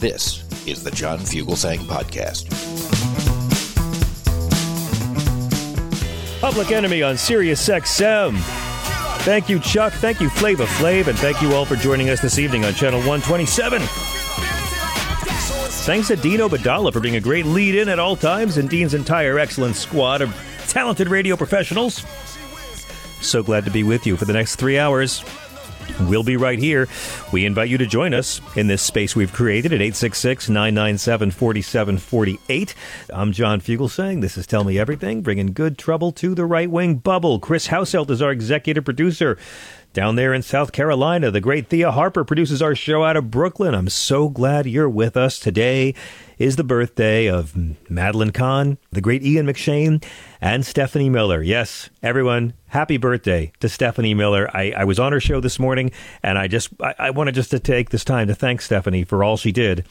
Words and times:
This 0.00 0.44
is 0.64 0.84
the 0.84 0.92
John 0.92 1.18
Fugelsang 1.18 1.80
Podcast. 1.80 2.48
Public 6.40 6.70
Enemy 6.70 7.02
on 7.02 7.16
Sirius 7.16 7.68
XM. 7.68 8.36
Thank 9.22 9.48
you, 9.48 9.58
Chuck. 9.58 9.92
Thank 9.94 10.20
you, 10.20 10.28
Flava 10.30 10.66
Flav. 10.66 11.08
And 11.08 11.18
thank 11.18 11.42
you 11.42 11.52
all 11.52 11.64
for 11.64 11.74
joining 11.74 12.10
us 12.10 12.20
this 12.20 12.38
evening 12.38 12.64
on 12.64 12.74
Channel 12.74 13.00
127. 13.00 13.82
Thanks 15.82 16.06
to 16.08 16.16
Dean 16.16 16.38
Obeidallah 16.38 16.92
for 16.92 17.00
being 17.00 17.16
a 17.16 17.20
great 17.20 17.44
lead 17.46 17.74
in 17.74 17.88
at 17.88 17.98
all 17.98 18.14
times 18.14 18.56
and 18.56 18.70
Dean's 18.70 18.94
entire 18.94 19.36
excellent 19.40 19.74
squad 19.74 20.22
of 20.22 20.32
talented 20.68 21.08
radio 21.08 21.34
professionals. 21.34 22.04
So 23.20 23.42
glad 23.42 23.64
to 23.64 23.72
be 23.72 23.82
with 23.82 24.06
you 24.06 24.16
for 24.16 24.26
the 24.26 24.32
next 24.32 24.56
three 24.56 24.78
hours. 24.78 25.24
We'll 26.00 26.22
be 26.22 26.36
right 26.36 26.58
here. 26.58 26.88
We 27.32 27.44
invite 27.44 27.68
you 27.68 27.78
to 27.78 27.86
join 27.86 28.14
us 28.14 28.40
in 28.56 28.66
this 28.66 28.82
space 28.82 29.16
we've 29.16 29.32
created 29.32 29.72
at 29.72 29.80
866 29.80 30.48
997 30.48 31.30
4748. 31.30 32.74
I'm 33.10 33.32
John 33.32 33.60
Fugelsang. 33.60 34.20
This 34.20 34.38
is 34.38 34.46
Tell 34.46 34.64
Me 34.64 34.78
Everything, 34.78 35.22
bringing 35.22 35.52
good 35.52 35.76
trouble 35.76 36.12
to 36.12 36.34
the 36.34 36.44
right 36.44 36.70
wing 36.70 36.96
bubble. 36.96 37.40
Chris 37.40 37.68
Houselt 37.68 38.10
is 38.10 38.22
our 38.22 38.30
executive 38.30 38.84
producer. 38.84 39.38
Down 39.92 40.16
there 40.16 40.34
in 40.34 40.42
South 40.42 40.72
Carolina, 40.72 41.30
the 41.30 41.40
great 41.40 41.68
Thea 41.68 41.90
Harper 41.90 42.24
produces 42.24 42.62
our 42.62 42.74
show 42.74 43.04
out 43.04 43.16
of 43.16 43.30
Brooklyn. 43.30 43.74
I'm 43.74 43.88
so 43.88 44.28
glad 44.28 44.66
you're 44.66 44.88
with 44.88 45.16
us 45.16 45.38
today 45.38 45.94
is 46.38 46.56
the 46.56 46.64
birthday 46.64 47.26
of 47.26 47.54
Madeline 47.90 48.30
Kahn, 48.30 48.78
the 48.90 49.00
great 49.00 49.22
Ian 49.22 49.46
McShane, 49.46 50.04
and 50.40 50.64
Stephanie 50.64 51.10
Miller. 51.10 51.42
Yes, 51.42 51.90
everyone, 52.02 52.54
happy 52.68 52.96
birthday 52.96 53.52
to 53.60 53.68
Stephanie 53.68 54.14
Miller. 54.14 54.48
I, 54.54 54.72
I 54.76 54.84
was 54.84 54.98
on 54.98 55.12
her 55.12 55.20
show 55.20 55.40
this 55.40 55.58
morning, 55.58 55.90
and 56.22 56.38
I 56.38 56.46
just 56.46 56.70
I, 56.80 56.94
I 56.98 57.10
wanted 57.10 57.34
just 57.34 57.50
to 57.50 57.58
take 57.58 57.90
this 57.90 58.04
time 58.04 58.28
to 58.28 58.34
thank 58.34 58.60
Stephanie 58.60 59.04
for 59.04 59.24
all 59.24 59.36
she 59.36 59.52
did. 59.52 59.86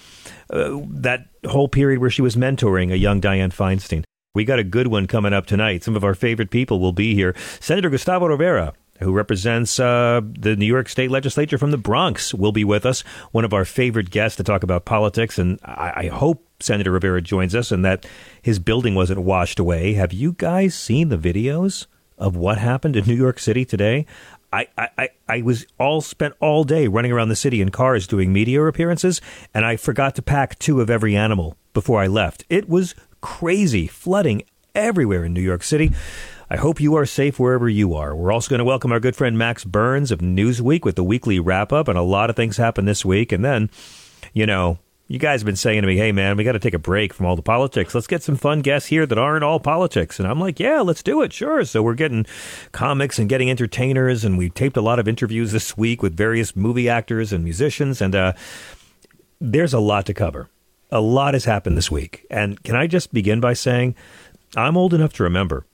Uh, 0.49 0.79
that 0.89 1.27
whole 1.45 1.67
period 1.67 1.99
where 1.99 2.09
she 2.09 2.21
was 2.21 2.35
mentoring 2.35 2.91
a 2.91 2.97
young 2.97 3.19
Dianne 3.19 3.53
Feinstein. 3.53 4.03
We 4.33 4.45
got 4.45 4.59
a 4.59 4.63
good 4.63 4.87
one 4.87 5.07
coming 5.07 5.33
up 5.33 5.47
tonight. 5.47 5.83
Some 5.83 5.95
of 5.95 6.03
our 6.03 6.13
favorite 6.13 6.51
people 6.51 6.79
will 6.79 6.93
be 6.93 7.15
here. 7.15 7.35
Senator 7.59 7.89
Gustavo 7.89 8.27
Rivera 8.27 8.73
who 8.99 9.11
represents 9.11 9.79
uh, 9.79 10.21
the 10.23 10.55
New 10.55 10.65
York 10.65 10.89
State 10.89 11.11
Legislature 11.11 11.57
from 11.57 11.71
the 11.71 11.77
Bronx, 11.77 12.33
will 12.33 12.51
be 12.51 12.63
with 12.63 12.85
us. 12.85 13.01
One 13.31 13.45
of 13.45 13.53
our 13.53 13.65
favorite 13.65 14.09
guests 14.09 14.37
to 14.37 14.43
talk 14.43 14.63
about 14.63 14.85
politics, 14.85 15.37
and 15.37 15.59
I, 15.63 15.93
I 15.95 16.07
hope 16.07 16.45
Senator 16.59 16.91
Rivera 16.91 17.21
joins 17.21 17.55
us 17.55 17.71
and 17.71 17.85
that 17.85 18.05
his 18.41 18.59
building 18.59 18.95
wasn't 18.95 19.21
washed 19.21 19.59
away. 19.59 19.93
Have 19.93 20.13
you 20.13 20.33
guys 20.33 20.75
seen 20.75 21.09
the 21.09 21.17
videos 21.17 21.85
of 22.17 22.35
what 22.35 22.57
happened 22.57 22.95
in 22.95 23.05
New 23.05 23.15
York 23.15 23.39
City 23.39 23.65
today? 23.65 24.05
I, 24.51 24.67
I, 24.77 25.09
I 25.27 25.41
was 25.41 25.67
all 25.77 25.99
spent 25.99 26.33
all 26.39 26.63
day 26.63 26.87
running 26.87 27.11
around 27.11 27.29
the 27.29 27.35
city 27.35 27.61
in 27.61 27.69
cars 27.69 28.07
doing 28.07 28.31
media 28.31 28.63
appearances, 28.63 29.21
and 29.53 29.65
I 29.65 29.75
forgot 29.75 30.15
to 30.15 30.21
pack 30.21 30.57
two 30.57 30.79
of 30.79 30.89
every 30.89 31.15
animal 31.15 31.57
before 31.73 32.01
I 32.01 32.07
left. 32.07 32.45
It 32.49 32.69
was 32.69 32.95
crazy, 33.19 33.87
flooding 33.87 34.43
everywhere 34.73 35.25
in 35.25 35.33
New 35.33 35.41
York 35.41 35.63
City. 35.63 35.91
I 36.49 36.55
hope 36.55 36.79
you 36.79 36.95
are 36.95 37.05
safe 37.05 37.39
wherever 37.39 37.67
you 37.67 37.93
are. 37.93 38.15
We're 38.15 38.31
also 38.31 38.49
going 38.49 38.59
to 38.59 38.65
welcome 38.65 38.93
our 38.93 39.01
good 39.01 39.17
friend 39.17 39.37
Max 39.37 39.65
Burns 39.65 40.11
of 40.11 40.19
Newsweek 40.19 40.85
with 40.85 40.95
the 40.95 41.03
weekly 41.03 41.41
wrap 41.41 41.73
up, 41.73 41.89
and 41.89 41.97
a 41.97 42.01
lot 42.01 42.29
of 42.29 42.37
things 42.37 42.55
happened 42.55 42.87
this 42.87 43.03
week. 43.03 43.33
And 43.33 43.43
then, 43.43 43.69
you 44.33 44.45
know, 44.45 44.79
you 45.09 45.19
guys 45.19 45.41
have 45.41 45.45
been 45.45 45.57
saying 45.57 45.81
to 45.81 45.87
me, 45.87 45.97
hey, 45.97 46.13
man, 46.13 46.37
we 46.37 46.45
got 46.45 46.53
to 46.53 46.59
take 46.59 46.73
a 46.73 46.79
break 46.79 47.13
from 47.13 47.25
all 47.25 47.35
the 47.35 47.41
politics. 47.41 47.93
Let's 47.93 48.07
get 48.07 48.23
some 48.23 48.37
fun 48.37 48.61
guests 48.61 48.87
here 48.87 49.05
that 49.05 49.17
aren't 49.17 49.43
all 49.43 49.59
politics. 49.59 50.19
And 50.19 50.27
I'm 50.27 50.39
like, 50.39 50.57
yeah, 50.57 50.79
let's 50.79 51.03
do 51.03 51.21
it. 51.21 51.33
Sure. 51.33 51.65
So 51.65 51.83
we're 51.83 51.95
getting 51.95 52.25
comics 52.71 53.19
and 53.19 53.27
getting 53.27 53.49
entertainers. 53.49 54.23
And 54.23 54.37
we 54.37 54.49
taped 54.49 54.77
a 54.77 54.81
lot 54.81 54.99
of 54.99 55.07
interviews 55.07 55.51
this 55.51 55.75
week 55.75 56.01
with 56.01 56.15
various 56.15 56.55
movie 56.55 56.87
actors 56.87 57.33
and 57.33 57.43
musicians. 57.43 58.01
And 58.01 58.15
uh, 58.15 58.33
there's 59.41 59.73
a 59.73 59.79
lot 59.79 60.05
to 60.05 60.13
cover. 60.13 60.49
A 60.91 61.01
lot 61.01 61.33
has 61.33 61.43
happened 61.43 61.75
this 61.75 61.91
week. 61.91 62.25
And 62.31 62.63
can 62.63 62.77
I 62.77 62.87
just 62.87 63.13
begin 63.13 63.41
by 63.41 63.51
saying, 63.51 63.95
I'm 64.55 64.77
old 64.77 64.93
enough 64.93 65.11
to 65.15 65.23
remember 65.23 65.65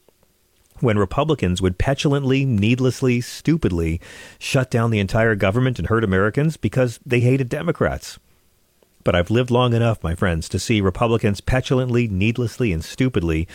when 0.83 0.99
Republicans 0.99 1.61
would 1.61 1.77
petulantly, 1.77 2.43
needlessly, 2.43 3.21
stupidly 3.21 4.01
shut 4.37 4.69
down 4.69 4.91
the 4.91 4.99
entire 4.99 5.33
government 5.33 5.79
and 5.79 5.87
hurt 5.87 6.03
Americans 6.03 6.57
because 6.57 6.99
they 7.05 7.21
hated 7.21 7.47
Democrats. 7.47 8.19
But 9.05 9.15
I've 9.15 9.31
lived 9.31 9.49
long 9.49 9.73
enough, 9.73 10.03
my 10.03 10.13
friends, 10.13 10.49
to 10.49 10.59
see 10.59 10.81
Republicans 10.81 11.39
petulantly, 11.39 12.07
needlessly, 12.09 12.73
and 12.73 12.83
stupidly 12.83 13.47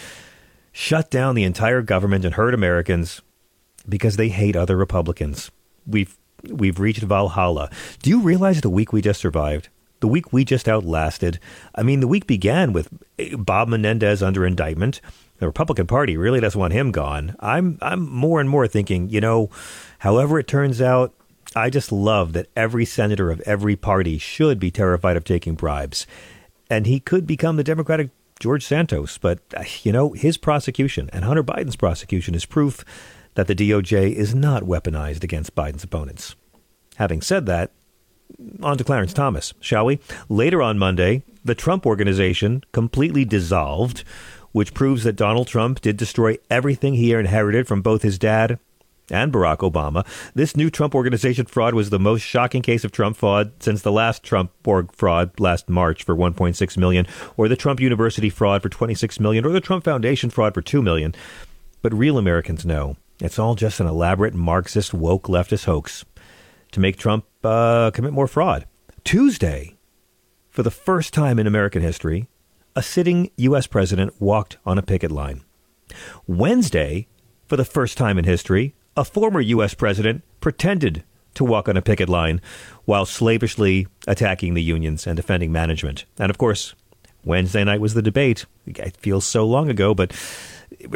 shut 0.73 1.11
down 1.11 1.35
the 1.35 1.45
entire 1.45 1.83
government 1.83 2.25
and 2.25 2.35
hurt 2.35 2.55
Americans 2.55 3.21
because 3.87 4.17
they 4.17 4.31
hate 4.31 4.57
other 4.57 4.77
Republicans. 4.77 5.51
We've 5.87 6.17
we've 6.45 6.81
reached 6.81 7.03
Valhalla. 7.03 7.71
Do 8.03 8.09
you 8.09 8.21
realize 8.21 8.63
the 8.63 8.71
week 8.71 8.93
we 8.93 9.03
just 9.03 9.21
survived? 9.21 9.69
The 10.01 10.09
week 10.09 10.33
we 10.33 10.45
just 10.45 10.69
outlasted. 10.69 11.41
I 11.75 11.83
mean, 11.83 12.01
the 12.01 12.09
week 12.09 12.27
began 12.27 12.73
with 12.73 12.89
Bob 13.37 13.69
Menendez 13.69 14.23
under 14.23 14.47
indictment 14.47 15.01
the 15.39 15.47
Republican 15.47 15.87
Party 15.87 16.17
really 16.17 16.41
doesn't 16.41 16.61
want 16.61 16.73
him 16.73 16.91
gone. 16.91 17.37
I'm 17.41 17.79
I'm 17.81 18.09
more 18.09 18.41
and 18.41 18.51
more 18.51 18.67
thinking, 18.67 19.09
you 19.09 19.21
know, 19.21 19.51
however 20.01 20.39
it 20.39 20.49
turns 20.49 20.81
out, 20.81 21.15
I 21.55 21.71
just 21.71 21.91
love 21.93 22.33
that 22.35 22.49
every 22.55 22.85
senator 22.85 23.31
of 23.31 23.41
every 23.43 23.77
party 23.77 24.19
should 24.19 24.59
be 24.59 24.71
terrified 24.71 25.17
of 25.17 25.25
taking 25.25 25.55
bribes. 25.55 26.07
And 26.71 26.87
he 26.87 27.01
could 27.01 27.27
become 27.27 27.57
the 27.57 27.65
Democratic 27.65 28.11
George 28.41 28.65
Santos, 28.65 29.19
but 29.19 29.41
uh, 29.57 29.65
you 29.83 29.93
know, 29.93 30.13
his 30.13 30.37
prosecution 30.37 31.09
and 31.13 31.25
Hunter 31.25 31.43
Biden's 31.43 31.77
prosecution 31.77 32.35
is 32.35 32.45
proof 32.45 32.85
that 33.35 33.47
the 33.47 33.55
DOJ 33.55 34.13
is 34.13 34.35
not 34.35 34.65
weaponized 34.65 35.25
against 35.25 35.55
Biden's 35.55 35.85
opponents. 35.85 36.35
Having 36.97 37.23
said 37.23 37.47
that, 37.47 37.71
on 38.63 38.77
to 38.77 38.85
Clarence 38.85 39.13
Thomas, 39.13 39.55
shall 39.61 39.87
we? 39.87 40.01
Later 40.29 40.61
on 40.61 40.79
Monday, 40.79 41.23
the 41.45 41.55
Trump 41.55 41.87
organization 41.87 42.63
completely 42.73 43.25
dissolved 43.25 44.05
which 44.53 44.75
proves 44.75 45.05
that 45.05 45.17
Donald 45.17 45.49
Trump 45.49 45.81
did 45.81 45.97
destroy 45.97 46.37
everything 46.51 46.95
he 46.95 47.13
inherited 47.13 47.67
from 47.67 47.83
both 47.83 48.03
his 48.03 48.19
dad 48.19 48.59
and 49.11 49.33
Barack 49.33 49.59
Obama. 49.59 50.07
This 50.35 50.57
new 50.57 50.71
Trump 50.71 50.95
Organization 50.95 51.47
fraud 51.47 51.75
was 51.75 51.91
the 51.91 51.99
most 51.99 52.23
shocking 52.23 52.63
case 52.63 52.85
of 52.85 52.93
Trump 52.93 53.17
fraud 53.17 53.53
since 53.61 53.83
the 53.83 53.93
last 53.93 54.23
Trump 54.23 54.53
org 54.67 54.93
fraud 54.93 55.39
last 55.41 55.69
March 55.69 56.05
for 56.05 56.15
1.6 56.15 56.77
million, 56.77 57.07
or 57.37 57.49
the 57.49 57.57
Trump 57.57 57.81
University 57.81 58.31
fraud 58.31 58.63
for 58.63 58.69
26 58.69 59.21
million, 59.21 59.45
or 59.45 59.51
the 59.51 59.61
Trump 59.61 59.85
Foundation 59.85 60.31
fraud 60.31 60.55
for 60.55 60.63
2 60.63 60.83
million. 60.83 61.15
But 61.83 61.95
real 61.95 62.19
Americans 62.19 62.67
know 62.67 62.97
it's 63.21 63.39
all 63.39 63.55
just 63.55 63.81
an 63.81 63.87
elaborate 63.87 64.35
Marxist 64.35 64.95
woke 64.95 65.25
leftist 65.25 65.65
hoax 65.65 66.05
to 66.73 66.81
make 66.81 66.97
Trump 66.97 67.25
uh, 67.43 67.91
commit 67.93 68.13
more 68.13 68.27
fraud. 68.27 68.67
Tuesday, 69.05 69.77
for 70.51 70.63
the 70.63 70.71
first 70.71 71.15
time 71.15 71.39
in 71.39 71.47
American 71.47 71.83
history, 71.83 72.29
a 72.79 72.83
sitting 72.83 73.29
U.S. 73.39 73.67
president 73.67 74.15
walked 74.21 74.57
on 74.65 74.79
a 74.79 74.83
picket 74.83 75.11
line. 75.11 75.43
Wednesday, 76.29 77.09
for 77.49 77.57
the 77.57 77.65
first 77.65 77.99
time 77.99 78.19
in 78.19 78.25
history, 78.25 78.73
a 78.97 79.05
former 79.05 79.41
U.S. 79.41 79.75
president 79.75 80.23
pretended 80.39 81.03
to 81.35 81.43
walk 81.43 81.69
on 81.69 81.77
a 81.77 81.83
picket 81.83 82.09
line 82.09 82.41
while 82.85 83.05
slavishly 83.05 83.89
attacking 84.07 84.55
the 84.55 84.63
unions 84.63 85.09
and 85.09 85.17
defending 85.17 85.51
management. 85.51 86.05
And 86.21 86.31
of 86.31 86.39
course, 86.39 86.77
Wednesday 87.25 87.65
night 87.65 87.81
was 87.81 87.95
the 87.95 88.01
debate. 88.03 88.47
It 88.65 88.97
feels 88.97 89.25
so 89.25 89.45
long 89.45 89.69
ago, 89.69 89.93
but 89.93 90.13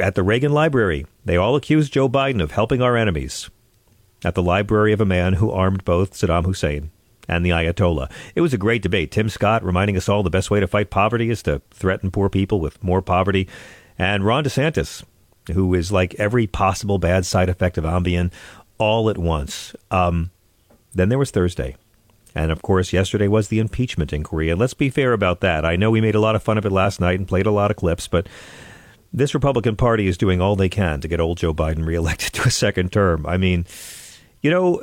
at 0.00 0.14
the 0.14 0.22
Reagan 0.22 0.52
Library, 0.52 1.04
they 1.24 1.36
all 1.36 1.56
accused 1.56 1.92
Joe 1.92 2.08
Biden 2.08 2.40
of 2.40 2.52
helping 2.52 2.80
our 2.80 2.96
enemies. 2.96 3.50
At 4.24 4.36
the 4.36 4.42
library 4.42 4.92
of 4.92 5.00
a 5.00 5.04
man 5.04 5.32
who 5.32 5.50
armed 5.50 5.84
both 5.84 6.12
Saddam 6.12 6.44
Hussein 6.44 6.91
and 7.28 7.44
the 7.44 7.50
Ayatollah. 7.50 8.10
It 8.34 8.40
was 8.40 8.52
a 8.52 8.58
great 8.58 8.82
debate. 8.82 9.10
Tim 9.10 9.28
Scott 9.28 9.64
reminding 9.64 9.96
us 9.96 10.08
all 10.08 10.22
the 10.22 10.30
best 10.30 10.50
way 10.50 10.60
to 10.60 10.66
fight 10.66 10.90
poverty 10.90 11.30
is 11.30 11.42
to 11.44 11.62
threaten 11.70 12.10
poor 12.10 12.28
people 12.28 12.60
with 12.60 12.82
more 12.82 13.02
poverty. 13.02 13.48
And 13.98 14.24
Ron 14.24 14.44
DeSantis, 14.44 15.04
who 15.52 15.74
is 15.74 15.92
like 15.92 16.14
every 16.16 16.46
possible 16.46 16.98
bad 16.98 17.26
side 17.26 17.48
effect 17.48 17.78
of 17.78 17.84
Ambien 17.84 18.32
all 18.78 19.08
at 19.10 19.18
once. 19.18 19.74
Um, 19.90 20.30
then 20.94 21.08
there 21.08 21.18
was 21.18 21.30
Thursday. 21.30 21.76
And 22.34 22.50
of 22.50 22.62
course, 22.62 22.92
yesterday 22.92 23.28
was 23.28 23.48
the 23.48 23.58
impeachment 23.58 24.12
inquiry. 24.12 24.50
And 24.50 24.58
let's 24.58 24.74
be 24.74 24.90
fair 24.90 25.12
about 25.12 25.40
that. 25.40 25.64
I 25.64 25.76
know 25.76 25.90
we 25.90 26.00
made 26.00 26.14
a 26.14 26.20
lot 26.20 26.34
of 26.34 26.42
fun 26.42 26.58
of 26.58 26.64
it 26.64 26.72
last 26.72 27.00
night 27.00 27.18
and 27.18 27.28
played 27.28 27.46
a 27.46 27.50
lot 27.50 27.70
of 27.70 27.76
clips, 27.76 28.08
but 28.08 28.26
this 29.12 29.34
Republican 29.34 29.76
Party 29.76 30.06
is 30.06 30.16
doing 30.16 30.40
all 30.40 30.56
they 30.56 30.70
can 30.70 31.00
to 31.02 31.08
get 31.08 31.20
old 31.20 31.36
Joe 31.36 31.52
Biden 31.52 31.84
reelected 31.84 32.32
to 32.34 32.48
a 32.48 32.50
second 32.50 32.90
term. 32.92 33.26
I 33.26 33.36
mean, 33.36 33.66
you 34.40 34.50
know. 34.50 34.82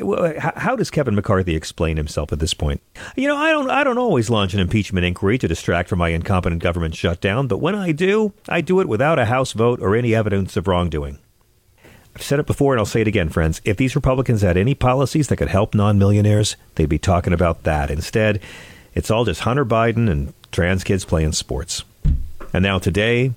Uh, 0.00 0.50
how 0.56 0.74
does 0.74 0.90
Kevin 0.90 1.14
McCarthy 1.14 1.54
explain 1.54 1.96
himself 1.96 2.32
at 2.32 2.38
this 2.38 2.54
point? 2.54 2.80
You 3.16 3.28
know, 3.28 3.36
I 3.36 3.50
don't 3.50 3.70
I 3.70 3.84
don't 3.84 3.98
always 3.98 4.30
launch 4.30 4.54
an 4.54 4.60
impeachment 4.60 5.04
inquiry 5.04 5.38
to 5.38 5.48
distract 5.48 5.88
from 5.88 5.98
my 5.98 6.10
incompetent 6.10 6.62
government 6.62 6.94
shutdown, 6.94 7.46
but 7.46 7.58
when 7.58 7.74
I 7.74 7.92
do, 7.92 8.32
I 8.48 8.60
do 8.60 8.80
it 8.80 8.88
without 8.88 9.18
a 9.18 9.26
House 9.26 9.52
vote 9.52 9.80
or 9.80 9.94
any 9.94 10.14
evidence 10.14 10.56
of 10.56 10.66
wrongdoing. 10.66 11.18
I've 12.14 12.22
said 12.22 12.38
it 12.38 12.46
before 12.46 12.74
and 12.74 12.80
I'll 12.80 12.86
say 12.86 13.00
it 13.00 13.08
again, 13.08 13.30
friends. 13.30 13.60
If 13.64 13.76
these 13.76 13.94
Republicans 13.94 14.42
had 14.42 14.56
any 14.56 14.74
policies 14.74 15.28
that 15.28 15.36
could 15.36 15.48
help 15.48 15.74
non 15.74 15.98
millionaires, 15.98 16.56
they'd 16.74 16.88
be 16.88 16.98
talking 16.98 17.32
about 17.32 17.62
that. 17.64 17.90
Instead, 17.90 18.40
it's 18.94 19.10
all 19.10 19.24
just 19.24 19.40
Hunter 19.42 19.64
Biden 19.64 20.10
and 20.10 20.34
trans 20.50 20.84
kids 20.84 21.04
playing 21.04 21.32
sports. 21.32 21.84
And 22.52 22.62
now 22.62 22.78
today, 22.78 23.32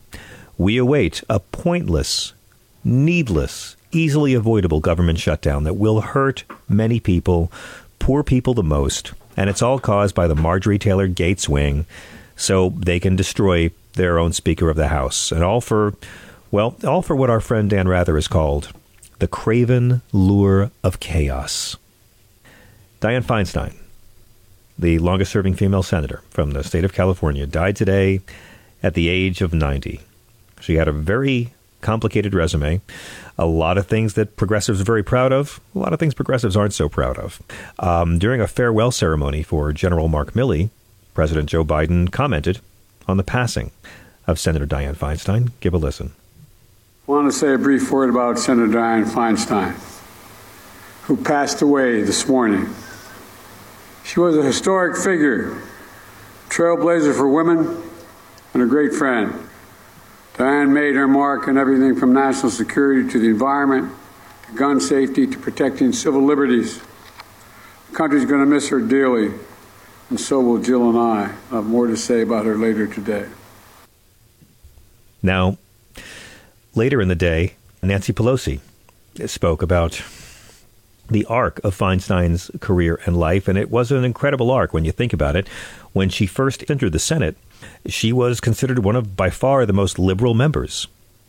we 0.58 0.78
await 0.78 1.24
a 1.30 1.40
pointless, 1.40 2.34
needless, 2.84 3.75
easily 3.96 4.34
avoidable 4.34 4.80
government 4.80 5.20
shutdown 5.20 5.64
that 5.64 5.76
will 5.76 6.02
hurt 6.02 6.44
many 6.68 7.00
people, 7.00 7.52
poor 8.00 8.24
people 8.24 8.54
the 8.54 8.64
most. 8.64 9.14
And 9.38 9.50
it's 9.50 9.62
all 9.62 9.80
caused 9.80 10.14
by 10.14 10.28
the 10.28 10.36
Marjorie 10.36 10.80
Taylor 10.80 11.08
Gates 11.08 11.50
wing 11.50 11.86
so 12.36 12.70
they 12.70 13.00
can 13.00 13.16
destroy 13.16 13.72
their 13.94 14.20
own 14.20 14.34
Speaker 14.34 14.70
of 14.70 14.76
the 14.76 14.90
House. 14.90 15.32
And 15.32 15.44
all 15.44 15.62
for 15.62 15.94
well, 16.52 16.76
all 16.86 17.02
for 17.02 17.16
what 17.16 17.30
our 17.30 17.42
friend 17.42 17.70
Dan 17.70 17.88
Rather 17.88 18.16
has 18.16 18.28
called 18.28 18.72
the 19.20 19.28
craven 19.28 20.02
lure 20.14 20.72
of 20.84 21.00
chaos. 21.00 21.76
Dianne 23.02 23.24
Feinstein, 23.24 23.76
the 24.78 25.00
longest 25.00 25.32
serving 25.32 25.56
female 25.56 25.84
senator 25.84 26.22
from 26.30 26.52
the 26.52 26.64
state 26.64 26.84
of 26.84 26.94
California, 26.94 27.46
died 27.46 27.76
today 27.76 28.22
at 28.84 28.94
the 28.94 29.10
age 29.10 29.42
of 29.42 29.54
90. 29.54 30.02
She 30.62 30.76
had 30.76 30.88
a 30.88 30.94
very 30.94 31.54
complicated 31.82 32.34
resume, 32.34 32.82
a 33.38 33.46
lot 33.46 33.78
of 33.78 33.88
things 33.88 34.14
that 34.16 34.38
progressives 34.38 34.82
are 34.82 34.86
very 34.86 35.04
proud 35.04 35.32
of, 35.32 35.60
a 35.74 35.80
lot 35.80 35.94
of 35.94 36.00
things 36.00 36.14
progressives 36.14 36.56
aren't 36.58 36.74
so 36.74 36.90
proud 36.90 37.18
of. 37.18 37.42
Um, 37.80 38.18
during 38.18 38.42
a 38.42 38.48
farewell 38.48 38.92
ceremony 38.92 39.44
for 39.44 39.72
General 39.74 40.08
Mark 40.08 40.34
Milley, 40.34 40.70
President 41.14 41.50
Joe 41.50 41.64
Biden 41.64 42.12
commented 42.12 42.60
on 43.08 43.18
the 43.18 43.24
passing 43.24 43.72
of 44.28 44.40
Senator 44.40 44.66
Dianne 44.66 44.96
Feinstein. 44.96 45.52
Give 45.60 45.74
a 45.74 45.78
listen. 45.78 46.14
I 47.08 47.12
want 47.12 47.32
to 47.32 47.38
say 47.38 47.54
a 47.54 47.58
brief 47.58 47.92
word 47.92 48.10
about 48.10 48.40
Senator 48.40 48.72
Dianne 48.72 49.06
Feinstein, 49.06 49.74
who 51.04 51.16
passed 51.18 51.62
away 51.62 52.02
this 52.02 52.28
morning. 52.28 52.68
She 54.04 54.20
was 54.20 54.36
a 54.36 54.44
historic 54.44 54.98
figure, 54.98 55.62
trailblazer 56.50 57.16
for 57.16 57.30
women, 57.30 57.82
and 58.54 58.64
a 58.64 58.66
great 58.66 58.94
friend. 58.94 59.45
Dianne 60.38 60.70
made 60.72 60.96
her 60.96 61.08
mark 61.08 61.48
on 61.48 61.58
everything 61.58 61.96
from 61.96 62.14
national 62.14 62.52
security 62.52 63.10
to 63.10 63.20
the 63.20 63.28
environment, 63.28 63.92
to 64.48 64.56
gun 64.56 64.80
safety, 64.80 65.28
to 65.28 65.38
protecting 65.38 65.94
civil 65.94 66.24
liberties. 66.24 66.80
The 67.90 67.96
country's 67.96 68.26
going 68.26 68.42
to 68.42 68.46
miss 68.46 68.70
her 68.70 68.80
dearly, 68.82 69.32
and 70.10 70.20
so 70.20 70.40
will 70.42 70.62
Jill 70.62 70.90
and 70.90 70.98
I. 70.98 71.34
I 71.52 71.56
have 71.56 71.66
more 71.66 71.88
to 71.88 71.98
say 71.98 72.22
about 72.22 72.46
her 72.46 72.58
later 72.58 72.88
today. 72.88 73.28
Now, 75.24 75.58
Later 76.76 77.02
in 77.02 77.08
the 77.08 77.16
day, 77.16 77.54
Nancy 77.82 78.12
Pelosi 78.12 78.60
spoke 79.28 79.62
about 79.62 80.04
the 81.10 81.26
arc 81.26 81.64
of 81.64 81.76
Feinstein's 81.76 82.52
career 82.60 83.00
and 83.06 83.18
life, 83.18 83.48
and 83.48 83.58
it 83.58 83.70
was 83.70 83.92
an 83.92 84.04
incredible 84.04 84.52
arc 84.52 84.74
when 84.74 84.86
you 84.86 84.92
think 84.92 85.14
about 85.14 85.36
it. 85.36 85.48
When 85.94 86.10
she 86.10 86.26
first 86.26 86.70
entered 86.70 86.92
the 86.92 87.00
Senate, 87.00 87.38
she 87.88 88.12
was 88.12 88.42
considered 88.42 88.80
one 88.80 88.96
of 88.96 89.16
by 89.16 89.30
far 89.30 89.66
the 89.66 89.74
most 89.74 90.00
liberal 90.00 90.34
members. 90.34 90.88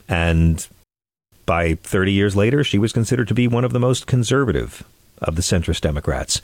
And 0.08 0.67
by 1.44 1.75
30 1.75 2.12
years 2.12 2.37
later, 2.37 2.64
she 2.64 2.78
was 2.78 2.93
considered 2.93 3.28
to 3.28 3.34
be 3.34 3.49
one 3.49 3.64
of 3.64 3.73
the 3.73 3.81
most 3.81 4.06
conservative 4.06 4.82
of 5.19 5.37
the 5.37 5.43
centrist 5.43 5.81
Democrats. 5.82 6.40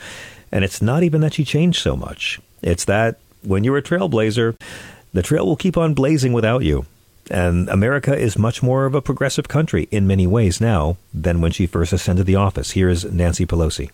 And 0.51 0.65
it's 0.65 0.83
not 0.83 1.03
even 1.03 1.21
that 1.23 1.35
she 1.35 1.45
changed 1.45 1.81
so 1.81 1.97
much, 1.97 2.41
it's 2.63 2.85
that 2.85 3.19
when 3.43 3.65
you're 3.65 3.79
a 3.79 3.83
trailblazer, 3.83 4.57
the 5.13 5.23
trail 5.23 5.47
will 5.47 5.57
keep 5.57 5.77
on 5.77 5.95
blazing 5.95 6.33
without 6.33 6.63
you. 6.63 6.87
And 7.31 7.69
America 7.69 8.17
is 8.17 8.37
much 8.37 8.63
more 8.63 8.85
of 8.85 8.95
a 8.95 9.03
progressive 9.03 9.49
country 9.49 9.89
in 9.91 10.07
many 10.07 10.27
ways 10.27 10.61
now 10.61 10.97
than 11.15 11.41
when 11.41 11.53
she 11.53 11.67
first 11.67 11.93
ascended 11.93 12.27
the 12.27 12.37
office. 12.37 12.73
Here 12.73 12.89
is 12.89 13.05
Nancy 13.05 13.47
Pelosi. 13.47 13.91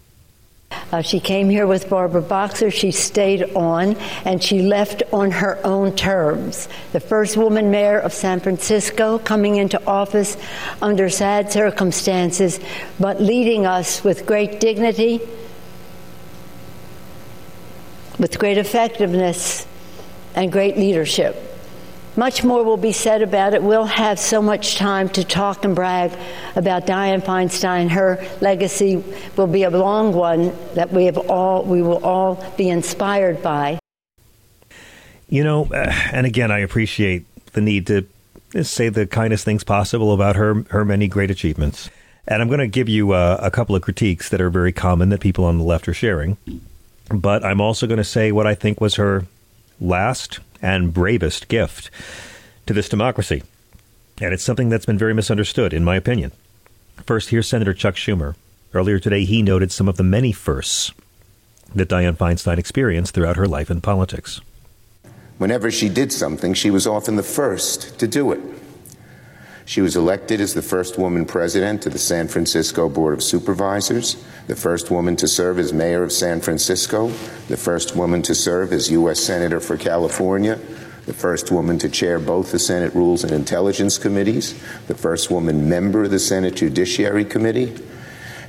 Uh, 0.92 1.02
she 1.02 1.20
came 1.20 1.48
here 1.50 1.66
with 1.66 1.88
Barbara 1.88 2.22
Boxer. 2.22 2.70
She 2.70 2.90
stayed 2.90 3.54
on, 3.54 3.96
and 4.24 4.42
she 4.42 4.62
left 4.62 5.02
on 5.12 5.30
her 5.30 5.58
own 5.64 5.94
terms. 5.96 6.68
The 6.92 7.00
first 7.00 7.36
woman 7.36 7.70
mayor 7.70 7.98
of 7.98 8.12
San 8.12 8.40
Francisco 8.40 9.18
coming 9.18 9.56
into 9.56 9.84
office 9.86 10.36
under 10.80 11.08
sad 11.08 11.52
circumstances, 11.52 12.60
but 12.98 13.20
leading 13.20 13.66
us 13.66 14.02
with 14.04 14.26
great 14.26 14.60
dignity, 14.60 15.20
with 18.18 18.38
great 18.38 18.58
effectiveness, 18.58 19.66
and 20.34 20.52
great 20.52 20.76
leadership. 20.76 21.47
Much 22.18 22.42
more 22.42 22.64
will 22.64 22.76
be 22.76 22.90
said 22.90 23.22
about 23.22 23.54
it. 23.54 23.62
We'll 23.62 23.84
have 23.84 24.18
so 24.18 24.42
much 24.42 24.74
time 24.74 25.08
to 25.10 25.22
talk 25.22 25.64
and 25.64 25.76
brag 25.76 26.10
about 26.56 26.84
Dianne 26.84 27.22
Feinstein. 27.22 27.88
Her 27.88 28.18
legacy 28.40 29.04
will 29.36 29.46
be 29.46 29.62
a 29.62 29.70
long 29.70 30.12
one 30.12 30.52
that 30.74 30.90
we 30.90 31.04
have 31.04 31.16
all 31.16 31.62
we 31.62 31.80
will 31.80 32.04
all 32.04 32.44
be 32.56 32.70
inspired 32.70 33.40
by. 33.40 33.78
You 35.28 35.44
know, 35.44 35.66
uh, 35.66 35.92
and 36.10 36.26
again, 36.26 36.50
I 36.50 36.58
appreciate 36.58 37.24
the 37.52 37.60
need 37.60 37.86
to 37.86 38.04
say 38.64 38.88
the 38.88 39.06
kindest 39.06 39.44
things 39.44 39.62
possible 39.62 40.12
about 40.12 40.34
her 40.34 40.64
her 40.70 40.84
many 40.84 41.06
great 41.06 41.30
achievements. 41.30 41.88
And 42.26 42.42
I'm 42.42 42.48
going 42.48 42.58
to 42.58 42.66
give 42.66 42.88
you 42.88 43.12
uh, 43.12 43.38
a 43.40 43.52
couple 43.52 43.76
of 43.76 43.82
critiques 43.82 44.28
that 44.30 44.40
are 44.40 44.50
very 44.50 44.72
common 44.72 45.10
that 45.10 45.20
people 45.20 45.44
on 45.44 45.58
the 45.58 45.64
left 45.64 45.86
are 45.86 45.94
sharing. 45.94 46.36
But 47.10 47.44
I'm 47.44 47.60
also 47.60 47.86
going 47.86 47.98
to 47.98 48.02
say 48.02 48.32
what 48.32 48.48
I 48.48 48.56
think 48.56 48.80
was 48.80 48.96
her 48.96 49.26
last 49.80 50.40
and 50.60 50.94
bravest 50.94 51.48
gift 51.48 51.90
to 52.66 52.74
this 52.74 52.88
democracy. 52.88 53.42
And 54.20 54.34
it's 54.34 54.42
something 54.42 54.68
that's 54.68 54.86
been 54.86 54.98
very 54.98 55.14
misunderstood, 55.14 55.72
in 55.72 55.84
my 55.84 55.96
opinion. 55.96 56.32
First, 57.06 57.30
here's 57.30 57.48
Senator 57.48 57.72
Chuck 57.72 57.94
Schumer. 57.94 58.34
Earlier 58.74 58.98
today, 58.98 59.24
he 59.24 59.42
noted 59.42 59.72
some 59.72 59.88
of 59.88 59.96
the 59.96 60.02
many 60.02 60.32
firsts 60.32 60.92
that 61.74 61.88
Dianne 61.88 62.16
Feinstein 62.16 62.58
experienced 62.58 63.14
throughout 63.14 63.36
her 63.36 63.46
life 63.46 63.70
in 63.70 63.80
politics. 63.80 64.40
Whenever 65.38 65.70
she 65.70 65.88
did 65.88 66.12
something, 66.12 66.52
she 66.52 66.70
was 66.70 66.86
often 66.86 67.16
the 67.16 67.22
first 67.22 67.98
to 68.00 68.08
do 68.08 68.32
it. 68.32 68.40
She 69.68 69.82
was 69.82 69.96
elected 69.96 70.40
as 70.40 70.54
the 70.54 70.62
first 70.62 70.96
woman 70.96 71.26
president 71.26 71.82
to 71.82 71.90
the 71.90 71.98
San 71.98 72.26
Francisco 72.26 72.88
Board 72.88 73.12
of 73.12 73.22
Supervisors, 73.22 74.16
the 74.46 74.56
first 74.56 74.90
woman 74.90 75.14
to 75.16 75.28
serve 75.28 75.58
as 75.58 75.74
mayor 75.74 76.02
of 76.02 76.10
San 76.10 76.40
Francisco, 76.40 77.08
the 77.48 77.56
first 77.58 77.94
woman 77.94 78.22
to 78.22 78.34
serve 78.34 78.72
as 78.72 78.90
U.S. 78.90 79.20
Senator 79.20 79.60
for 79.60 79.76
California, 79.76 80.58
the 81.04 81.12
first 81.12 81.52
woman 81.52 81.78
to 81.80 81.90
chair 81.90 82.18
both 82.18 82.50
the 82.50 82.58
Senate 82.58 82.94
Rules 82.94 83.24
and 83.24 83.32
Intelligence 83.34 83.98
Committees, 83.98 84.58
the 84.86 84.94
first 84.94 85.30
woman 85.30 85.68
member 85.68 86.04
of 86.04 86.12
the 86.12 86.18
Senate 86.18 86.56
Judiciary 86.56 87.26
Committee, 87.26 87.76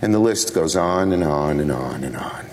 and 0.01 0.13
the 0.13 0.19
list 0.19 0.53
goes 0.53 0.77
on 0.77 1.11
and 1.11 1.25
on 1.25 1.59
and 1.59 1.69
on 1.69 2.05
and 2.05 2.15
on. 2.15 2.45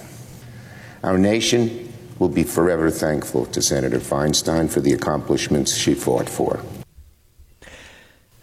Our 1.04 1.18
nation 1.18 1.94
will 2.18 2.30
be 2.30 2.42
forever 2.42 2.90
thankful 2.90 3.46
to 3.46 3.62
Senator 3.62 4.00
Feinstein 4.00 4.68
for 4.68 4.80
the 4.80 4.92
accomplishments 4.92 5.76
she 5.76 5.94
fought 5.94 6.28
for. 6.28 6.60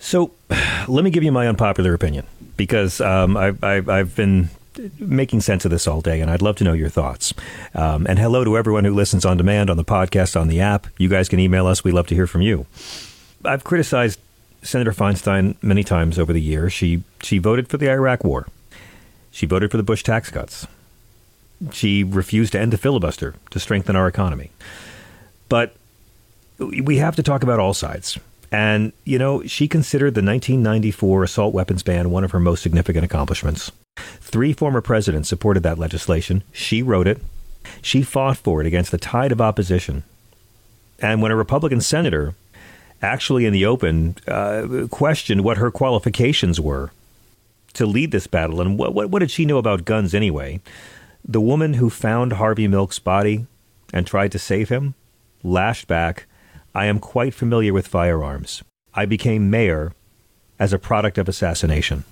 So, 0.04 0.32
let 0.90 1.04
me 1.04 1.10
give 1.10 1.24
you 1.24 1.32
my 1.32 1.48
unpopular 1.48 1.94
opinion 1.94 2.28
because 2.58 3.00
um, 3.00 3.38
I've, 3.38 3.64
I've, 3.64 3.90
I've, 3.90 4.16
been 4.16 4.50
making 5.00 5.40
sense 5.42 5.64
of 5.66 5.72
this 5.72 5.88
all 5.88 6.02
day, 6.02 6.20
and 6.20 6.30
I'd 6.30 6.42
love 6.42 6.58
to 6.58 6.66
know 6.66 6.74
your 6.74 6.90
thoughts. 6.90 7.34
Um, 7.74 8.06
and 8.08 8.20
hello 8.20 8.44
to 8.44 8.58
everyone 8.58 8.84
who 8.84 8.94
listens 8.94 9.24
on 9.24 9.38
demand 9.38 9.70
on 9.70 9.78
the 9.78 9.86
podcast, 9.86 10.40
on 10.40 10.50
the 10.50 10.60
app. 10.60 10.88
You 10.98 11.08
guys 11.08 11.30
can 11.30 11.40
email 11.40 11.68
us. 11.68 11.86
We 11.86 11.92
love 11.92 12.08
to 12.08 12.16
hear 12.16 12.28
from 12.28 12.42
you. 12.42 12.66
I've 13.46 13.64
criticized 13.64 14.20
Senator 14.62 14.92
Feinstein 14.92 15.56
many 15.64 15.86
times 15.86 16.20
over 16.20 16.34
the 16.34 16.42
years. 16.42 16.74
She 16.74 17.04
she 17.22 17.38
voted 17.38 17.70
for 17.70 17.78
the 17.78 17.90
Iraq 17.90 18.26
War. 18.26 18.48
She 19.32 19.46
voted 19.46 19.72
for 19.72 19.78
the 19.78 19.84
Bush 19.84 20.04
tax 20.04 20.30
cuts. 20.30 20.68
She 21.72 22.04
refused 22.04 22.52
to 22.52 22.60
end 22.60 22.74
the 22.74 22.78
filibuster 22.78 23.36
to 23.52 23.60
strengthen 23.60 23.96
our 23.96 24.08
economy. 24.08 24.52
But 25.48 25.76
we 26.60 26.98
have 26.98 27.16
to 27.16 27.24
talk 27.24 27.42
about 27.42 27.60
all 27.60 27.74
sides. 27.74 28.20
And, 28.54 28.94
you 29.04 29.18
know, 29.18 29.44
she 29.48 29.68
considered 29.68 30.14
the 30.14 30.22
1994 30.22 31.24
assault 31.24 31.56
weapons 31.56 31.82
ban 31.82 32.12
one 32.12 32.24
of 32.24 32.30
her 32.32 32.40
most 32.40 32.62
significant 32.62 33.04
accomplishments. 33.04 33.72
Three 33.98 34.54
former 34.54 34.80
presidents 34.80 35.28
supported 35.28 35.64
that 35.64 35.80
legislation. 35.80 36.44
She 36.52 36.84
wrote 36.84 37.08
it. 37.08 37.20
She 37.82 38.04
fought 38.04 38.38
for 38.38 38.62
it 38.62 38.68
against 38.68 38.92
the 38.92 39.00
tide 39.00 39.32
of 39.32 39.42
opposition. 39.42 40.04
And 41.00 41.20
when 41.20 41.32
a 41.32 41.36
Republican 41.36 41.82
senator 41.82 42.36
actually 43.02 43.48
in 43.48 43.54
the 43.54 43.66
open 43.66 44.18
uh, 44.28 44.88
questioned 44.92 45.44
what 45.44 45.58
her 45.58 45.72
qualifications 45.72 46.62
were 46.62 46.92
to 47.74 47.88
lead 47.88 48.12
this 48.12 48.28
battle 48.28 48.62
and 48.62 48.78
what, 48.78 48.94
what, 48.94 49.10
what 49.10 49.20
did 49.20 49.32
she 49.32 49.46
know 49.46 49.58
about 49.58 49.84
guns 49.84 50.14
anyway, 50.14 50.62
the 51.26 51.42
woman 51.42 51.74
who 51.74 51.90
found 51.90 52.34
Harvey 52.34 52.68
Milk's 52.68 53.00
body 53.00 53.48
and 53.92 54.06
tried 54.06 54.32
to 54.32 54.38
save 54.38 54.70
him 54.70 54.94
lashed 55.42 55.88
back 55.88 56.28
I 56.76 56.86
am 56.86 57.00
quite 57.00 57.34
familiar 57.34 57.74
with 57.74 57.88
firearms. 57.88 58.64
I 58.94 59.06
became 59.06 59.50
mayor 59.50 59.94
as 60.60 60.74
a 60.74 60.80
product 60.80 61.18
of 61.18 61.30
assassination. 61.30 62.04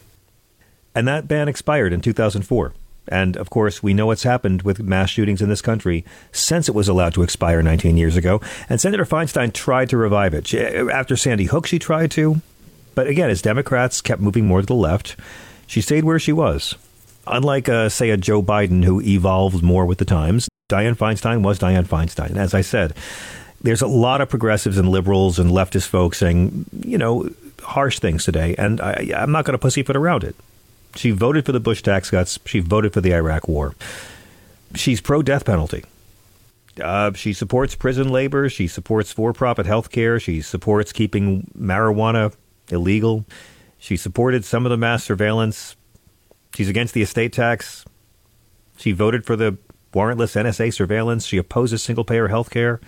And 0.94 1.08
that 1.08 1.27
ban 1.27 1.48
expired 1.48 1.94
in 1.94 2.01
2004. 2.01 2.74
And 3.08 3.36
of 3.38 3.50
course, 3.50 3.82
we 3.82 3.94
know 3.94 4.06
what's 4.06 4.24
happened 4.24 4.62
with 4.62 4.80
mass 4.80 5.10
shootings 5.10 5.41
in 5.41 5.50
this 5.50 5.62
country 5.62 6.06
since 6.32 6.70
it 6.70 6.75
was 6.75 6.88
allowed 6.88 7.13
to 7.15 7.24
expire 7.24 7.63
19 7.63 7.98
years 7.98 8.15
ago. 8.15 8.39
And 8.70 8.80
Senator 8.80 9.06
Feinstein 9.06 9.53
tried 9.53 9.89
to 9.89 9.98
revive 9.98 10.34
it. 10.34 10.53
After 10.53 11.15
Sandy 11.15 11.46
Hook, 11.46 11.65
she 11.65 11.80
tried 11.80 12.12
to. 12.12 12.41
But 12.94 13.08
again, 13.08 13.30
as 13.30 13.41
Democrats 13.41 14.01
kept 14.01 14.22
moving 14.22 14.46
more 14.46 14.62
to 14.62 14.68
the 14.68 14.75
left, 14.75 15.15
she 15.65 15.82
stayed 15.82 16.03
where 16.03 16.20
she 16.20 16.34
was. 16.34 16.75
Unlike, 17.25 17.70
uh, 17.70 17.89
say, 17.89 18.10
a 18.10 18.18
Joe 18.18 18.41
Biden 18.44 18.84
who 18.84 19.01
evolved 19.01 19.63
more 19.63 19.86
with 19.86 19.98
the 19.98 20.06
times, 20.06 20.50
Dianne 20.70 20.98
Feinstein 20.98 21.44
was 21.44 21.60
Dianne 21.60 21.88
Feinstein. 21.88 22.36
As 22.36 22.53
I 22.53 22.62
said, 22.62 22.94
there's 23.63 23.82
a 23.82 23.88
lot 23.88 24.22
of 24.22 24.30
progressives 24.30 24.77
and 24.77 24.89
liberals 24.89 25.39
and 25.39 25.51
leftist 25.51 25.88
folks 25.88 26.18
saying, 26.18 26.65
you 26.82 26.98
know, 26.98 27.30
harsh 27.62 28.00
things 28.00 28.25
today, 28.25 28.56
and 28.58 28.82
I, 28.82 29.08
am 29.13 29.32
not 29.32 29.46
going 29.46 29.53
to 29.53 29.60
pussyfoot 29.60 29.96
around 29.96 30.24
it. 30.24 30.36
She 30.96 31.12
voted 31.12 31.46
for 31.46 31.51
the 31.51 31.60
Bush 31.60 31.82
tax 31.82 32.10
cuts. 32.10 32.39
She 32.46 32.60
voted 32.60 32.94
for 32.94 33.01
the 33.01 33.13
Iraq 33.13 33.48
War. 33.48 33.75
She's 34.75 35.00
pro 35.00 35.22
death 35.22 35.46
penalty. 35.46 35.84
Uh, 36.82 37.13
she 37.13 37.34
supports 37.34 37.75
prison 37.75 38.10
labor. 38.10 38.50
She 38.50 38.68
supports 38.68 39.12
for 39.12 39.34
profit 39.34 39.65
health 39.65 39.91
care. 39.91 40.20
She 40.20 40.41
supports 40.41 40.91
keeping 40.91 41.50
marijuana 41.58 42.34
illegal. 42.70 43.25
She 43.77 43.98
supported 43.98 44.46
some 44.46 44.65
of 44.65 44.70
the 44.70 44.77
mass 44.77 45.03
surveillance. 45.03 45.75
She's 46.56 46.70
against 46.70 46.94
the 46.94 47.01
estate 47.01 47.34
tax. 47.34 47.86
She 48.77 48.91
voted 48.91 49.25
for 49.25 49.36
the 49.36 49.58
warrantless 49.94 50.36
NSA 50.36 50.74
surveillance. 50.74 51.25
She 51.25 51.38
opposes 51.38 51.84
single 51.84 52.03
payer 52.03 52.27
health 52.27 52.50
care. 52.50 52.80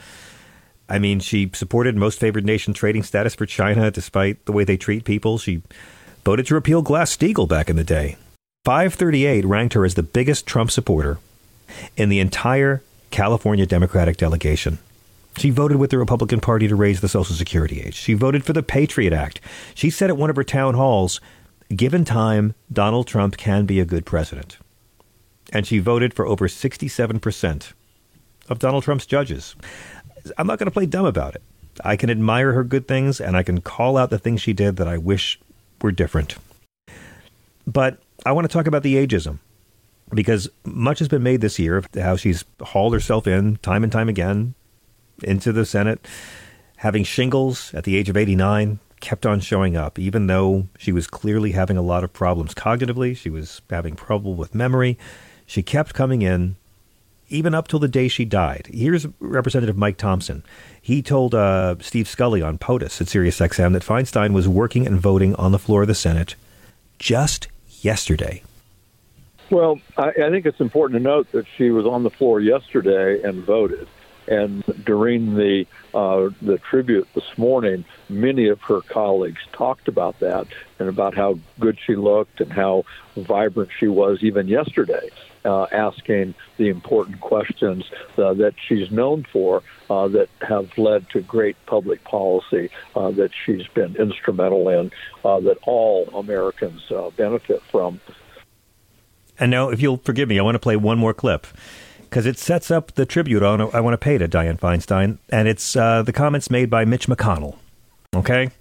I 0.93 0.99
mean, 0.99 1.19
she 1.19 1.49
supported 1.55 1.95
most 1.95 2.19
favored 2.19 2.45
nation 2.45 2.75
trading 2.75 3.01
status 3.01 3.33
for 3.33 3.47
China 3.47 3.89
despite 3.89 4.45
the 4.45 4.51
way 4.51 4.63
they 4.63 4.77
treat 4.77 5.05
people. 5.05 5.39
She 5.39 5.63
voted 6.23 6.45
to 6.45 6.53
repeal 6.53 6.83
Glass 6.83 7.17
Steagall 7.17 7.49
back 7.49 7.67
in 7.67 7.77
the 7.77 7.83
day. 7.83 8.15
538 8.65 9.43
ranked 9.43 9.73
her 9.73 9.85
as 9.85 9.95
the 9.95 10.03
biggest 10.03 10.45
Trump 10.45 10.69
supporter 10.69 11.17
in 11.97 12.09
the 12.09 12.19
entire 12.19 12.83
California 13.09 13.65
Democratic 13.65 14.17
delegation. 14.17 14.77
She 15.35 15.49
voted 15.49 15.77
with 15.77 15.89
the 15.89 15.97
Republican 15.97 16.39
Party 16.39 16.67
to 16.67 16.75
raise 16.75 17.01
the 17.01 17.09
Social 17.09 17.35
Security 17.35 17.81
age. 17.81 17.95
She 17.95 18.13
voted 18.13 18.45
for 18.45 18.53
the 18.53 18.61
Patriot 18.61 19.13
Act. 19.13 19.41
She 19.73 19.89
said 19.89 20.11
at 20.11 20.17
one 20.17 20.29
of 20.29 20.35
her 20.35 20.43
town 20.43 20.75
halls, 20.75 21.19
given 21.75 22.05
time, 22.05 22.53
Donald 22.71 23.07
Trump 23.07 23.35
can 23.35 23.65
be 23.65 23.79
a 23.79 23.85
good 23.85 24.05
president. 24.05 24.57
And 25.51 25.65
she 25.65 25.79
voted 25.79 26.13
for 26.13 26.27
over 26.27 26.47
67% 26.47 27.73
of 28.49 28.59
Donald 28.59 28.83
Trump's 28.83 29.05
judges. 29.05 29.55
I'm 30.37 30.47
not 30.47 30.59
going 30.59 30.67
to 30.67 30.71
play 30.71 30.85
dumb 30.85 31.05
about 31.05 31.35
it. 31.35 31.41
I 31.83 31.95
can 31.95 32.09
admire 32.09 32.53
her 32.53 32.63
good 32.63 32.87
things 32.87 33.19
and 33.19 33.35
I 33.35 33.43
can 33.43 33.61
call 33.61 33.97
out 33.97 34.09
the 34.09 34.19
things 34.19 34.41
she 34.41 34.53
did 34.53 34.77
that 34.77 34.87
I 34.87 34.97
wish 34.97 35.39
were 35.81 35.91
different. 35.91 36.35
But 37.65 37.99
I 38.25 38.31
want 38.31 38.49
to 38.49 38.53
talk 38.53 38.67
about 38.67 38.83
the 38.83 38.95
ageism 38.95 39.39
because 40.13 40.49
much 40.63 40.99
has 40.99 41.07
been 41.07 41.23
made 41.23 41.41
this 41.41 41.59
year 41.59 41.77
of 41.77 41.87
how 41.95 42.15
she's 42.15 42.45
hauled 42.61 42.93
herself 42.93 43.27
in 43.27 43.57
time 43.57 43.83
and 43.83 43.91
time 43.91 44.09
again 44.09 44.53
into 45.23 45.51
the 45.51 45.65
Senate, 45.65 46.05
having 46.77 47.03
shingles 47.03 47.73
at 47.73 47.83
the 47.83 47.95
age 47.95 48.09
of 48.09 48.17
89, 48.17 48.79
kept 48.99 49.25
on 49.25 49.39
showing 49.39 49.75
up, 49.75 49.99
even 49.99 50.27
though 50.27 50.67
she 50.77 50.91
was 50.91 51.07
clearly 51.07 51.51
having 51.51 51.77
a 51.77 51.81
lot 51.81 52.03
of 52.03 52.13
problems 52.13 52.53
cognitively. 52.53 53.15
She 53.15 53.29
was 53.29 53.61
having 53.69 53.95
trouble 53.95 54.35
with 54.35 54.55
memory. 54.55 54.97
She 55.45 55.63
kept 55.63 55.93
coming 55.93 56.21
in 56.21 56.55
even 57.33 57.53
up 57.55 57.67
till 57.67 57.79
the 57.79 57.87
day 57.87 58.07
she 58.07 58.25
died. 58.25 58.69
Here's 58.71 59.07
Representative 59.19 59.75
Mike 59.75 59.97
Thompson. 59.97 60.43
He 60.81 61.01
told 61.01 61.33
uh, 61.33 61.75
Steve 61.79 62.07
Scully 62.07 62.41
on 62.41 62.57
POTUS 62.57 63.01
at 63.01 63.07
SiriusXM 63.07 63.73
that 63.73 63.83
Feinstein 63.83 64.33
was 64.33 64.47
working 64.47 64.85
and 64.85 64.99
voting 64.99 65.35
on 65.35 65.51
the 65.51 65.59
floor 65.59 65.81
of 65.81 65.87
the 65.87 65.95
Senate 65.95 66.35
just 66.99 67.47
yesterday. 67.81 68.43
Well, 69.49 69.79
I, 69.97 70.09
I 70.09 70.29
think 70.29 70.45
it's 70.45 70.61
important 70.61 70.99
to 70.99 71.03
note 71.03 71.31
that 71.31 71.45
she 71.57 71.71
was 71.71 71.85
on 71.85 72.03
the 72.03 72.09
floor 72.09 72.39
yesterday 72.39 73.21
and 73.23 73.43
voted. 73.43 73.87
And 74.25 74.63
during 74.85 75.35
the 75.35 75.65
uh, 75.93 76.29
the 76.41 76.57
tribute 76.57 77.09
this 77.13 77.37
morning, 77.37 77.83
many 78.07 78.47
of 78.47 78.61
her 78.61 78.79
colleagues 78.79 79.41
talked 79.51 79.89
about 79.89 80.17
that 80.21 80.47
and 80.79 80.87
about 80.87 81.13
how 81.13 81.39
good 81.59 81.77
she 81.85 81.97
looked 81.97 82.39
and 82.39 82.51
how 82.51 82.85
vibrant 83.17 83.69
she 83.77 83.89
was 83.89 84.23
even 84.23 84.47
yesterday 84.47 85.09
uh, 85.45 85.67
asking 85.71 86.35
the 86.57 86.69
important 86.69 87.19
questions 87.21 87.85
uh, 88.17 88.33
that 88.33 88.53
she's 88.67 88.91
known 88.91 89.25
for 89.31 89.63
uh, 89.89 90.07
that 90.09 90.29
have 90.41 90.77
led 90.77 91.09
to 91.09 91.21
great 91.21 91.55
public 91.65 92.03
policy 92.03 92.69
uh, 92.95 93.11
that 93.11 93.31
she's 93.45 93.67
been 93.67 93.95
instrumental 93.95 94.69
in, 94.69 94.91
uh, 95.25 95.39
that 95.39 95.57
all 95.63 96.07
Americans 96.15 96.81
uh, 96.91 97.09
benefit 97.11 97.61
from. 97.63 97.99
And 99.39 99.49
now, 99.51 99.69
if 99.69 99.81
you'll 99.81 99.97
forgive 99.97 100.29
me, 100.29 100.39
I 100.39 100.43
want 100.43 100.55
to 100.55 100.59
play 100.59 100.75
one 100.75 100.97
more 100.97 101.13
clip 101.13 101.47
because 102.01 102.25
it 102.25 102.37
sets 102.37 102.69
up 102.69 102.93
the 102.93 103.05
tribute 103.05 103.41
I 103.41 103.79
want 103.79 103.93
to 103.93 103.97
pay 103.97 104.19
to 104.19 104.27
Dianne 104.27 104.59
Feinstein, 104.59 105.17
and 105.29 105.47
it's 105.47 105.73
the 105.73 106.13
comments 106.13 106.51
made 106.51 106.69
by 106.69 106.85
Mitch 106.85 107.07
McConnell. 107.07 107.57
Okay? 108.15 108.51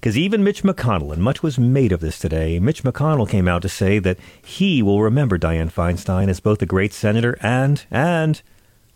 Because 0.00 0.16
even 0.16 0.42
Mitch 0.42 0.62
McConnell, 0.62 1.12
and 1.12 1.22
much 1.22 1.42
was 1.42 1.58
made 1.58 1.92
of 1.92 2.00
this 2.00 2.18
today, 2.18 2.58
Mitch 2.58 2.82
McConnell 2.82 3.28
came 3.28 3.46
out 3.46 3.60
to 3.60 3.68
say 3.68 3.98
that 3.98 4.16
he 4.42 4.82
will 4.82 5.02
remember 5.02 5.38
Dianne 5.38 5.70
Feinstein 5.70 6.30
as 6.30 6.40
both 6.40 6.62
a 6.62 6.66
great 6.66 6.94
senator 6.94 7.36
and 7.42 7.84
and 7.90 8.40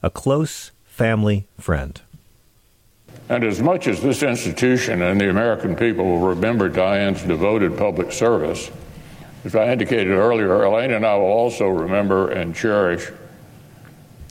a 0.02 0.08
close 0.08 0.70
family 0.86 1.46
friend. 1.60 2.00
And 3.28 3.44
as 3.44 3.60
much 3.60 3.86
as 3.86 4.00
this 4.00 4.22
institution 4.22 5.02
and 5.02 5.20
the 5.20 5.28
American 5.28 5.76
people 5.76 6.06
will 6.06 6.26
remember 6.28 6.70
Dianne's 6.70 7.22
devoted 7.22 7.76
public 7.76 8.10
service, 8.10 8.70
as 9.44 9.54
I 9.54 9.70
indicated 9.70 10.10
earlier, 10.10 10.64
Elaine 10.64 10.92
and 10.92 11.04
I 11.04 11.16
will 11.16 11.26
also 11.26 11.66
remember 11.68 12.30
and 12.30 12.56
cherish 12.56 13.10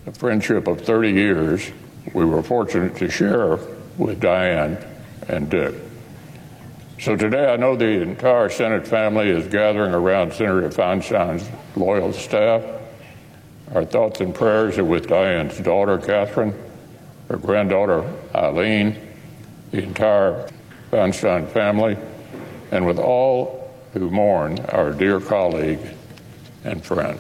a 0.07 0.11
friendship 0.11 0.67
of 0.67 0.81
30 0.81 1.11
years 1.11 1.69
we 2.15 2.25
were 2.25 2.41
fortunate 2.41 2.95
to 2.97 3.11
share 3.11 3.59
with 3.99 4.19
Dianne 4.19 4.83
and 5.27 5.51
Dick. 5.51 5.75
So 6.99 7.15
today 7.17 7.51
I 7.51 7.57
know 7.57 7.75
the 7.75 8.01
entire 8.01 8.49
Senate 8.49 8.87
family 8.87 9.29
is 9.29 9.47
gathering 9.47 9.93
around 9.93 10.31
Senator 10.31 10.69
Feinstein's 10.69 11.49
loyal 11.75 12.13
staff. 12.13 12.63
Our 13.73 13.83
thoughts 13.83 14.21
and 14.21 14.33
prayers 14.33 14.77
are 14.77 14.85
with 14.85 15.07
Dianne's 15.07 15.59
daughter, 15.59 15.97
Katherine, 15.97 16.53
her 17.29 17.37
granddaughter, 17.37 18.09
Eileen, 18.35 18.95
the 19.71 19.83
entire 19.83 20.49
Feinstein 20.91 21.49
family, 21.49 21.97
and 22.71 22.85
with 22.85 22.99
all 22.99 23.73
who 23.93 24.09
mourn 24.11 24.59
our 24.69 24.91
dear 24.91 25.19
colleague 25.19 25.79
and 26.63 26.85
friend. 26.85 27.19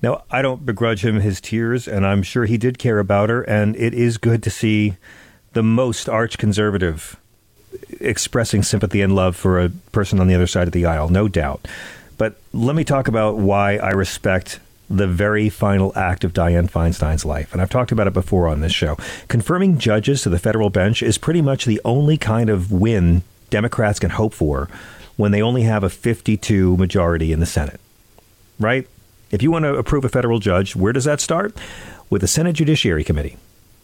Now, 0.00 0.24
I 0.30 0.42
don't 0.42 0.64
begrudge 0.64 1.04
him 1.04 1.20
his 1.20 1.40
tears, 1.40 1.86
and 1.86 2.06
I'm 2.06 2.22
sure 2.22 2.46
he 2.46 2.56
did 2.56 2.78
care 2.78 2.98
about 2.98 3.28
her, 3.28 3.42
and 3.42 3.76
it 3.76 3.94
is 3.94 4.16
good 4.16 4.42
to 4.44 4.50
see 4.50 4.96
the 5.52 5.62
most 5.62 6.08
arch 6.08 6.38
conservative 6.38 7.16
expressing 8.00 8.62
sympathy 8.62 9.00
and 9.00 9.14
love 9.14 9.36
for 9.36 9.60
a 9.60 9.70
person 9.92 10.20
on 10.20 10.28
the 10.28 10.34
other 10.34 10.46
side 10.46 10.68
of 10.68 10.72
the 10.72 10.86
aisle, 10.86 11.08
no 11.08 11.28
doubt. 11.28 11.66
But 12.16 12.40
let 12.52 12.74
me 12.74 12.84
talk 12.84 13.08
about 13.08 13.36
why 13.36 13.76
I 13.76 13.90
respect 13.90 14.60
the 14.90 15.06
very 15.06 15.48
final 15.48 15.92
act 15.96 16.24
of 16.24 16.32
Dianne 16.32 16.70
Feinstein's 16.70 17.24
life. 17.24 17.52
And 17.52 17.60
I've 17.60 17.70
talked 17.70 17.92
about 17.92 18.06
it 18.06 18.14
before 18.14 18.48
on 18.48 18.60
this 18.60 18.72
show. 18.72 18.96
Confirming 19.28 19.78
judges 19.78 20.22
to 20.22 20.30
the 20.30 20.38
federal 20.38 20.70
bench 20.70 21.02
is 21.02 21.18
pretty 21.18 21.42
much 21.42 21.64
the 21.64 21.80
only 21.84 22.16
kind 22.16 22.48
of 22.48 22.72
win 22.72 23.22
Democrats 23.50 23.98
can 23.98 24.10
hope 24.10 24.32
for 24.32 24.68
when 25.16 25.32
they 25.32 25.42
only 25.42 25.62
have 25.62 25.84
a 25.84 25.90
52 25.90 26.76
majority 26.76 27.32
in 27.32 27.40
the 27.40 27.46
Senate. 27.46 27.80
Right? 28.58 28.88
If 29.30 29.42
you 29.42 29.50
want 29.50 29.64
to 29.64 29.74
approve 29.74 30.04
a 30.04 30.08
federal 30.08 30.38
judge, 30.38 30.74
where 30.74 30.92
does 30.92 31.04
that 31.04 31.20
start? 31.20 31.54
With 32.08 32.22
the 32.22 32.28
Senate 32.28 32.54
Judiciary 32.54 33.04
Committee. 33.04 33.36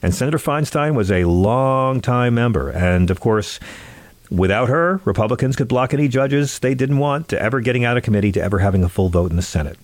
And 0.05 0.15
Senator 0.15 0.37
Feinstein 0.37 0.95
was 0.95 1.11
a 1.11 1.25
long-time 1.25 2.35
member. 2.35 2.69
And 2.69 3.11
of 3.11 3.21
course, 3.21 3.59
without 4.31 4.69
her, 4.69 5.01
Republicans 5.07 5.57
could 5.57 5.67
block 5.67 5.95
any 5.95 6.09
judges 6.09 6.59
they 6.59 6.75
didn't 6.75 6.99
want 6.99 7.29
to 7.29 7.41
ever 7.41 7.63
getting 7.63 7.87
out 7.87 7.97
of 7.97 8.03
committee 8.03 8.31
to 8.33 8.43
ever 8.43 8.59
having 8.59 8.85
a 8.85 8.91
full 8.91 9.09
vote 9.09 9.31
in 9.31 9.37
the 9.37 9.43
Senate. 9.43 9.79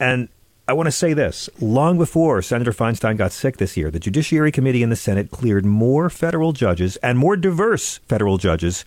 And 0.00 0.28
I 0.66 0.72
want 0.72 0.88
to 0.88 0.90
say 0.90 1.12
this. 1.12 1.48
Long 1.60 1.98
before 1.98 2.42
Senator 2.42 2.72
Feinstein 2.72 3.16
got 3.16 3.30
sick 3.30 3.58
this 3.58 3.76
year, 3.76 3.92
the 3.92 4.00
Judiciary 4.00 4.50
Committee 4.50 4.82
in 4.82 4.90
the 4.90 4.96
Senate 4.96 5.30
cleared 5.30 5.64
more 5.64 6.10
federal 6.10 6.52
judges 6.52 6.96
and 6.96 7.16
more 7.16 7.36
diverse 7.36 7.98
federal 8.08 8.38
judges 8.38 8.84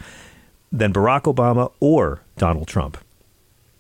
than 0.70 0.92
Barack 0.92 1.34
Obama 1.34 1.72
or 1.80 2.24
Donald 2.36 2.68
Trump. 2.68 2.98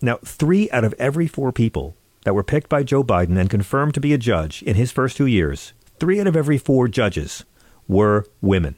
Now, 0.01 0.19
three 0.23 0.71
out 0.71 0.85
of 0.85 0.95
every 0.97 1.27
four 1.27 1.51
people 1.51 1.97
that 2.23 2.33
were 2.33 2.43
picked 2.45 2.69
by 2.69 2.83
Joe 2.83 3.03
Biden 3.03 3.37
and 3.37 3.49
confirmed 3.49 3.93
to 3.95 3.99
be 3.99 4.13
a 4.13 4.17
judge 4.17 4.63
in 4.63 4.75
his 4.75 4.89
first 4.89 5.17
two 5.17 5.25
years, 5.25 5.73
three 5.99 6.19
out 6.19 6.27
of 6.27 6.35
every 6.35 6.57
four 6.57 6.87
judges 6.87 7.45
were 7.87 8.25
women. 8.41 8.75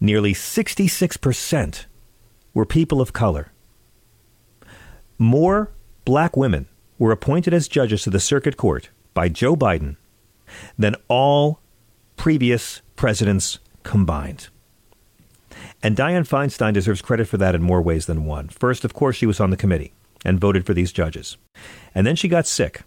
Nearly 0.00 0.34
66% 0.34 1.86
were 2.52 2.66
people 2.66 3.00
of 3.00 3.12
color. 3.12 3.52
More 5.18 5.70
black 6.04 6.36
women 6.36 6.68
were 6.98 7.12
appointed 7.12 7.54
as 7.54 7.68
judges 7.68 8.02
to 8.02 8.10
the 8.10 8.20
circuit 8.20 8.56
court 8.56 8.90
by 9.14 9.28
Joe 9.28 9.56
Biden 9.56 9.96
than 10.78 10.96
all 11.08 11.60
previous 12.16 12.82
presidents 12.96 13.58
combined. 13.82 14.48
And 15.82 15.96
Dianne 15.96 16.28
Feinstein 16.28 16.72
deserves 16.72 17.02
credit 17.02 17.28
for 17.28 17.36
that 17.36 17.54
in 17.54 17.62
more 17.62 17.82
ways 17.82 18.06
than 18.06 18.24
one. 18.24 18.48
First, 18.48 18.84
of 18.84 18.94
course, 18.94 19.16
she 19.16 19.26
was 19.26 19.40
on 19.40 19.50
the 19.50 19.56
committee 19.56 19.92
and 20.24 20.40
voted 20.40 20.64
for 20.64 20.74
these 20.74 20.92
judges. 20.92 21.36
And 21.94 22.06
then 22.06 22.16
she 22.16 22.28
got 22.28 22.46
sick. 22.46 22.82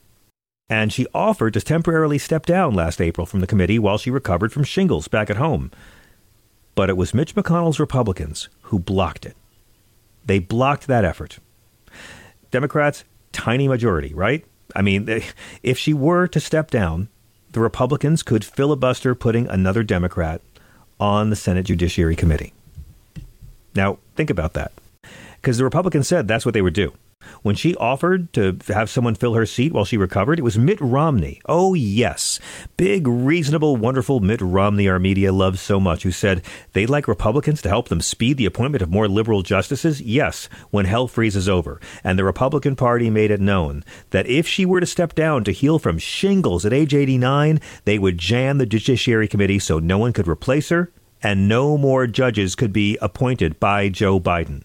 And 0.70 0.92
she 0.92 1.08
offered 1.14 1.54
to 1.54 1.62
temporarily 1.62 2.18
step 2.18 2.46
down 2.46 2.74
last 2.74 3.00
April 3.00 3.26
from 3.26 3.40
the 3.40 3.48
committee 3.48 3.80
while 3.80 3.98
she 3.98 4.12
recovered 4.12 4.52
from 4.52 4.64
shingles 4.64 5.08
back 5.08 5.30
at 5.30 5.38
home. 5.38 5.72
But 6.76 6.90
it 6.90 6.98
was 6.98 7.14
Mitch 7.14 7.36
McConnell's 7.36 7.80
Republicans 7.80 8.50
who 8.64 8.78
blocked 8.78 9.26
it. 9.26 9.36
They 10.26 10.40
blocked 10.40 10.88
that 10.88 11.06
effort. 11.06 11.40
Democrats, 12.52 13.06
tiny 13.32 13.68
majority, 13.68 14.14
right? 14.14 14.46
I 14.76 14.82
mean, 14.82 15.24
if 15.64 15.78
she 15.78 15.94
were 15.94 16.28
to 16.28 16.40
step 16.40 16.70
down, 16.70 17.08
the 17.54 17.62
Republicans 17.62 18.22
could 18.22 18.44
filibuster 18.44 19.16
putting 19.16 19.48
another 19.48 19.84
Democrat 19.84 20.42
on 21.00 21.30
the 21.30 21.36
Senate 21.36 21.66
Judiciary 21.66 22.16
Committee. 22.16 22.54
Now, 23.74 24.00
think 24.16 24.30
about 24.30 24.54
that. 24.54 24.74
Because 25.42 25.58
the 25.58 25.64
Republicans 25.64 26.08
said 26.08 26.28
that's 26.28 26.46
what 26.46 26.54
they 26.54 26.62
would 26.62 26.74
do. 26.74 26.94
When 27.42 27.56
she 27.56 27.76
offered 27.76 28.34
to 28.34 28.58
have 28.68 28.90
someone 28.90 29.16
fill 29.16 29.36
her 29.36 29.46
seat 29.46 29.72
while 29.72 29.86
she 29.86 29.96
recovered, 29.96 30.38
it 30.38 30.44
was 30.44 30.58
Mitt 30.58 30.80
Romney. 30.82 31.42
Oh, 31.46 31.74
yes. 31.74 32.42
Big, 32.76 33.08
reasonable, 33.08 33.78
wonderful 33.78 34.20
Mitt 34.20 34.42
Romney 34.42 34.90
our 34.90 35.00
media 35.00 35.32
loves 35.32 35.62
so 35.62 35.80
much, 35.80 36.04
who 36.04 36.12
said 36.12 36.44
they'd 36.74 36.90
like 36.90 37.08
Republicans 37.08 37.62
to 37.62 37.70
help 37.70 37.88
them 37.88 38.02
speed 38.02 38.36
the 38.36 38.46
appointment 38.46 38.82
of 38.82 38.92
more 38.92 39.08
liberal 39.08 39.44
justices? 39.44 40.02
Yes, 40.02 40.50
when 40.72 40.84
hell 40.86 41.08
freezes 41.08 41.48
over. 41.48 41.80
And 42.04 42.20
the 42.20 42.26
Republican 42.26 42.76
Party 42.76 43.10
made 43.10 43.32
it 43.32 43.40
known 43.40 43.84
that 44.10 44.28
if 44.28 44.46
she 44.46 44.66
were 44.66 44.80
to 44.82 44.86
step 44.86 45.16
down 45.16 45.44
to 45.46 45.52
heal 45.52 45.80
from 45.80 46.00
shingles 46.00 46.66
at 46.66 46.74
age 46.74 46.94
89, 46.94 47.62
they 47.86 47.98
would 47.98 48.18
jam 48.18 48.58
the 48.58 48.66
Judiciary 48.66 49.28
Committee 49.30 49.60
so 49.60 49.80
no 49.80 49.98
one 49.98 50.12
could 50.14 50.28
replace 50.28 50.70
her 50.70 50.92
and 51.24 51.48
no 51.48 51.78
more 51.78 52.08
judges 52.08 52.56
could 52.56 52.74
be 52.74 52.98
appointed 53.02 53.60
by 53.60 53.90
Joe 53.90 54.20
Biden. 54.20 54.64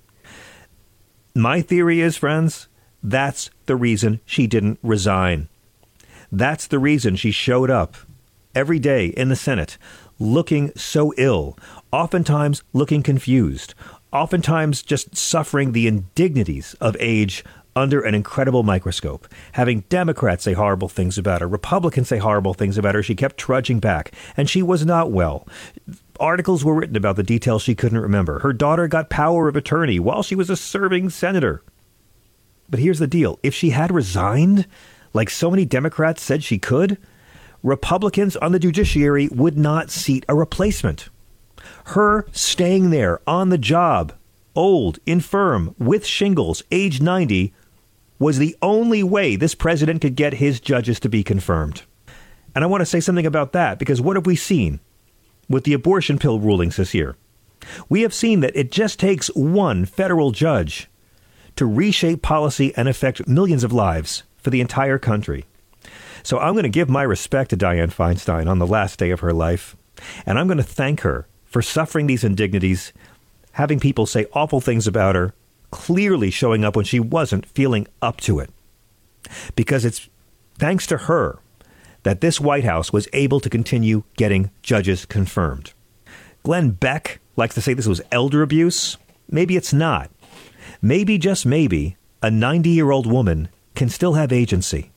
My 1.35 1.62
theory 1.62 2.01
is, 2.01 2.17
friends, 2.17 2.69
that's 3.03 3.49
the 3.65 3.77
reason 3.77 4.21
she 4.27 4.47
didn't 4.47 4.79
resign. 4.83 5.49
That's 6.31 6.67
the 6.67 6.79
reason 6.79 7.17
she 7.17 7.31
showed 7.31 7.71
up 7.71 7.97
every 8.55 8.79
day 8.79 9.07
in 9.07 9.31
the 9.31 9.37
Senate 9.37 9.79
looking 10.19 10.73
so 10.77 11.12
ill, 11.17 11.59
oftentimes 11.91 12.62
looking 12.75 13.03
confused, 13.03 13.75
oftentimes 14.12 14.83
just 14.83 15.17
suffering 15.17 15.73
the 15.73 15.87
indignities 15.87 16.75
of 16.81 16.97
age 17.01 17.45
under 17.75 18.03
an 18.03 18.15
incredible 18.15 18.62
microscope, 18.62 19.27
having 19.53 19.81
Democrats 19.89 20.45
say 20.45 20.53
horrible 20.53 20.89
things 20.89 21.17
about 21.17 21.41
her, 21.41 21.49
Republicans 21.49 22.09
say 22.09 22.19
horrible 22.19 22.55
things 22.55 22.77
about 22.77 22.95
her. 22.95 23.03
She 23.03 23.15
kept 23.15 23.39
trudging 23.39 23.81
back, 23.81 24.12
and 24.37 24.49
she 24.49 24.62
was 24.62 24.85
not 24.85 25.11
well. 25.11 25.49
Articles 26.21 26.64
were 26.64 26.75
written 26.75 26.97
about 26.97 27.16
the 27.16 27.23
details 27.23 27.62
she 27.62 27.75
couldn't 27.75 27.99
remember. 27.99 28.40
Her 28.40 28.52
daughter 28.52 28.87
got 28.88 29.11
power 29.11 29.48
of 29.48 29.57
attorney 29.57 29.98
while 29.98 30.22
she 30.22 30.35
was 30.35 30.51
a 30.51 30.57
serving 30.57 31.11
senator. 31.11 31.62
But 32.68 32.81
here's 32.81 32.98
the 32.98 33.07
deal 33.07 33.38
if 33.42 33.55
she 33.55 33.70
had 33.70 33.92
resigned, 33.92 34.66
like 35.12 35.31
so 35.31 35.51
many 35.51 35.64
Democrats 35.64 36.22
said 36.22 36.42
she 36.42 36.59
could, 36.59 36.98
Republicans 37.62 38.37
on 38.37 38.53
the 38.53 38.59
judiciary 38.59 39.29
would 39.29 39.57
not 39.57 39.90
seat 39.90 40.25
a 40.29 40.35
replacement. 40.35 41.09
Her 41.87 42.27
staying 42.33 42.90
there 42.90 43.20
on 43.27 43.51
the 43.51 43.59
job, 43.59 44.12
old, 44.55 44.98
infirm, 45.07 45.75
with 45.79 46.05
shingles, 46.05 46.62
age 46.70 47.01
90, 47.01 47.53
was 48.18 48.38
the 48.38 48.57
only 48.62 49.03
way 49.03 49.37
this 49.37 49.55
president 49.55 50.01
could 50.01 50.16
get 50.16 50.35
his 50.35 50.61
judges 50.61 51.01
to 51.01 51.09
be 51.09 51.22
confirmed. 51.22 51.83
And 52.55 52.62
I 52.62 52.66
want 52.66 52.81
to 52.83 52.87
say 52.87 53.01
something 53.01 53.27
about 53.27 53.53
that 53.53 53.79
because 53.79 54.01
what 54.01 54.16
have 54.16 54.27
we 54.27 54.37
seen? 54.37 54.81
With 55.48 55.64
the 55.64 55.72
abortion 55.72 56.18
pill 56.18 56.40
rulings 56.40 56.76
this 56.76 56.94
year. 56.94 57.16
We 57.88 58.02
have 58.02 58.14
seen 58.14 58.40
that 58.40 58.57
it 58.57 58.70
just 58.70 58.98
takes 58.98 59.28
one 59.28 59.85
federal 59.85 60.31
judge 60.31 60.88
to 61.57 61.66
reshape 61.66 62.22
policy 62.22 62.72
and 62.76 62.88
affect 62.88 63.28
millions 63.28 63.64
of 63.64 63.72
lives 63.72 64.22
for 64.37 64.50
the 64.50 64.61
entire 64.61 64.98
country. 64.98 65.44
So 66.22 66.38
I'm 66.38 66.55
going 66.55 66.64
to 66.64 66.68
give 66.68 66.88
my 66.88 67.02
respect 67.02 67.50
to 67.50 67.57
Dianne 67.57 67.92
Feinstein 67.92 68.48
on 68.48 68.59
the 68.59 68.66
last 68.66 68.98
day 68.98 69.11
of 69.11 69.20
her 69.20 69.33
life, 69.33 69.76
and 70.24 70.38
I'm 70.38 70.46
going 70.46 70.59
to 70.59 70.62
thank 70.62 71.00
her 71.00 71.26
for 71.44 71.62
suffering 71.62 72.07
these 72.07 72.24
indignities, 72.24 72.92
having 73.52 73.81
people 73.81 74.07
say 74.07 74.26
awful 74.33 74.61
things 74.61 74.87
about 74.87 75.14
her, 75.14 75.35
clearly 75.70 76.31
showing 76.31 76.64
up 76.64 76.76
when 76.76 76.85
she 76.85 77.00
wasn't 77.00 77.46
feeling 77.46 77.87
up 78.00 78.20
to 78.20 78.38
it. 78.38 78.50
Because 79.57 79.85
it's 79.85 80.09
thanks 80.59 80.87
to 80.87 80.96
her 80.96 81.38
that 82.03 82.21
this 82.21 82.41
White 82.41 82.65
House 82.65 82.93
was 82.93 83.09
able 83.12 83.41
to 83.41 83.51
continue 83.51 84.05
getting 84.17 84.51
judges 84.62 85.07
confirmed. 85.07 85.73
Glenn 86.43 86.71
Beck 86.71 87.21
likes 87.37 87.55
to 87.55 87.61
say 87.61 87.75
this 87.75 87.87
was 87.87 88.03
elder 88.11 88.43
abuse. 88.43 88.97
Maybe 89.31 89.57
it's 89.57 89.73
not. 89.73 90.11
Maybe, 90.81 91.19
just 91.19 91.47
maybe, 91.47 91.97
a 92.23 92.31
90 92.31 92.71
year 92.71 92.91
old 92.91 93.07
woman 93.07 93.49
can 93.75 93.88
still 93.88 94.15
have 94.15 94.33
agency. 94.33 94.91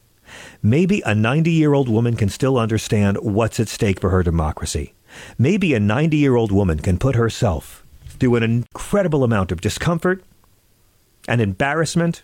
Maybe 0.61 1.01
a 1.05 1.13
90 1.13 1.51
year 1.51 1.73
old 1.73 1.87
woman 1.89 2.15
can 2.15 2.29
still 2.29 2.57
understand 2.57 3.17
what's 3.21 3.59
at 3.59 3.67
stake 3.67 3.99
for 3.99 4.09
her 4.09 4.23
democracy. 4.23 4.93
Maybe 5.37 5.73
a 5.73 5.79
90 5.79 6.17
year 6.17 6.35
old 6.35 6.51
woman 6.51 6.79
can 6.79 6.97
put 6.97 7.15
herself 7.15 7.85
through 8.07 8.35
an 8.35 8.43
incredible 8.43 9.23
amount 9.23 9.51
of 9.51 9.61
discomfort 9.61 10.23
and 11.27 11.41
embarrassment 11.41 12.23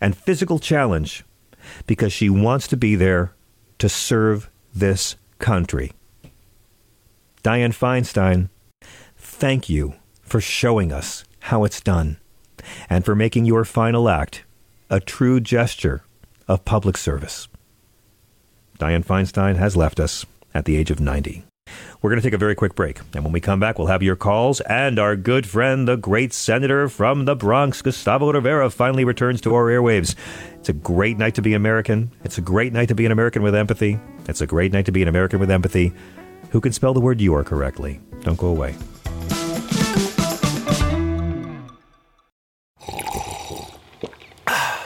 and 0.00 0.16
physical 0.16 0.58
challenge 0.58 1.24
because 1.86 2.12
she 2.12 2.28
wants 2.28 2.68
to 2.68 2.76
be 2.76 2.94
there 2.94 3.32
to 3.78 3.88
serve 3.88 4.50
this 4.74 5.16
country. 5.38 5.92
Dianne 7.42 7.76
Feinstein, 7.76 8.48
thank 9.16 9.68
you 9.68 9.94
for 10.22 10.40
showing 10.40 10.92
us 10.92 11.24
how 11.40 11.64
it's 11.64 11.80
done 11.80 12.18
and 12.90 13.04
for 13.04 13.14
making 13.14 13.44
your 13.44 13.64
final 13.64 14.08
act 14.08 14.44
a 14.90 15.00
true 15.00 15.40
gesture 15.40 16.02
of 16.48 16.64
public 16.64 16.96
service. 16.96 17.48
Dianne 18.78 19.04
Feinstein 19.04 19.56
has 19.56 19.76
left 19.76 20.00
us 20.00 20.26
at 20.54 20.64
the 20.64 20.76
age 20.76 20.90
of 20.90 21.00
90. 21.00 21.44
We're 22.06 22.10
going 22.10 22.22
to 22.22 22.26
take 22.28 22.34
a 22.34 22.38
very 22.38 22.54
quick 22.54 22.76
break. 22.76 23.00
And 23.14 23.24
when 23.24 23.32
we 23.32 23.40
come 23.40 23.58
back, 23.58 23.78
we'll 23.78 23.88
have 23.88 24.00
your 24.00 24.14
calls. 24.14 24.60
And 24.60 25.00
our 25.00 25.16
good 25.16 25.44
friend, 25.44 25.88
the 25.88 25.96
great 25.96 26.32
senator 26.32 26.88
from 26.88 27.24
the 27.24 27.34
Bronx, 27.34 27.82
Gustavo 27.82 28.32
Rivera, 28.32 28.70
finally 28.70 29.04
returns 29.04 29.40
to 29.40 29.52
our 29.56 29.64
airwaves. 29.64 30.14
It's 30.54 30.68
a 30.68 30.72
great 30.72 31.18
night 31.18 31.34
to 31.34 31.42
be 31.42 31.52
American. 31.52 32.12
It's 32.22 32.38
a 32.38 32.42
great 32.42 32.72
night 32.72 32.86
to 32.90 32.94
be 32.94 33.06
an 33.06 33.10
American 33.10 33.42
with 33.42 33.56
empathy. 33.56 33.98
It's 34.28 34.40
a 34.40 34.46
great 34.46 34.72
night 34.72 34.86
to 34.86 34.92
be 34.92 35.02
an 35.02 35.08
American 35.08 35.40
with 35.40 35.50
empathy 35.50 35.92
who 36.50 36.60
can 36.60 36.70
spell 36.70 36.94
the 36.94 37.00
word 37.00 37.20
"your" 37.20 37.42
correctly. 37.42 38.00
Don't 38.20 38.38
go 38.38 38.46
away. 38.46 38.76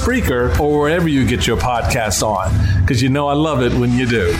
Spreaker, 0.00 0.58
or 0.58 0.80
wherever 0.80 1.08
you 1.08 1.26
get 1.26 1.46
your 1.46 1.58
podcasts 1.58 2.22
on, 2.22 2.50
because 2.80 3.02
you 3.02 3.10
know 3.10 3.28
I 3.28 3.34
love 3.34 3.62
it 3.62 3.70
when 3.74 3.92
you 3.92 4.06
do. 4.06 4.34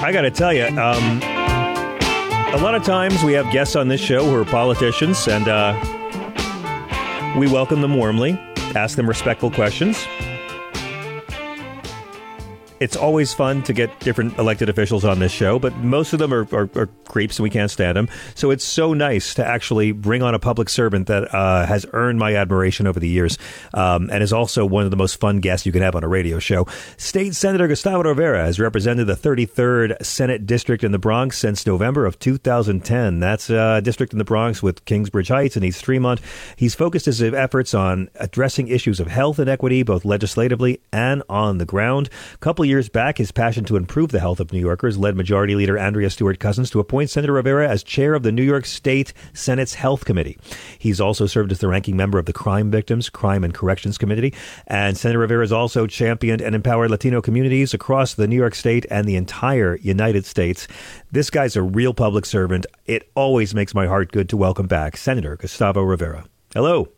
I 0.00 0.10
got 0.10 0.22
to 0.22 0.30
tell 0.30 0.54
you, 0.54 0.64
um, 0.68 1.20
a 2.54 2.58
lot 2.62 2.74
of 2.74 2.82
times 2.82 3.22
we 3.22 3.34
have 3.34 3.52
guests 3.52 3.76
on 3.76 3.88
this 3.88 4.00
show 4.00 4.24
who 4.24 4.34
are 4.34 4.46
politicians, 4.46 5.28
and 5.28 5.48
uh, 5.48 5.74
we 7.38 7.46
welcome 7.46 7.82
them 7.82 7.94
warmly, 7.94 8.40
ask 8.74 8.96
them 8.96 9.06
respectful 9.06 9.50
questions. 9.50 10.02
It's 12.80 12.96
always 12.96 13.34
fun 13.34 13.62
to 13.64 13.72
get 13.72 13.98
different 14.00 14.38
elected 14.38 14.68
officials 14.68 15.04
on 15.04 15.18
this 15.18 15.32
show, 15.32 15.58
but 15.58 15.76
most 15.78 16.12
of 16.12 16.18
them 16.18 16.32
are, 16.32 16.46
are, 16.52 16.70
are 16.76 16.86
creeps 17.06 17.38
and 17.38 17.42
we 17.42 17.50
can't 17.50 17.70
stand 17.70 17.96
them. 17.96 18.08
So 18.34 18.50
it's 18.50 18.64
so 18.64 18.94
nice 18.94 19.34
to 19.34 19.44
actually 19.44 19.92
bring 19.92 20.22
on 20.22 20.34
a 20.34 20.38
public 20.38 20.68
servant 20.68 21.08
that 21.08 21.34
uh, 21.34 21.66
has 21.66 21.86
earned 21.92 22.18
my 22.18 22.36
admiration 22.36 22.86
over 22.86 23.00
the 23.00 23.08
years 23.08 23.36
um, 23.74 24.10
and 24.12 24.22
is 24.22 24.32
also 24.32 24.64
one 24.64 24.84
of 24.84 24.90
the 24.90 24.96
most 24.96 25.18
fun 25.18 25.40
guests 25.40 25.66
you 25.66 25.72
can 25.72 25.82
have 25.82 25.96
on 25.96 26.04
a 26.04 26.08
radio 26.08 26.38
show. 26.38 26.66
State 26.96 27.34
Senator 27.34 27.66
Gustavo 27.66 28.04
Rivera 28.04 28.44
has 28.44 28.60
represented 28.60 29.06
the 29.06 29.16
33rd 29.16 30.04
Senate 30.04 30.46
District 30.46 30.84
in 30.84 30.92
the 30.92 30.98
Bronx 30.98 31.38
since 31.38 31.66
November 31.66 32.06
of 32.06 32.18
2010. 32.20 33.18
That's 33.18 33.50
a 33.50 33.80
district 33.80 34.12
in 34.12 34.18
the 34.18 34.24
Bronx 34.24 34.62
with 34.62 34.84
Kingsbridge 34.84 35.28
Heights 35.28 35.56
and 35.56 35.64
East 35.64 35.82
Tremont. 35.82 36.20
He's 36.54 36.74
focused 36.74 37.06
his 37.06 37.22
efforts 37.22 37.74
on 37.74 38.08
addressing 38.16 38.68
issues 38.68 39.00
of 39.00 39.08
health 39.08 39.38
inequity, 39.40 39.82
both 39.82 40.04
legislatively 40.04 40.80
and 40.92 41.22
on 41.28 41.58
the 41.58 41.66
ground. 41.66 42.08
A 42.34 42.38
couple 42.38 42.64
years 42.68 42.88
back, 42.88 43.18
his 43.18 43.32
passion 43.32 43.64
to 43.64 43.76
improve 43.76 44.10
the 44.10 44.20
health 44.20 44.38
of 44.38 44.52
New 44.52 44.60
Yorkers 44.60 44.98
led 44.98 45.16
Majority 45.16 45.54
Leader 45.54 45.76
Andrea 45.76 46.10
Stewart 46.10 46.38
Cousins 46.38 46.70
to 46.70 46.78
appoint 46.78 47.10
Senator 47.10 47.32
Rivera 47.32 47.68
as 47.68 47.82
chair 47.82 48.14
of 48.14 48.22
the 48.22 48.30
New 48.30 48.42
York 48.42 48.66
State 48.66 49.12
Senate's 49.32 49.74
Health 49.74 50.04
Committee. 50.04 50.38
He's 50.78 51.00
also 51.00 51.26
served 51.26 51.50
as 51.50 51.58
the 51.58 51.68
ranking 51.68 51.96
member 51.96 52.18
of 52.18 52.26
the 52.26 52.32
Crime 52.32 52.70
Victims, 52.70 53.10
Crime 53.10 53.42
and 53.42 53.52
Corrections 53.52 53.98
Committee. 53.98 54.34
And 54.66 54.96
Senator 54.96 55.18
Rivera 55.18 55.42
has 55.42 55.52
also 55.52 55.86
championed 55.86 56.40
and 56.40 56.54
empowered 56.54 56.90
Latino 56.90 57.20
communities 57.20 57.74
across 57.74 58.14
the 58.14 58.28
New 58.28 58.36
York 58.36 58.54
State 58.54 58.86
and 58.90 59.08
the 59.08 59.16
entire 59.16 59.76
United 59.78 60.24
States. 60.24 60.68
This 61.10 61.30
guy's 61.30 61.56
a 61.56 61.62
real 61.62 61.94
public 61.94 62.26
servant. 62.26 62.66
It 62.86 63.10
always 63.14 63.54
makes 63.54 63.74
my 63.74 63.86
heart 63.86 64.12
good 64.12 64.28
to 64.28 64.36
welcome 64.36 64.66
back 64.66 64.96
Senator 64.96 65.36
Gustavo 65.36 65.82
Rivera. 65.82 66.26
Hello. 66.54 66.88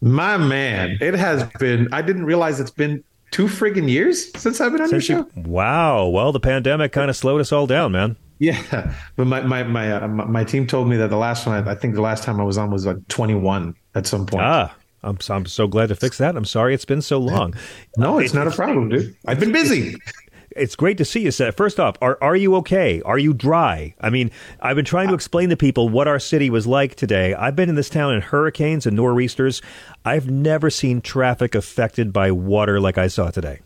My 0.00 0.36
man, 0.36 0.98
it 1.00 1.14
has 1.14 1.42
been, 1.58 1.88
I 1.92 2.02
didn't 2.02 2.24
realize 2.24 2.60
it's 2.60 2.70
been 2.70 3.02
two 3.30 3.46
friggin' 3.46 3.88
years 3.88 4.30
since 4.38 4.60
I've 4.60 4.72
been 4.72 4.80
on 4.82 4.88
Since 4.88 5.08
your 5.08 5.18
you- 5.18 5.30
show. 5.34 5.40
wow. 5.48 6.06
Well, 6.08 6.32
the 6.32 6.40
pandemic 6.40 6.92
kind 6.92 7.10
of 7.10 7.16
slowed 7.16 7.40
us 7.40 7.52
all 7.52 7.66
down, 7.66 7.92
man. 7.92 8.16
Yeah, 8.40 8.94
but 9.16 9.26
my 9.26 9.40
my 9.42 9.64
my, 9.64 9.92
uh, 9.92 10.06
my 10.06 10.24
my 10.24 10.44
team 10.44 10.66
told 10.66 10.88
me 10.88 10.96
that 10.98 11.10
the 11.10 11.16
last 11.16 11.44
one, 11.46 11.66
I 11.66 11.74
think 11.74 11.94
the 11.96 12.00
last 12.00 12.22
time 12.22 12.40
I 12.40 12.44
was 12.44 12.56
on 12.56 12.70
was 12.70 12.86
like 12.86 12.96
21 13.08 13.74
at 13.96 14.06
some 14.06 14.26
point. 14.26 14.44
Ah, 14.44 14.72
I'm, 15.02 15.18
I'm 15.28 15.44
so 15.46 15.66
glad 15.66 15.88
to 15.88 15.96
fix 15.96 16.18
that. 16.18 16.36
I'm 16.36 16.44
sorry 16.44 16.72
it's 16.72 16.84
been 16.84 17.02
so 17.02 17.18
long. 17.18 17.54
No, 17.96 18.20
it's 18.20 18.34
not 18.34 18.46
a 18.46 18.52
problem, 18.52 18.90
dude. 18.90 19.16
I've 19.26 19.40
been 19.40 19.50
busy. 19.52 19.96
It's 20.56 20.76
great 20.76 20.98
to 20.98 21.04
see 21.04 21.20
you, 21.20 21.30
Seth. 21.30 21.56
First 21.56 21.78
off, 21.78 21.96
are 22.00 22.18
are 22.22 22.36
you 22.36 22.54
okay? 22.56 23.02
Are 23.02 23.18
you 23.18 23.34
dry? 23.34 23.94
I 24.00 24.10
mean, 24.10 24.30
I've 24.60 24.76
been 24.76 24.84
trying 24.84 25.08
to 25.08 25.12
uh, 25.12 25.16
explain 25.16 25.50
to 25.50 25.56
people 25.56 25.88
what 25.88 26.08
our 26.08 26.18
city 26.18 26.50
was 26.50 26.66
like 26.66 26.94
today. 26.94 27.34
I've 27.34 27.54
been 27.54 27.68
in 27.68 27.74
this 27.74 27.90
town 27.90 28.14
in 28.14 28.20
hurricanes 28.20 28.86
and 28.86 28.96
nor'easters. 28.96 29.60
I've 30.04 30.30
never 30.30 30.70
seen 30.70 31.00
traffic 31.00 31.54
affected 31.54 32.12
by 32.12 32.30
water 32.30 32.80
like 32.80 32.98
I 32.98 33.08
saw 33.08 33.30
today. 33.30 33.60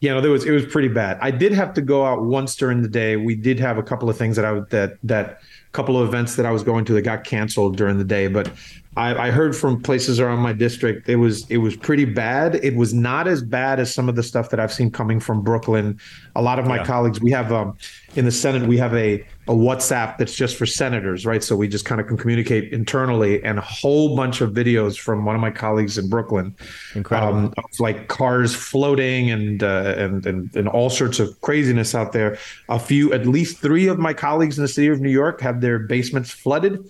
Yeah, 0.00 0.14
no, 0.14 0.20
there 0.20 0.30
was 0.30 0.44
it 0.44 0.52
was 0.52 0.64
pretty 0.64 0.88
bad. 0.88 1.18
I 1.20 1.32
did 1.32 1.52
have 1.52 1.74
to 1.74 1.80
go 1.80 2.06
out 2.06 2.22
once 2.22 2.54
during 2.54 2.82
the 2.82 2.88
day. 2.88 3.16
We 3.16 3.34
did 3.34 3.58
have 3.58 3.78
a 3.78 3.82
couple 3.82 4.08
of 4.08 4.16
things 4.16 4.36
that 4.36 4.44
I 4.44 4.60
that 4.70 4.98
that 5.02 5.40
couple 5.72 6.00
of 6.00 6.08
events 6.08 6.36
that 6.36 6.46
I 6.46 6.52
was 6.52 6.62
going 6.62 6.84
to 6.86 6.92
that 6.94 7.02
got 7.02 7.24
canceled 7.24 7.76
during 7.76 7.98
the 7.98 8.04
day. 8.04 8.28
But 8.28 8.50
I, 8.98 9.28
I 9.28 9.30
heard 9.30 9.54
from 9.54 9.80
places 9.80 10.18
around 10.18 10.40
my 10.40 10.52
district 10.52 11.08
it 11.08 11.16
was 11.16 11.48
it 11.50 11.58
was 11.58 11.76
pretty 11.76 12.04
bad. 12.04 12.56
It 12.56 12.74
was 12.74 12.92
not 12.92 13.28
as 13.28 13.42
bad 13.42 13.78
as 13.78 13.94
some 13.94 14.08
of 14.08 14.16
the 14.16 14.22
stuff 14.24 14.50
that 14.50 14.58
I've 14.58 14.72
seen 14.72 14.90
coming 14.90 15.20
from 15.20 15.42
Brooklyn. 15.42 15.98
A 16.34 16.42
lot 16.42 16.58
of 16.58 16.66
my 16.66 16.76
Yeah. 16.78 16.84
colleagues, 16.84 17.20
we 17.20 17.30
have 17.30 17.52
um, 17.52 17.76
in 18.16 18.24
the 18.24 18.32
Senate, 18.32 18.66
we 18.68 18.76
have 18.78 18.94
a 18.94 19.24
a 19.46 19.52
WhatsApp 19.52 20.18
that's 20.18 20.34
just 20.34 20.56
for 20.56 20.66
senators, 20.66 21.24
right? 21.24 21.42
So 21.42 21.56
we 21.56 21.68
just 21.68 21.86
kind 21.86 22.00
of 22.02 22.06
can 22.06 22.18
communicate 22.18 22.70
internally, 22.72 23.42
and 23.42 23.56
a 23.58 23.62
whole 23.62 24.14
bunch 24.14 24.42
of 24.42 24.50
videos 24.50 24.98
from 24.98 25.24
one 25.24 25.34
of 25.34 25.40
my 25.40 25.50
colleagues 25.50 25.96
in 25.96 26.10
Brooklyn, 26.10 26.54
Incredible. 26.94 27.38
um, 27.38 27.54
like 27.78 28.08
cars 28.08 28.54
floating 28.54 29.30
and, 29.30 29.62
uh, 29.62 29.94
and 29.96 30.26
and 30.26 30.54
and 30.54 30.68
all 30.68 30.90
sorts 30.90 31.18
of 31.18 31.40
craziness 31.40 31.94
out 31.94 32.12
there. 32.12 32.36
A 32.68 32.78
few, 32.78 33.12
at 33.14 33.26
least 33.26 33.58
three 33.62 33.86
of 33.86 33.98
my 33.98 34.12
colleagues 34.12 34.58
in 34.58 34.62
the 34.62 34.68
city 34.68 34.88
of 34.88 35.00
New 35.00 35.08
York 35.22 35.40
have 35.40 35.60
their 35.60 35.78
basements 35.78 36.30
flooded. 36.30 36.84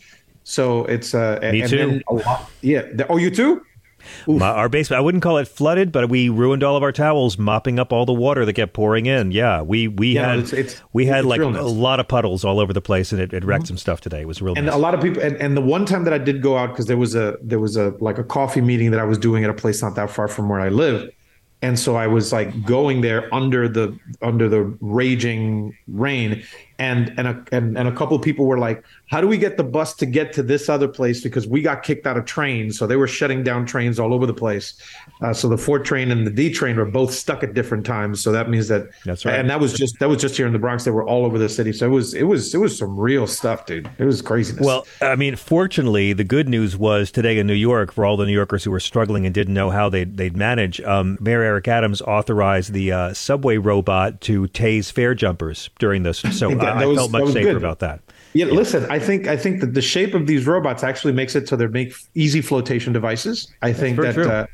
So 0.49 0.87
it's 0.87 1.15
uh, 1.15 1.39
Me 1.53 1.61
and 1.61 1.69
too. 1.71 2.01
lot, 2.11 2.51
yeah. 2.63 2.81
The- 2.95 3.07
oh, 3.09 3.19
you 3.19 3.31
too? 3.31 3.63
My, 4.27 4.47
our 4.49 4.71
basement, 4.71 4.97
I 4.99 5.01
wouldn't 5.03 5.23
call 5.23 5.37
it 5.37 5.47
flooded, 5.49 5.93
but 5.93 6.09
we 6.09 6.31
ruined 6.31 6.63
all 6.63 6.77
of 6.77 6.83
our 6.83 6.93
towels, 6.93 7.37
mopping 7.37 7.79
up 7.79 7.93
all 7.93 8.07
the 8.07 8.13
water 8.15 8.47
that 8.47 8.55
kept 8.55 8.73
pouring 8.73 9.05
in. 9.05 9.31
Yeah, 9.33 9.61
we 9.61 9.89
we 9.89 10.15
Yeah, 10.15 10.31
had 10.31 10.39
it's- 10.39 10.53
it's- 10.55 10.83
we 10.95 11.05
had 11.05 11.27
like 11.27 11.43
a 11.43 11.49
lot 11.49 12.01
of 12.01 12.09
puddles 12.09 12.45
all 12.45 12.61
over 12.61 12.73
the 12.73 12.81
place, 12.81 13.13
and 13.13 13.21
it, 13.21 13.35
it 13.35 13.45
wrecked 13.45 13.67
some 13.67 13.77
stuff 13.77 14.01
today. 14.01 14.23
It 14.23 14.27
was 14.29 14.41
real. 14.41 14.55
and 14.57 14.67
nice. 14.67 14.75
a 14.75 14.79
lot 14.79 14.95
of 14.95 15.03
people 15.03 15.23
and, 15.23 15.37
and 15.37 15.55
the 15.55 15.61
one 15.61 15.85
time 15.85 16.05
that 16.05 16.15
i 16.15 16.19
did 16.19 16.41
go 16.43 16.57
out 16.57 16.71
because 16.71 16.87
there 16.87 16.97
was 16.97 17.15
a 17.15 17.37
there 17.43 17.59
was 17.61 17.77
a 17.77 17.93
like 18.01 18.17
a 18.17 18.25
coffee 18.25 18.63
meeting 18.63 18.91
that 18.93 19.01
i 19.01 19.05
was 19.05 19.19
doing 19.19 19.45
at 19.45 19.51
a 19.51 19.55
place 19.55 19.83
not 19.83 19.97
that 19.97 20.09
far 20.09 20.29
from 20.29 20.49
where 20.49 20.61
i 20.61 20.69
live 20.71 21.11
and 21.63 21.79
so 21.79 21.97
i 21.97 22.07
was 22.07 22.33
like 22.33 22.65
going 22.65 23.01
there 23.01 23.33
under 23.35 23.69
the 23.69 23.99
under 24.23 24.49
the 24.49 24.63
raging 24.81 25.77
rain. 25.89 26.43
And 26.81 27.13
and 27.19 27.27
a, 27.27 27.45
and, 27.51 27.77
and 27.77 27.89
a 27.89 27.93
couple 27.93 28.17
of 28.17 28.23
people 28.23 28.47
were 28.47 28.59
like 28.59 28.85
how 29.07 29.21
do 29.21 29.27
we 29.27 29.39
get 29.39 29.57
the 29.57 29.65
bus 29.65 29.95
to 29.97 30.07
get 30.07 30.33
to 30.35 30.43
this 30.43 30.69
other 30.69 30.87
place? 30.87 31.23
Because 31.23 31.47
we 31.47 31.61
got 31.63 31.83
kicked 31.83 32.07
out 32.07 32.17
of 32.17 32.25
trains. 32.25 32.79
So 32.79 32.87
they 32.87 32.97
were 32.97 33.09
shutting 33.09 33.43
down 33.43 33.67
trains 33.67 33.99
all 33.99 34.15
over 34.15 34.27
the 34.27 34.35
place 34.35 34.75
uh, 35.21 35.33
so 35.33 35.49
the 35.49 35.59
4 35.59 35.79
train 35.81 36.11
and 36.11 36.27
the 36.27 36.31
d 36.31 36.51
train 36.53 36.77
were 36.77 36.85
both 36.85 37.13
stuck 37.13 37.43
at 37.43 37.55
different 37.55 37.85
times 37.85 38.21
so 38.23 38.31
that 38.33 38.49
means 38.49 38.69
that 38.69 38.89
That's 39.05 39.25
right. 39.25 39.35
and 39.39 39.49
that 39.51 39.61
was 39.61 39.73
just 39.73 39.99
that 39.99 40.09
was 40.09 40.21
just 40.21 40.37
here 40.37 40.47
in 40.47 40.53
the 40.53 40.59
bronx 40.59 40.85
they 40.85 40.91
were 40.91 41.05
all 41.05 41.25
over 41.25 41.39
the 41.39 41.49
city 41.49 41.73
so 41.73 41.87
it 41.87 41.91
was 41.91 42.15
it 42.15 42.23
was 42.25 42.55
it 42.55 42.59
was 42.59 42.79
some 42.79 42.99
real 42.99 43.27
stuff 43.27 43.67
dude 43.67 43.89
it 43.99 44.05
was 44.05 44.23
craziness 44.23 44.65
Well, 44.65 44.87
I 45.01 45.17
mean, 45.17 45.37
fortunately, 45.37 46.13
the 46.13 46.25
good 46.25 46.49
news 46.49 46.77
was 46.77 47.11
today 47.11 47.39
in 47.39 47.47
New 47.47 47.53
York 47.55 47.93
for 47.93 48.05
all 48.05 48.17
the 48.17 48.27
New 48.27 48.33
Yorkers 48.33 48.65
who 48.65 48.71
were 48.71 48.81
struggling 48.81 49.25
and 49.27 49.35
didn't 49.35 49.55
know 49.55 49.71
how 49.71 49.89
they'd, 49.89 50.17
they'd 50.17 50.37
manage. 50.37 50.81
Um, 50.83 51.19
Mayor 51.21 51.43
Eric 51.43 51.67
Adams 51.69 52.01
authorized 52.03 52.73
the 52.73 52.93
uh, 52.93 53.15
subway 53.15 53.57
robot 53.57 54.21
to 54.23 54.47
tase 54.49 54.93
fare 54.93 55.15
jumpers 55.15 55.71
during 55.79 56.03
this, 56.05 56.19
so 56.21 56.51
That- 56.55 56.77
I, 56.77 56.79
that 56.81 56.89
was- 56.89 56.99
felt 56.99 57.11
much 57.13 57.27
safer 57.29 57.41
good. 57.49 57.57
about 57.57 57.79
that. 57.81 58.01
Yeah, 58.35 58.47
listen, 58.47 58.87
I 58.91 58.99
think 58.99 59.27
I 59.27 59.37
think 59.39 59.61
that 59.61 59.73
the 59.75 59.81
shape 59.83 60.13
of 60.15 60.27
these 60.27 60.47
robots 60.47 60.85
actually 60.85 61.15
makes 61.15 61.35
it 61.35 61.49
so 61.49 61.57
they 61.57 61.67
make 61.67 61.95
easy 62.15 62.43
flotation 62.43 62.93
devices. 62.93 63.51
I 63.63 63.73
think 63.73 63.97
that 63.99 64.19
uh, 64.19 64.47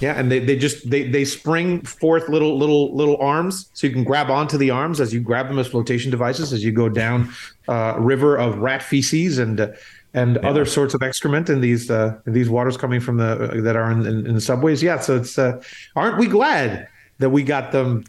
yeah, 0.00 0.18
and 0.18 0.30
they, 0.30 0.38
they 0.38 0.56
just 0.56 0.88
they 0.88 1.08
they 1.08 1.24
spring 1.24 1.80
forth 1.82 2.28
little 2.28 2.58
little 2.58 2.94
little 2.94 3.16
arms 3.18 3.70
so 3.74 3.86
you 3.86 3.92
can 3.92 4.04
grab 4.04 4.30
onto 4.30 4.56
the 4.56 4.70
arms 4.70 5.00
as 5.00 5.12
you 5.12 5.20
grab 5.20 5.48
them 5.48 5.58
as 5.58 5.66
flotation 5.66 6.10
devices 6.10 6.52
as 6.52 6.64
you 6.64 6.72
go 6.72 6.88
down 6.88 7.32
uh, 7.68 7.94
a 7.96 8.00
river 8.00 8.36
of 8.36 8.58
rat 8.58 8.82
feces 8.82 9.38
and 9.38 9.60
uh, 9.60 9.68
and 10.14 10.38
other 10.38 10.64
sorts 10.64 10.94
of 10.94 11.02
excrement 11.02 11.50
in 11.50 11.60
these 11.60 11.90
uh, 11.90 12.18
in 12.26 12.32
these 12.32 12.48
waters 12.48 12.76
coming 12.76 13.00
from 13.00 13.18
the 13.18 13.60
that 13.62 13.76
are 13.76 13.90
in, 13.90 14.06
in, 14.06 14.26
in 14.26 14.34
the 14.34 14.40
subways. 14.40 14.82
Yeah, 14.82 14.98
so 14.98 15.16
it's 15.16 15.38
uh, 15.38 15.60
aren't 15.94 16.18
we 16.18 16.26
glad 16.26 16.88
that 17.18 17.30
we 17.30 17.42
got 17.42 17.72
them 17.72 18.04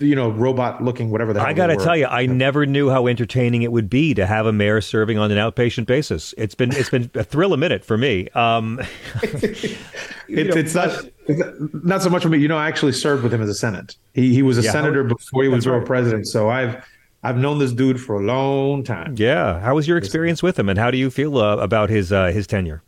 you 0.00 0.14
know, 0.16 0.30
robot 0.30 0.82
looking, 0.82 1.10
whatever 1.10 1.32
the 1.32 1.40
hell. 1.40 1.48
I 1.48 1.52
got 1.52 1.66
to 1.68 1.76
tell 1.76 1.96
you, 1.96 2.06
I 2.06 2.26
never 2.26 2.66
knew 2.66 2.88
how 2.90 3.06
entertaining 3.06 3.62
it 3.62 3.70
would 3.70 3.88
be 3.90 4.14
to 4.14 4.26
have 4.26 4.46
a 4.46 4.52
mayor 4.52 4.80
serving 4.80 5.18
on 5.18 5.30
an 5.30 5.38
outpatient 5.38 5.86
basis. 5.86 6.34
It's 6.38 6.54
been 6.54 6.72
it's 6.74 6.90
been 6.90 7.10
a 7.14 7.22
thrill 7.24 7.52
a 7.52 7.56
minute 7.56 7.84
for 7.84 7.96
me. 7.98 8.28
Um, 8.30 8.80
It, 10.32 10.56
it's 10.56 10.74
not 10.76 11.04
not 11.82 12.02
so 12.02 12.08
much 12.08 12.22
for 12.22 12.28
me. 12.28 12.38
You 12.38 12.46
know, 12.46 12.56
I 12.56 12.68
actually 12.68 12.92
served 12.92 13.24
with 13.24 13.34
him 13.34 13.42
as 13.42 13.48
a 13.48 13.54
senate. 13.54 13.96
He 14.14 14.32
he 14.32 14.42
was 14.42 14.58
a 14.58 14.62
Yeah, 14.62 14.68
how- 14.68 14.72
senator 14.74 15.02
before 15.02 15.42
he 15.42 15.48
was 15.48 15.66
right. 15.66 15.84
president. 15.84 16.28
So 16.28 16.48
I've 16.48 16.84
I've 17.24 17.36
known 17.36 17.58
this 17.58 17.72
dude 17.72 18.00
for 18.00 18.14
a 18.14 18.20
long 18.24 18.84
time. 18.84 19.14
yeah, 19.18 19.58
how 19.60 19.74
was 19.74 19.88
your 19.88 19.98
experience 19.98 20.40
with 20.40 20.56
him, 20.56 20.68
and 20.68 20.78
how 20.78 20.90
do 20.92 20.98
you 20.98 21.10
feel 21.10 21.36
uh, 21.38 21.56
about 21.56 21.90
his 21.90 22.12
uh, 22.12 22.26
his 22.28 22.46
tenure? 22.46 22.80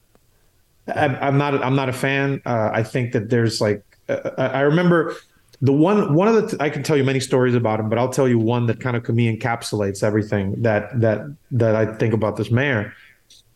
I'm, 0.87 1.17
I'm 1.17 1.37
not 1.37 1.61
I'm 1.65 1.75
not 1.75 1.89
a 1.89 1.93
fan. 1.93 2.41
Uh, 2.47 2.71
I 2.73 2.85
think 2.85 3.11
that 3.13 3.29
there's 3.29 3.61
like 3.61 3.83
uh, 4.09 4.31
I 4.39 4.47
I 4.47 4.61
remember 4.61 5.17
the 5.63 5.73
one 5.73 6.13
one 6.15 6.29
of 6.29 6.51
the 6.51 6.63
I 6.63 6.69
can 6.69 6.83
tell 6.83 6.97
you 6.97 7.05
many 7.05 7.21
stories 7.21 7.55
about 7.55 7.81
him, 7.81 7.89
but 7.89 7.97
I'll 7.97 8.13
tell 8.13 8.29
you 8.29 8.39
one 8.39 8.67
that 8.67 8.81
kind 8.81 8.97
of 8.97 9.05
to 9.05 9.13
me 9.13 9.35
encapsulates 9.35 10.03
everything 10.03 10.61
that 10.63 11.01
that 11.01 11.21
that 11.53 11.77
I 11.77 11.87
think 11.87 12.13
about 12.13 12.37
this 12.37 12.51
mayor. 12.51 12.93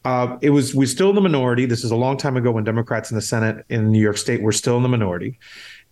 Uh, 0.05 0.39
it 0.41 0.51
was 0.51 0.73
we're 0.73 0.87
still 0.87 1.09
in 1.11 1.17
the 1.17 1.21
minority. 1.21 1.67
This 1.67 1.83
is 1.83 1.91
a 1.91 1.97
long 1.97 2.17
time 2.17 2.37
ago 2.37 2.53
when 2.53 2.63
Democrats 2.63 3.11
in 3.11 3.17
the 3.17 3.23
Senate 3.23 3.67
in 3.69 3.91
New 3.91 4.01
York 4.01 4.17
State 4.17 4.41
were 4.41 4.53
still 4.53 4.77
in 4.77 4.85
the 4.85 4.89
minority, 4.89 5.37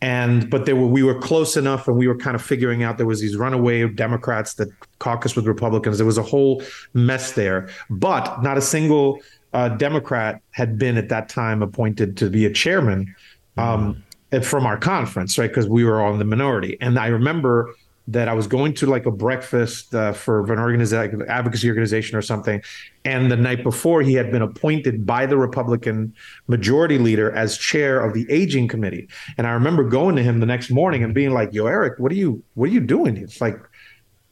and 0.00 0.48
but 0.48 0.66
there 0.66 0.76
were 0.76 0.86
we 0.86 1.02
were 1.02 1.18
close 1.18 1.56
enough, 1.56 1.88
and 1.88 1.96
we 1.96 2.06
were 2.06 2.16
kind 2.16 2.36
of 2.36 2.42
figuring 2.42 2.84
out 2.84 2.96
there 2.96 3.06
was 3.06 3.20
these 3.20 3.36
runaway 3.36 3.88
Democrats 3.88 4.54
that 4.54 4.68
caucus 5.00 5.34
with 5.34 5.48
Republicans. 5.48 5.98
There 5.98 6.06
was 6.06 6.18
a 6.18 6.22
whole 6.22 6.62
mess 6.92 7.32
there, 7.32 7.68
but 7.90 8.40
not 8.40 8.56
a 8.56 8.62
single 8.62 9.18
uh, 9.52 9.70
Democrat 9.70 10.40
had 10.52 10.78
been 10.78 10.96
at 10.96 11.08
that 11.08 11.28
time 11.28 11.60
appointed 11.60 12.16
to 12.18 12.30
be 12.30 12.44
a 12.44 12.52
chairman 12.52 13.12
um, 13.56 14.04
from 14.42 14.66
our 14.66 14.78
conference, 14.78 15.38
right? 15.38 15.50
Because 15.50 15.68
we 15.68 15.84
were 15.84 16.02
on 16.02 16.18
the 16.18 16.24
minority, 16.24 16.76
and 16.80 16.98
I 16.98 17.08
remember 17.08 17.74
that 18.06 18.28
I 18.28 18.34
was 18.34 18.46
going 18.46 18.74
to 18.74 18.86
like 18.86 19.06
a 19.06 19.10
breakfast 19.10 19.94
uh, 19.94 20.12
for 20.12 20.52
an 20.52 20.58
organization, 20.58 21.22
advocacy 21.26 21.68
organization 21.70 22.18
or 22.18 22.22
something. 22.22 22.62
And 23.06 23.32
the 23.32 23.36
night 23.36 23.62
before, 23.62 24.02
he 24.02 24.12
had 24.12 24.30
been 24.30 24.42
appointed 24.42 25.06
by 25.06 25.24
the 25.24 25.38
Republican 25.38 26.14
majority 26.46 26.98
leader 26.98 27.32
as 27.32 27.56
chair 27.56 28.00
of 28.00 28.12
the 28.12 28.26
aging 28.30 28.68
committee. 28.68 29.08
And 29.38 29.46
I 29.46 29.52
remember 29.52 29.84
going 29.84 30.16
to 30.16 30.22
him 30.22 30.40
the 30.40 30.46
next 30.46 30.70
morning 30.70 31.02
and 31.02 31.14
being 31.14 31.30
like, 31.30 31.54
"Yo, 31.54 31.66
Eric, 31.66 31.98
what 31.98 32.12
are 32.12 32.16
you 32.16 32.42
what 32.54 32.68
are 32.68 32.72
you 32.72 32.80
doing? 32.80 33.16
It's 33.16 33.40
like 33.40 33.58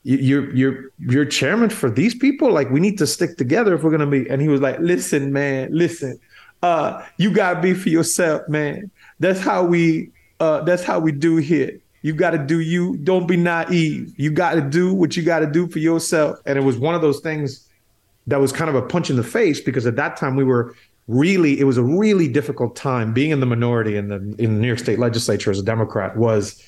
you- 0.03 0.19
you're 0.19 0.55
you're 0.55 0.85
you're 0.99 1.25
chairman 1.25 1.71
for 1.71 1.91
these 1.91 2.15
people. 2.15 2.51
Like 2.53 2.71
we 2.71 2.81
need 2.81 2.99
to 2.99 3.07
stick 3.07 3.39
together 3.39 3.75
if 3.75 3.83
we're 3.83 3.91
gonna 3.91 4.07
be." 4.07 4.29
And 4.29 4.43
he 4.43 4.49
was 4.49 4.61
like, 4.61 4.79
"Listen, 4.81 5.33
man, 5.33 5.71
listen, 5.73 6.19
uh, 6.63 7.03
you 7.17 7.31
gotta 7.33 7.61
be 7.61 7.73
for 7.73 7.89
yourself, 7.89 8.43
man. 8.49 8.91
That's 9.23 9.41
how 9.41 9.65
we 9.65 10.11
uh, 10.41 10.61
that's 10.63 10.85
how 10.85 10.99
we 10.99 11.13
do 11.13 11.37
here." 11.37 11.79
You 12.03 12.13
got 12.13 12.33
to 12.33 12.39
do 12.39 12.61
you. 12.61 12.97
Don't 12.99 13.27
be 13.27 13.37
naive. 13.37 14.13
You 14.17 14.33
got 14.33 14.55
to 14.55 14.61
do 14.61 14.93
what 14.93 15.17
you 15.17 15.23
got 15.23 15.39
to 15.39 15.47
do 15.47 15.69
for 15.69 15.79
yourself. 15.79 16.39
And 16.47 16.59
it 16.59 16.63
was 16.63 16.77
one 16.77 16.97
of 16.97 17.01
those 17.01 17.21
things 17.21 17.69
that 18.27 18.41
was 18.41 18.53
kind 18.53 18.69
of 18.69 18.75
a 18.75 18.83
punch 18.83 19.09
in 19.09 19.17
the 19.17 19.23
face 19.23 19.61
because 19.61 19.87
at 19.87 19.97
that 19.97 20.17
time 20.17 20.37
we 20.37 20.45
were 20.45 20.75
really 21.09 21.59
it 21.59 21.65
was 21.65 21.77
a 21.77 21.83
really 21.83 22.29
difficult 22.29 22.77
time 22.77 23.13
being 23.13 23.31
in 23.31 23.41
the 23.41 23.47
minority 23.47 23.97
in 23.97 24.09
the 24.09 24.17
in 24.39 24.55
the 24.55 24.61
New 24.61 24.67
York 24.67 24.79
State 24.79 24.99
legislature 24.99 25.51
as 25.51 25.59
a 25.59 25.63
Democrat 25.63 26.17
was 26.17 26.63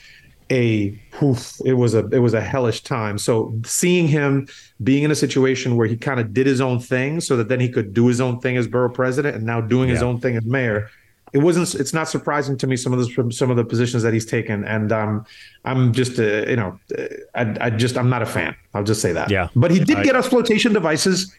a 0.50 1.00
oof, 1.22 1.60
it 1.64 1.74
was 1.74 1.94
a 1.94 2.06
it 2.08 2.18
was 2.18 2.34
a 2.34 2.40
hellish 2.40 2.82
time. 2.82 3.18
So 3.18 3.58
seeing 3.64 4.06
him 4.06 4.46
being 4.82 5.02
in 5.02 5.10
a 5.10 5.16
situation 5.16 5.76
where 5.76 5.86
he 5.86 5.96
kind 5.96 6.20
of 6.20 6.34
did 6.34 6.46
his 6.46 6.60
own 6.60 6.78
thing 6.78 7.20
so 7.20 7.36
that 7.36 7.48
then 7.48 7.60
he 7.60 7.68
could 7.68 7.94
do 7.94 8.06
his 8.06 8.20
own 8.20 8.40
thing 8.40 8.56
as 8.56 8.68
borough 8.68 8.92
president 8.92 9.36
and 9.36 9.44
now 9.46 9.60
doing 9.60 9.88
his 9.88 10.02
own 10.02 10.20
thing 10.20 10.36
as 10.36 10.44
mayor 10.44 10.90
it 11.34 11.38
wasn't 11.46 11.74
it's 11.80 11.92
not 11.92 12.08
surprising 12.08 12.56
to 12.56 12.66
me 12.66 12.76
some 12.76 12.92
of 12.94 12.98
the 13.00 13.32
some 13.32 13.50
of 13.50 13.56
the 13.56 13.64
positions 13.64 14.02
that 14.04 14.12
he's 14.14 14.24
taken 14.26 14.64
and 14.64 14.92
um 14.92 15.26
i'm 15.64 15.92
just 15.92 16.18
uh, 16.18 16.46
you 16.52 16.56
know 16.56 16.78
uh, 16.98 17.02
I, 17.34 17.66
I 17.66 17.70
just 17.70 17.96
i'm 17.98 18.08
not 18.08 18.22
a 18.22 18.26
fan 18.36 18.54
i'll 18.74 18.84
just 18.92 19.02
say 19.02 19.12
that 19.12 19.30
Yeah. 19.30 19.48
but 19.56 19.70
he 19.70 19.80
did 19.80 19.98
I- 19.98 20.04
get 20.04 20.16
us 20.16 20.26
flotation 20.28 20.72
devices 20.72 21.34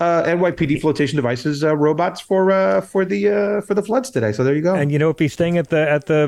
uh 0.00 0.22
nypd 0.24 0.80
flotation 0.80 1.16
devices 1.16 1.62
uh, 1.62 1.76
robots 1.76 2.22
for 2.22 2.50
uh 2.50 2.80
for 2.80 3.04
the 3.04 3.28
uh 3.28 3.60
for 3.66 3.74
the 3.74 3.82
floods 3.82 4.08
today 4.08 4.32
so 4.32 4.42
there 4.44 4.54
you 4.54 4.62
go 4.62 4.74
And 4.74 4.90
you 4.90 4.98
know, 4.98 5.10
if 5.10 5.18
he's 5.18 5.34
staying 5.34 5.58
at 5.58 5.68
the 5.68 5.82
at 5.96 6.06
the 6.06 6.22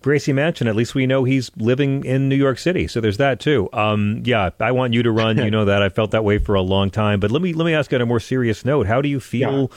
Gracie 0.00 0.32
Mansion, 0.32 0.66
at 0.66 0.74
least 0.74 0.94
we 0.94 1.04
know 1.06 1.24
he's 1.24 1.50
living 1.58 2.04
in 2.04 2.30
New 2.30 2.36
York 2.36 2.58
City. 2.58 2.86
So 2.88 3.02
there's 3.02 3.18
that 3.18 3.38
too. 3.38 3.68
Um, 3.74 4.22
yeah, 4.24 4.48
I 4.60 4.72
want 4.72 4.94
you 4.94 5.02
to 5.02 5.10
run. 5.12 5.36
You 5.36 5.50
know 5.56 5.66
that 5.66 5.82
I 5.82 5.90
felt 5.90 6.10
that 6.12 6.24
way 6.24 6.38
for 6.38 6.54
a 6.54 6.62
long 6.62 6.88
time. 6.90 7.20
But 7.20 7.30
let 7.30 7.42
me 7.42 7.52
let 7.52 7.66
me 7.66 7.74
ask 7.74 7.90
you 7.92 7.96
on 7.98 8.02
a 8.02 8.06
more 8.06 8.20
serious 8.20 8.64
note. 8.64 8.86
How 8.86 9.02
do 9.02 9.08
you 9.10 9.20
feel 9.20 9.70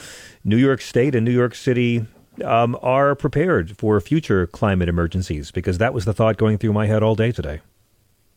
New 0.46 0.56
York 0.68 0.80
State 0.80 1.14
and 1.16 1.26
New 1.26 1.34
York 1.44 1.54
City 1.56 2.06
um, 2.44 2.78
are 2.82 3.16
prepared 3.16 3.78
for 3.78 4.00
future 4.00 4.48
climate 4.48 4.90
emergencies? 4.90 5.52
Because 5.52 5.78
that 5.78 5.94
was 5.94 6.06
the 6.06 6.14
thought 6.14 6.38
going 6.38 6.58
through 6.58 6.74
my 6.74 6.88
head 6.88 7.04
all 7.04 7.16
day 7.16 7.32
today. 7.32 7.62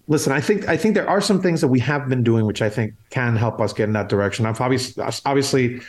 Listen, 0.06 0.32
I 0.32 0.40
think 0.40 0.68
I 0.68 0.76
think 0.76 0.94
there 0.94 1.08
are 1.08 1.20
some 1.20 1.40
things 1.40 1.60
that 1.62 1.68
we 1.68 1.80
have 1.80 2.08
been 2.08 2.22
doing 2.22 2.44
which 2.44 2.60
I 2.60 2.68
think 2.68 2.92
can 3.10 3.36
help 3.36 3.60
us 3.60 3.72
get 3.72 3.84
in 3.84 3.94
that 3.94 4.08
direction. 4.08 4.44
I've 4.44 4.60
obviously 4.60 5.02
obviously 5.24 5.80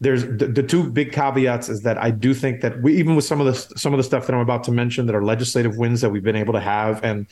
there's 0.00 0.24
the, 0.24 0.48
the 0.48 0.64
two 0.64 0.90
big 0.90 1.12
caveats 1.12 1.68
is 1.68 1.82
that 1.82 1.96
I 1.96 2.10
do 2.10 2.34
think 2.34 2.60
that 2.62 2.82
we 2.82 2.96
even 2.96 3.14
with 3.14 3.24
some 3.24 3.40
of 3.40 3.46
the 3.46 3.54
some 3.78 3.94
of 3.94 3.98
the 3.98 4.02
stuff 4.02 4.26
that 4.26 4.34
I'm 4.34 4.40
about 4.40 4.64
to 4.64 4.72
mention 4.72 5.06
that 5.06 5.14
are 5.14 5.22
legislative 5.22 5.76
wins 5.76 6.00
that 6.00 6.10
we've 6.10 6.24
been 6.24 6.36
able 6.36 6.52
to 6.54 6.60
have 6.60 7.02
and 7.04 7.26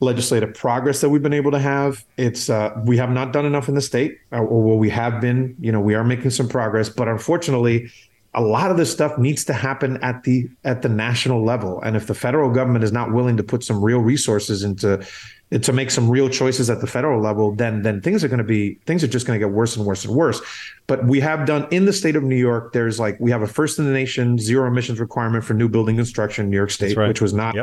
legislative 0.00 0.52
progress 0.52 1.00
that 1.00 1.08
we've 1.08 1.22
been 1.22 1.32
able 1.32 1.52
to 1.52 1.58
have 1.60 2.04
it's 2.16 2.50
uh, 2.50 2.70
we 2.84 2.96
have 2.96 3.10
not 3.10 3.32
done 3.32 3.46
enough 3.46 3.68
in 3.68 3.76
the 3.76 3.80
state 3.80 4.18
uh, 4.32 4.40
or 4.40 4.76
we 4.76 4.90
have 4.90 5.20
been 5.20 5.54
you 5.60 5.70
know 5.70 5.80
we 5.80 5.94
are 5.94 6.04
making 6.04 6.30
some 6.30 6.48
progress 6.48 6.88
but 6.88 7.06
unfortunately 7.06 7.88
a 8.36 8.42
lot 8.42 8.70
of 8.70 8.76
this 8.76 8.92
stuff 8.92 9.16
needs 9.16 9.44
to 9.46 9.54
happen 9.54 9.96
at 10.02 10.22
the 10.24 10.48
at 10.62 10.82
the 10.82 10.90
national 10.90 11.42
level. 11.42 11.80
And 11.80 11.96
if 11.96 12.06
the 12.06 12.14
federal 12.14 12.50
government 12.50 12.84
is 12.84 12.92
not 12.92 13.12
willing 13.12 13.38
to 13.38 13.42
put 13.42 13.64
some 13.64 13.82
real 13.82 14.00
resources 14.00 14.62
into 14.62 15.04
to 15.52 15.72
make 15.72 15.92
some 15.92 16.10
real 16.10 16.28
choices 16.28 16.68
at 16.68 16.80
the 16.80 16.88
federal 16.88 17.20
level 17.20 17.54
then 17.54 17.82
then 17.82 18.00
things 18.00 18.24
are 18.24 18.28
going 18.28 18.38
to 18.38 18.44
be 18.44 18.74
things 18.84 19.04
are 19.04 19.08
just 19.08 19.26
going 19.26 19.38
to 19.38 19.46
get 19.46 19.54
worse 19.54 19.76
and 19.76 19.86
worse 19.86 20.04
and 20.04 20.12
worse. 20.12 20.40
But 20.88 21.06
we 21.06 21.20
have 21.20 21.46
done 21.46 21.68
in 21.70 21.84
the 21.84 21.92
state 21.92 22.16
of 22.16 22.24
new 22.24 22.36
york 22.36 22.72
there's 22.72 22.98
like 22.98 23.16
we 23.20 23.30
have 23.30 23.42
a 23.42 23.46
first 23.46 23.78
in 23.78 23.84
the 23.84 23.92
nation 23.92 24.38
zero 24.38 24.66
emissions 24.66 24.98
requirement 24.98 25.44
for 25.44 25.54
new 25.54 25.68
building 25.68 25.96
construction 25.96 26.44
in 26.44 26.50
new 26.50 26.56
york 26.56 26.72
state 26.72 26.96
right. 26.96 27.06
which 27.06 27.20
was 27.20 27.32
not 27.32 27.54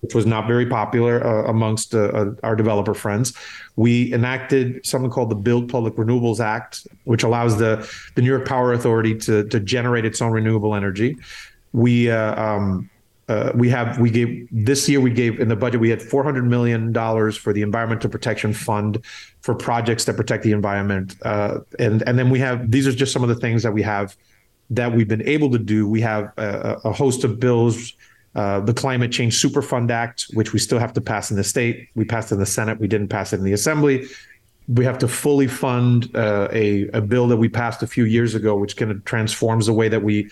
which 0.00 0.14
was 0.14 0.26
not 0.26 0.46
very 0.46 0.66
popular 0.66 1.26
uh, 1.26 1.50
amongst 1.50 1.94
uh, 1.94 2.08
uh, 2.08 2.34
our 2.42 2.54
developer 2.54 2.92
friends. 2.92 3.32
We 3.76 4.12
enacted 4.12 4.84
something 4.84 5.10
called 5.10 5.30
the 5.30 5.36
build 5.36 5.70
public 5.70 5.94
renewables 5.94 6.40
act 6.40 6.86
which 7.04 7.22
allows 7.22 7.58
the 7.58 7.90
the 8.16 8.22
new 8.22 8.28
york 8.28 8.46
power 8.46 8.74
authority 8.74 9.16
to 9.20 9.48
to 9.48 9.60
generate 9.60 10.04
its 10.04 10.20
own 10.20 10.32
renewable 10.32 10.74
energy. 10.74 11.16
We 11.72 12.10
uh, 12.10 12.34
um, 12.42 12.90
uh, 13.30 13.52
we 13.54 13.68
have 13.68 13.96
we 14.00 14.10
gave 14.10 14.48
this 14.50 14.88
year 14.88 15.00
we 15.00 15.12
gave 15.12 15.38
in 15.38 15.46
the 15.46 15.54
budget 15.54 15.80
we 15.80 15.88
had 15.88 16.02
400 16.02 16.44
million 16.44 16.92
dollars 16.92 17.36
for 17.36 17.52
the 17.52 17.62
environmental 17.62 18.10
protection 18.10 18.52
fund 18.52 19.04
for 19.40 19.54
projects 19.54 20.04
that 20.06 20.16
protect 20.16 20.42
the 20.42 20.50
environment. 20.50 21.14
Uh, 21.22 21.60
and 21.78 22.02
and 22.08 22.18
then 22.18 22.28
we 22.28 22.40
have 22.40 22.72
these 22.72 22.88
are 22.88 22.92
just 22.92 23.12
some 23.12 23.22
of 23.22 23.28
the 23.28 23.36
things 23.36 23.62
that 23.62 23.70
we 23.72 23.82
have 23.82 24.16
that 24.70 24.92
we've 24.92 25.06
been 25.06 25.26
able 25.28 25.48
to 25.52 25.60
do. 25.60 25.88
We 25.88 26.00
have 26.00 26.32
a, 26.38 26.80
a 26.82 26.92
host 26.92 27.22
of 27.22 27.38
bills 27.38 27.92
uh, 28.34 28.60
the 28.60 28.74
climate 28.74 29.12
change 29.12 29.40
superfund 29.40 29.90
act 29.90 30.26
which 30.32 30.52
we 30.52 30.58
still 30.58 30.80
have 30.80 30.92
to 30.94 31.00
pass 31.00 31.30
in 31.30 31.36
the 31.36 31.44
state. 31.44 31.88
We 31.94 32.04
passed 32.04 32.32
in 32.32 32.40
the 32.40 32.46
senate. 32.46 32.80
We 32.80 32.88
didn't 32.88 33.08
pass 33.08 33.32
it 33.32 33.36
in 33.36 33.44
the 33.44 33.52
assembly. 33.52 34.06
We 34.66 34.84
have 34.84 34.98
to 34.98 35.08
fully 35.08 35.46
fund 35.46 36.10
uh, 36.16 36.48
a, 36.52 36.88
a 36.88 37.00
bill 37.00 37.28
that 37.28 37.36
we 37.36 37.48
passed 37.48 37.80
a 37.84 37.86
few 37.86 38.06
years 38.06 38.34
ago 38.34 38.56
which 38.56 38.76
kind 38.76 38.90
of 38.90 39.04
transforms 39.04 39.66
the 39.66 39.72
way 39.72 39.88
that 39.88 40.02
we 40.02 40.30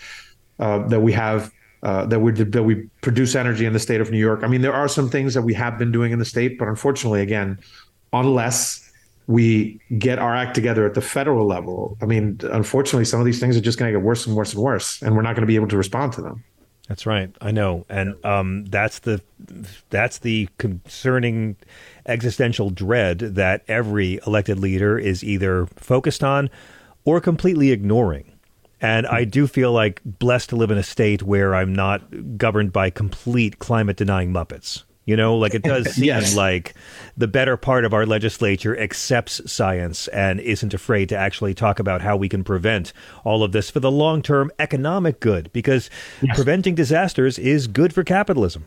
uh, 0.59 0.79
that 0.89 0.99
we 0.99 1.13
have 1.13 1.53
uh, 1.83 2.05
that 2.07 2.19
we 2.19 2.31
that 2.31 2.63
we 2.63 2.75
produce 3.01 3.35
energy 3.35 3.65
in 3.65 3.73
the 3.73 3.79
state 3.79 4.01
of 4.01 4.11
New 4.11 4.17
York. 4.17 4.43
I 4.43 4.47
mean, 4.47 4.61
there 4.61 4.73
are 4.73 4.87
some 4.87 5.09
things 5.09 5.33
that 5.33 5.43
we 5.43 5.53
have 5.53 5.77
been 5.77 5.91
doing 5.91 6.11
in 6.11 6.19
the 6.19 6.25
state, 6.25 6.57
but 6.59 6.67
unfortunately, 6.67 7.21
again, 7.21 7.59
unless 8.13 8.91
we 9.27 9.79
get 9.97 10.17
our 10.19 10.35
act 10.35 10.55
together 10.55 10.85
at 10.85 10.95
the 10.95 11.01
federal 11.01 11.45
level, 11.45 11.97
I 12.01 12.05
mean, 12.05 12.39
unfortunately, 12.51 13.05
some 13.05 13.19
of 13.19 13.25
these 13.25 13.39
things 13.39 13.55
are 13.55 13.61
just 13.61 13.77
going 13.77 13.93
to 13.93 13.99
get 13.99 14.03
worse 14.03 14.25
and 14.25 14.35
worse 14.35 14.53
and 14.53 14.63
worse, 14.63 15.01
and 15.01 15.15
we're 15.15 15.21
not 15.21 15.35
going 15.35 15.43
to 15.43 15.47
be 15.47 15.55
able 15.55 15.67
to 15.67 15.77
respond 15.77 16.13
to 16.13 16.21
them. 16.21 16.43
That's 16.89 17.05
right. 17.05 17.33
I 17.39 17.51
know, 17.51 17.85
and 17.87 18.15
um, 18.25 18.65
that's 18.65 18.99
the 18.99 19.21
that's 19.91 20.17
the 20.17 20.49
concerning 20.57 21.55
existential 22.07 22.71
dread 22.71 23.19
that 23.19 23.63
every 23.67 24.19
elected 24.25 24.57
leader 24.57 24.97
is 24.97 25.23
either 25.23 25.67
focused 25.75 26.23
on 26.23 26.49
or 27.05 27.21
completely 27.21 27.71
ignoring. 27.71 28.28
And 28.81 29.05
I 29.07 29.25
do 29.25 29.45
feel 29.47 29.71
like 29.73 30.01
blessed 30.05 30.49
to 30.49 30.55
live 30.55 30.71
in 30.71 30.77
a 30.77 30.83
state 30.83 31.21
where 31.23 31.53
I'm 31.53 31.73
not 31.73 32.37
governed 32.37 32.71
by 32.71 32.89
complete 32.89 33.59
climate 33.59 33.97
denying 33.97 34.31
muppets. 34.31 34.83
You 35.05 35.17
know, 35.17 35.35
like 35.35 35.55
it 35.55 35.63
does 35.63 35.91
seem 35.95 36.05
Yes. 36.05 36.35
like 36.35 36.75
the 37.17 37.27
better 37.27 37.57
part 37.57 37.83
of 37.83 37.93
our 37.95 38.05
legislature 38.05 38.77
accepts 38.79 39.41
science 39.51 40.07
and 40.09 40.39
isn't 40.39 40.73
afraid 40.73 41.09
to 41.09 41.17
actually 41.17 41.55
talk 41.55 41.79
about 41.79 42.01
how 42.01 42.15
we 42.15 42.29
can 42.29 42.43
prevent 42.43 42.93
all 43.23 43.43
of 43.43 43.51
this 43.51 43.71
for 43.71 43.79
the 43.79 43.91
long 43.91 44.21
term 44.21 44.51
economic 44.59 45.19
good, 45.19 45.49
because 45.51 45.89
preventing 46.35 46.75
disasters 46.75 47.39
is 47.39 47.65
good 47.67 47.91
for 47.91 48.03
capitalism. 48.03 48.65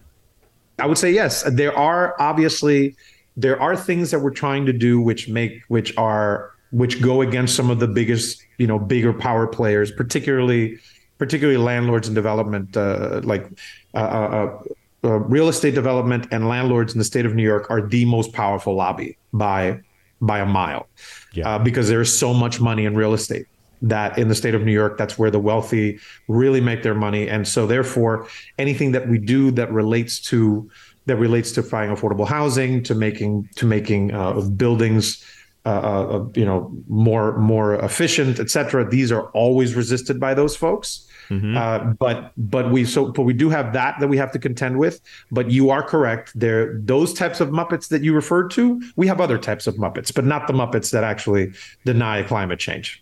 I 0.80 0.86
would 0.86 0.98
say 0.98 1.12
yes. 1.12 1.44
There 1.48 1.76
are 1.78 2.16
obviously 2.20 2.96
there 3.36 3.60
are 3.62 3.76
things 3.76 4.10
that 4.10 4.18
we're 4.18 4.30
trying 4.30 4.66
to 4.66 4.72
do 4.72 5.00
which 5.00 5.28
make 5.28 5.62
which 5.68 5.96
are 5.96 6.51
which 6.72 7.00
go 7.00 7.22
against 7.22 7.54
some 7.54 7.70
of 7.70 7.78
the 7.78 7.88
biggest 7.88 8.44
you 8.58 8.66
know 8.66 8.78
bigger 8.78 9.12
power 9.12 9.46
players, 9.46 9.92
particularly 9.92 10.78
particularly 11.18 11.58
landlords 11.58 12.08
and 12.08 12.14
development 12.14 12.76
uh, 12.76 13.20
like 13.22 13.48
uh, 13.94 13.98
uh, 13.98 14.58
uh, 15.04 15.18
real 15.20 15.48
estate 15.48 15.74
development 15.74 16.26
and 16.30 16.48
landlords 16.48 16.92
in 16.92 16.98
the 16.98 17.04
state 17.04 17.26
of 17.26 17.34
New 17.34 17.42
York 17.42 17.70
are 17.70 17.86
the 17.86 18.04
most 18.04 18.32
powerful 18.32 18.74
lobby 18.74 19.16
by 19.32 19.80
by 20.20 20.38
a 20.38 20.46
mile, 20.46 20.88
yeah. 21.32 21.48
uh, 21.48 21.58
because 21.58 21.88
there 21.88 22.00
is 22.00 22.16
so 22.16 22.32
much 22.32 22.60
money 22.60 22.84
in 22.84 22.94
real 22.94 23.12
estate 23.12 23.46
that 23.82 24.16
in 24.16 24.28
the 24.28 24.34
state 24.34 24.54
of 24.54 24.62
New 24.62 24.72
York, 24.72 24.96
that's 24.96 25.18
where 25.18 25.30
the 25.30 25.40
wealthy 25.40 25.98
really 26.28 26.60
make 26.60 26.84
their 26.84 26.94
money, 26.94 27.28
and 27.28 27.46
so 27.46 27.66
therefore, 27.66 28.28
anything 28.58 28.92
that 28.92 29.08
we 29.08 29.18
do 29.18 29.50
that 29.50 29.70
relates 29.72 30.20
to 30.20 30.70
that 31.06 31.16
relates 31.16 31.50
to 31.52 31.62
finding 31.64 31.96
affordable 31.96 32.26
housing, 32.26 32.82
to 32.84 32.94
making 32.94 33.48
to 33.56 33.66
making 33.66 34.14
uh, 34.14 34.40
buildings. 34.40 35.24
Uh, 35.64 35.68
uh, 35.68 36.26
you 36.34 36.44
know, 36.44 36.72
more 36.88 37.38
more 37.38 37.76
efficient, 37.84 38.40
et 38.40 38.50
cetera. 38.50 38.84
These 38.88 39.12
are 39.12 39.26
always 39.30 39.76
resisted 39.76 40.18
by 40.18 40.34
those 40.34 40.56
folks. 40.56 41.06
Mm-hmm. 41.30 41.56
Uh, 41.56 41.78
but 41.98 42.32
but 42.36 42.72
we 42.72 42.84
so 42.84 43.12
but 43.12 43.22
we 43.22 43.32
do 43.32 43.48
have 43.48 43.72
that 43.72 44.00
that 44.00 44.08
we 44.08 44.16
have 44.16 44.32
to 44.32 44.40
contend 44.40 44.78
with. 44.78 45.00
But 45.30 45.50
you 45.50 45.70
are 45.70 45.82
correct. 45.82 46.32
There 46.34 46.80
those 46.82 47.14
types 47.14 47.40
of 47.40 47.50
Muppets 47.50 47.88
that 47.88 48.02
you 48.02 48.12
referred 48.12 48.50
to, 48.52 48.82
we 48.96 49.06
have 49.06 49.20
other 49.20 49.38
types 49.38 49.66
of 49.68 49.76
Muppets, 49.76 50.12
but 50.12 50.24
not 50.24 50.46
the 50.46 50.52
Muppets 50.52 50.90
that 50.90 51.04
actually 51.04 51.52
deny 51.84 52.22
climate 52.22 52.58
change. 52.58 53.01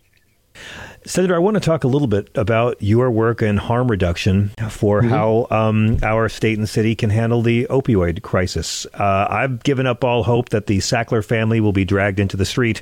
Senator, 1.05 1.35
I 1.35 1.39
want 1.39 1.55
to 1.55 1.61
talk 1.61 1.83
a 1.83 1.87
little 1.87 2.07
bit 2.07 2.29
about 2.35 2.81
your 2.81 3.09
work 3.09 3.41
in 3.41 3.57
harm 3.57 3.89
reduction 3.89 4.49
for 4.69 5.01
mm-hmm. 5.01 5.09
how 5.09 5.47
um, 5.49 5.97
our 6.03 6.29
state 6.29 6.57
and 6.57 6.69
city 6.69 6.95
can 6.95 7.09
handle 7.09 7.41
the 7.41 7.65
opioid 7.69 8.21
crisis. 8.21 8.85
Uh, 8.93 9.27
I've 9.29 9.63
given 9.63 9.87
up 9.87 10.03
all 10.03 10.23
hope 10.23 10.49
that 10.49 10.67
the 10.67 10.77
Sackler 10.77 11.25
family 11.25 11.59
will 11.59 11.73
be 11.73 11.85
dragged 11.85 12.19
into 12.19 12.37
the 12.37 12.45
street 12.45 12.81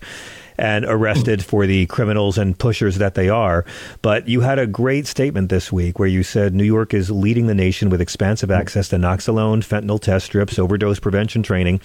and 0.59 0.83
arrested 0.85 1.43
for 1.43 1.65
the 1.65 1.85
criminals 1.85 2.37
and 2.37 2.59
pushers 2.59 2.97
that 2.97 3.15
they 3.15 3.29
are. 3.29 3.65
But 4.01 4.27
you 4.27 4.41
had 4.41 4.59
a 4.59 4.67
great 4.67 5.07
statement 5.07 5.49
this 5.49 5.71
week 5.71 5.97
where 5.97 6.07
you 6.07 6.21
said 6.21 6.53
New 6.53 6.65
York 6.65 6.93
is 6.93 7.09
leading 7.09 7.47
the 7.47 7.55
nation 7.55 7.89
with 7.89 8.01
expansive 8.01 8.51
access 8.51 8.89
to 8.89 8.97
naloxone, 8.97 9.59
fentanyl 9.59 10.01
test 10.01 10.25
strips, 10.25 10.59
overdose 10.59 10.99
prevention 10.99 11.43
training, 11.43 11.79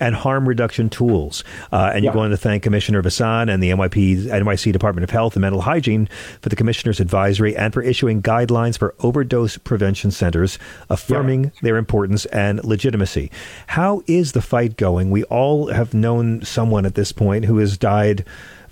and 0.00 0.14
harm 0.14 0.48
reduction 0.48 0.88
tools. 0.88 1.44
Uh, 1.70 1.90
and 1.94 2.02
yeah. 2.02 2.08
you're 2.08 2.14
going 2.14 2.30
to 2.30 2.36
thank 2.36 2.62
Commissioner 2.62 3.02
Vasan 3.02 3.52
and 3.52 3.62
the 3.62 3.70
NYP, 3.70 4.24
NYC 4.24 4.72
Department 4.72 5.04
of 5.04 5.10
Health 5.10 5.34
and 5.34 5.42
Mental 5.42 5.60
Hygiene 5.60 6.08
for 6.40 6.48
the 6.48 6.56
Commissioner's 6.56 7.00
advisory 7.00 7.54
and 7.54 7.74
for 7.74 7.82
issuing 7.82 8.22
guidelines 8.22 8.78
for 8.78 8.94
overdose 9.00 9.58
prevention 9.58 10.10
centers, 10.10 10.58
affirming 10.88 11.44
yeah. 11.44 11.50
their 11.60 11.76
importance 11.76 12.24
and 12.26 12.64
legitimacy. 12.64 13.30
How 13.66 14.02
is 14.06 14.32
the 14.32 14.40
fight 14.40 14.78
going? 14.78 15.10
We 15.10 15.24
all 15.24 15.66
have 15.66 15.92
known 15.92 16.42
someone 16.42 16.86
at 16.86 16.94
this 16.94 17.12
point 17.12 17.44
who 17.44 17.58
has 17.58 17.76
died 17.76 18.13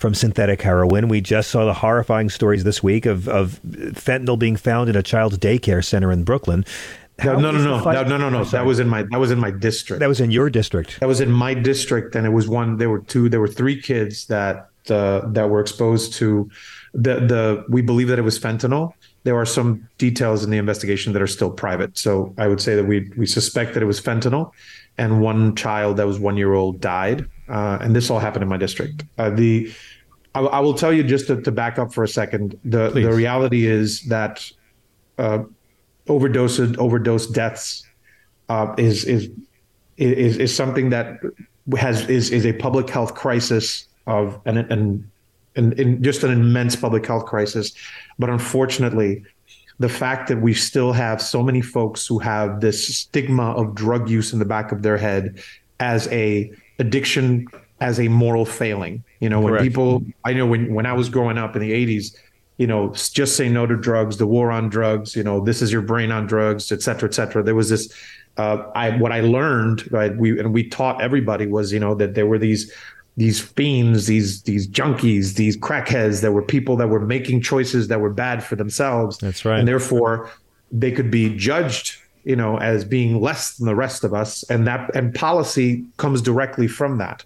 from 0.02 0.14
synthetic 0.14 0.61
heroin. 0.61 1.09
We 1.09 1.20
just 1.20 1.48
saw 1.50 1.64
the 1.64 1.72
horrifying 1.74 2.28
stories 2.28 2.64
this 2.64 2.83
week 2.83 3.07
of, 3.07 3.28
of 3.28 3.61
fentanyl 3.62 4.38
being 4.38 4.57
found 4.57 4.90
in 4.90 4.96
a 4.96 5.02
child's 5.02 5.38
daycare 5.38 5.83
center 5.83 6.11
in 6.11 6.24
Brooklyn. 6.24 6.64
no, 7.24 7.38
no, 7.38 7.52
no, 7.52 7.59
no, 7.59 7.92
no, 7.92 8.02
no, 8.02 8.16
no, 8.16 8.28
no. 8.28 8.44
That 8.44 8.66
was 8.66 8.81
in 8.81 8.88
my 8.88 9.05
that 9.05 9.20
was 9.20 9.31
in 9.31 9.38
my 9.38 9.52
district. 9.52 10.00
That 10.00 10.09
was 10.09 10.20
in 10.20 10.33
your 10.33 10.50
district. 10.50 10.98
That 10.98 11.07
was 11.07 11.20
in 11.20 11.31
my 11.31 11.55
district, 11.55 12.16
and 12.16 12.26
it 12.26 12.31
was 12.31 12.48
one. 12.48 12.78
There 12.78 12.90
were 12.90 13.00
two. 13.00 13.28
There 13.28 13.40
were 13.40 13.48
three 13.48 13.81
kids 13.81 14.26
that 14.26 14.70
uh, 14.90 15.20
that 15.28 15.48
were 15.48 15.61
exposed 15.61 16.14
to 16.14 16.50
the 16.94 17.14
the. 17.20 17.64
We 17.68 17.81
believe 17.81 18.09
that 18.09 18.18
it 18.18 18.22
was 18.22 18.40
fentanyl. 18.40 18.94
There 19.22 19.37
are 19.37 19.46
some 19.46 19.88
details 19.98 20.42
in 20.42 20.50
the 20.50 20.59
investigation 20.59 21.12
that 21.12 21.22
are 21.22 21.28
still 21.28 21.50
private. 21.50 21.96
So 21.96 22.35
I 22.38 22.48
would 22.48 22.61
say 22.61 22.74
that 22.74 22.85
we 22.85 23.09
we 23.16 23.26
suspect 23.26 23.74
that 23.74 23.83
it 23.85 23.87
was 23.87 24.00
fentanyl, 24.00 24.50
and 24.98 25.20
one 25.20 25.55
child 25.55 25.98
that 25.98 26.09
was 26.09 26.18
one 26.18 26.37
year 26.37 26.55
old 26.55 26.81
died 26.81 27.28
uh, 27.48 27.78
and 27.81 27.94
this 27.94 28.11
all 28.11 28.18
happened 28.18 28.42
in 28.42 28.48
my 28.48 28.57
district. 28.57 29.05
Uh, 29.18 29.31
the 29.31 29.72
I, 30.35 30.40
I, 30.40 30.61
will 30.61 30.74
tell 30.74 30.92
you 30.92 31.02
just 31.02 31.26
to, 31.26 31.40
to, 31.42 31.52
back 31.52 31.78
up 31.78 31.92
for 31.92 32.05
a 32.05 32.09
second. 32.09 32.59
The 32.64 32.90
Please. 32.90 33.05
the 33.05 33.12
reality 33.12 33.66
is 33.66 34.02
that 34.05 34.50
uh, 35.18 35.44
overdose 36.09 36.59
overdose 36.78 37.26
deaths 37.26 37.87
uh, 38.48 38.74
is, 38.78 39.05
is 39.05 39.31
is 39.96 40.38
is 40.38 40.55
something 40.55 40.90
that 40.90 41.20
has 41.76 42.09
is 42.09 42.31
is 42.31 42.46
a 42.46 42.52
public 42.55 42.88
health 42.88 43.14
crisis 43.14 43.87
of 44.07 44.40
an 44.46 44.59
an, 44.59 45.11
an, 45.57 45.81
an 45.81 46.02
just 46.02 46.22
an 46.22 46.31
immense 46.31 46.76
public 46.76 47.07
health 47.07 47.26
crisis. 47.26 47.72
But 48.18 48.31
unfortunately, 48.31 49.24
the 49.78 49.88
fact 49.88 50.28
that 50.28 50.40
we 50.40 50.55
still 50.55 50.92
have 50.92 51.20
so 51.20 51.42
many 51.42 51.61
folks 51.61 52.07
who 52.07 52.18
have 52.20 52.61
this 52.61 52.96
stigma 52.96 53.52
of 53.52 53.74
drug 53.74 54.09
use 54.09 54.33
in 54.33 54.38
the 54.38 54.44
back 54.44 54.72
of 54.72 54.83
their 54.83 54.96
head 54.96 55.42
as 55.81 56.09
a 56.09 56.52
addiction 56.83 57.49
as 57.81 57.99
a 57.99 58.09
moral 58.09 58.45
failing. 58.45 59.03
You 59.21 59.29
know, 59.29 59.40
Correct. 59.40 59.62
when 59.62 59.68
people, 59.68 60.05
I 60.25 60.33
know 60.35 60.47
when 60.47 60.75
when 60.75 60.87
I 60.87 60.92
was 60.92 61.09
growing 61.09 61.38
up 61.38 61.57
in 61.57 61.62
the 61.62 61.73
'80s, 61.73 62.14
you 62.59 62.66
know, 62.66 62.92
just 62.92 63.37
say 63.37 63.49
no 63.49 63.66
to 63.66 63.77
drugs, 63.77 64.18
the 64.18 64.27
war 64.27 64.51
on 64.51 64.68
drugs. 64.68 65.16
You 65.16 65.25
know, 65.25 65.40
this 65.40 65.62
is 65.62 65.73
your 65.73 65.83
brain 65.83 66.12
on 66.12 66.27
drugs, 66.27 66.71
et 66.71 66.83
cetera, 66.83 67.09
et 67.09 67.14
cetera. 67.14 67.42
There 67.42 67.55
was 67.55 67.71
this. 67.71 67.92
Uh, 68.37 68.71
I 68.75 68.97
what 68.97 69.12
I 69.12 69.21
learned, 69.21 69.90
right? 69.92 70.16
We 70.16 70.38
and 70.38 70.53
we 70.53 70.68
taught 70.68 71.03
everybody 71.03 71.47
was, 71.47 71.73
you 71.73 71.81
know, 71.81 71.95
that 71.97 72.14
there 72.14 72.27
were 72.27 72.38
these 72.38 72.73
these 73.16 73.40
fiends, 73.40 74.07
these 74.07 74.42
these 74.42 74.66
junkies, 74.66 75.35
these 75.35 75.57
crackheads. 75.57 76.23
There 76.23 76.33
were 76.33 76.42
people 76.42 76.77
that 76.77 76.88
were 76.88 77.01
making 77.01 77.42
choices 77.42 77.88
that 77.88 78.01
were 78.01 78.12
bad 78.12 78.42
for 78.42 78.57
themselves. 78.57 79.18
That's 79.18 79.45
right, 79.45 79.59
and 79.59 79.68
therefore 79.68 80.31
they 80.71 80.90
could 80.90 81.11
be 81.11 81.37
judged 81.37 81.99
you 82.24 82.37
know, 82.37 82.58
as 82.58 82.85
being 82.85 83.20
less 83.20 83.56
than 83.56 83.66
the 83.66 83.74
rest 83.74 84.04
of 84.04 84.14
us, 84.14 84.42
and 84.44 84.66
that 84.66 84.94
and 84.94 85.14
policy 85.14 85.85
comes 85.96 86.22
directly 86.22 86.68
from 86.68 86.98
that. 86.98 87.24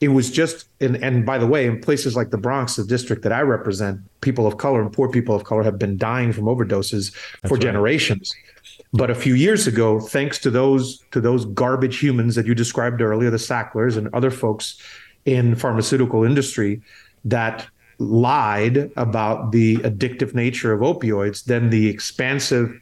It 0.00 0.08
was 0.08 0.30
just, 0.30 0.68
and, 0.80 0.96
and 1.02 1.26
by 1.26 1.38
the 1.38 1.46
way, 1.46 1.66
in 1.66 1.80
places 1.80 2.14
like 2.14 2.30
the 2.30 2.38
Bronx, 2.38 2.76
the 2.76 2.84
district 2.84 3.22
that 3.22 3.32
I 3.32 3.40
represent, 3.40 4.00
people 4.20 4.46
of 4.46 4.56
color 4.56 4.80
and 4.80 4.92
poor 4.92 5.08
people 5.08 5.34
of 5.34 5.42
color 5.42 5.64
have 5.64 5.76
been 5.76 5.96
dying 5.96 6.32
from 6.32 6.44
overdoses 6.44 7.12
That's 7.42 7.48
for 7.48 7.54
right. 7.54 7.62
generations. 7.62 8.32
But 8.92 9.10
a 9.10 9.14
few 9.14 9.34
years 9.34 9.66
ago, 9.66 9.98
thanks 10.00 10.38
to 10.38 10.50
those 10.50 11.04
to 11.10 11.20
those 11.20 11.44
garbage 11.46 11.98
humans 11.98 12.34
that 12.36 12.46
you 12.46 12.54
described 12.54 13.00
earlier, 13.02 13.30
the 13.30 13.38
Sacklers 13.38 13.96
and 13.96 14.08
other 14.14 14.30
folks 14.30 14.80
in 15.24 15.56
pharmaceutical 15.56 16.24
industry 16.24 16.80
that 17.24 17.66
lied 17.98 18.90
about 18.96 19.52
the 19.52 19.76
addictive 19.78 20.32
nature 20.34 20.72
of 20.72 20.80
opioids, 20.80 21.44
then 21.44 21.70
the 21.70 21.88
expansive 21.88 22.80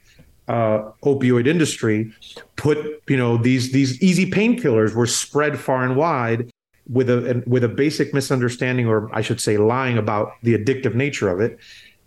uh, 0.48 0.90
opioid 1.02 1.46
industry 1.46 2.12
put 2.56 2.78
you 3.08 3.16
know 3.16 3.36
these 3.36 3.72
these 3.72 4.00
easy 4.02 4.30
painkillers 4.30 4.94
were 4.94 5.06
spread 5.06 5.58
far 5.58 5.84
and 5.84 5.96
wide 5.96 6.50
with 6.88 7.10
a 7.10 7.42
with 7.46 7.64
a 7.64 7.68
basic 7.68 8.14
misunderstanding 8.14 8.86
or 8.86 9.12
I 9.14 9.22
should 9.22 9.40
say 9.40 9.56
lying 9.58 9.98
about 9.98 10.32
the 10.42 10.56
addictive 10.56 10.94
nature 10.94 11.28
of 11.28 11.40
it. 11.40 11.58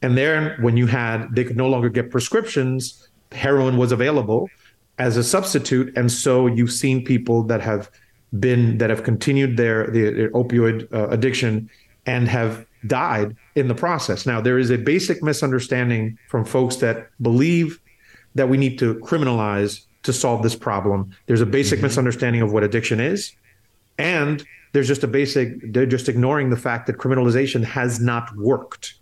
And 0.02 0.18
then 0.18 0.56
when 0.62 0.78
you 0.78 0.88
had 0.88 1.36
they 1.36 1.44
could 1.44 1.58
no 1.58 1.68
longer 1.68 1.90
get 1.90 2.12
prescriptions 2.12 3.10
heroin 3.32 3.78
was 3.78 3.92
available 3.92 4.50
as 4.98 5.18
a 5.18 5.24
substitute. 5.24 5.96
And 5.96 6.12
so 6.12 6.48
you've 6.48 6.72
seen 6.72 7.04
people 7.04 7.44
that 7.44 7.62
have 7.62 7.90
been 8.40 8.78
that 8.78 8.90
have 8.90 9.04
continued 9.04 9.58
their, 9.58 9.88
their 9.88 10.30
opioid 10.32 10.92
uh, 10.94 11.08
addiction 11.10 11.70
and 12.06 12.28
have 12.28 12.66
died 12.88 13.36
in 13.56 13.68
the 13.68 13.76
process. 13.76 14.26
Now 14.26 14.42
there 14.42 14.58
is 14.58 14.70
a 14.70 14.78
basic 14.78 15.24
misunderstanding 15.24 16.18
from 16.28 16.46
folks 16.46 16.78
that 16.78 17.10
believe 17.22 17.80
that 18.36 18.50
we 18.50 18.58
need 18.58 18.80
to 18.80 18.96
criminalize 18.96 19.86
to 20.04 20.14
solve 20.14 20.44
this 20.44 20.56
problem. 20.56 21.12
There's 21.26 21.42
a 21.42 21.46
basic 21.46 21.78
mm-hmm. 21.78 21.88
misunderstanding 21.88 22.42
of 22.42 22.54
what 22.54 22.64
addiction 22.64 23.00
is. 23.00 23.34
And 23.98 24.46
there's 24.72 24.88
just 24.88 25.04
a 25.04 25.08
basic, 25.08 25.74
they're 25.74 25.86
just 25.86 26.08
ignoring 26.08 26.50
the 26.50 26.58
fact 26.58 26.88
that 26.88 26.98
criminalization 26.98 27.64
has 27.64 28.00
not 28.00 28.36
worked. 28.38 28.96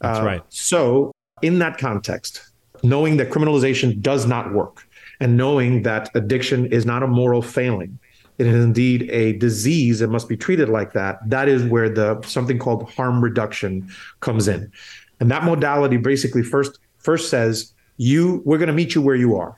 That's 0.00 0.18
uh, 0.18 0.24
right. 0.24 0.42
So, 0.48 1.12
in 1.42 1.58
that 1.58 1.78
context, 1.78 2.42
knowing 2.82 3.16
that 3.18 3.30
criminalization 3.30 4.00
does 4.00 4.26
not 4.26 4.52
work 4.52 4.86
and 5.20 5.36
knowing 5.36 5.82
that 5.82 6.10
addiction 6.14 6.66
is 6.66 6.86
not 6.86 7.02
a 7.02 7.06
moral 7.06 7.42
failing, 7.42 7.98
it 8.38 8.46
is 8.46 8.64
indeed 8.64 9.08
a 9.10 9.34
disease 9.34 10.00
that 10.00 10.08
must 10.08 10.28
be 10.28 10.36
treated 10.36 10.68
like 10.68 10.92
that, 10.94 11.18
that 11.28 11.48
is 11.48 11.62
where 11.64 11.88
the 11.88 12.20
something 12.22 12.58
called 12.58 12.90
harm 12.90 13.22
reduction 13.22 13.88
comes 14.20 14.48
in. 14.48 14.72
And 15.20 15.30
that 15.30 15.44
modality 15.44 15.96
basically 15.96 16.42
first 16.42 16.78
first 16.98 17.30
says 17.30 17.73
you 17.96 18.42
we're 18.44 18.58
going 18.58 18.68
to 18.68 18.74
meet 18.74 18.94
you 18.94 19.02
where 19.02 19.16
you 19.16 19.36
are. 19.36 19.56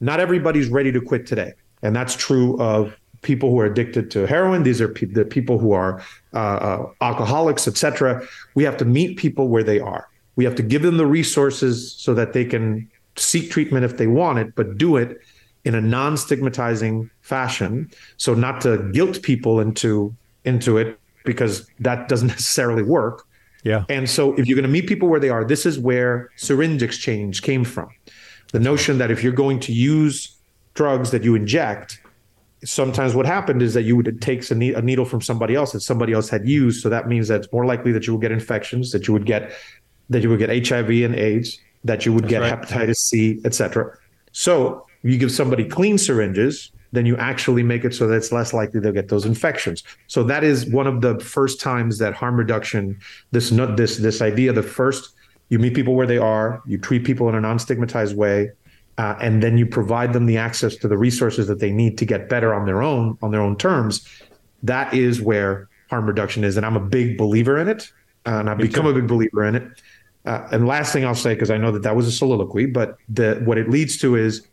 Not 0.00 0.20
everybody's 0.20 0.68
ready 0.68 0.92
to 0.92 1.00
quit 1.00 1.26
today, 1.26 1.52
and 1.82 1.94
that's 1.94 2.16
true 2.16 2.58
of 2.60 2.96
people 3.22 3.50
who 3.50 3.60
are 3.60 3.66
addicted 3.66 4.10
to 4.12 4.26
heroin. 4.26 4.62
These 4.62 4.80
are 4.80 4.88
pe- 4.88 5.06
the 5.06 5.24
people 5.24 5.58
who 5.58 5.72
are 5.72 6.02
uh, 6.32 6.36
uh, 6.36 6.90
alcoholics, 7.00 7.68
etc. 7.68 8.26
We 8.54 8.64
have 8.64 8.76
to 8.78 8.84
meet 8.84 9.18
people 9.18 9.48
where 9.48 9.62
they 9.62 9.78
are. 9.78 10.08
We 10.36 10.44
have 10.44 10.54
to 10.54 10.62
give 10.62 10.82
them 10.82 10.96
the 10.96 11.06
resources 11.06 11.92
so 11.98 12.14
that 12.14 12.32
they 12.32 12.44
can 12.44 12.90
seek 13.16 13.50
treatment 13.50 13.84
if 13.84 13.98
they 13.98 14.06
want 14.06 14.38
it, 14.38 14.54
but 14.54 14.78
do 14.78 14.96
it 14.96 15.18
in 15.64 15.74
a 15.74 15.80
non-stigmatizing 15.80 17.10
fashion. 17.20 17.90
So 18.16 18.34
not 18.34 18.62
to 18.62 18.78
guilt 18.92 19.22
people 19.22 19.60
into 19.60 20.14
into 20.44 20.78
it 20.78 20.98
because 21.24 21.68
that 21.80 22.08
doesn't 22.08 22.28
necessarily 22.38 22.82
work. 22.82 23.26
Yeah. 23.62 23.84
And 23.88 24.08
so 24.08 24.34
if 24.34 24.46
you're 24.46 24.56
going 24.56 24.64
to 24.64 24.70
meet 24.70 24.86
people 24.86 25.08
where 25.08 25.20
they 25.20 25.28
are, 25.28 25.44
this 25.44 25.66
is 25.66 25.78
where 25.78 26.30
syringe 26.36 26.82
exchange 26.82 27.42
came 27.42 27.64
from. 27.64 27.90
The 28.52 28.60
notion 28.60 28.98
that 28.98 29.10
if 29.10 29.22
you're 29.22 29.32
going 29.32 29.60
to 29.60 29.72
use 29.72 30.36
drugs 30.74 31.10
that 31.10 31.24
you 31.24 31.34
inject, 31.34 32.00
sometimes 32.64 33.14
what 33.14 33.26
happened 33.26 33.62
is 33.62 33.74
that 33.74 33.82
you 33.82 33.96
would 33.96 34.20
take 34.20 34.50
a 34.50 34.54
needle 34.54 35.04
from 35.04 35.20
somebody 35.20 35.54
else 35.54 35.72
that 35.72 35.80
somebody 35.80 36.12
else 36.12 36.28
had 36.28 36.48
used. 36.48 36.82
So 36.82 36.88
that 36.88 37.08
means 37.08 37.28
that 37.28 37.42
it's 37.42 37.52
more 37.52 37.66
likely 37.66 37.92
that 37.92 38.06
you 38.06 38.14
will 38.14 38.20
get 38.20 38.32
infections, 38.32 38.92
that 38.92 39.06
you 39.06 39.12
would 39.12 39.26
get 39.26 39.52
that 40.08 40.22
you 40.22 40.28
would 40.28 40.40
get 40.40 40.66
HIV 40.66 40.90
and 40.90 41.14
AIDS, 41.14 41.58
that 41.84 42.04
you 42.04 42.12
would 42.12 42.24
That's 42.24 42.30
get 42.30 42.40
right. 42.40 42.60
hepatitis 42.60 42.96
C, 42.96 43.40
etc. 43.44 43.96
So 44.32 44.86
you 45.02 45.16
give 45.16 45.30
somebody 45.30 45.64
clean 45.64 45.98
syringes, 45.98 46.72
then 46.92 47.06
you 47.06 47.16
actually 47.16 47.62
make 47.62 47.84
it 47.84 47.94
so 47.94 48.06
that 48.06 48.14
it's 48.14 48.32
less 48.32 48.52
likely 48.52 48.80
they'll 48.80 48.92
get 48.92 49.08
those 49.08 49.24
infections. 49.24 49.82
So 50.06 50.22
that 50.24 50.42
is 50.44 50.66
one 50.66 50.86
of 50.86 51.00
the 51.00 51.18
first 51.20 51.60
times 51.60 51.98
that 51.98 52.14
harm 52.14 52.36
reduction, 52.36 52.98
this 53.30 53.50
not 53.50 53.76
this 53.76 53.98
this 53.98 54.20
idea, 54.20 54.52
the 54.52 54.62
first 54.62 55.14
you 55.50 55.58
meet 55.58 55.74
people 55.74 55.94
where 55.94 56.06
they 56.06 56.18
are, 56.18 56.62
you 56.66 56.78
treat 56.78 57.04
people 57.04 57.28
in 57.28 57.34
a 57.34 57.40
non-stigmatized 57.40 58.16
way, 58.16 58.52
uh, 58.98 59.16
and 59.20 59.42
then 59.42 59.58
you 59.58 59.66
provide 59.66 60.12
them 60.12 60.26
the 60.26 60.36
access 60.36 60.76
to 60.76 60.88
the 60.88 60.96
resources 60.96 61.48
that 61.48 61.58
they 61.58 61.72
need 61.72 61.98
to 61.98 62.04
get 62.04 62.28
better 62.28 62.54
on 62.54 62.66
their 62.66 62.82
own 62.82 63.18
on 63.22 63.30
their 63.30 63.40
own 63.40 63.56
terms. 63.56 64.06
That 64.62 64.92
is 64.94 65.20
where 65.20 65.68
harm 65.88 66.06
reduction 66.06 66.44
is, 66.44 66.56
and 66.56 66.64
I'm 66.64 66.76
a 66.76 66.80
big 66.80 67.18
believer 67.18 67.58
in 67.58 67.68
it, 67.68 67.90
uh, 68.26 68.38
and 68.40 68.50
I've 68.50 68.58
Me 68.58 68.66
become 68.68 68.84
too. 68.84 68.90
a 68.90 68.94
big 68.94 69.08
believer 69.08 69.44
in 69.44 69.56
it. 69.56 69.82
Uh, 70.26 70.46
and 70.52 70.66
last 70.66 70.92
thing 70.92 71.04
I'll 71.04 71.14
say, 71.14 71.34
because 71.34 71.50
I 71.50 71.56
know 71.56 71.72
that 71.72 71.82
that 71.82 71.96
was 71.96 72.06
a 72.06 72.12
soliloquy, 72.12 72.66
but 72.66 72.96
the 73.08 73.40
what 73.44 73.58
it 73.58 73.70
leads 73.70 73.96
to 73.98 74.16
is 74.16 74.46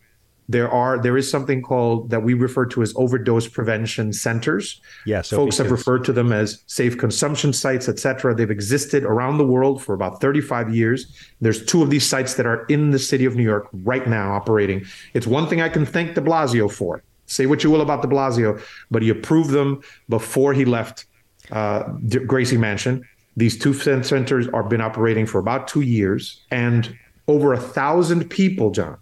there 0.50 0.70
are 0.72 1.02
there 1.02 1.18
is 1.18 1.30
something 1.30 1.62
called 1.62 2.10
that 2.10 2.24
we 2.24 2.34
refer 2.34 2.66
to 2.68 2.82
as 2.82 2.94
overdose 2.96 3.48
prevention 3.48 4.14
centers. 4.14 4.82
Yes, 5.06 5.30
folks 5.30 5.58
have 5.58 5.72
referred 5.72 6.06
to 6.06 6.14
them 6.14 6.32
as 6.32 6.64
safe 6.68 6.98
consumption 6.98 7.52
sites, 7.52 7.90
etc. 7.90 8.34
They've 8.34 8.50
existed 8.50 9.04
around 9.04 9.38
the 9.38 9.46
world 9.46 9.84
for 9.84 9.94
about 9.94 10.22
35 10.22 10.74
years. 10.74 11.14
There's 11.42 11.66
two 11.66 11.84
of 11.84 11.90
these 11.90 12.06
sites 12.06 12.36
that 12.36 12.46
are 12.46 12.66
in 12.66 12.92
the 12.92 13.00
city 13.00 13.26
of 13.26 13.36
New 13.36 13.44
York 13.44 13.68
right 13.84 14.08
now 14.08 14.34
operating. 14.34 14.86
It's 15.14 15.28
one 15.28 15.48
thing 15.48 15.62
I 15.62 15.70
can 15.70 15.86
thank 15.86 16.16
De 16.16 16.22
Blasio 16.22 16.72
for. 16.72 17.04
Say 17.26 17.46
what 17.46 17.64
you 17.64 17.70
will 17.70 17.82
about 17.82 18.02
De 18.02 18.08
Blasio, 18.08 18.62
but 18.90 19.02
he 19.02 19.10
approved 19.10 19.50
them 19.50 19.82
before 20.08 20.54
he 20.54 20.64
left 20.64 21.06
uh, 21.52 21.84
Gracie 22.26 22.58
Mansion. 22.58 23.06
These 23.36 23.60
two 23.60 23.74
centers 23.74 24.48
are 24.48 24.64
been 24.64 24.82
operating 24.82 25.26
for 25.26 25.40
about 25.40 25.68
two 25.68 25.82
years, 25.82 26.42
and 26.50 26.98
over 27.28 27.54
a 27.54 27.60
thousand 27.60 28.30
people, 28.30 28.72
John, 28.72 28.98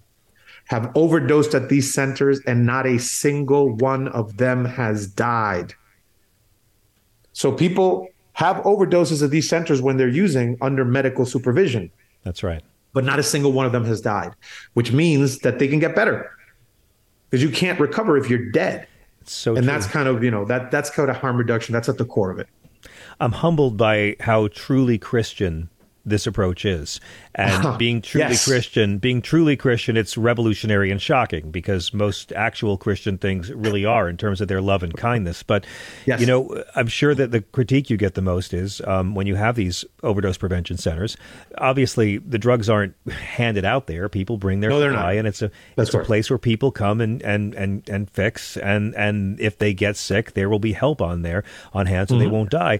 have 0.65 0.91
overdosed 0.95 1.53
at 1.53 1.69
these 1.69 1.93
centers, 1.93 2.39
and 2.41 2.65
not 2.65 2.85
a 2.87 2.97
single 2.97 3.69
one 3.75 4.07
of 4.09 4.37
them 4.37 4.65
has 4.65 5.07
died. 5.07 5.73
So 7.33 7.51
people 7.51 8.07
have 8.33 8.57
overdoses 8.57 9.23
at 9.23 9.29
these 9.29 9.47
centers 9.47 9.81
when 9.81 9.97
they're 9.97 10.07
using 10.07 10.57
under 10.61 10.83
medical 10.83 11.25
supervision. 11.25 11.91
That's 12.23 12.43
right. 12.43 12.63
But 12.93 13.03
not 13.03 13.19
a 13.19 13.23
single 13.23 13.51
one 13.51 13.65
of 13.65 13.71
them 13.71 13.85
has 13.85 14.01
died, 14.01 14.33
which 14.73 14.91
means 14.91 15.39
that 15.39 15.59
they 15.59 15.67
can 15.67 15.79
get 15.79 15.95
better 15.95 16.31
because 17.29 17.43
you 17.43 17.49
can't 17.49 17.79
recover 17.79 18.17
if 18.17 18.29
you're 18.29 18.51
dead. 18.51 18.87
so 19.25 19.55
and 19.55 19.63
true. 19.63 19.73
that's 19.73 19.87
kind 19.87 20.07
of 20.07 20.23
you 20.23 20.31
know 20.31 20.45
that 20.45 20.71
that's 20.71 20.89
kind 20.89 21.09
of 21.09 21.17
harm 21.17 21.37
reduction. 21.37 21.73
That's 21.73 21.89
at 21.89 21.97
the 21.97 22.05
core 22.05 22.31
of 22.31 22.39
it. 22.39 22.47
I'm 23.19 23.31
humbled 23.31 23.77
by 23.77 24.15
how 24.19 24.47
truly 24.49 24.97
Christian 24.97 25.69
this 26.05 26.27
approach 26.27 26.65
is. 26.65 26.99
And 27.33 27.77
being 27.77 28.01
truly 28.01 28.29
yes. 28.29 28.47
Christian, 28.47 28.99
being 28.99 29.21
truly 29.21 29.57
Christian, 29.57 29.97
it's 29.97 30.17
revolutionary 30.17 30.91
and 30.91 31.01
shocking 31.01 31.51
because 31.51 31.93
most 31.93 32.31
actual 32.33 32.77
Christian 32.77 33.17
things 33.17 33.51
really 33.51 33.85
are 33.85 34.07
in 34.07 34.17
terms 34.17 34.39
of 34.39 34.47
their 34.47 34.61
love 34.61 34.83
and 34.83 34.95
kindness. 34.95 35.43
But, 35.43 35.65
yes. 36.05 36.19
you 36.19 36.27
know, 36.27 36.63
I'm 36.75 36.87
sure 36.87 37.15
that 37.15 37.31
the 37.31 37.41
critique 37.41 37.89
you 37.89 37.97
get 37.97 38.13
the 38.13 38.21
most 38.21 38.53
is 38.53 38.81
um, 38.81 39.15
when 39.15 39.27
you 39.27 39.35
have 39.35 39.55
these 39.55 39.83
overdose 40.03 40.37
prevention 40.37 40.77
centers, 40.77 41.17
obviously 41.57 42.19
the 42.19 42.37
drugs 42.37 42.69
aren't 42.69 42.95
handed 43.09 43.65
out 43.65 43.87
there. 43.87 44.07
People 44.07 44.37
bring 44.37 44.59
their 44.59 44.69
no, 44.69 44.81
supply 44.81 45.13
and 45.13 45.27
it's 45.27 45.41
a, 45.41 45.51
That's 45.75 45.89
it's 45.89 45.95
a 45.95 46.03
place 46.03 46.29
where 46.29 46.39
people 46.39 46.71
come 46.71 47.01
and, 47.01 47.21
and, 47.23 47.55
and, 47.55 47.89
and 47.89 48.09
fix. 48.09 48.57
And, 48.57 48.95
and 48.95 49.39
if 49.39 49.57
they 49.57 49.73
get 49.73 49.97
sick, 49.97 50.33
there 50.33 50.49
will 50.49 50.59
be 50.59 50.73
help 50.73 51.01
on 51.01 51.23
there 51.23 51.43
on 51.73 51.87
hand 51.87 52.09
so 52.09 52.15
mm-hmm. 52.15 52.23
they 52.23 52.29
won't 52.29 52.51
die. 52.51 52.79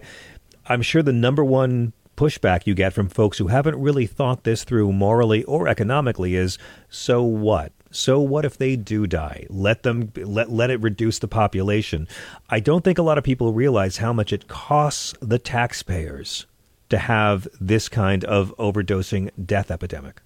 I'm 0.68 0.82
sure 0.82 1.02
the 1.02 1.12
number 1.12 1.44
one 1.44 1.92
pushback 2.16 2.66
you 2.66 2.74
get 2.74 2.92
from 2.92 3.08
folks 3.08 3.38
who 3.38 3.48
haven't 3.48 3.80
really 3.80 4.06
thought 4.06 4.44
this 4.44 4.64
through 4.64 4.92
morally 4.92 5.44
or 5.44 5.68
economically 5.68 6.34
is 6.34 6.58
so 6.88 7.22
what? 7.22 7.72
So 7.90 8.20
what 8.20 8.44
if 8.44 8.58
they 8.58 8.76
do 8.76 9.06
die? 9.06 9.46
Let 9.48 9.82
them 9.82 10.12
let 10.16 10.50
let 10.50 10.70
it 10.70 10.80
reduce 10.82 11.18
the 11.18 11.28
population. 11.28 12.08
I 12.50 12.60
don't 12.60 12.84
think 12.84 12.98
a 12.98 13.02
lot 13.02 13.18
of 13.18 13.24
people 13.24 13.52
realize 13.52 13.98
how 13.98 14.12
much 14.12 14.32
it 14.32 14.48
costs 14.48 15.14
the 15.20 15.38
taxpayers 15.38 16.46
to 16.88 16.98
have 16.98 17.48
this 17.60 17.88
kind 17.88 18.24
of 18.24 18.54
overdosing 18.58 19.30
death 19.44 19.70
epidemic. 19.70 20.20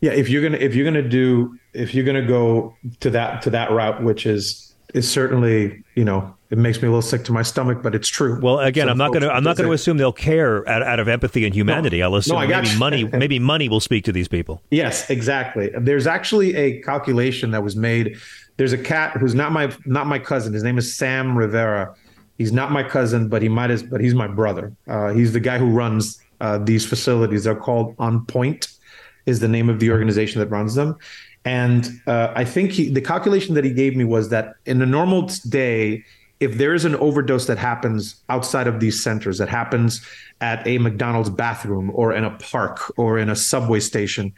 Yeah, 0.00 0.12
if 0.12 0.28
you're 0.28 0.42
gonna 0.42 0.58
if 0.58 0.74
you're 0.74 0.84
gonna 0.84 1.08
do 1.08 1.58
if 1.72 1.94
you're 1.94 2.04
gonna 2.04 2.26
go 2.26 2.76
to 3.00 3.10
that 3.10 3.42
to 3.42 3.50
that 3.50 3.70
route, 3.70 4.02
which 4.02 4.26
is 4.26 4.71
is 4.94 5.10
certainly 5.10 5.82
you 5.94 6.04
know 6.04 6.34
it 6.52 6.58
makes 6.58 6.82
me 6.82 6.86
a 6.86 6.90
little 6.90 7.00
sick 7.00 7.24
to 7.24 7.32
my 7.32 7.40
stomach, 7.40 7.82
but 7.82 7.94
it's 7.94 8.08
true. 8.08 8.38
Well, 8.38 8.60
again, 8.60 8.90
I'm 8.90 8.98
not 8.98 9.08
going 9.08 9.22
to 9.22 9.32
I'm 9.32 9.42
not 9.42 9.56
going 9.56 9.66
to 9.66 9.72
assume 9.72 9.96
they'll 9.96 10.12
care 10.12 10.68
out, 10.68 10.82
out 10.82 11.00
of 11.00 11.08
empathy 11.08 11.46
and 11.46 11.54
humanity. 11.54 12.00
No, 12.00 12.04
I'll 12.04 12.14
assume 12.16 12.40
no, 12.40 12.46
maybe 12.46 12.76
money 12.76 13.04
maybe 13.12 13.38
money 13.38 13.70
will 13.70 13.80
speak 13.80 14.04
to 14.04 14.12
these 14.12 14.28
people. 14.28 14.62
Yes, 14.70 15.08
exactly. 15.08 15.70
There's 15.78 16.06
actually 16.06 16.54
a 16.54 16.82
calculation 16.82 17.52
that 17.52 17.62
was 17.62 17.74
made. 17.74 18.18
There's 18.58 18.74
a 18.74 18.78
cat 18.78 19.16
who's 19.16 19.34
not 19.34 19.52
my 19.52 19.72
not 19.86 20.06
my 20.06 20.18
cousin. 20.18 20.52
His 20.52 20.62
name 20.62 20.76
is 20.76 20.94
Sam 20.94 21.36
Rivera. 21.38 21.94
He's 22.36 22.52
not 22.52 22.70
my 22.70 22.82
cousin, 22.82 23.28
but 23.28 23.40
he 23.40 23.48
might 23.48 23.70
as 23.70 23.82
but 23.82 24.02
he's 24.02 24.14
my 24.14 24.26
brother. 24.26 24.74
Uh, 24.86 25.14
he's 25.14 25.32
the 25.32 25.40
guy 25.40 25.56
who 25.56 25.70
runs 25.70 26.20
uh, 26.42 26.58
these 26.58 26.84
facilities. 26.84 27.44
They're 27.44 27.54
called 27.56 27.94
On 27.98 28.26
Point, 28.26 28.68
is 29.24 29.40
the 29.40 29.48
name 29.48 29.70
of 29.70 29.80
the 29.80 29.90
organization 29.90 30.38
that 30.40 30.48
runs 30.48 30.74
them. 30.74 30.98
And 31.44 31.88
uh, 32.06 32.32
I 32.34 32.44
think 32.44 32.72
he, 32.72 32.88
the 32.88 33.00
calculation 33.00 33.54
that 33.54 33.64
he 33.64 33.72
gave 33.72 33.96
me 33.96 34.04
was 34.04 34.28
that 34.28 34.54
in 34.64 34.80
a 34.80 34.86
normal 34.86 35.28
day 35.48 36.04
if 36.42 36.58
there 36.58 36.74
is 36.74 36.84
an 36.84 36.96
overdose 36.96 37.46
that 37.46 37.56
happens 37.58 38.16
outside 38.28 38.66
of 38.66 38.80
these 38.80 39.00
centers, 39.00 39.38
that 39.38 39.48
happens 39.48 40.04
at 40.40 40.66
a 40.66 40.76
McDonald's 40.78 41.30
bathroom 41.30 41.92
or 41.94 42.12
in 42.12 42.24
a 42.24 42.36
park 42.38 42.92
or 42.98 43.16
in 43.16 43.30
a 43.30 43.36
subway 43.36 43.78
station, 43.78 44.34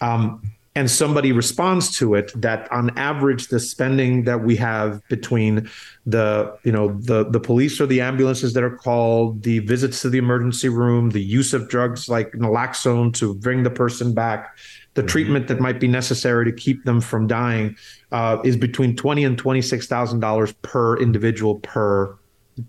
um, 0.00 0.40
and 0.76 0.88
somebody 0.88 1.32
responds 1.32 1.98
to 1.98 2.14
it, 2.14 2.30
that 2.40 2.70
on 2.70 2.96
average 2.96 3.48
the 3.48 3.58
spending 3.58 4.22
that 4.24 4.44
we 4.44 4.54
have 4.54 5.02
between 5.08 5.68
the 6.06 6.56
you 6.62 6.70
know 6.70 6.96
the 7.00 7.28
the 7.28 7.40
police 7.40 7.80
or 7.80 7.86
the 7.86 8.00
ambulances 8.00 8.52
that 8.52 8.62
are 8.62 8.76
called, 8.76 9.42
the 9.42 9.58
visits 9.58 10.00
to 10.02 10.08
the 10.08 10.18
emergency 10.18 10.68
room, 10.68 11.10
the 11.10 11.22
use 11.22 11.52
of 11.52 11.68
drugs 11.68 12.08
like 12.08 12.30
naloxone 12.32 13.12
to 13.14 13.34
bring 13.34 13.64
the 13.64 13.70
person 13.70 14.14
back, 14.14 14.56
the 14.94 15.02
mm-hmm. 15.02 15.08
treatment 15.08 15.48
that 15.48 15.60
might 15.60 15.80
be 15.80 15.88
necessary 15.88 16.44
to 16.44 16.52
keep 16.52 16.84
them 16.84 17.00
from 17.00 17.26
dying 17.26 17.76
uh, 18.12 18.38
is 18.44 18.56
between 18.56 18.96
twenty 18.96 19.24
and 19.24 19.38
twenty 19.38 19.62
six 19.62 19.86
thousand 19.86 20.20
dollars 20.20 20.52
per 20.62 20.98
individual 20.98 21.56
per 21.60 22.16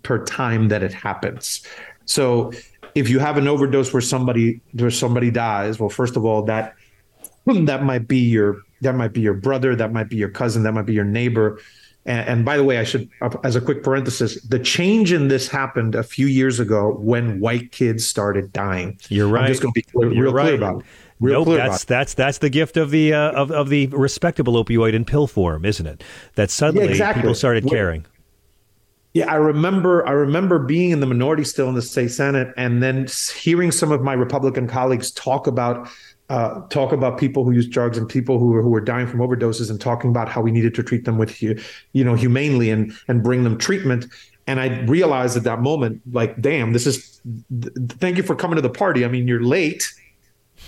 per 0.02 0.24
time 0.24 0.68
that 0.68 0.82
it 0.82 0.92
happens. 0.92 1.66
So 2.04 2.52
if 2.94 3.08
you 3.08 3.18
have 3.18 3.36
an 3.38 3.48
overdose 3.48 3.92
where 3.92 4.02
somebody 4.02 4.60
where 4.74 4.90
somebody 4.90 5.30
dies, 5.30 5.78
well, 5.78 5.88
first 5.88 6.16
of 6.16 6.24
all, 6.24 6.42
that 6.44 6.74
that 7.46 7.84
might 7.84 8.06
be 8.06 8.18
your 8.18 8.62
that 8.82 8.94
might 8.94 9.12
be 9.12 9.20
your 9.20 9.34
brother, 9.34 9.74
that 9.76 9.92
might 9.92 10.08
be 10.08 10.16
your 10.16 10.28
cousin, 10.28 10.62
that 10.64 10.72
might 10.72 10.86
be 10.86 10.94
your 10.94 11.04
neighbor. 11.04 11.60
And, 12.04 12.28
and, 12.28 12.44
by 12.44 12.56
the 12.56 12.64
way, 12.64 12.78
I 12.78 12.84
should, 12.84 13.08
as 13.44 13.54
a 13.54 13.60
quick 13.60 13.84
parenthesis, 13.84 14.42
the 14.42 14.58
change 14.58 15.12
in 15.12 15.28
this 15.28 15.46
happened 15.46 15.94
a 15.94 16.02
few 16.02 16.26
years 16.26 16.58
ago 16.58 16.96
when 16.98 17.38
white 17.38 17.70
kids 17.70 18.04
started 18.04 18.52
dying. 18.52 18.98
You're 19.08 19.28
right. 19.28 19.44
I'm 19.44 19.48
just 19.48 19.62
going 19.62 19.72
to 19.72 19.78
be 19.78 19.82
clear, 19.82 20.08
real 20.08 20.32
right. 20.32 20.42
clear 20.42 20.54
about 20.56 20.80
it. 20.80 20.86
Real 21.22 21.44
nope, 21.44 21.56
that's 21.56 21.84
that's 21.84 22.14
that's 22.14 22.38
the 22.38 22.50
gift 22.50 22.76
of 22.76 22.90
the 22.90 23.14
uh, 23.14 23.30
of 23.32 23.50
of 23.52 23.68
the 23.68 23.86
respectable 23.88 24.62
opioid 24.62 24.92
in 24.92 25.04
pill 25.04 25.28
form, 25.28 25.64
isn't 25.64 25.86
it? 25.86 26.02
That 26.34 26.50
suddenly 26.50 26.86
Yeah, 26.86 26.90
exactly. 26.90 27.22
people 27.22 27.34
started 27.34 27.68
caring. 27.68 28.04
Yeah, 29.14 29.30
I 29.30 29.36
remember. 29.36 30.06
I 30.06 30.12
remember 30.12 30.58
being 30.58 30.90
in 30.90 31.00
the 31.00 31.06
minority 31.06 31.44
still 31.44 31.68
in 31.68 31.74
the 31.74 31.82
state 31.82 32.10
senate, 32.10 32.52
and 32.56 32.82
then 32.82 33.06
hearing 33.36 33.70
some 33.70 33.92
of 33.92 34.02
my 34.02 34.14
Republican 34.14 34.66
colleagues 34.66 35.12
talk 35.12 35.46
about 35.46 35.88
uh, 36.30 36.62
talk 36.68 36.92
about 36.92 37.18
people 37.18 37.44
who 37.44 37.52
use 37.52 37.68
drugs 37.68 37.98
and 37.98 38.08
people 38.08 38.38
who 38.38 38.46
were, 38.46 38.62
who 38.62 38.70
were 38.70 38.80
dying 38.80 39.06
from 39.06 39.20
overdoses, 39.20 39.70
and 39.70 39.80
talking 39.80 40.10
about 40.10 40.28
how 40.28 40.40
we 40.40 40.50
needed 40.50 40.74
to 40.74 40.82
treat 40.82 41.04
them 41.04 41.18
with 41.18 41.42
you 41.42 41.58
know 41.92 42.14
humanely 42.14 42.70
and 42.70 42.92
and 43.06 43.22
bring 43.22 43.44
them 43.44 43.58
treatment. 43.58 44.06
And 44.46 44.58
I 44.58 44.80
realized 44.86 45.36
at 45.36 45.44
that 45.44 45.60
moment, 45.60 46.00
like, 46.10 46.40
damn, 46.40 46.72
this 46.72 46.86
is. 46.86 47.20
th- 47.62 47.72
thank 48.00 48.16
you 48.16 48.24
for 48.24 48.34
coming 48.34 48.56
to 48.56 48.62
the 48.62 48.70
party. 48.70 49.04
I 49.04 49.08
mean, 49.08 49.28
you're 49.28 49.42
late. 49.42 49.88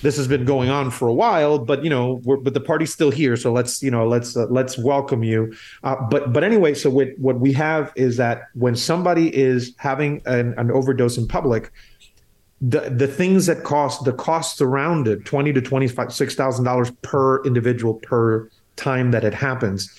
This 0.03 0.17
has 0.19 0.29
been 0.29 0.45
going 0.45 0.69
on 0.69 0.91
for 0.91 1.09
a 1.09 1.15
while, 1.15 1.59
but 1.59 1.83
you 1.83 1.89
know, 1.89 2.21
but 2.25 2.53
the 2.53 2.61
party's 2.61 2.93
still 2.93 3.11
here. 3.11 3.37
So 3.37 3.53
let's 3.53 3.83
you 3.83 3.91
know, 3.91 4.07
let's 4.07 4.37
uh, 4.37 4.47
let's 4.51 4.77
welcome 4.77 5.23
you. 5.23 5.55
Uh, 5.83 5.97
but 6.11 6.33
but 6.33 6.45
anyway, 6.45 6.75
so 6.75 6.91
what 6.91 7.09
what 7.19 7.41
we 7.41 7.53
have 7.55 7.93
is 7.97 8.19
that 8.19 8.43
when 8.55 8.77
somebody 8.77 9.35
is 9.35 9.75
having 9.79 10.21
an, 10.27 10.55
an 10.59 10.71
overdose 10.71 11.17
in 11.17 11.27
public, 11.27 11.73
the 12.61 12.91
the 12.91 13.09
things 13.09 13.47
that 13.47 13.65
cost 13.65 14.05
the 14.05 14.13
costs 14.13 14.61
around 14.61 15.09
it 15.09 15.25
twenty 15.25 15.53
to 15.53 15.61
twenty 15.61 15.89
five 15.89 16.13
six 16.13 16.35
thousand 16.35 16.65
dollars 16.65 16.91
per 17.03 17.43
individual 17.45 17.95
per 17.95 18.51
time 18.77 19.11
that 19.13 19.25
it 19.25 19.35
happens. 19.35 19.91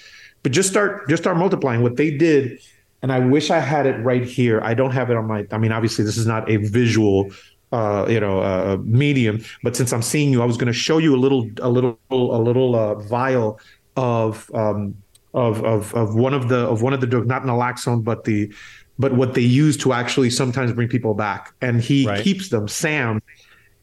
But 0.44 0.52
just 0.52 0.70
start 0.70 1.10
just 1.10 1.24
start 1.24 1.38
multiplying 1.38 1.82
what 1.82 1.96
they 1.96 2.12
did. 2.12 2.60
And 3.02 3.12
I 3.12 3.20
wish 3.20 3.52
I 3.52 3.60
had 3.60 3.86
it 3.86 4.04
right 4.04 4.24
here. 4.24 4.62
I 4.62 4.74
don't 4.74 4.92
have 4.92 5.12
it 5.12 5.18
on 5.18 5.28
my. 5.28 5.46
I 5.52 5.60
mean, 5.60 5.72
obviously, 5.72 6.04
this 6.04 6.18
is 6.18 6.26
not 6.26 6.50
a 6.50 6.58
visual, 6.58 7.30
uh, 7.76 8.08
you 8.08 8.20
know, 8.20 8.40
uh, 8.40 8.78
medium. 8.84 9.44
But 9.64 9.76
since 9.76 9.92
I'm 9.92 10.02
seeing 10.02 10.32
you, 10.32 10.42
I 10.42 10.46
was 10.46 10.58
going 10.58 10.68
to 10.68 10.80
show 10.88 10.98
you 10.98 11.14
a 11.16 11.22
little, 11.26 11.50
a 11.62 11.70
little, 11.70 12.00
a 12.10 12.42
little 12.42 12.76
uh, 12.76 12.96
vial 12.96 13.60
of 13.98 14.50
um, 14.54 14.96
of 15.34 15.64
of 15.64 15.94
of 15.94 16.16
one 16.16 16.34
of 16.34 16.48
the 16.48 16.60
of 16.60 16.82
one 16.82 16.94
of 16.94 17.02
the 17.02 17.08
drugs, 17.08 17.28
not 17.28 17.44
naloxone, 17.44 18.04
but 18.04 18.24
the 18.24 18.54
but 18.98 19.14
what 19.14 19.34
they 19.34 19.42
use 19.42 19.76
to 19.78 19.92
actually 19.92 20.30
sometimes 20.30 20.72
bring 20.72 20.88
people 20.88 21.14
back. 21.14 21.54
And 21.62 21.82
he 21.82 22.08
keeps 22.22 22.48
them. 22.50 22.68
Sam 22.70 23.22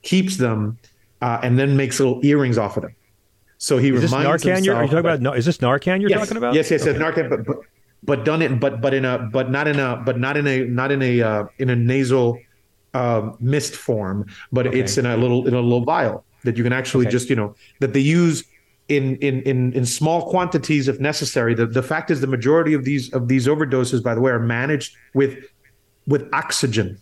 keeps 0.03 0.39
them, 0.39 0.79
uh, 1.21 1.41
and 1.43 1.59
then 1.59 1.77
makes 1.77 2.01
little 2.01 2.25
earrings 2.25 2.57
off 2.57 2.79
of 2.79 2.85
them. 2.85 2.95
So 3.59 3.77
he 3.77 3.91
is 3.91 4.01
this 4.01 4.13
reminds 4.13 4.45
Narcan? 4.45 4.65
You're, 4.65 4.77
are 4.77 4.85
you 4.85 4.89
talking 4.89 5.01
about? 5.01 5.21
No, 5.21 5.33
is 5.35 5.45
this 5.45 5.59
Narcan 5.59 6.01
you're 6.01 6.11
yes, 6.11 6.21
talking 6.21 6.39
about? 6.39 6.55
Yes, 6.55 6.71
yes, 6.71 6.87
yes, 6.87 6.97
Narcan, 6.97 7.29
but, 7.29 7.45
but 7.45 7.59
but 8.03 8.25
done 8.25 8.41
it, 8.41 8.59
but 8.59 8.81
but 8.81 8.95
in 8.95 9.05
a 9.05 9.19
but 9.19 9.51
not 9.51 9.69
in 9.69 9.79
a 9.79 9.97
but 9.97 10.19
not 10.19 10.37
in 10.39 10.47
a 10.47 10.65
not 10.65 10.91
in 10.91 11.03
a 11.03 11.21
uh, 11.21 11.45
in 11.59 11.69
a 11.69 11.77
nasal 11.77 12.39
uh, 12.95 13.31
mist 13.41 13.75
form, 13.75 14.27
but 14.51 14.67
Okay. 14.67 14.81
it's 14.81 14.99
in 14.99 15.07
a 15.07 15.17
little 15.17 15.47
in 15.49 15.55
a 15.55 15.61
little 15.61 15.85
vial 15.85 16.25
that 16.45 16.57
you 16.57 16.65
can 16.65 16.73
actually 16.73 17.07
Okay. 17.07 17.13
just 17.13 17.31
you 17.31 17.37
know 17.37 17.55
that 17.81 17.93
they 17.93 18.01
use 18.01 18.45
in 18.89 19.17
in 19.17 19.43
in 19.43 19.73
in 19.73 19.87
small 19.87 20.29
quantities 20.31 20.89
if 20.89 21.01
necessary. 21.01 21.55
The 21.55 21.67
the 21.67 21.83
fact 21.83 22.11
is 22.11 22.21
the 22.21 22.27
majority 22.27 22.75
of 22.75 22.85
these 22.85 23.13
of 23.13 23.29
these 23.29 23.47
overdoses, 23.47 24.03
by 24.03 24.15
the 24.15 24.21
way, 24.21 24.31
are 24.33 24.41
managed 24.41 24.95
with 25.15 25.39
with 26.07 26.29
oxygen. 26.33 26.99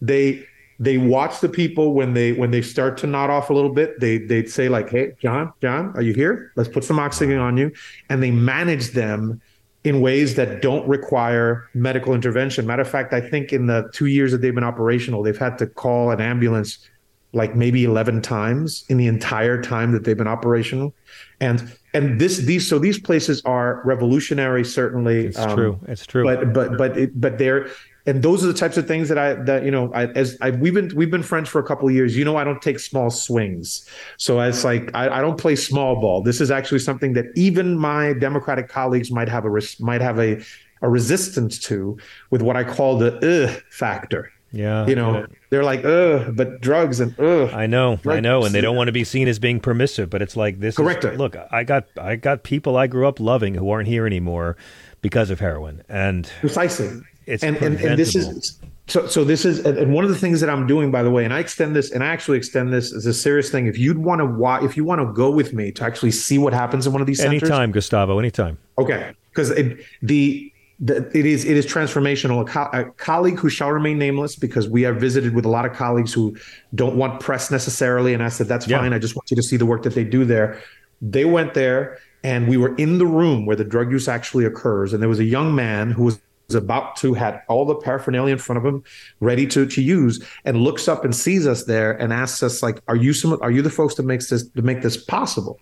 They 0.00 0.44
they 0.78 0.98
watch 0.98 1.40
the 1.40 1.48
people 1.48 1.94
when 1.94 2.12
they 2.12 2.32
when 2.32 2.50
they 2.50 2.60
start 2.62 2.98
to 2.98 3.06
nod 3.06 3.30
off 3.30 3.48
a 3.50 3.54
little 3.54 3.72
bit. 3.72 3.98
They 3.98 4.18
they 4.18 4.44
say 4.44 4.68
like, 4.68 4.90
"Hey, 4.90 5.12
John, 5.20 5.52
John, 5.62 5.92
are 5.96 6.02
you 6.02 6.12
here? 6.12 6.52
Let's 6.56 6.68
put 6.68 6.84
some 6.84 6.98
oxygen 6.98 7.38
on 7.38 7.56
you," 7.56 7.72
and 8.10 8.22
they 8.22 8.30
manage 8.30 8.90
them 8.90 9.40
in 9.86 10.00
ways 10.00 10.34
that 10.34 10.62
don't 10.62 10.86
require 10.88 11.70
medical 11.72 12.12
intervention. 12.12 12.66
Matter 12.66 12.82
of 12.82 12.90
fact, 12.90 13.12
I 13.12 13.20
think 13.20 13.52
in 13.52 13.66
the 13.66 13.88
two 13.94 14.06
years 14.06 14.32
that 14.32 14.38
they've 14.38 14.52
been 14.54 14.64
operational, 14.64 15.22
they've 15.22 15.38
had 15.38 15.56
to 15.58 15.66
call 15.68 16.10
an 16.10 16.20
ambulance 16.20 16.88
like 17.32 17.54
maybe 17.54 17.84
11 17.84 18.20
times 18.20 18.84
in 18.88 18.96
the 18.96 19.06
entire 19.06 19.62
time 19.62 19.92
that 19.92 20.02
they've 20.04 20.16
been 20.16 20.26
operational 20.26 20.94
and 21.40 21.70
and 21.92 22.18
this 22.20 22.38
these 22.38 22.66
so 22.66 22.78
these 22.78 22.98
places 22.98 23.42
are 23.44 23.82
revolutionary 23.84 24.64
certainly 24.64 25.26
It's 25.26 25.44
true. 25.54 25.74
Um, 25.74 25.80
it's 25.88 26.06
true. 26.06 26.24
but 26.24 26.52
but 26.52 26.78
but 26.78 26.96
it, 26.96 27.20
but 27.20 27.36
they're 27.38 27.68
and 28.06 28.22
those 28.22 28.44
are 28.44 28.46
the 28.46 28.54
types 28.54 28.76
of 28.76 28.86
things 28.86 29.08
that 29.08 29.18
I 29.18 29.34
that 29.34 29.64
you 29.64 29.70
know 29.70 29.92
I 29.92 30.06
as 30.06 30.38
I 30.40 30.50
we've 30.50 30.74
been 30.74 30.94
we've 30.94 31.10
been 31.10 31.22
friends 31.22 31.48
for 31.48 31.58
a 31.58 31.64
couple 31.64 31.88
of 31.88 31.94
years. 31.94 32.16
You 32.16 32.24
know 32.24 32.36
I 32.36 32.44
don't 32.44 32.62
take 32.62 32.78
small 32.78 33.10
swings, 33.10 33.88
so 34.16 34.40
it's 34.40 34.64
like 34.64 34.90
I, 34.94 35.18
I 35.18 35.20
don't 35.20 35.38
play 35.38 35.56
small 35.56 36.00
ball. 36.00 36.22
This 36.22 36.40
is 36.40 36.50
actually 36.50 36.78
something 36.78 37.14
that 37.14 37.26
even 37.34 37.76
my 37.76 38.12
Democratic 38.14 38.68
colleagues 38.68 39.10
might 39.10 39.28
have 39.28 39.44
a 39.44 39.60
might 39.80 40.00
have 40.00 40.18
a 40.18 40.42
a 40.82 40.88
resistance 40.88 41.58
to 41.60 41.98
with 42.30 42.42
what 42.42 42.56
I 42.56 42.64
call 42.64 42.98
the 42.98 43.16
ugh 43.18 43.62
factor. 43.70 44.32
Yeah, 44.52 44.86
you 44.86 44.94
know 44.94 45.26
they're 45.50 45.64
like 45.64 45.84
ugh, 45.84 46.36
but 46.36 46.60
drugs 46.60 47.00
and 47.00 47.18
ugh. 47.18 47.50
I 47.52 47.66
know, 47.66 47.98
I 48.06 48.20
know, 48.20 48.44
and 48.44 48.54
they 48.54 48.60
don't 48.60 48.76
want 48.76 48.88
to 48.88 48.92
be 48.92 49.04
seen 49.04 49.26
as 49.26 49.40
being 49.40 49.58
permissive. 49.58 50.08
But 50.08 50.22
it's 50.22 50.36
like 50.36 50.60
this. 50.60 50.76
Correct. 50.76 51.04
Is, 51.04 51.18
look, 51.18 51.36
I 51.50 51.64
got, 51.64 51.86
I 52.00 52.14
got 52.16 52.44
people 52.44 52.76
I 52.76 52.86
grew 52.86 53.08
up 53.08 53.18
loving 53.18 53.54
who 53.54 53.68
aren't 53.68 53.88
here 53.88 54.06
anymore 54.06 54.56
because 55.02 55.30
of 55.30 55.40
heroin, 55.40 55.82
and 55.88 56.30
precisely. 56.40 57.02
It's 57.26 57.42
and, 57.42 57.56
and 57.56 57.80
and 57.80 57.98
this 57.98 58.14
is 58.14 58.58
so 58.86 59.06
so 59.08 59.24
this 59.24 59.44
is 59.44 59.58
and 59.66 59.92
one 59.92 60.04
of 60.04 60.10
the 60.10 60.16
things 60.16 60.40
that 60.40 60.48
I'm 60.48 60.66
doing 60.66 60.90
by 60.92 61.02
the 61.02 61.10
way, 61.10 61.24
and 61.24 61.34
I 61.34 61.40
extend 61.40 61.74
this 61.74 61.90
and 61.90 62.04
I 62.04 62.06
actually 62.06 62.38
extend 62.38 62.72
this 62.72 62.92
as 62.92 63.04
a 63.06 63.12
serious 63.14 63.50
thing. 63.50 63.66
If 63.66 63.78
you'd 63.78 63.98
want 63.98 64.20
to 64.20 64.26
watch, 64.26 64.62
if 64.62 64.76
you 64.76 64.84
want 64.84 65.00
to 65.00 65.12
go 65.12 65.30
with 65.30 65.52
me 65.52 65.72
to 65.72 65.84
actually 65.84 66.12
see 66.12 66.38
what 66.38 66.52
happens 66.52 66.86
in 66.86 66.92
one 66.92 67.00
of 67.00 67.06
these 67.08 67.18
centers, 67.18 67.42
anytime, 67.42 67.72
Gustavo, 67.72 68.18
anytime. 68.20 68.58
Okay, 68.78 69.12
because 69.30 69.48
the, 69.48 69.76
the 70.02 70.52
it 70.78 71.26
is 71.26 71.44
it 71.44 71.56
is 71.56 71.66
transformational. 71.66 72.42
A, 72.42 72.44
co- 72.44 72.70
a 72.72 72.84
colleague 72.92 73.38
who 73.38 73.48
shall 73.48 73.72
remain 73.72 73.98
nameless, 73.98 74.36
because 74.36 74.68
we 74.68 74.82
have 74.82 74.96
visited 74.96 75.34
with 75.34 75.44
a 75.44 75.48
lot 75.48 75.64
of 75.64 75.72
colleagues 75.72 76.12
who 76.12 76.36
don't 76.74 76.96
want 76.96 77.18
press 77.20 77.50
necessarily, 77.50 78.14
and 78.14 78.22
I 78.22 78.28
said 78.28 78.46
that's 78.46 78.68
Yeah. 78.68 78.78
fine. 78.78 78.92
I 78.92 79.00
just 79.00 79.16
want 79.16 79.30
you 79.32 79.36
to 79.36 79.42
see 79.42 79.56
the 79.56 79.66
work 79.66 79.82
that 79.82 79.94
they 79.94 80.04
do 80.04 80.24
there. 80.24 80.60
They 81.02 81.24
went 81.24 81.54
there, 81.54 81.98
and 82.22 82.46
we 82.46 82.56
were 82.56 82.74
in 82.76 82.98
the 82.98 83.06
room 83.06 83.46
where 83.46 83.56
the 83.56 83.64
drug 83.64 83.90
use 83.90 84.06
actually 84.06 84.44
occurs, 84.44 84.92
and 84.92 85.02
there 85.02 85.08
was 85.08 85.18
a 85.18 85.24
young 85.24 85.54
man 85.54 85.90
who 85.90 86.04
was 86.04 86.20
about 86.54 86.94
to 86.96 87.12
had 87.14 87.42
all 87.48 87.64
the 87.64 87.74
paraphernalia 87.74 88.32
in 88.32 88.38
front 88.38 88.56
of 88.58 88.64
him 88.64 88.82
ready 89.20 89.46
to 89.48 89.66
to 89.66 89.82
use 89.82 90.24
and 90.44 90.58
looks 90.58 90.86
up 90.86 91.04
and 91.04 91.14
sees 91.16 91.44
us 91.46 91.64
there 91.64 91.92
and 92.00 92.12
asks 92.12 92.40
us 92.42 92.62
like 92.62 92.80
are 92.86 92.94
you 92.94 93.12
some 93.12 93.36
are 93.42 93.50
you 93.50 93.62
the 93.62 93.70
folks 93.70 93.96
that 93.96 94.04
makes 94.04 94.30
this 94.30 94.48
to 94.50 94.62
make 94.62 94.80
this 94.82 94.96
possible? 94.96 95.58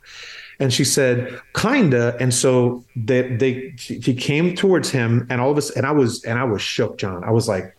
And 0.61 0.73
she 0.73 0.85
said 0.85 1.41
kinda. 1.57 2.17
And 2.21 2.35
so 2.35 2.85
they 2.97 3.35
they 3.37 3.73
she, 3.77 4.01
she 4.03 4.15
came 4.15 4.55
towards 4.55 4.91
him 4.91 5.27
and 5.31 5.41
all 5.41 5.51
of 5.51 5.57
us 5.57 5.71
and 5.71 5.87
i 5.87 5.91
was 5.91 6.23
and 6.25 6.39
i 6.39 6.45
was 6.45 6.61
shook 6.61 6.99
john. 6.99 7.25
I 7.25 7.31
was 7.31 7.49
like 7.49 7.75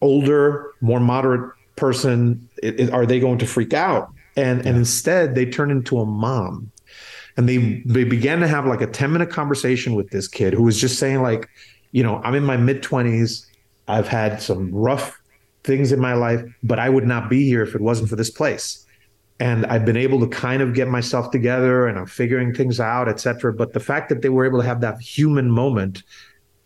older 0.00 0.72
more 0.80 1.00
moderate 1.00 1.52
person 1.76 2.48
i- 2.64 2.74
i- 2.80 2.88
are 2.90 3.04
they 3.06 3.20
going 3.20 3.38
to 3.38 3.46
freak 3.46 3.74
out? 3.74 4.10
And 4.36 4.64
and 4.66 4.78
instead 4.78 5.34
they 5.34 5.44
turned 5.44 5.72
into 5.72 5.98
a 5.98 6.06
mom. 6.06 6.70
And 7.36 7.48
they 7.48 7.82
they 7.84 8.04
began 8.04 8.40
to 8.40 8.48
have 8.48 8.66
like 8.66 8.80
a 8.80 8.86
10 8.86 9.12
minute 9.12 9.30
conversation 9.30 9.94
with 9.94 10.08
this 10.10 10.26
kid 10.26 10.54
who 10.54 10.62
was 10.62 10.80
just 10.80 10.98
saying 10.98 11.20
like 11.22 11.48
you 11.92 12.02
know 12.02 12.20
i'm 12.24 12.34
in 12.34 12.44
my 12.44 12.56
mid 12.56 12.82
20s 12.82 13.46
i've 13.86 14.08
had 14.08 14.40
some 14.40 14.72
rough 14.72 15.20
things 15.64 15.92
in 15.92 16.00
my 16.00 16.14
life 16.14 16.42
but 16.62 16.78
i 16.78 16.88
would 16.88 17.06
not 17.06 17.28
be 17.28 17.44
here 17.44 17.62
if 17.62 17.74
it 17.74 17.80
wasn't 17.80 18.08
for 18.08 18.16
this 18.16 18.30
place 18.30 18.84
and 19.40 19.66
I've 19.66 19.84
been 19.84 19.96
able 19.96 20.18
to 20.20 20.26
kind 20.26 20.62
of 20.62 20.74
get 20.74 20.88
myself 20.88 21.30
together 21.30 21.86
and 21.86 21.96
I'm 21.96 22.06
figuring 22.06 22.52
things 22.52 22.80
out, 22.80 23.08
et 23.08 23.20
cetera. 23.20 23.52
But 23.52 23.72
the 23.72 23.80
fact 23.80 24.08
that 24.08 24.22
they 24.22 24.28
were 24.28 24.44
able 24.44 24.60
to 24.60 24.66
have 24.66 24.80
that 24.80 25.00
human 25.00 25.50
moment 25.50 26.02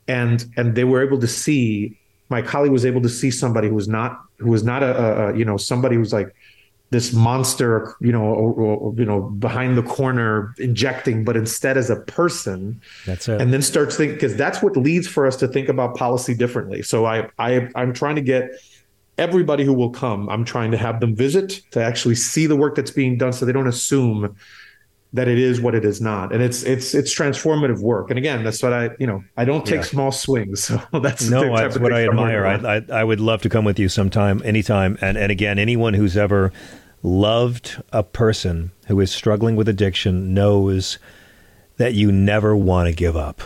and 0.09 0.45
and 0.57 0.75
they 0.75 0.85
were 0.85 1.05
able 1.05 1.19
to 1.21 1.29
see 1.29 1.99
my 2.29 2.43
colleague 2.43 2.73
was 2.73 2.85
able 2.85 3.03
to 3.03 3.09
see 3.09 3.31
somebody 3.31 3.69
who 3.69 3.75
was 3.75 3.89
not 3.89 4.21
who 4.39 4.51
was 4.51 4.65
not 4.65 4.83
a, 4.83 5.29
a, 5.29 5.37
you 5.37 5.45
know 5.45 5.57
somebody 5.57 5.97
who's 5.97 6.13
like 6.13 6.35
this 6.93 7.13
monster 7.15 7.95
you 8.03 8.13
know 8.13 8.23
or, 8.23 8.53
or, 8.53 8.95
you 8.99 9.05
know 9.07 9.23
behind 9.23 9.79
the 9.79 9.83
corner 9.83 10.55
injecting 10.59 11.25
but 11.25 11.37
instead 11.39 11.79
as 11.79 11.89
a 11.89 11.97
person 11.97 12.79
That's 13.07 13.29
it. 13.29 13.41
and 13.41 13.51
then 13.53 13.63
starts 13.63 13.97
thinking 13.97 14.15
because 14.17 14.37
that's 14.37 14.63
what 14.63 14.77
leads 14.77 15.09
for 15.09 15.27
us 15.27 15.37
to 15.37 15.49
think 15.49 15.71
about 15.71 15.97
policy 15.97 16.35
differently 16.35 16.83
so 16.83 17.07
i 17.07 17.29
i 17.39 17.67
i'm 17.77 17.95
trying 17.95 18.17
to 18.17 18.21
get 18.21 18.51
everybody 19.17 19.65
who 19.65 19.73
will 19.73 19.89
come 19.91 20.29
i'm 20.29 20.45
trying 20.45 20.71
to 20.71 20.77
have 20.77 21.01
them 21.01 21.17
visit 21.17 21.63
to 21.71 21.83
actually 21.83 22.15
see 22.15 22.47
the 22.47 22.57
work 22.57 22.75
that's 22.75 22.91
being 22.91 23.17
done 23.17 23.33
so 23.33 23.47
they 23.47 23.53
don't 23.53 23.69
assume 23.69 24.37
that 25.15 25.29
it 25.29 25.39
is 25.39 25.61
what 25.63 25.75
it 25.75 25.85
is 25.87 25.99
not 26.01 26.33
and 26.33 26.43
it's 26.43 26.63
it's 26.63 26.95
it's 26.95 27.15
transformative 27.15 27.81
work 27.81 28.11
and 28.11 28.19
again 28.19 28.45
that's 28.45 28.63
what 28.63 28.73
i 28.75 28.91
you 28.99 29.07
know 29.07 29.23
i 29.39 29.45
don't 29.47 29.65
take 29.65 29.77
Yeah. 29.77 29.83
small 29.95 30.13
swings 30.13 30.65
so 30.69 30.81
that's 31.01 31.29
no, 31.31 31.55
that's 31.57 31.79
what 31.79 31.93
I 31.93 32.05
things 32.05 32.11
I'm 32.11 32.17
working 32.19 32.37
admire. 32.37 32.47
I, 32.47 32.77
I 32.77 33.01
I 33.01 33.05
would 33.05 33.21
love 33.21 33.41
to 33.43 33.49
come 33.49 33.65
with 33.65 33.79
you 33.79 33.89
sometime, 33.89 34.43
anytime. 34.45 34.97
And 35.01 35.17
and 35.19 35.31
again, 35.33 35.59
anyone 35.59 35.95
who's 35.95 36.17
ever 36.17 36.53
loved 37.03 37.83
a 37.93 38.03
person 38.03 38.71
who 38.87 39.01
is 39.01 39.11
struggling 39.11 39.57
with 39.57 39.69
addiction 39.69 40.35
knows 40.35 40.99
that 41.77 41.95
you 41.95 42.13
never 42.13 42.57
want 42.57 42.89
to 42.89 42.95
give 42.95 43.17
up. 43.17 43.41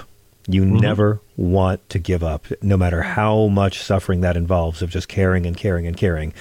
You 0.48 0.62
Mm-hmm. 0.62 0.76
never 0.76 1.20
want 1.36 1.88
to 1.90 1.98
give 1.98 2.22
up, 2.22 2.46
no 2.62 2.76
matter 2.76 3.02
how 3.02 3.48
much 3.48 3.80
suffering 3.82 4.20
that 4.20 4.36
involves 4.36 4.80
of 4.80 4.90
just 4.90 5.08
caring 5.08 5.44
and 5.44 5.56
caring 5.56 5.86
and 5.88 5.96
caring. 5.96 6.32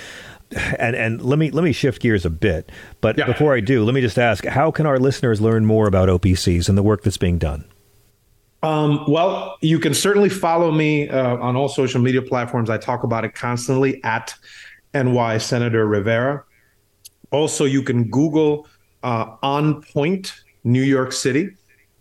And 0.77 0.95
and 0.95 1.21
let 1.23 1.39
me 1.39 1.49
let 1.49 1.63
me 1.63 1.71
shift 1.71 2.01
gears 2.01 2.23
a 2.23 2.29
bit. 2.29 2.71
But 3.01 3.15
before 3.15 3.55
I 3.55 3.61
do, 3.61 3.83
let 3.83 3.95
me 3.95 4.01
just 4.01 4.19
ask: 4.19 4.45
How 4.45 4.69
can 4.69 4.85
our 4.85 4.99
listeners 4.99 5.41
learn 5.41 5.65
more 5.65 5.87
about 5.87 6.07
OPCs 6.07 6.69
and 6.69 6.77
the 6.77 6.83
work 6.83 7.01
that's 7.01 7.17
being 7.17 7.39
done? 7.39 7.65
Um, 8.61 9.03
well, 9.07 9.57
you 9.61 9.79
can 9.79 9.93
certainly 9.95 10.29
follow 10.29 10.71
me 10.71 11.09
uh, 11.09 11.37
on 11.37 11.55
all 11.55 11.67
social 11.67 11.99
media 11.99 12.21
platforms. 12.21 12.69
I 12.69 12.77
talk 12.77 13.03
about 13.03 13.25
it 13.25 13.33
constantly 13.33 14.03
at 14.03 14.35
NY 14.93 15.39
Senator 15.39 15.85
Rivera. 15.87 16.43
Also, 17.35 17.65
you 17.65 17.83
can 17.83 18.09
Google 18.09 18.65
uh, 19.03 19.35
On 19.43 19.81
Point 19.81 20.33
New 20.63 20.81
York 20.81 21.11
City. 21.11 21.49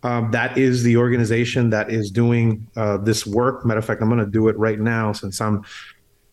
Um, 0.01 0.31
that 0.31 0.57
is 0.57 0.81
the 0.83 0.95
organization 0.95 1.69
that 1.71 1.91
is 1.91 2.09
doing 2.09 2.65
uh, 2.77 2.97
this 2.97 3.27
work. 3.27 3.65
Matter 3.65 3.79
of 3.79 3.85
fact, 3.85 4.01
I'm 4.01 4.07
going 4.07 4.23
to 4.23 4.31
do 4.31 4.47
it 4.47 4.57
right 4.57 4.79
now 4.79 5.11
since 5.11 5.41
I'm 5.41 5.65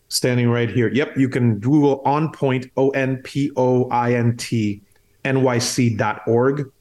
standing 0.07 0.49
right 0.49 0.69
here. 0.69 0.87
Yep, 0.87 1.17
you 1.17 1.27
can 1.27 1.59
Google 1.59 2.01
On 2.05 2.31
Point, 2.31 2.67
O 2.77 2.91
N 2.91 3.17
P 3.23 3.51
O 3.57 3.89
I 3.89 4.13
N 4.13 4.37
T, 4.37 4.81
NYC.org 5.25 6.71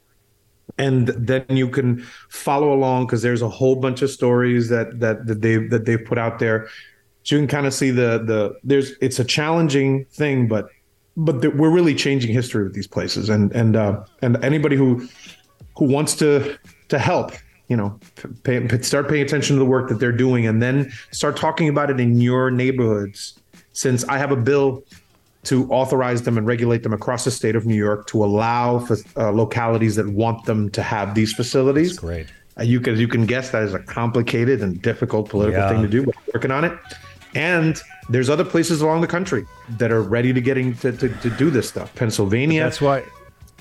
and 0.79 1.09
then 1.09 1.45
you 1.49 1.68
can 1.68 2.03
follow 2.31 2.73
along 2.73 3.07
because 3.07 3.20
there's 3.20 3.43
a 3.43 3.49
whole 3.49 3.77
bunch 3.77 4.01
of 4.01 4.11
stories 4.11 4.68
that 4.68 5.01
that 5.01 5.27
that 5.27 5.43
they 5.43 5.57
that 5.57 5.85
they've 5.85 6.05
put 6.05 6.18
out 6.18 6.39
there. 6.39 6.68
So 7.25 7.37
you 7.37 7.41
can 7.43 7.49
kind 7.49 7.66
of 7.66 7.75
see 7.75 7.91
the 7.91 8.23
the 8.25 8.57
there's 8.64 8.93
it's 9.01 9.18
a 9.18 9.25
challenging 9.25 10.07
thing, 10.07 10.49
but 10.49 10.68
but 11.17 11.43
the, 11.43 11.51
we're 11.51 11.71
really 11.71 11.95
changing 11.95 12.33
history 12.33 12.65
with 12.65 12.75
these 12.75 12.87
places, 12.87 13.29
and 13.29 13.53
and 13.53 13.77
uh, 13.77 14.05
and 14.23 14.43
anybody 14.45 14.77
who 14.77 15.07
who 15.77 15.87
wants 15.87 16.15
to 16.17 16.59
to 16.89 16.99
help, 16.99 17.33
you 17.69 17.77
know, 17.77 17.99
pay, 18.45 18.67
start 18.83 19.09
paying 19.09 19.23
attention 19.23 19.57
to 19.57 19.61
the 19.61 19.67
work 19.67 19.89
that 19.89 19.99
they're 19.99 20.13
doing, 20.13 20.47
and 20.47 20.63
then 20.63 20.91
start 21.11 21.37
talking 21.37 21.69
about 21.69 21.91
it 21.91 22.01
in 22.01 22.21
your 22.21 22.51
neighborhoods. 22.51 23.39
Since 23.75 24.05
I 24.05 24.19
have 24.19 24.33
a 24.33 24.37
bill 24.37 24.85
to 25.45 25.69
authorize 25.71 26.23
them 26.23 26.39
and 26.39 26.47
regulate 26.47 26.83
them 26.83 26.93
across 26.93 27.25
the 27.25 27.31
state 27.31 27.57
of 27.57 27.67
New 27.67 27.75
York 27.75 28.07
to 28.07 28.23
allow 28.25 28.79
for, 28.79 28.97
uh, 29.17 29.31
localities 29.33 29.97
that 29.97 30.09
want 30.09 30.45
them 30.45 30.71
to 30.71 30.83
have 30.83 31.15
these 31.15 31.33
facilities. 31.33 31.99
great. 31.99 32.27
Uh, 32.59 32.63
you 32.63 32.81
can 32.81 32.97
you 32.97 33.09
can 33.09 33.25
guess 33.27 33.51
that 33.51 33.63
is 33.63 33.75
a 33.75 33.79
complicated 33.79 34.63
and 34.63 34.81
difficult 34.83 35.29
political 35.31 35.61
Yeah. 35.61 35.69
thing 35.71 35.83
to 35.83 35.89
do. 35.89 36.05
But 36.05 36.15
working 36.35 36.51
on 36.51 36.65
it, 36.65 36.73
and 37.35 37.80
there's 38.09 38.28
other 38.30 38.45
places 38.45 38.80
along 38.83 39.01
the 39.01 39.07
country 39.07 39.47
that 39.78 39.91
are 39.91 40.03
ready 40.03 40.33
to 40.33 40.41
getting 40.41 40.74
to, 40.78 40.93
to, 40.93 41.09
to 41.09 41.30
do 41.30 41.51
this 41.51 41.68
stuff. 41.68 41.95
Pennsylvania. 41.95 42.62
That's 42.64 42.80
why. 42.80 43.05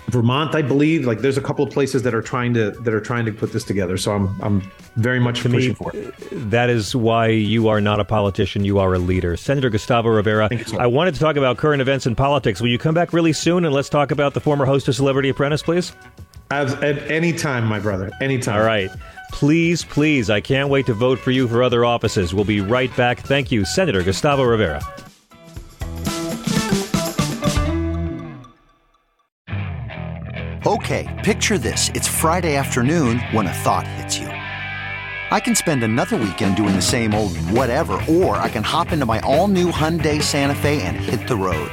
Vermont, 0.08 0.56
I 0.56 0.64
believe. 0.64 1.06
Like 1.06 1.20
there's 1.20 1.38
a 1.38 1.42
couple 1.42 1.64
of 1.66 1.72
places 1.72 2.02
that 2.04 2.14
are 2.14 2.24
trying 2.24 2.54
to 2.56 2.72
that 2.72 2.94
are 2.94 3.00
trying 3.00 3.24
to 3.26 3.32
put 3.32 3.54
this 3.54 3.64
together. 3.64 3.98
So 3.98 4.12
I'm 4.14 4.42
I'm 4.42 4.72
very 4.96 5.20
much 5.20 5.44
To 5.44 5.50
pushing 5.50 5.70
me, 5.70 5.76
for 5.76 5.96
it. 5.96 6.14
that 6.50 6.70
is 6.72 6.96
why 6.96 7.28
you 7.28 7.68
are 7.68 7.80
not 7.80 8.00
a 8.00 8.04
politician. 8.04 8.66
You 8.66 8.80
are 8.80 8.94
a 8.96 9.00
leader. 9.00 9.38
Senator 9.38 9.70
Gustavo 9.70 10.10
Rivera, 10.10 10.50
I 10.80 10.88
wanted 10.88 11.14
to 11.14 11.20
talk 11.20 11.36
about 11.36 11.58
current 11.58 11.82
events 11.82 12.08
and 12.08 12.18
politics. 12.18 12.60
Will 12.60 12.70
you 12.70 12.80
come 12.80 12.96
back 12.96 13.14
really 13.14 13.32
soon 13.32 13.64
and 13.64 13.74
let's 13.74 13.90
talk 13.90 14.10
about 14.12 14.34
the 14.34 14.42
former 14.42 14.66
host 14.66 14.88
of 14.88 14.96
Celebrity 14.96 15.30
Apprentice, 15.30 15.62
please? 15.62 15.94
As, 16.50 16.74
at 16.74 16.98
any 17.10 17.32
time, 17.32 17.66
my 17.66 17.80
brother. 17.80 18.12
Anytime. 18.20 18.60
All 18.60 18.66
right. 18.66 18.90
Please, 19.32 19.84
please. 19.84 20.30
I 20.30 20.42
can't 20.42 20.70
wait 20.70 20.86
to 20.86 20.94
vote 20.94 21.18
for 21.20 21.32
you 21.32 21.48
for 21.48 21.64
other 21.64 21.84
offices. 21.84 22.34
We'll 22.34 22.46
be 22.46 22.62
right 22.62 22.96
back. 22.96 23.20
Thank 23.20 23.52
you, 23.52 23.66
Senator 23.66 24.04
Gustavo 24.04 24.44
Rivera. 24.44 24.82
Okay, 30.64 31.22
picture 31.24 31.58
this. 31.58 31.90
It's 31.96 32.08
Friday 32.08 32.56
afternoon 32.56 33.20
when 33.32 33.48
a 33.48 33.54
thought 33.54 33.88
hits 33.88 34.20
you. 34.20 34.28
I 34.28 35.40
can 35.40 35.56
spend 35.56 35.84
another 35.84 36.18
weekend 36.18 36.56
doing 36.56 36.76
the 36.76 36.82
same 36.82 37.16
old 37.16 37.36
whatever, 37.38 37.94
or 38.08 38.36
I 38.36 38.50
can 38.50 38.64
hop 38.64 38.92
into 38.92 39.06
my 39.06 39.22
all 39.22 39.48
new 39.48 39.72
Hyundai 39.72 40.22
Santa 40.22 40.54
Fe 40.54 40.82
and 40.84 40.98
hit 40.98 41.28
the 41.28 41.36
road. 41.36 41.72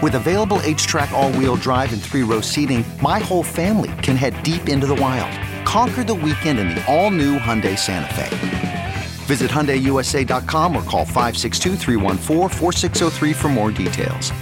With 0.00 0.14
available 0.14 0.58
HTRAC, 0.58 1.10
all 1.10 1.32
wheel 1.32 1.56
drive, 1.56 1.92
and 1.92 2.00
three 2.00 2.22
row 2.22 2.40
seating, 2.40 2.84
my 3.02 3.18
whole 3.18 3.42
family 3.42 3.90
can 4.02 4.16
head 4.16 4.40
deep 4.42 4.68
into 4.68 4.86
the 4.86 4.94
wild. 4.94 5.32
Conquer 5.70 6.02
the 6.02 6.12
weekend 6.12 6.58
in 6.58 6.70
the 6.70 6.84
all 6.92 7.12
new 7.12 7.38
Hyundai 7.38 7.78
Santa 7.78 8.12
Fe. 8.14 8.96
Visit 9.26 9.52
HyundaiUSA.com 9.52 10.74
or 10.74 10.82
call 10.82 11.06
562-314-4603 11.06 13.34
for 13.36 13.48
more 13.48 13.70
details. 13.70 14.32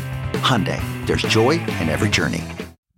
Hyundai, 0.49 0.81
there's 1.07 1.21
joy 1.21 1.61
in 1.81 1.91
every 1.91 2.09
journey. 2.09 2.43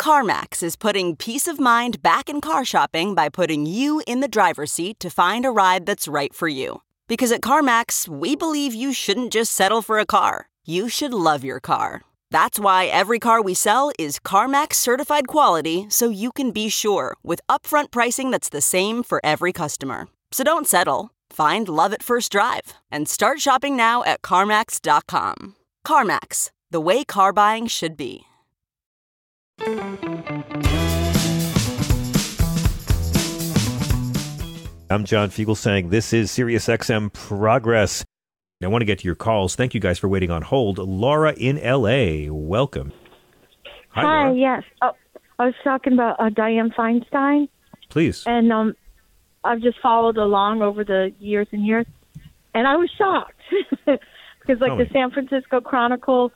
CarMax 0.00 0.62
is 0.62 0.76
putting 0.76 1.16
peace 1.16 1.48
of 1.48 1.58
mind 1.58 2.00
back 2.04 2.28
in 2.28 2.40
car 2.40 2.64
shopping 2.64 3.16
by 3.16 3.28
putting 3.28 3.66
you 3.66 4.00
in 4.06 4.20
the 4.20 4.28
driver's 4.28 4.70
seat 4.70 5.00
to 5.00 5.10
find 5.10 5.44
a 5.44 5.50
ride 5.50 5.84
that's 5.84 6.06
right 6.06 6.32
for 6.32 6.46
you. 6.46 6.82
Because 7.08 7.32
at 7.32 7.40
CarMax, 7.40 8.06
we 8.06 8.36
believe 8.36 8.72
you 8.72 8.92
shouldn't 8.92 9.32
just 9.32 9.50
settle 9.50 9.82
for 9.82 9.98
a 9.98 10.06
car, 10.06 10.46
you 10.64 10.88
should 10.88 11.12
love 11.12 11.42
your 11.42 11.58
car. 11.58 12.02
That's 12.30 12.60
why 12.60 12.86
every 12.86 13.18
car 13.18 13.42
we 13.42 13.54
sell 13.54 13.90
is 13.98 14.20
CarMax 14.20 14.74
certified 14.74 15.26
quality 15.26 15.86
so 15.88 16.08
you 16.08 16.30
can 16.30 16.52
be 16.52 16.68
sure 16.68 17.16
with 17.22 17.40
upfront 17.48 17.90
pricing 17.90 18.30
that's 18.30 18.48
the 18.48 18.60
same 18.60 19.02
for 19.02 19.20
every 19.24 19.52
customer. 19.52 20.06
So 20.30 20.44
don't 20.44 20.66
settle. 20.66 21.10
Find 21.30 21.68
love 21.68 21.92
at 21.92 22.02
first 22.02 22.30
drive 22.30 22.74
and 22.90 23.08
start 23.08 23.40
shopping 23.40 23.76
now 23.76 24.04
at 24.04 24.22
CarMax.com. 24.22 25.56
CarMax, 25.84 26.50
the 26.70 26.80
way 26.80 27.04
car 27.04 27.32
buying 27.32 27.66
should 27.66 27.96
be. 27.96 28.26
I'm 34.92 35.04
John 35.04 35.30
Fugelsang 35.30 35.90
this 35.90 36.12
is 36.12 36.30
SiriusXM 36.30 37.12
Progress. 37.12 38.04
I 38.62 38.66
want 38.66 38.82
to 38.82 38.86
get 38.86 38.98
to 38.98 39.06
your 39.06 39.14
calls. 39.14 39.56
Thank 39.56 39.72
you 39.72 39.80
guys 39.80 39.98
for 39.98 40.06
waiting 40.08 40.30
on 40.30 40.42
hold. 40.42 40.76
Laura 40.76 41.32
in 41.32 41.56
LA, 41.56 42.30
welcome. 42.30 42.92
Hi, 43.88 44.02
Hi, 44.02 44.24
Laura. 44.26 44.36
yes. 44.36 44.62
Oh, 44.82 44.92
I 45.38 45.46
was 45.46 45.54
talking 45.64 45.94
about 45.94 46.20
uh, 46.20 46.28
Dianne 46.28 46.74
Feinstein, 46.74 47.48
Please. 47.88 48.22
and 48.26 48.52
um, 48.52 48.74
I've 49.44 49.62
just 49.62 49.80
followed 49.80 50.18
along 50.18 50.60
over 50.60 50.84
the 50.84 51.10
years 51.18 51.46
and 51.52 51.66
years, 51.66 51.86
and 52.52 52.68
I 52.68 52.76
was 52.76 52.90
shocked 52.98 53.32
because, 53.86 54.60
like, 54.60 54.68
Tell 54.68 54.76
the. 54.76 54.86
San 54.92 55.10
Francisco 55.10 55.62
Chronicle 55.62 56.30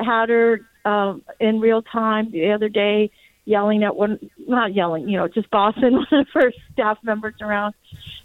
had 0.00 0.28
her 0.28 0.62
um, 0.84 1.22
in 1.38 1.60
real 1.60 1.82
time 1.82 2.32
the 2.32 2.50
other 2.50 2.68
day 2.68 3.12
yelling 3.44 3.84
at 3.84 3.94
one, 3.94 4.18
not 4.48 4.74
yelling, 4.74 5.08
you 5.08 5.16
know, 5.16 5.28
just 5.28 5.48
bossing 5.52 5.92
one 6.10 6.20
of 6.20 6.26
her 6.34 6.52
staff 6.72 6.98
members 7.04 7.34
around. 7.40 7.74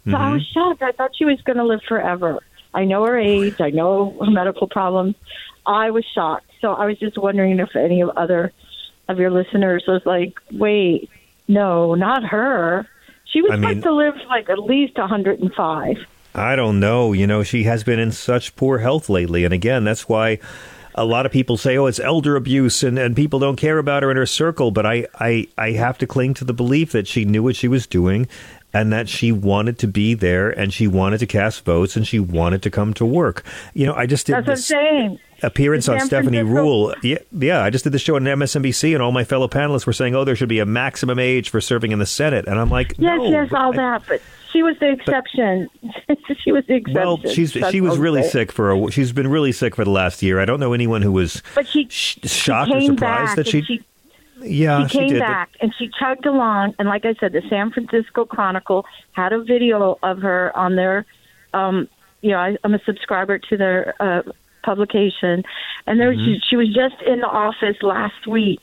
So 0.04 0.16
I 0.16 0.32
was 0.32 0.42
shocked. 0.52 0.82
I 0.82 0.90
thought 0.90 1.12
she 1.16 1.24
was 1.24 1.40
going 1.42 1.58
to 1.58 1.64
live 1.64 1.80
forever. 1.88 2.40
I 2.74 2.84
know 2.84 3.04
her 3.04 3.18
age. 3.18 3.60
I 3.60 3.70
know 3.70 4.16
her 4.24 4.30
medical 4.30 4.68
problems. 4.68 5.14
I 5.66 5.90
was 5.90 6.04
shocked. 6.14 6.50
So 6.60 6.72
I 6.72 6.86
was 6.86 6.98
just 6.98 7.18
wondering 7.18 7.58
if 7.58 7.74
any 7.74 8.00
of 8.02 8.10
other 8.10 8.52
of 9.08 9.18
your 9.18 9.30
listeners 9.30 9.84
was 9.86 10.02
like, 10.04 10.38
wait, 10.52 11.08
no, 11.48 11.94
not 11.94 12.24
her. 12.24 12.86
She 13.24 13.40
was 13.42 13.52
I 13.52 13.56
supposed 13.56 13.74
mean- 13.76 13.82
to 13.82 13.92
live 13.94 14.14
like 14.28 14.48
at 14.50 14.58
least 14.58 14.98
105. 14.98 15.96
I 16.34 16.54
don't 16.54 16.80
know. 16.80 17.12
You 17.12 17.26
know, 17.26 17.42
she 17.42 17.62
has 17.64 17.82
been 17.82 17.98
in 17.98 18.12
such 18.12 18.56
poor 18.56 18.78
health 18.78 19.08
lately. 19.08 19.44
And 19.44 19.54
again, 19.54 19.84
that's 19.84 20.06
why 20.08 20.38
a 20.94 21.04
lot 21.04 21.24
of 21.24 21.32
people 21.32 21.56
say, 21.56 21.76
oh, 21.78 21.86
it's 21.86 21.98
elder 22.00 22.36
abuse 22.36 22.82
and, 22.82 22.98
and 22.98 23.16
people 23.16 23.38
don't 23.38 23.56
care 23.56 23.78
about 23.78 24.02
her 24.02 24.10
in 24.10 24.16
her 24.18 24.26
circle. 24.26 24.70
But 24.70 24.84
I, 24.86 25.06
I, 25.18 25.46
I 25.56 25.70
have 25.72 25.96
to 25.98 26.06
cling 26.06 26.34
to 26.34 26.44
the 26.44 26.52
belief 26.52 26.92
that 26.92 27.06
she 27.06 27.24
knew 27.24 27.42
what 27.42 27.56
she 27.56 27.68
was 27.68 27.86
doing 27.86 28.28
and 28.76 28.92
that 28.92 29.08
she 29.08 29.32
wanted 29.32 29.78
to 29.78 29.86
be 29.86 30.12
there 30.12 30.50
and 30.50 30.72
she 30.72 30.86
wanted 30.86 31.18
to 31.18 31.26
cast 31.26 31.64
votes 31.64 31.96
and 31.96 32.06
she 32.06 32.18
wanted 32.20 32.62
to 32.62 32.70
come 32.70 32.92
to 32.94 33.06
work. 33.06 33.42
You 33.72 33.86
know, 33.86 33.94
I 33.94 34.04
just 34.04 34.26
did 34.26 34.44
That's 34.44 34.68
this 34.68 35.18
appearance 35.42 35.88
on 35.88 35.98
Stephanie 36.00 36.38
Francisco- 36.38 36.92
Ruhle. 36.92 36.94
Yeah, 37.02 37.18
yeah, 37.32 37.62
I 37.62 37.70
just 37.70 37.84
did 37.84 37.92
the 37.94 37.98
show 37.98 38.16
on 38.16 38.24
MSNBC 38.24 38.92
and 38.92 39.02
all 39.02 39.12
my 39.12 39.24
fellow 39.24 39.48
panelists 39.48 39.86
were 39.86 39.94
saying, 39.94 40.14
oh, 40.14 40.24
there 40.24 40.36
should 40.36 40.50
be 40.50 40.58
a 40.58 40.66
maximum 40.66 41.18
age 41.18 41.48
for 41.48 41.60
serving 41.60 41.92
in 41.92 41.98
the 41.98 42.06
Senate. 42.06 42.46
And 42.46 42.58
I'm 42.60 42.68
like, 42.70 42.94
Yes, 42.98 43.16
no, 43.18 43.30
yes, 43.30 43.48
all 43.52 43.72
I- 43.72 43.76
that, 43.76 44.02
but 44.06 44.20
she 44.52 44.62
was 44.62 44.76
the 44.78 44.90
exception. 44.92 45.68
she 46.44 46.52
was 46.52 46.64
the 46.66 46.74
exception. 46.74 46.94
Well, 46.94 47.18
she's 47.32 47.54
That's 47.54 47.72
she 47.72 47.80
was 47.80 47.94
I'm 47.96 48.00
really 48.00 48.22
sick 48.24 48.52
for 48.52 48.72
a, 48.72 48.90
she's 48.90 49.12
been 49.12 49.28
really 49.28 49.52
sick 49.52 49.74
for 49.74 49.84
the 49.84 49.90
last 49.90 50.22
year. 50.22 50.38
I 50.38 50.44
don't 50.44 50.60
know 50.60 50.72
anyone 50.74 51.00
who 51.02 51.12
was 51.12 51.42
But 51.54 51.66
she, 51.66 51.88
sh- 51.88 52.18
she 52.22 52.28
shocked 52.28 52.70
or 52.72 52.80
surprised 52.82 53.36
that 53.36 53.46
she, 53.48 53.62
she 53.62 53.82
yeah 54.46 54.86
she 54.86 54.98
came 54.98 55.08
did. 55.08 55.20
back 55.20 55.50
and 55.60 55.74
she 55.78 55.90
chugged 55.98 56.26
along 56.26 56.74
and 56.78 56.88
like 56.88 57.04
i 57.04 57.14
said 57.14 57.32
the 57.32 57.42
san 57.48 57.70
francisco 57.70 58.24
chronicle 58.24 58.84
had 59.12 59.32
a 59.32 59.42
video 59.42 59.98
of 60.02 60.18
her 60.18 60.56
on 60.56 60.76
their 60.76 61.04
um 61.54 61.88
you 62.22 62.30
know 62.30 62.38
I, 62.38 62.56
i'm 62.64 62.74
a 62.74 62.80
subscriber 62.84 63.38
to 63.38 63.56
their 63.56 63.94
uh 64.00 64.22
publication 64.62 65.44
and 65.86 66.00
there 66.00 66.12
Mm-hmm. 66.12 66.24
she, 66.24 66.40
she 66.48 66.56
was 66.56 66.68
just 66.74 67.00
in 67.02 67.20
the 67.20 67.28
office 67.28 67.76
last 67.82 68.26
week 68.26 68.60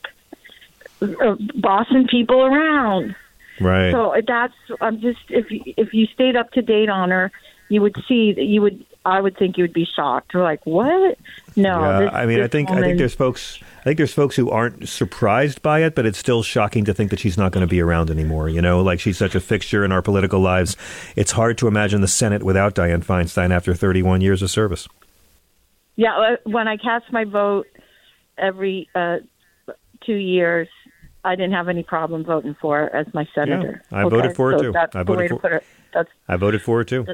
uh, 1.01 1.35
bossing 1.55 2.07
people 2.07 2.41
around 2.43 3.15
right. 3.59 3.91
so 3.91 4.13
that's 4.27 4.53
i'm 4.81 4.99
just 5.01 5.19
if 5.29 5.49
you 5.51 5.61
if 5.77 5.93
you 5.93 6.07
stayed 6.07 6.35
up 6.35 6.51
to 6.51 6.61
date 6.61 6.89
on 6.89 7.09
her 7.09 7.31
you 7.69 7.81
would 7.81 7.95
see 8.07 8.33
that 8.33 8.43
you 8.43 8.61
would 8.61 8.85
i 9.05 9.19
would 9.19 9.37
think 9.37 9.57
you 9.57 9.63
would 9.63 9.73
be 9.73 9.85
shocked 9.85 10.33
or 10.35 10.43
like 10.43 10.65
what 10.65 11.17
no 11.55 11.79
yeah, 11.79 11.99
this, 11.99 12.09
I 12.13 12.25
mean, 12.25 12.41
I 12.41 12.47
think 12.47 12.71
I 12.71 12.81
think 12.81 12.97
there's 12.97 13.13
folks. 13.13 13.59
I 13.81 13.83
think 13.83 13.97
there's 13.97 14.13
folks 14.13 14.35
who 14.35 14.49
aren't 14.49 14.87
surprised 14.89 15.61
by 15.61 15.83
it, 15.83 15.93
but 15.93 16.05
it's 16.05 16.17
still 16.17 16.41
shocking 16.41 16.85
to 16.85 16.93
think 16.93 17.11
that 17.11 17.19
she's 17.19 17.37
not 17.37 17.51
going 17.51 17.61
to 17.61 17.69
be 17.69 17.79
around 17.81 18.09
anymore. 18.09 18.49
You 18.49 18.61
know, 18.61 18.81
like 18.81 18.99
she's 18.99 19.17
such 19.17 19.35
a 19.35 19.39
fixture 19.39 19.85
in 19.85 19.91
our 19.91 20.01
political 20.01 20.39
lives. 20.39 20.75
It's 21.15 21.33
hard 21.33 21.57
to 21.59 21.67
imagine 21.67 22.01
the 22.01 22.07
Senate 22.07 22.43
without 22.43 22.73
Dianne 22.73 23.05
Feinstein 23.05 23.51
after 23.51 23.73
31 23.75 24.21
years 24.21 24.41
of 24.41 24.49
service. 24.49 24.87
Yeah, 25.95 26.17
uh, 26.17 26.35
when 26.45 26.67
I 26.67 26.77
cast 26.77 27.11
my 27.11 27.23
vote 27.23 27.67
every 28.37 28.89
uh, 28.95 29.17
two 30.05 30.15
years, 30.15 30.67
I 31.23 31.35
didn't 31.35 31.53
have 31.53 31.69
any 31.69 31.83
problem 31.83 32.23
voting 32.23 32.55
for 32.59 32.77
her 32.77 32.95
as 32.95 33.13
my 33.13 33.27
senator. 33.35 33.83
Yeah, 33.91 33.99
I 33.99 34.03
voted 34.09 34.35
for 34.35 34.51
her, 34.53 34.57
so 34.57 34.71
too. 34.71 34.77
I 34.95 35.03
voted 35.03 35.29
for- 35.29 35.53
it. 35.53 35.63
That's 35.93 36.09
I 36.27 36.37
voted 36.37 36.63
for 36.63 36.77
her 36.79 36.83
too. 36.83 37.05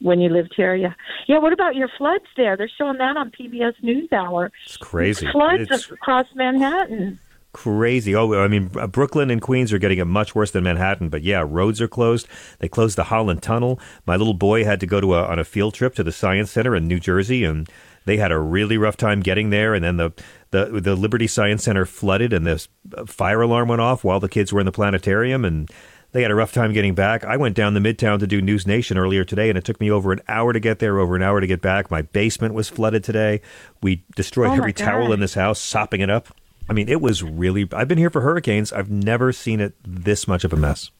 When 0.00 0.20
you 0.20 0.28
lived 0.28 0.52
here. 0.56 0.74
Yeah, 0.74 0.94
yeah. 1.26 1.38
What 1.38 1.52
about 1.52 1.74
your 1.74 1.88
floods 1.96 2.24
there? 2.36 2.56
They're 2.56 2.70
showing 2.78 2.98
that 2.98 3.16
on 3.16 3.30
PBS 3.30 3.74
NewsHour. 3.82 4.50
It's 4.64 4.76
crazy. 4.76 5.26
Floods 5.32 5.68
It's 5.70 5.90
across 5.90 6.26
Manhattan. 6.34 7.18
crazy. 7.52 8.14
Oh, 8.14 8.34
I 8.34 8.48
mean, 8.48 8.70
uh, 8.76 8.86
Brooklyn 8.86 9.30
and 9.30 9.40
Queens 9.40 9.72
are 9.72 9.78
getting 9.78 9.98
it 9.98 10.04
much 10.04 10.34
worse 10.34 10.50
than 10.50 10.64
Manhattan. 10.64 11.08
But 11.08 11.22
yeah, 11.22 11.42
roads 11.46 11.80
are 11.80 11.88
closed. 11.88 12.28
They 12.58 12.68
closed 12.68 12.96
the 12.98 13.04
Holland 13.04 13.42
Tunnel. 13.42 13.80
My 14.06 14.16
little 14.16 14.34
boy 14.34 14.64
had 14.64 14.80
to 14.80 14.86
go 14.86 15.00
to 15.00 15.14
a, 15.14 15.24
on 15.24 15.38
a 15.38 15.44
field 15.44 15.72
trip 15.74 15.94
to 15.94 16.04
the 16.04 16.12
Science 16.12 16.50
Center 16.50 16.76
in 16.76 16.86
New 16.86 17.00
Jersey, 17.00 17.44
and 17.44 17.68
they 18.04 18.18
had 18.18 18.30
a 18.32 18.38
really 18.38 18.76
rough 18.76 18.96
time 18.98 19.20
getting 19.20 19.48
there. 19.50 19.72
And 19.74 19.82
then 19.82 19.96
the 19.96 20.12
the 20.50 20.80
the 20.80 20.94
Liberty 20.94 21.26
Science 21.26 21.64
Center 21.64 21.86
flooded, 21.86 22.34
and 22.34 22.46
the 22.46 22.66
fire 23.06 23.40
alarm 23.40 23.68
went 23.68 23.80
off 23.80 24.04
while 24.04 24.20
the 24.20 24.28
kids 24.28 24.52
were 24.52 24.60
in 24.60 24.66
the 24.66 24.72
planetarium, 24.72 25.44
and 25.44 25.70
they 26.16 26.22
had 26.22 26.30
a 26.30 26.34
rough 26.34 26.50
time 26.54 26.72
getting 26.72 26.94
back. 26.94 27.24
I 27.24 27.36
went 27.36 27.54
down 27.54 27.74
the 27.74 27.80
Midtown 27.80 28.18
to 28.20 28.26
do 28.26 28.40
News 28.40 28.66
Nation 28.66 28.96
earlier 28.96 29.22
today, 29.22 29.50
and 29.50 29.58
it 29.58 29.66
took 29.66 29.78
me 29.82 29.90
over 29.90 30.12
an 30.12 30.22
hour 30.28 30.54
to 30.54 30.58
get 30.58 30.78
there, 30.78 30.98
over 30.98 31.14
an 31.14 31.22
hour 31.22 31.42
to 31.42 31.46
get 31.46 31.60
back. 31.60 31.90
My 31.90 32.00
basement 32.00 32.54
was 32.54 32.70
flooded 32.70 33.04
today. 33.04 33.42
We 33.82 34.02
destroyed 34.14 34.48
Oh, 34.48 34.54
every 34.54 34.72
towel 34.72 35.12
in 35.12 35.20
this 35.20 35.34
house, 35.34 35.60
sopping 35.60 36.00
it 36.00 36.08
up. 36.08 36.28
I 36.70 36.72
mean, 36.72 36.88
it 36.88 37.02
was 37.02 37.22
really. 37.22 37.68
I've 37.70 37.86
been 37.86 37.98
here 37.98 38.08
for 38.08 38.22
hurricanes. 38.22 38.72
I've 38.72 38.88
never 38.90 39.30
seen 39.30 39.60
it 39.60 39.74
this 39.86 40.26
much 40.26 40.42
of 40.42 40.54
a 40.54 40.56
mess. 40.56 40.90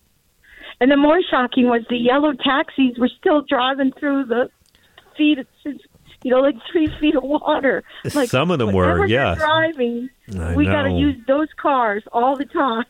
And 0.82 0.90
the 0.90 0.98
more 0.98 1.18
shocking 1.30 1.68
was 1.68 1.80
the 1.88 1.96
yellow 1.96 2.34
taxis 2.34 2.98
were 2.98 3.08
still 3.18 3.40
driving 3.40 3.92
through 3.98 4.26
the 4.26 4.50
feet, 5.16 5.38
you 5.64 6.30
know, 6.30 6.40
like 6.40 6.56
three 6.70 6.88
feet 7.00 7.16
of 7.16 7.22
water. 7.22 7.84
Like 8.12 8.28
Some 8.28 8.50
of 8.50 8.58
them 8.58 8.74
were, 8.74 9.06
yeah. 9.06 9.34
driving. 9.34 10.10
I 10.38 10.54
we 10.54 10.66
got 10.66 10.82
to 10.82 10.90
use 10.90 11.16
those 11.26 11.48
cars 11.56 12.02
all 12.12 12.36
the 12.36 12.44
time. 12.44 12.84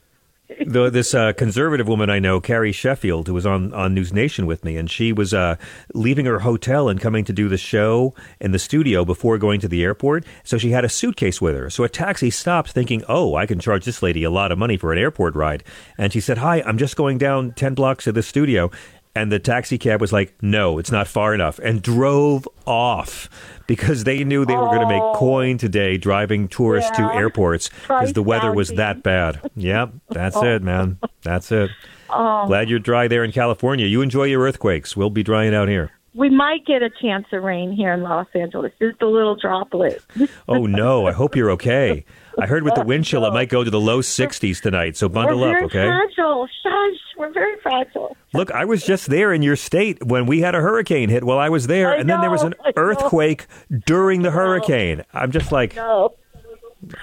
The, 0.49 0.91
this 0.91 1.15
uh, 1.15 1.33
conservative 1.33 1.89
woman 1.89 2.09
I 2.09 2.19
know, 2.19 2.41
Carrie 2.41 2.73
Sheffield, 2.73 3.27
who 3.27 3.35
was 3.35 3.47
on, 3.47 3.73
on 3.73 3.95
News 3.95 4.13
Nation 4.13 4.47
with 4.47 4.65
me, 4.65 4.77
and 4.77 4.91
she 4.91 5.13
was 5.13 5.35
uh, 5.35 5.57
leaving 5.95 6.27
her 6.27 6.41
hotel 6.41 6.89
and 6.89 7.01
coming 7.01 7.25
to 7.25 7.33
do 7.33 7.49
the 7.49 7.57
show 7.57 8.15
in 8.41 8.53
the 8.53 8.59
studio 8.59 9.05
before 9.05 9.39
going 9.39 9.61
to 9.61 9.69
the 9.69 9.83
airport. 9.83 10.25
So 10.45 10.57
she 10.59 10.71
had 10.71 10.85
a 10.85 10.89
suitcase 10.89 11.41
with 11.41 11.57
her. 11.57 11.69
So 11.71 11.85
a 11.85 11.89
taxi 11.89 12.31
stopped, 12.31 12.71
thinking, 12.71 13.03
"Oh, 13.09 13.35
I 13.35 13.47
can 13.47 13.59
charge 13.59 13.85
this 13.85 14.03
lady 14.03 14.23
a 14.23 14.31
lot 14.31 14.53
of 14.53 14.59
money 14.59 14.77
for 14.77 14.93
an 14.93 14.99
airport 14.99 15.35
ride." 15.35 15.65
And 15.99 16.13
she 16.13 16.21
said, 16.21 16.39
"Hi, 16.39 16.63
I'm 16.63 16.79
just 16.79 16.97
going 16.97 17.19
down 17.19 17.53
ten 17.53 17.75
blocks 17.75 18.05
to 18.05 18.13
the 18.13 18.23
studio." 18.23 18.71
And 19.15 19.33
the 19.33 19.39
taxi 19.39 19.79
cab 19.79 20.01
was 20.01 20.13
like, 20.13 20.35
"No, 20.43 20.79
it's 20.79 20.93
not 20.93 21.09
far 21.09 21.35
enough," 21.35 21.59
and 21.59 21.83
drove 21.83 22.47
off 22.67 23.29
because 23.67 24.05
they 24.05 24.25
knew 24.25 24.45
they 24.45 24.57
were 24.57 24.67
going 24.67 24.81
to 24.81 24.89
make 24.89 25.03
oh. 25.03 25.15
coin 25.17 25.59
today 25.59 25.97
driving 25.97 26.49
tourists 26.49 26.91
Yeah. 26.99 27.09
to 27.09 27.15
airports 27.15 27.71
because 27.83 28.13
the 28.13 28.23
weather 28.23 28.53
was 28.53 28.71
that 28.71 29.03
bad. 29.03 29.41
Yep, 29.57 29.93
that's 30.11 30.37
oh. 30.37 30.45
it, 30.45 30.63
man. 30.63 30.99
That's 31.23 31.51
it. 31.53 31.71
Oh. 32.11 32.47
Glad 32.47 32.71
you're 32.71 32.79
dry 32.79 33.09
there 33.09 33.25
in 33.25 33.33
California. 33.33 33.87
You 33.87 34.03
enjoy 34.03 34.25
your 34.25 34.43
earthquakes. 34.43 34.97
We'll 34.97 35.11
be 35.11 35.23
drying 35.23 35.55
out 35.55 35.69
here. 35.69 35.93
We 36.15 36.31
might 36.31 36.65
get 36.65 36.83
a 36.83 36.89
chance 36.89 37.27
of 37.33 37.43
rain 37.43 37.73
here 37.73 37.93
in 37.93 38.03
Los 38.03 38.27
Angeles. 38.35 38.73
Just 38.81 39.03
a 39.03 39.07
little 39.07 39.37
droplet. 39.37 40.03
Oh 40.49 40.65
no, 40.65 41.07
I 41.07 41.13
hope 41.13 41.37
you're 41.37 41.51
okay. 41.53 42.05
I 42.39 42.47
heard 42.47 42.63
with 42.65 42.75
the 42.75 42.85
wind 42.85 43.05
chill 43.05 43.25
it 43.25 43.33
might 43.33 43.49
go 43.49 43.65
to 43.65 43.71
the 43.71 43.81
low 43.81 44.01
60s 44.01 44.61
tonight, 44.61 44.97
so 44.97 45.09
bundle 45.09 45.41
We're 45.41 45.49
up, 45.49 45.53
very 45.55 45.65
okay? 45.65 45.87
fragile. 45.87 46.47
Shush. 46.63 47.01
We're 47.19 47.33
very 47.33 47.59
fragile. 47.63 48.17
Look, 48.35 48.51
I 48.51 48.65
was 48.67 48.85
just 48.85 49.09
there 49.09 49.33
in 49.33 49.41
your 49.43 49.57
state 49.57 50.05
when 50.05 50.27
we 50.27 50.41
had 50.41 50.55
a 50.55 50.61
hurricane 50.61 51.09
hit 51.09 51.25
while 51.25 51.39
I 51.39 51.49
was 51.49 51.67
there, 51.67 51.93
I 51.93 51.97
and 51.97 52.09
then 52.11 52.21
there 52.21 52.31
was 52.31 52.43
an 52.43 52.55
know. 52.63 52.73
earthquake 52.77 53.47
during 53.87 54.23
the 54.23 54.31
hurricane. 54.31 55.03
I'm 55.15 55.33
just 55.33 55.51
like, 55.51 55.75
No. 55.77 56.11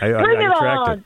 I, 0.01 0.13
I, 0.13 0.21
Bring 0.23 0.39
I 0.39 0.43
it 0.43 0.51
on. 0.51 0.99
it. 0.99 1.03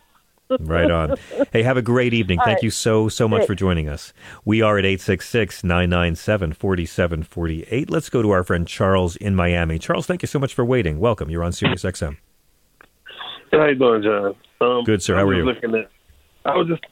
Right 0.61 0.89
on. 0.89 1.17
Hey, 1.51 1.61
have 1.63 1.75
a 1.75 1.81
great 1.81 2.13
evening. 2.13 2.39
All 2.39 2.45
Thank 2.45 2.57
right. 2.57 2.63
you 2.63 2.69
so, 2.69 3.09
so 3.09 3.27
much 3.27 3.45
for 3.45 3.53
joining 3.53 3.89
us. 3.89 4.13
We 4.45 4.61
are 4.61 4.77
at 4.77 4.85
866 4.85 5.61
997 5.65 6.53
4748. 6.53 7.89
Let's 7.89 8.09
go 8.09 8.21
to 8.21 8.31
our 8.31 8.45
friend 8.45 8.65
Charles 8.65 9.17
in 9.17 9.35
Miami. 9.35 9.77
Charles, 9.77 10.05
thank 10.05 10.21
you 10.21 10.27
so 10.27 10.39
much 10.39 10.53
for 10.53 10.63
waiting. 10.63 10.99
Welcome. 10.99 11.29
You're 11.29 11.43
on 11.43 11.51
Sirius 11.51 11.83
XM. 11.83 12.15
How 13.51 13.65
you 13.65 13.75
doing, 13.75 14.03
John? 14.03 14.35
Um, 14.61 14.83
Good, 14.83 15.01
sir. 15.01 15.15
How 15.15 15.25
are 15.27 15.33
you? 15.33 15.43
Looking 15.45 15.75
at, 15.75 15.89
I 16.45 16.55
was 16.55 16.67
just 16.67 16.83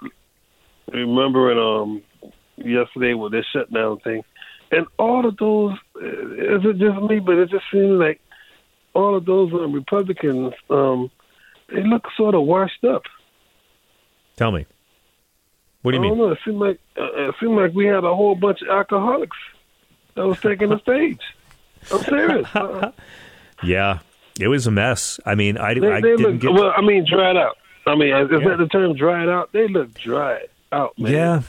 remembering 0.91 1.57
um 1.59 2.01
yesterday 2.57 3.13
with 3.13 3.31
this 3.31 3.45
shutdown 3.51 3.99
thing, 3.99 4.23
and 4.71 4.85
all 4.97 5.25
of 5.25 5.37
those. 5.37 5.73
Is 6.01 6.61
it 6.65 6.77
just 6.77 7.01
me? 7.09 7.19
But 7.19 7.37
it 7.37 7.49
just 7.49 7.65
seems 7.71 7.99
like 7.99 8.21
all 8.93 9.15
of 9.15 9.25
those 9.25 9.51
um, 9.53 9.73
Republicans, 9.73 10.53
um, 10.69 11.11
they 11.73 11.83
look 11.83 12.05
sort 12.15 12.35
of 12.35 12.43
washed 12.43 12.83
up. 12.85 13.03
Tell 14.37 14.51
me. 14.51 14.65
What 15.81 15.91
do 15.91 15.97
you 15.97 16.03
I 16.03 16.07
mean? 16.09 16.17
don't 16.17 16.27
know. 16.27 16.33
It 16.33 16.39
seemed 16.45 16.59
like 16.59 16.79
uh, 16.97 17.29
it 17.29 17.35
seemed 17.39 17.57
like 17.57 17.73
we 17.73 17.85
had 17.85 18.03
a 18.03 18.15
whole 18.15 18.35
bunch 18.35 18.61
of 18.61 18.69
alcoholics 18.69 19.37
that 20.15 20.25
was 20.25 20.39
taking 20.41 20.69
the 20.69 20.79
stage. 20.81 21.21
I'm 21.91 21.99
serious. 22.03 22.47
Uh, 22.55 22.91
Yeah, 23.63 23.99
it 24.39 24.47
was 24.47 24.67
a 24.67 24.71
mess. 24.71 25.19
I 25.25 25.35
mean, 25.35 25.57
I, 25.57 25.73
they 25.73 25.87
I 25.91 26.01
they 26.01 26.15
didn't 26.15 26.21
look 26.21 26.39
get. 26.41 26.51
well. 26.53 26.73
I 26.75 26.81
mean, 26.81 27.05
dried 27.09 27.37
out. 27.37 27.57
I 27.87 27.95
mean, 27.95 28.09
is 28.15 28.29
Yeah. 28.31 28.39
that 28.49 28.57
the 28.57 28.67
term? 28.67 28.95
Dried 28.95 29.29
out. 29.29 29.51
They 29.51 29.67
look 29.67 29.93
dried 29.93 30.47
out, 30.71 30.97
man. 30.97 31.11
Yeah. 31.13 31.41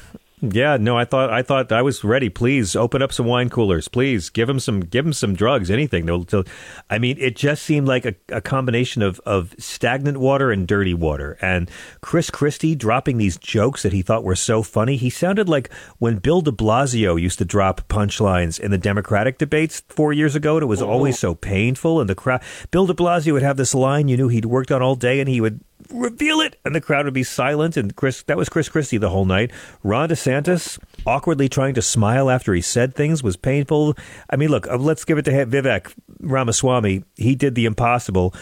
Yeah, 0.43 0.77
no, 0.77 0.99
I 0.99 1.07
thought 1.07 1.31
I 1.31 1.41
thought 1.41 1.73
I 1.73 1.81
was 1.81 2.05
ready. 2.05 2.29
Please 2.29 2.77
open 2.77 3.01
up 3.01 3.11
some 3.11 3.25
wine 3.25 3.49
coolers. 3.49 3.89
Please 3.89 4.29
give 4.29 4.51
him 4.51 4.61
some 4.61 4.81
give 4.81 5.07
him 5.07 5.15
some 5.15 5.35
drugs, 5.35 5.71
anything. 5.71 6.05
They'll, 6.05 6.25
they'll- 6.25 6.45
I 6.91 6.99
mean, 6.99 7.17
it 7.19 7.37
just 7.37 7.63
seemed 7.63 7.89
like 7.89 8.05
a, 8.05 8.15
a 8.29 8.43
combination 8.43 9.01
of 9.01 9.19
of 9.21 9.55
stagnant 9.59 10.19
water 10.19 10.51
and 10.53 10.69
dirty 10.69 10.93
water. 10.93 11.39
And 11.41 11.71
Chris 12.03 12.29
Christie 12.29 12.75
dropping 12.75 13.17
these 13.17 13.39
jokes 13.39 13.83
that 13.83 13.95
he 13.95 14.03
thought 14.03 14.25
were 14.25 14.37
so 14.37 14.63
funny. 14.63 14.97
He 14.97 15.09
sounded 15.09 15.49
like 15.49 15.73
when 16.01 16.19
Bill 16.19 16.43
De 16.43 16.53
Blasio 16.53 17.19
used 17.19 17.39
to 17.39 17.47
drop 17.47 17.89
punchlines 17.89 18.61
in 18.61 18.71
the 18.71 18.79
Democratic 18.79 19.39
debates 19.39 19.85
four 19.89 20.13
years 20.13 20.37
ago. 20.37 20.57
And 20.57 20.65
it 20.65 20.67
was 20.67 20.83
always 20.83 21.15
oh. 21.17 21.33
so 21.33 21.35
painful. 21.35 21.99
And 21.99 22.11
the 22.11 22.15
crowd, 22.15 22.43
Bill 22.71 22.87
De 22.87 22.93
Blasio 22.93 23.33
would 23.33 23.43
have 23.43 23.57
this 23.57 23.75
line 23.75 24.09
you 24.09 24.19
knew 24.19 24.29
he'd 24.29 24.45
worked 24.45 24.71
on 24.71 24.83
all 24.83 24.97
day, 24.97 25.19
and 25.19 25.31
he 25.31 25.41
would 25.41 25.61
reveal 25.91 26.41
it, 26.41 26.59
and 26.65 26.75
the 26.75 26.81
crowd 26.81 27.05
would 27.05 27.15
be 27.15 27.23
silent. 27.23 27.77
And 27.77 27.95
Chris, 27.95 28.23
that 28.25 28.37
was 28.37 28.49
Chris 28.49 28.69
Christie 28.69 28.99
the 28.99 29.11
whole 29.11 29.25
night. 29.25 29.51
Ron 29.83 30.09
DeSantis 30.09 30.79
awkwardly 31.07 31.49
trying 31.49 31.75
to 31.75 31.83
smile 31.83 32.31
after 32.31 32.55
he 32.55 32.61
said 32.61 32.95
things 32.95 33.23
was 33.23 33.37
painful. 33.37 33.95
I 34.31 34.37
mean, 34.37 34.51
look, 34.51 34.67
uh, 34.67 34.77
let's 34.77 35.05
give 35.05 35.19
it 35.19 35.25
to 35.27 35.31
Vivek 35.31 35.93
Ramaswamy. 36.21 37.05
He 37.17 37.35
did 37.35 37.55
the 37.55 37.67
impossible. 37.67 38.35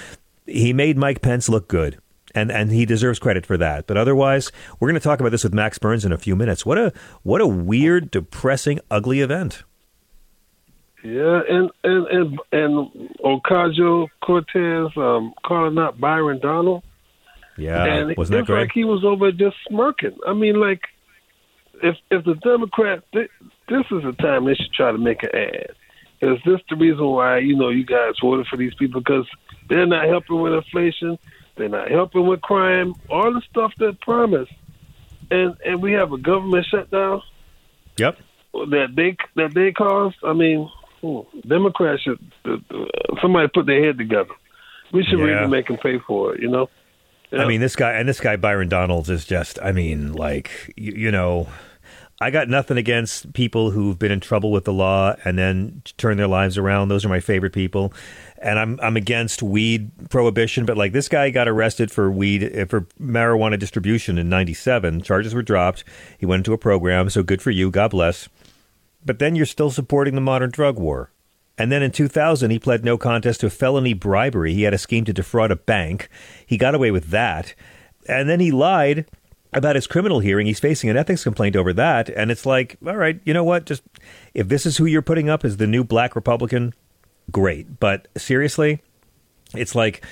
He 0.47 0.73
made 0.73 0.97
Mike 0.97 1.23
Pence 1.23 1.49
look 1.49 1.69
good. 1.69 1.99
And, 2.37 2.51
and 2.51 2.73
he 2.73 2.85
deserves 2.85 3.21
credit 3.21 3.47
for 3.47 3.57
that. 3.59 3.87
But 3.87 3.97
otherwise, 3.97 4.51
we're 4.81 4.89
going 4.89 5.01
to 5.01 5.05
talk 5.05 5.21
about 5.21 5.31
this 5.31 5.45
with 5.45 5.55
Max 5.55 5.79
Burns 5.79 6.05
in 6.05 6.11
a 6.11 6.19
few 6.19 6.35
minutes. 6.35 6.67
What 6.67 6.79
a 6.79 6.93
what 7.23 7.41
a 7.41 7.47
weird, 7.47 8.11
depressing, 8.11 8.81
ugly 8.91 9.21
event. 9.21 9.63
Yeah, 11.05 11.43
and 11.49 11.71
and 11.85 12.07
and, 12.09 12.41
and 12.51 13.11
Ocasio 13.21 14.09
Cortez 14.25 14.97
um, 14.97 15.33
calling 15.47 15.79
out 15.79 16.01
Byron 16.01 16.41
Donald. 16.41 16.83
Yeah, 17.57 17.85
and 17.85 18.17
wasn't 18.17 18.33
that 18.35 18.39
it's 18.41 18.47
great? 18.49 18.61
like 18.61 18.73
he 18.73 18.85
was 18.85 19.05
over 19.05 19.31
just 19.33 19.57
smirking. 19.69 20.17
I 20.27 20.33
mean, 20.33 20.59
like 20.61 20.83
if 21.83 21.97
if 22.11 22.25
the 22.25 22.35
Democrats, 22.37 23.03
thi- 23.13 23.29
this 23.69 23.85
is 23.91 24.03
the 24.03 24.13
time 24.21 24.45
they 24.45 24.55
should 24.55 24.73
try 24.73 24.91
to 24.93 24.99
make 24.99 25.23
an 25.23 25.31
ad. 25.35 25.71
Is 26.21 26.39
this 26.47 26.61
the 26.71 26.77
reason 26.77 27.05
why 27.07 27.39
you 27.39 27.57
know 27.57 27.69
you 27.69 27.85
guys 27.85 28.15
voted 28.21 28.47
for 28.47 28.57
these 28.57 28.75
people? 28.75 29.01
Because 29.01 29.27
they're 29.69 29.87
not 29.87 30.07
helping 30.09 30.41
with 30.41 30.53
inflation, 30.55 31.19
they're 31.57 31.69
not 31.69 31.91
helping 31.91 32.27
with 32.27 32.41
crime, 32.41 32.95
all 33.11 33.33
the 33.33 33.43
stuff 33.51 33.73
they 33.79 33.93
promised, 33.93 34.53
and 35.31 35.55
and 35.65 35.83
we 35.83 35.93
have 35.93 36.13
a 36.13 36.19
government 36.19 36.67
shutdown 36.71 37.23
Yep. 37.99 38.19
that 38.53 38.89
they 38.97 39.17
that 39.37 39.55
they 39.55 39.73
caused. 39.73 40.17
I 40.25 40.33
mean, 40.33 40.71
hmm, 41.03 41.21
Democrats 41.47 42.03
should 42.03 42.19
uh, 42.47 42.57
somebody 43.21 43.49
put 43.49 43.67
their 43.67 43.85
head 43.85 43.99
together. 43.99 44.35
We 44.93 45.05
should 45.05 45.19
Yeah. 45.19 45.25
really 45.27 45.49
make 45.49 45.69
them 45.69 45.77
pay 45.77 45.99
for 45.99 46.35
it. 46.35 46.41
You 46.43 46.49
know. 46.51 46.69
I 47.41 47.47
mean, 47.47 47.61
this 47.61 47.77
guy 47.77 47.93
and 47.93 48.09
this 48.09 48.21
guy 48.21 48.37
Byron 48.37 48.69
Donalds 48.69 49.11
is 49.11 49.25
just. 49.25 49.59
I 49.63 49.73
mean, 49.73 50.13
like 50.13 50.73
you, 50.77 50.93
you 50.93 51.11
know, 51.11 51.49
I 52.21 52.31
got 52.31 52.49
nothing 52.49 52.77
against 52.77 53.33
people 53.33 53.71
who've 53.71 53.99
been 53.99 54.13
in 54.13 54.21
trouble 54.21 54.53
with 54.53 54.65
the 54.65 54.73
law 54.73 55.15
and 55.25 55.37
then 55.37 55.83
turn 55.97 56.17
their 56.17 56.29
lives 56.29 56.57
around. 56.57 56.89
Those 56.89 57.05
are 57.05 57.09
my 57.09 57.21
favorite 57.21 57.53
people, 57.53 57.93
and 58.39 58.59
I'm 58.59 58.79
I'm 58.81 58.97
against 58.97 59.43
weed 59.43 59.91
prohibition. 60.11 60.65
But 60.65 60.77
like 60.77 60.93
this 60.93 61.09
guy 61.09 61.31
got 61.31 61.49
arrested 61.49 61.91
for 61.91 62.11
weed 62.11 62.57
uh, 62.57 62.67
for 62.67 62.83
marijuana 63.01 63.59
distribution 63.59 64.17
in 64.17 64.29
'97. 64.29 65.03
Charges 65.03 65.35
were 65.35 65.43
dropped. 65.43 65.85
He 66.19 66.27
went 66.27 66.41
into 66.41 66.53
a 66.53 66.59
program. 66.59 67.11
So 67.11 67.23
good 67.23 67.43
for 67.43 67.51
you. 67.51 67.71
God 67.71 67.91
bless. 67.91 68.29
But 69.05 69.19
then 69.19 69.37
you're 69.37 69.45
still 69.45 69.71
supporting 69.71 70.15
the 70.15 70.21
modern 70.21 70.51
drug 70.51 70.79
war. 70.79 71.11
And 71.57 71.71
then 71.71 71.83
in 71.83 71.93
2000, 71.93 72.51
he 72.51 72.59
pled 72.59 72.85
no 72.85 72.99
contest 72.99 73.41
to 73.41 73.51
felony 73.51 73.95
bribery. 73.95 74.55
He 74.55 74.63
had 74.65 74.75
a 74.75 74.79
scheme 74.79 75.05
to 75.05 75.13
defraud 75.13 75.51
a 75.51 75.57
bank. 75.57 76.09
He 76.45 76.57
got 76.57 76.75
away 76.75 76.91
with 76.91 77.11
that. 77.11 77.55
And 78.09 78.29
then 78.29 78.41
he 78.41 78.51
lied 78.51 79.07
about 79.53 79.77
his 79.77 79.87
criminal 79.87 80.19
hearing. 80.19 80.47
He's 80.47 80.59
facing 80.59 80.91
an 80.91 80.97
ethics 80.97 81.23
complaint 81.23 81.55
over 81.55 81.73
that. 81.73 82.09
And 82.09 82.31
it's 82.31 82.45
like, 82.45 82.77
all 82.85 82.97
right, 82.97 83.21
you 83.25 83.33
know 83.33 83.45
what? 83.45 83.67
Just 83.67 83.83
if 84.35 84.49
this 84.49 84.67
is 84.67 84.77
who 84.77 84.85
you're 84.85 85.01
putting 85.01 85.29
up 85.29 85.45
as 85.45 85.59
the 85.59 85.67
new 85.69 85.85
black 85.85 86.17
Republican, 86.17 86.75
great. 87.31 87.79
But 87.79 88.09
seriously, 88.17 88.83
it's 89.55 89.77
like 89.77 90.05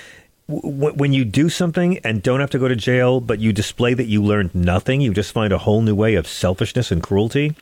w- 0.47 0.93
when 0.93 1.11
you 1.11 1.25
do 1.25 1.49
something 1.49 1.97
and 1.99 2.23
don't 2.23 2.39
have 2.39 2.51
to 2.51 2.59
go 2.59 2.69
to 2.69 2.75
jail, 2.75 3.19
but 3.19 3.39
you 3.39 3.51
display 3.51 3.93
that 3.93 4.05
you 4.05 4.23
learned 4.23 4.55
nothing, 4.55 5.01
you 5.01 5.13
just 5.13 5.33
find 5.33 5.51
a 5.51 5.57
whole 5.57 5.81
new 5.81 5.93
way 5.93 6.15
of 6.15 6.25
selfishness 6.25 6.89
and 6.89 7.03
cruelty. 7.03 7.53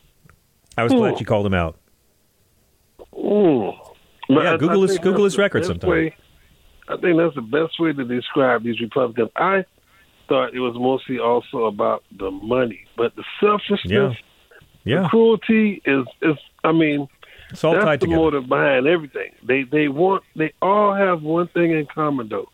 I 0.78 0.84
was 0.84 0.92
glad 0.92 1.20
you 1.20 1.26
called 1.26 1.44
him 1.46 1.54
out. 1.54 1.76
Mm. 3.22 3.76
But 4.28 4.44
Yeah, 4.44 4.54
I- 4.54 4.56
Google 4.56 4.78
I 4.84 4.86
his- 4.86 4.98
Google 4.98 5.24
his 5.24 5.38
record 5.38 5.60
best 5.60 5.68
sometime. 5.68 5.90
way- 5.90 6.16
I 6.88 6.96
think 6.96 7.16
that's 7.16 7.34
the 7.34 7.42
best 7.42 7.78
way 7.78 7.92
to 7.92 8.04
describe 8.04 8.64
these 8.64 8.80
Republicans. 8.80 9.30
I 9.36 9.64
thought 10.28 10.54
it 10.54 10.60
was 10.60 10.74
mostly 10.74 11.18
also 11.18 11.64
about 11.66 12.02
the 12.18 12.30
money, 12.30 12.84
but 12.96 13.14
the 13.16 13.24
selfishness, 13.40 13.84
Yeah. 13.84 14.12
Yeah. 14.84 15.02
the 15.02 15.08
cruelty 15.08 15.80
is 15.84 16.06
is. 16.22 16.36
I 16.64 16.72
mean, 16.72 17.08
It's 17.50 17.62
all 17.64 17.72
that's 17.74 17.84
tied 17.84 18.00
the 18.00 18.06
together. 18.06 18.20
motive 18.22 18.48
behind 18.48 18.86
everything. 18.86 19.32
They 19.44 19.62
they 19.62 19.88
want 19.88 20.24
they 20.36 20.52
all 20.60 20.92
have 20.94 21.22
one 21.22 21.46
thing 21.48 21.70
in 21.70 21.86
common 21.86 22.28
though: 22.28 22.48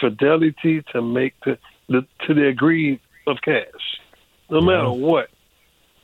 fidelity 0.00 0.82
to 0.92 1.02
make 1.02 1.38
to 1.42 1.58
the 1.88 2.06
to 2.26 2.34
their 2.34 2.52
greed 2.52 2.98
of 3.26 3.40
cash, 3.42 4.00
no 4.50 4.60
matter 4.60 4.90
what. 4.90 5.28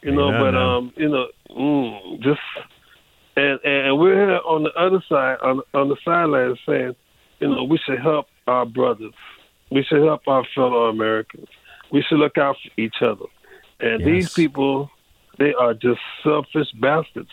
You 0.03 0.13
know, 0.13 0.29
Amen, 0.29 0.41
but 0.41 0.55
um, 0.57 0.93
you 0.97 1.09
know, 1.09 1.29
mm, 1.51 2.21
just 2.21 2.41
and 3.37 3.59
and 3.65 3.99
we're 3.99 4.15
here 4.15 4.41
on 4.47 4.63
the 4.65 4.73
other 4.75 5.03
side 5.09 5.39
on 5.43 5.61
on 5.75 5.89
the 5.89 5.97
sidelines 6.05 6.59
saying, 6.67 6.95
you 7.41 7.49
know, 7.49 7.65
we 7.65 7.79
should 7.79 8.01
help 8.01 8.27
our 8.47 8.67
brothers, 8.67 9.15
we 9.71 9.83
should 9.85 10.03
help 10.03 10.23
our 10.27 10.45
fellow 10.55 10.89
Americans, 10.89 11.49
we 11.91 12.03
should 12.03 12.19
look 12.19 12.37
out 12.39 12.57
for 12.63 12.81
each 12.81 12.97
other, 13.03 13.27
and 13.81 14.05
these 14.05 14.33
people, 14.33 14.91
they 15.39 15.55
are 15.55 15.75
just 15.75 16.01
selfish 16.23 16.71
bastards. 16.81 17.31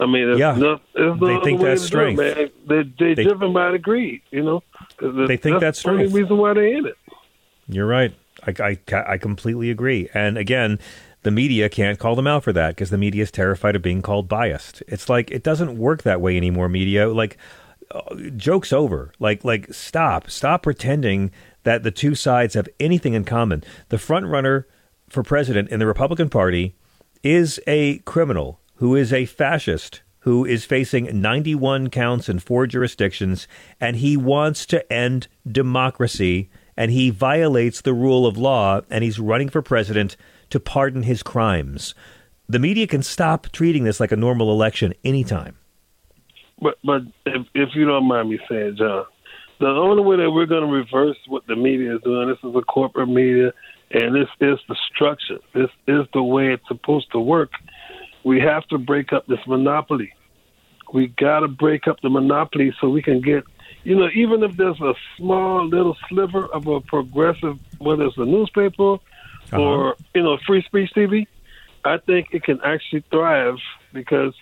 I 0.00 0.06
mean, 0.06 0.28
it's 0.30 0.38
Yeah. 0.38 0.54
no, 0.56 0.74
it's 0.94 1.20
no 1.20 1.26
They 1.38 1.44
think 1.44 1.60
that's 1.60 1.84
to 1.86 1.90
do 1.90 1.98
it, 1.98 2.14
strength. 2.14 2.18
man. 2.18 2.50
They're, 2.66 2.84
they're 2.84 3.14
They- 3.16 3.24
driven 3.24 3.52
by 3.52 3.72
the 3.72 3.78
greed, 3.78 4.22
you 4.30 4.44
know. 4.44 4.62
They 5.00 5.36
think 5.36 5.58
that's 5.60 5.82
the 5.82 5.90
only 5.90 6.06
reason 6.06 6.36
why 6.38 6.54
they're 6.54 6.66
in 6.78 6.86
it. 6.86 6.96
You're 7.68 7.86
right. 7.86 8.12
I, 8.46 8.54
I, 8.92 9.12
I 9.14 9.18
completely 9.18 9.70
agree. 9.70 10.08
And 10.14 10.38
again, 10.38 10.78
the 11.22 11.30
media 11.30 11.68
can't 11.68 11.98
call 11.98 12.14
them 12.14 12.26
out 12.26 12.44
for 12.44 12.52
that 12.52 12.70
because 12.70 12.90
the 12.90 12.98
media 12.98 13.22
is 13.22 13.30
terrified 13.30 13.76
of 13.76 13.82
being 13.82 14.02
called 14.02 14.28
biased. 14.28 14.82
It's 14.86 15.08
like 15.08 15.30
it 15.30 15.42
doesn't 15.42 15.78
work 15.78 16.02
that 16.02 16.20
way 16.20 16.36
anymore. 16.36 16.68
Media, 16.68 17.08
like, 17.08 17.36
uh, 17.90 18.14
jokes 18.36 18.72
over. 18.72 19.12
Like, 19.18 19.44
like 19.44 19.72
stop, 19.72 20.30
stop 20.30 20.62
pretending 20.62 21.30
that 21.64 21.82
the 21.82 21.90
two 21.90 22.14
sides 22.14 22.54
have 22.54 22.68
anything 22.78 23.14
in 23.14 23.24
common. 23.24 23.64
The 23.88 23.98
front 23.98 24.26
runner 24.26 24.66
for 25.08 25.22
president 25.22 25.70
in 25.70 25.80
the 25.80 25.86
Republican 25.86 26.28
Party 26.28 26.76
is 27.22 27.58
a 27.66 27.98
criminal 28.00 28.60
who 28.76 28.94
is 28.94 29.12
a 29.12 29.26
fascist 29.26 30.02
who 30.20 30.44
is 30.44 30.64
facing 30.64 31.20
91 31.20 31.88
counts 31.90 32.28
in 32.28 32.38
four 32.38 32.66
jurisdictions, 32.66 33.48
and 33.80 33.96
he 33.96 34.16
wants 34.16 34.66
to 34.66 34.92
end 34.92 35.28
democracy, 35.50 36.50
and 36.76 36.90
he 36.90 37.08
violates 37.08 37.80
the 37.80 37.94
rule 37.94 38.26
of 38.26 38.36
law, 38.36 38.80
and 38.90 39.02
he's 39.02 39.18
running 39.18 39.48
for 39.48 39.62
president 39.62 40.16
to 40.50 40.60
pardon 40.60 41.02
his 41.02 41.22
crimes. 41.22 41.94
The 42.48 42.58
media 42.58 42.86
can 42.86 43.02
stop 43.02 43.48
treating 43.52 43.84
this 43.84 44.00
like 44.00 44.12
a 44.12 44.16
normal 44.16 44.50
election 44.50 44.94
anytime. 45.04 45.56
But 46.60 46.78
but 46.82 47.02
if 47.26 47.46
if 47.54 47.68
you 47.74 47.86
don't 47.86 48.08
mind 48.08 48.30
me 48.30 48.38
saying, 48.48 48.76
John, 48.78 49.04
the 49.60 49.66
only 49.66 50.02
way 50.02 50.16
that 50.16 50.30
we're 50.30 50.46
going 50.46 50.66
to 50.66 50.72
reverse 50.72 51.16
what 51.26 51.46
the 51.46 51.56
media 51.56 51.96
is 51.96 52.02
doing, 52.02 52.28
this 52.28 52.38
is 52.42 52.54
a 52.56 52.62
corporate 52.62 53.08
media, 53.08 53.52
and 53.90 54.14
this 54.14 54.28
is 54.40 54.58
the 54.68 54.76
structure. 54.92 55.38
This 55.54 55.70
is 55.86 56.06
the 56.14 56.22
way 56.22 56.52
it's 56.52 56.66
supposed 56.68 57.10
to 57.12 57.20
work. 57.20 57.50
We 58.24 58.40
have 58.40 58.66
to 58.68 58.78
break 58.78 59.12
up 59.12 59.26
this 59.26 59.38
monopoly. 59.46 60.12
We 60.92 61.08
got 61.18 61.40
to 61.40 61.48
break 61.48 61.86
up 61.86 62.00
the 62.02 62.08
monopoly 62.08 62.72
so 62.80 62.88
we 62.88 63.02
can 63.02 63.20
get, 63.20 63.44
you 63.84 63.94
know, 63.94 64.08
even 64.14 64.42
if 64.42 64.56
there's 64.56 64.80
a 64.80 64.94
small 65.16 65.68
little 65.68 65.96
sliver 66.08 66.46
of 66.46 66.66
a 66.66 66.80
progressive, 66.80 67.58
whether 67.78 68.04
it's 68.04 68.16
a 68.16 68.24
newspaper 68.24 68.96
uh-huh. 69.52 69.60
or 69.60 69.96
you 70.14 70.22
know 70.22 70.38
free 70.46 70.62
speech 70.62 70.90
TV, 70.94 71.26
I 71.84 71.98
think 71.98 72.28
it 72.32 72.42
can 72.44 72.60
actually 72.64 73.04
thrive 73.10 73.56
because 73.92 74.34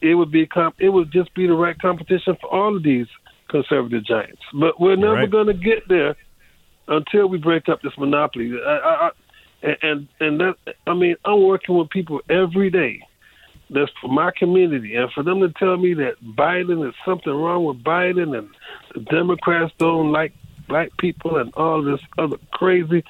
it 0.00 0.14
would 0.14 0.30
be 0.30 0.46
comp- 0.46 0.80
it 0.80 0.88
would 0.88 1.12
just 1.12 1.32
be 1.34 1.46
the 1.46 1.54
right 1.54 1.78
competition 1.78 2.36
for 2.40 2.52
all 2.52 2.76
of 2.76 2.82
these 2.82 3.06
conservative 3.48 4.04
giants. 4.04 4.42
But 4.52 4.80
we're 4.80 4.96
never 4.96 5.14
right. 5.14 5.30
going 5.30 5.46
to 5.46 5.54
get 5.54 5.88
there 5.88 6.16
until 6.88 7.28
we 7.28 7.38
break 7.38 7.68
up 7.68 7.82
this 7.82 7.92
monopoly. 7.96 8.52
I, 8.64 8.70
I, 8.70 9.10
I, 9.62 9.76
and 9.82 10.08
and 10.20 10.40
that 10.40 10.56
I 10.86 10.94
mean, 10.94 11.16
I'm 11.24 11.42
working 11.42 11.76
with 11.76 11.90
people 11.90 12.20
every 12.28 12.70
day 12.70 13.02
that's 13.70 13.92
for 14.00 14.08
my 14.08 14.30
community, 14.36 14.96
and 14.96 15.10
for 15.12 15.22
them 15.22 15.40
to 15.40 15.50
tell 15.50 15.76
me 15.76 15.94
that 15.94 16.22
Biden 16.22 16.86
is 16.86 16.94
something 17.04 17.32
wrong 17.32 17.64
with 17.64 17.82
Biden 17.82 18.36
and 18.36 18.48
the 18.94 19.00
Democrats 19.00 19.72
don't 19.78 20.12
like 20.12 20.32
black 20.68 20.90
people 20.98 21.36
and 21.36 21.52
all 21.54 21.82
this 21.82 22.00
other 22.18 22.36
crazy 22.50 23.04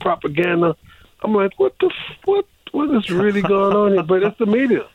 propaganda, 0.00 0.76
I'm 1.22 1.34
like, 1.34 1.58
what 1.58 1.74
the 1.80 1.90
what 2.24 2.46
what 2.72 2.94
is 2.96 3.10
really 3.10 3.42
going 3.42 3.76
on 3.76 3.92
here? 3.92 4.02
But 4.02 4.22
it's 4.22 4.38
the 4.38 4.46
media. 4.46 4.86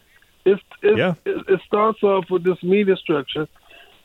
It's, 0.45 0.61
it's 0.81 0.97
yeah. 0.97 1.13
it, 1.25 1.45
it 1.47 1.61
starts 1.65 2.01
off 2.03 2.25
with 2.29 2.43
this 2.43 2.61
media 2.63 2.95
structure. 2.95 3.47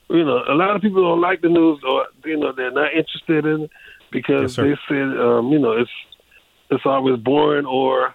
You 0.09 0.25
know, 0.25 0.45
a 0.49 0.55
lot 0.55 0.77
of 0.77 0.83
people 0.83 1.03
don't 1.03 1.21
like 1.21 1.41
the 1.41 1.49
news, 1.49 1.81
or 1.87 2.07
you 2.25 2.37
know, 2.37 2.53
they're 2.53 2.71
not 2.71 2.93
interested 2.95 3.47
in 3.47 3.63
it 3.63 3.71
because 4.11 4.57
yes, 4.57 4.65
they 4.65 4.77
said, 4.89 5.19
um, 5.19 5.51
you 5.51 5.59
know, 5.59 5.73
it's 5.73 5.91
it's 6.71 6.87
always 6.87 7.19
boring 7.19 7.67
or 7.67 8.15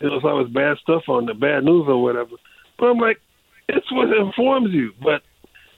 you 0.00 0.08
know, 0.08 0.16
it's 0.16 0.24
always 0.24 0.48
bad 0.48 0.76
stuff 0.78 1.08
on 1.08 1.26
the 1.26 1.34
bad 1.34 1.64
news 1.64 1.86
or 1.88 2.02
whatever. 2.02 2.36
But 2.78 2.86
I'm 2.86 2.98
like, 2.98 3.20
it's 3.68 3.90
what 3.90 4.16
informs 4.16 4.72
you. 4.72 4.92
But 5.02 5.22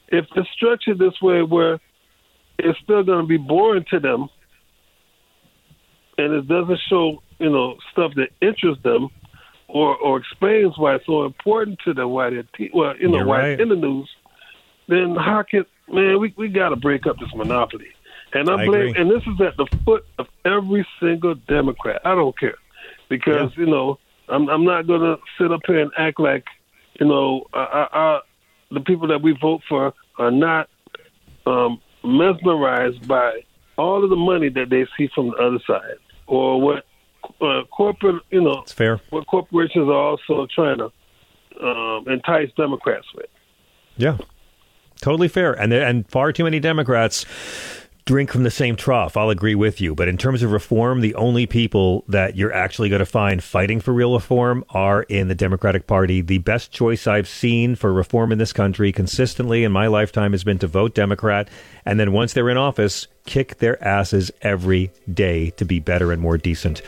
if 0.08 0.26
it's 0.34 0.48
structured 0.50 0.98
this 0.98 1.20
way 1.22 1.42
where 1.42 1.80
it's 2.58 2.78
still 2.80 3.02
going 3.04 3.22
to 3.22 3.26
be 3.26 3.36
boring 3.36 3.84
to 3.90 4.00
them 4.00 4.28
and 6.18 6.34
it 6.34 6.48
doesn't 6.48 6.80
show, 6.90 7.22
you 7.38 7.50
know, 7.50 7.76
stuff 7.92 8.12
that 8.16 8.30
interests 8.42 8.82
them 8.82 9.08
or 9.68 9.96
or 9.96 10.18
explains 10.18 10.76
why 10.76 10.96
it's 10.96 11.06
so 11.06 11.24
important 11.24 11.78
to 11.84 11.94
them, 11.94 12.10
why 12.10 12.30
they're, 12.30 12.48
te- 12.56 12.70
well, 12.74 12.96
you 12.98 13.08
know, 13.08 13.18
You're 13.18 13.26
why 13.26 13.38
right. 13.38 13.50
it's 13.50 13.62
in 13.62 13.68
the 13.68 13.76
news, 13.76 14.10
then 14.88 15.14
how 15.14 15.44
can, 15.48 15.64
man, 15.88 16.20
we, 16.20 16.34
we 16.36 16.48
got 16.48 16.70
to 16.70 16.76
break 16.76 17.06
up 17.06 17.18
this 17.18 17.32
monopoly. 17.34 17.88
And 18.32 18.50
I, 18.50 18.62
I 18.62 18.66
blame, 18.66 18.94
and 18.96 19.10
this 19.10 19.22
is 19.22 19.40
at 19.40 19.56
the 19.56 19.66
foot 19.84 20.04
of 20.18 20.26
every 20.44 20.86
single 21.00 21.34
Democrat. 21.34 22.02
I 22.04 22.14
don't 22.14 22.38
care 22.38 22.58
because, 23.08 23.52
yeah. 23.56 23.64
you 23.64 23.70
know, 23.70 23.98
I'm, 24.28 24.48
I'm 24.48 24.64
not 24.64 24.86
going 24.86 25.00
to 25.00 25.16
sit 25.38 25.50
up 25.50 25.60
here 25.66 25.80
and 25.80 25.90
act 25.96 26.20
like, 26.20 26.44
you 27.00 27.06
know, 27.06 27.46
I, 27.54 27.86
I, 27.92 28.20
the 28.70 28.80
people 28.80 29.08
that 29.08 29.22
we 29.22 29.36
vote 29.40 29.62
for 29.66 29.94
are 30.18 30.30
not 30.30 30.68
um, 31.46 31.80
mesmerized 32.04 33.06
by 33.08 33.44
all 33.78 34.04
of 34.04 34.10
the 34.10 34.16
money 34.16 34.50
that 34.50 34.68
they 34.68 34.86
see 34.96 35.08
from 35.14 35.28
the 35.28 35.36
other 35.36 35.60
side 35.66 35.96
or 36.28 36.60
what 36.60 36.84
uh, 37.40 37.62
corporate, 37.70 38.22
you 38.30 38.42
know, 38.42 38.60
it's 38.62 38.72
fair. 38.72 39.00
What 39.10 39.26
corporations 39.26 39.88
are 39.88 39.92
also 39.92 40.46
trying 40.54 40.78
to 40.78 40.92
um, 41.60 42.08
entice 42.08 42.50
Democrats 42.56 43.06
with. 43.14 43.26
Yeah, 43.96 44.18
totally 45.00 45.28
fair. 45.28 45.52
And 45.52 45.72
and 45.72 46.08
far 46.08 46.32
too 46.32 46.44
many 46.44 46.60
Democrats 46.60 47.26
drink 48.08 48.32
from 48.32 48.42
the 48.42 48.50
same 48.50 48.74
trough. 48.74 49.18
I'll 49.18 49.28
agree 49.28 49.54
with 49.54 49.82
you. 49.82 49.94
But 49.94 50.08
in 50.08 50.16
terms 50.16 50.42
of 50.42 50.50
reform, 50.50 51.02
the 51.02 51.14
only 51.14 51.44
people 51.44 52.04
that 52.08 52.36
you're 52.36 52.54
actually 52.54 52.88
going 52.88 53.00
to 53.00 53.06
find 53.06 53.44
fighting 53.44 53.80
for 53.80 53.92
real 53.92 54.14
reform 54.14 54.64
are 54.70 55.02
in 55.02 55.28
the 55.28 55.34
Democratic 55.34 55.86
Party. 55.86 56.22
The 56.22 56.38
best 56.38 56.72
choice 56.72 57.06
I've 57.06 57.28
seen 57.28 57.76
for 57.76 57.92
reform 57.92 58.32
in 58.32 58.38
this 58.38 58.54
country 58.54 58.92
consistently 58.92 59.62
in 59.62 59.72
my 59.72 59.88
lifetime 59.88 60.32
has 60.32 60.42
been 60.42 60.58
to 60.60 60.66
vote 60.66 60.94
Democrat. 60.94 61.50
And 61.84 62.00
then 62.00 62.12
once 62.12 62.32
they're 62.32 62.48
in 62.48 62.56
office, 62.56 63.08
kick 63.26 63.58
their 63.58 63.82
asses 63.84 64.30
every 64.40 64.90
day 65.12 65.50
to 65.50 65.66
be 65.66 65.78
better 65.78 66.10
and 66.10 66.22
more 66.22 66.38
decent. 66.38 66.80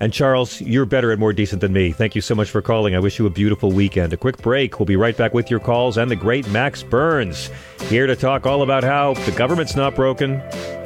And 0.00 0.12
Charles, 0.12 0.60
you're 0.60 0.86
better 0.86 1.10
and 1.10 1.18
more 1.18 1.32
decent 1.32 1.60
than 1.60 1.72
me. 1.72 1.90
Thank 1.90 2.14
you 2.14 2.20
so 2.20 2.34
much 2.34 2.50
for 2.50 2.62
calling. 2.62 2.94
I 2.94 3.00
wish 3.00 3.18
you 3.18 3.26
a 3.26 3.30
beautiful 3.30 3.72
weekend. 3.72 4.12
A 4.12 4.16
quick 4.16 4.38
break. 4.38 4.78
We'll 4.78 4.86
be 4.86 4.96
right 4.96 5.16
back 5.16 5.34
with 5.34 5.50
your 5.50 5.58
calls 5.58 5.98
and 5.98 6.08
the 6.10 6.16
great 6.16 6.48
Max 6.50 6.84
Burns 6.84 7.50
here 7.88 8.06
to 8.06 8.14
talk 8.14 8.46
all 8.46 8.62
about 8.62 8.84
how 8.84 9.14
the 9.14 9.32
government's 9.32 9.74
not 9.74 9.96
broken, 9.96 10.38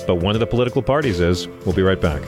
but 0.07 0.17
one 0.17 0.35
of 0.35 0.41
the 0.41 0.47
political 0.47 0.83
parties 0.83 1.21
is. 1.21 1.47
We'll 1.67 1.75
be 1.75 1.83
right 1.83 2.01
back. 2.01 2.23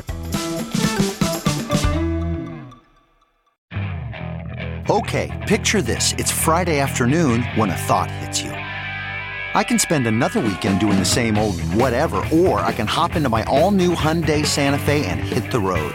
Okay, 4.91 5.45
picture 5.49 5.81
this. 5.81 6.13
It's 6.19 6.31
Friday 6.31 6.79
afternoon 6.79 7.43
when 7.55 7.71
a 7.71 7.77
thought 7.77 8.11
hits 8.11 8.43
you. 8.43 8.51
I 8.51 9.63
can 9.63 9.79
spend 9.79 10.07
another 10.07 10.41
weekend 10.41 10.81
doing 10.81 10.99
the 10.99 11.05
same 11.05 11.39
old 11.39 11.59
whatever, 11.61 12.17
or 12.33 12.61
I 12.61 12.73
can 12.73 12.87
hop 12.87 13.17
into 13.17 13.29
my 13.29 13.45
all 13.45 13.71
new 13.71 13.95
Hyundai 13.95 14.45
Santa 14.45 14.79
Fe 14.79 15.07
and 15.07 15.21
hit 15.21 15.51
the 15.51 15.61
road. 15.61 15.95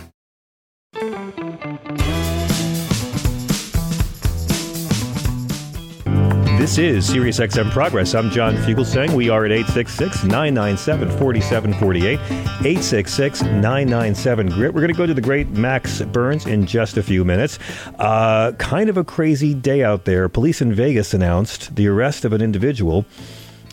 This 6.61 6.77
is 6.77 7.09
SiriusXM 7.09 7.71
Progress. 7.71 8.13
I'm 8.13 8.29
John 8.29 8.55
Fugelsang. 8.55 9.15
We 9.15 9.29
are 9.29 9.45
at 9.45 9.51
866 9.51 10.25
997 10.25 11.09
4748. 11.17 12.19
866 12.19 13.41
997 13.41 14.49
GRIT. 14.49 14.71
We're 14.71 14.81
going 14.81 14.93
to 14.93 14.97
go 14.97 15.07
to 15.07 15.13
the 15.15 15.21
great 15.21 15.49
Max 15.49 16.03
Burns 16.03 16.45
in 16.45 16.67
just 16.67 16.97
a 16.97 17.03
few 17.03 17.25
minutes. 17.25 17.57
Uh, 17.97 18.51
kind 18.59 18.91
of 18.91 18.97
a 18.97 19.03
crazy 19.03 19.55
day 19.55 19.83
out 19.83 20.05
there. 20.05 20.29
Police 20.29 20.61
in 20.61 20.71
Vegas 20.71 21.15
announced 21.15 21.75
the 21.75 21.87
arrest 21.87 22.25
of 22.25 22.31
an 22.31 22.43
individual 22.43 23.07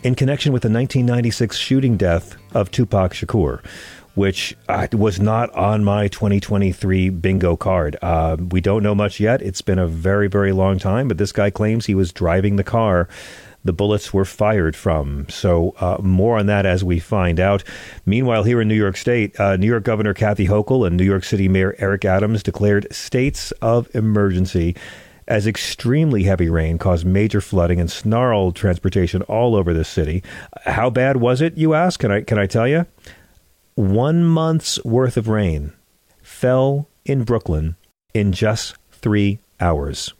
in 0.03 0.15
connection 0.15 0.51
with 0.51 0.63
the 0.63 0.69
1996 0.69 1.57
shooting 1.57 1.95
death 1.95 2.37
of 2.55 2.71
Tupac 2.71 3.13
Shakur 3.13 3.63
which 4.19 4.53
uh, 4.67 4.85
was 4.91 5.17
not 5.17 5.49
on 5.51 5.81
my 5.81 6.09
2023 6.09 7.09
bingo 7.09 7.55
card. 7.55 7.95
Uh, 8.01 8.35
we 8.51 8.59
don't 8.59 8.83
know 8.83 8.93
much 8.93 9.17
yet. 9.17 9.41
It's 9.41 9.61
been 9.61 9.79
a 9.79 9.87
very, 9.87 10.27
very 10.27 10.51
long 10.51 10.77
time, 10.77 11.07
but 11.07 11.17
this 11.17 11.31
guy 11.31 11.49
claims 11.49 11.85
he 11.85 11.95
was 11.95 12.11
driving 12.11 12.57
the 12.57 12.63
car 12.65 13.07
the 13.63 13.71
bullets 13.73 14.13
were 14.13 14.25
fired 14.25 14.73
from. 14.73 15.27
So, 15.27 15.73
uh, 15.79 15.97
more 16.01 16.37
on 16.37 16.45
that 16.45 16.65
as 16.65 16.81
we 16.81 16.99
find 16.99 17.39
out. 17.41 17.63
Meanwhile, 18.05 18.43
here 18.43 18.61
in 18.61 18.67
New 18.69 18.75
York 18.75 18.95
State, 18.95 19.37
uh, 19.39 19.57
New 19.57 19.67
York 19.67 19.83
Governor 19.83 20.13
Kathy 20.13 20.47
Hochul 20.47 20.87
and 20.87 20.95
New 20.95 21.03
York 21.03 21.25
City 21.25 21.49
Mayor 21.49 21.75
Eric 21.77 22.05
Adams 22.05 22.41
declared 22.41 22.87
states 22.93 23.51
of 23.61 23.93
emergency 23.93 24.75
as 25.29 25.45
extremely 25.45 26.23
heavy 26.23 26.49
rain 26.49 26.77
caused 26.77 27.05
major 27.05 27.39
flooding 27.39 27.79
and 27.79 27.91
snarled 27.91 28.55
transportation 28.55 29.21
all 29.23 29.55
over 29.55 29.73
the 29.73 29.85
city. 29.85 30.23
How 30.65 30.89
bad 30.89 31.17
was 31.17 31.41
it, 31.41 31.57
you 31.57 31.73
ask? 31.73 31.99
Can 31.99 32.11
I, 32.11 32.21
can 32.21 32.39
I 32.39 32.47
tell 32.47 32.67
you? 32.67 32.85
One 33.79 34.25
month's 34.25 34.83
worth 34.83 35.15
of 35.15 35.29
rain 35.29 35.71
fell 36.21 36.89
in 37.05 37.23
Brooklyn 37.23 37.77
in 38.13 38.33
just 38.33 38.75
three 38.91 39.39
hours. 39.61 40.13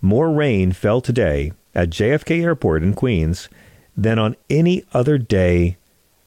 More 0.00 0.30
rain 0.30 0.70
fell 0.70 1.00
today 1.00 1.50
at 1.74 1.90
JFK 1.90 2.44
Airport 2.44 2.84
in 2.84 2.94
Queens 2.94 3.48
than 3.96 4.20
on 4.20 4.36
any 4.48 4.84
other 4.92 5.18
day 5.18 5.78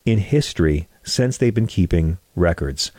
in 0.03 0.17
history 0.19 0.89
since 1.01 1.37
they've 1.37 1.53
been 1.53 1.65
keeping 1.65 2.17
records. 2.35 2.91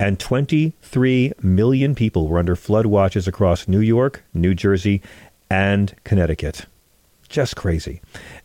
And 0.00 0.18
23 0.18 1.34
million 1.40 1.94
people 1.94 2.26
were 2.26 2.40
under 2.40 2.56
flood 2.56 2.86
watches 2.86 3.28
across 3.28 3.68
New 3.68 3.78
York, 3.78 4.24
New 4.34 4.56
Jersey, 4.56 5.00
and 5.48 5.94
Connecticut. 6.02 6.66
Just 7.28 7.54
crazy. 7.54 8.00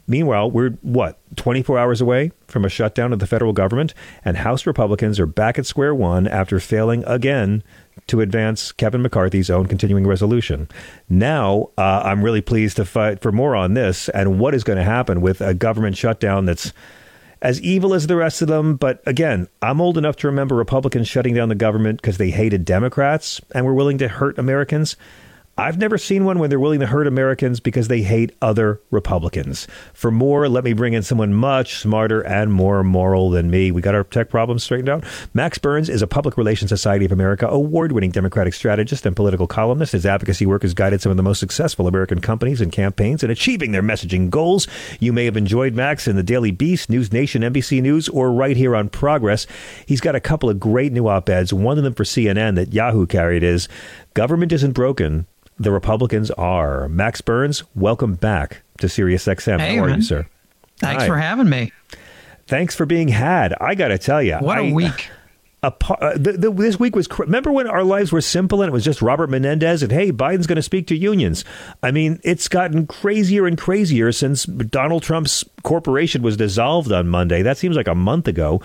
Meanwhile, 0.10 0.50
we're 0.50 0.72
what, 0.82 1.20
24 1.36 1.78
hours 1.78 2.02
away 2.02 2.32
from 2.48 2.66
a 2.66 2.70
shutdown 2.70 3.14
of 3.14 3.20
the 3.20 3.28
federal 3.28 3.54
government, 3.54 3.94
and 4.26 4.38
House 4.38 4.66
Republicans 4.66 5.20
are 5.20 5.28
back 5.28 5.60
at 5.60 5.68
square 5.68 5.94
one 5.94 6.28
after 6.28 6.60
failing 6.60 7.04
again 7.06 7.62
to 8.08 8.20
advance 8.20 8.72
Kevin 8.72 9.04
McCarthy's 9.04 9.52
own 9.52 9.68
continuing 9.68 10.08
resolution. 10.08 10.68
Now, 11.10 11.70
uh, 11.78 12.02
I'm 12.04 12.24
really 12.24 12.42
pleased 12.42 12.78
to 12.78 12.86
fight 12.86 13.22
for 13.22 13.32
more 13.32 13.56
on 13.56 13.76
this 13.76 14.10
and 14.10 14.40
what 14.40 14.56
is 14.56 14.64
going 14.64 14.78
to 14.78 14.84
happen 14.84 15.22
with 15.22 15.42
a 15.42 15.54
government 15.54 15.96
shutdown 15.96 16.46
that's 16.46 16.74
as 17.42 17.62
evil 17.62 17.94
as 17.94 18.08
the 18.08 18.16
rest 18.16 18.42
of 18.42 18.48
them. 18.48 18.78
But 18.78 19.04
again, 19.06 19.48
I'm 19.62 19.80
old 19.80 19.98
enough 19.98 20.16
to 20.18 20.28
remember 20.28 20.56
Republicans 20.56 21.08
shutting 21.08 21.36
down 21.36 21.50
the 21.50 21.56
government 21.56 22.02
because 22.02 22.18
they 22.18 22.32
hated 22.32 22.66
Democrats 22.66 23.40
and 23.54 23.64
were 23.64 23.76
willing 23.76 24.00
to 24.00 24.08
hurt 24.08 24.40
Americans. 24.40 24.98
I've 25.60 25.78
never 25.78 25.98
seen 25.98 26.24
one 26.24 26.40
when 26.40 26.50
they're 26.50 26.58
willing 26.58 26.80
to 26.80 26.88
hurt 26.88 27.06
Americans 27.06 27.60
because 27.60 27.90
they 27.90 28.02
hate 28.02 28.34
other 28.42 28.80
Republicans. 28.92 29.68
For 29.94 30.10
more, 30.10 30.48
let 30.48 30.64
me 30.64 30.72
bring 30.72 30.94
in 30.94 31.04
someone 31.04 31.34
much 31.34 31.76
smarter 31.80 32.22
and 32.22 32.54
more 32.54 32.82
moral 32.82 33.30
than 33.30 33.52
me. 33.52 33.70
We 33.70 33.82
got 33.82 33.94
our 33.94 34.06
tech 34.06 34.30
problems 34.30 34.64
straightened 34.64 34.88
out. 34.88 35.04
Max 35.34 35.58
Burns 35.58 35.90
is 35.90 36.02
a 36.02 36.08
Public 36.08 36.38
Relations 36.38 36.70
Society 36.70 37.04
of 37.04 37.12
America 37.12 37.46
award 37.46 37.92
winning 37.92 38.12
Democratic 38.12 38.54
strategist 38.54 39.06
and 39.06 39.18
political 39.18 39.48
columnist. 39.48 39.92
His 39.92 40.06
advocacy 40.06 40.46
work 40.46 40.62
has 40.62 40.74
guided 40.74 41.02
some 41.02 41.10
of 41.10 41.18
the 41.18 41.24
most 41.24 41.42
successful 41.42 41.90
American 41.90 42.22
companies 42.22 42.62
and 42.62 42.72
campaigns 42.72 43.22
in 43.22 43.30
achieving 43.30 43.74
their 43.74 43.84
messaging 43.84 44.30
goals. 44.30 44.66
You 45.02 45.12
may 45.12 45.26
have 45.26 45.36
enjoyed 45.36 45.74
Max 45.74 46.08
in 46.08 46.16
the 46.16 46.24
Daily 46.24 46.52
Beast, 46.52 46.90
News 46.90 47.12
Nation, 47.12 47.42
NBC 47.42 47.82
News, 47.82 48.08
or 48.08 48.32
right 48.32 48.56
here 48.56 48.78
on 48.78 48.88
Progress. 48.88 49.46
He's 49.86 50.00
got 50.00 50.16
a 50.16 50.22
couple 50.22 50.50
of 50.50 50.58
great 50.58 50.94
new 50.94 51.10
op 51.10 51.28
eds. 51.28 51.52
One 51.52 51.78
of 51.78 51.84
them 51.84 51.96
for 51.96 52.06
CNN 52.06 52.56
that 52.56 52.74
Yahoo 52.74 53.06
carried 53.06 53.44
is 53.44 53.68
Government 54.14 54.54
isn't 54.54 54.72
broken 54.72 55.28
the 55.60 55.72
Republicans 55.72 56.32
are. 56.32 56.88
Max 56.88 57.22
Burns, 57.22 57.64
welcome 57.76 58.14
back 58.16 58.62
to 58.80 58.88
SiriusXM. 58.88 59.60
Hey, 59.60 59.76
How 59.76 59.84
are 59.84 59.88
man. 59.88 59.98
you, 59.98 60.02
sir? 60.04 60.28
Thanks 60.78 61.04
Hi. 61.04 61.08
for 61.08 61.18
having 61.18 61.50
me. 61.50 61.72
Thanks 62.48 62.76
for 62.76 62.86
being 62.86 63.10
had. 63.10 63.54
I 63.60 63.76
got 63.76 63.90
to 63.90 63.98
tell 63.98 64.24
you, 64.24 64.38
What 64.38 64.58
a 64.58 64.62
a 64.62 64.74
week. 64.74 65.10
A, 65.62 65.72
par- 65.72 65.98
uh, 66.02 66.14
the, 66.18 66.32
the, 66.34 66.52
this 66.52 66.80
week 66.80 66.96
was. 66.96 67.06
Cr- 67.06 67.24
remember 67.24 67.52
when 67.52 67.68
our 67.68 67.84
lives 67.84 68.14
were 68.14 68.22
simple 68.22 68.62
and 68.62 68.70
it 68.70 68.72
was 68.72 68.86
just 68.86 69.02
Robert 69.02 69.30
Menendez 69.30 69.84
and 69.84 69.92
hey, 69.92 70.10
Biden's 70.10 70.48
going 70.48 70.56
to 70.56 70.62
speak 70.62 70.88
to 70.88 70.96
unions. 70.96 71.44
I 71.84 71.92
mean, 71.92 72.22
it's 72.24 72.48
gotten 72.48 72.88
crazier 72.88 73.46
and 73.46 73.58
crazier 73.58 74.14
since 74.14 74.46
Donald 74.46 75.04
Trump's 75.04 75.44
corporation 75.64 76.22
was 76.22 76.38
dissolved 76.38 76.94
on 76.94 77.10
Monday. 77.10 77.42
That 77.42 77.58
seems 77.58 77.76
like 77.76 77.90
a 77.90 77.96
month 77.96 78.30
ago. 78.30 78.62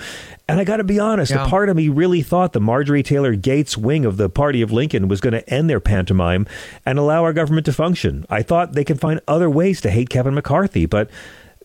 And 0.48 0.60
I 0.60 0.64
got 0.64 0.76
to 0.76 0.84
be 0.84 1.00
honest, 1.00 1.32
Yeah. 1.32 1.44
a 1.44 1.48
part 1.48 1.68
of 1.68 1.76
me 1.76 1.88
really 1.88 2.22
thought 2.22 2.52
the 2.52 2.60
Marjorie 2.60 3.02
Taylor 3.02 3.34
Gates 3.34 3.76
wing 3.76 4.04
of 4.04 4.16
the 4.16 4.28
Party 4.28 4.62
of 4.62 4.70
Lincoln 4.70 5.08
was 5.08 5.20
going 5.20 5.32
to 5.32 5.48
end 5.52 5.68
their 5.68 5.80
pantomime 5.80 6.46
and 6.86 6.96
allow 6.96 7.24
our 7.24 7.32
government 7.32 7.66
to 7.66 7.72
function. 7.72 8.24
I 8.30 8.42
thought 8.42 8.74
they 8.74 8.84
can 8.84 8.98
find 8.98 9.20
other 9.26 9.50
ways 9.50 9.80
to 9.80 9.90
hate 9.90 10.10
Kevin 10.10 10.34
McCarthy, 10.34 10.86
but 10.86 11.10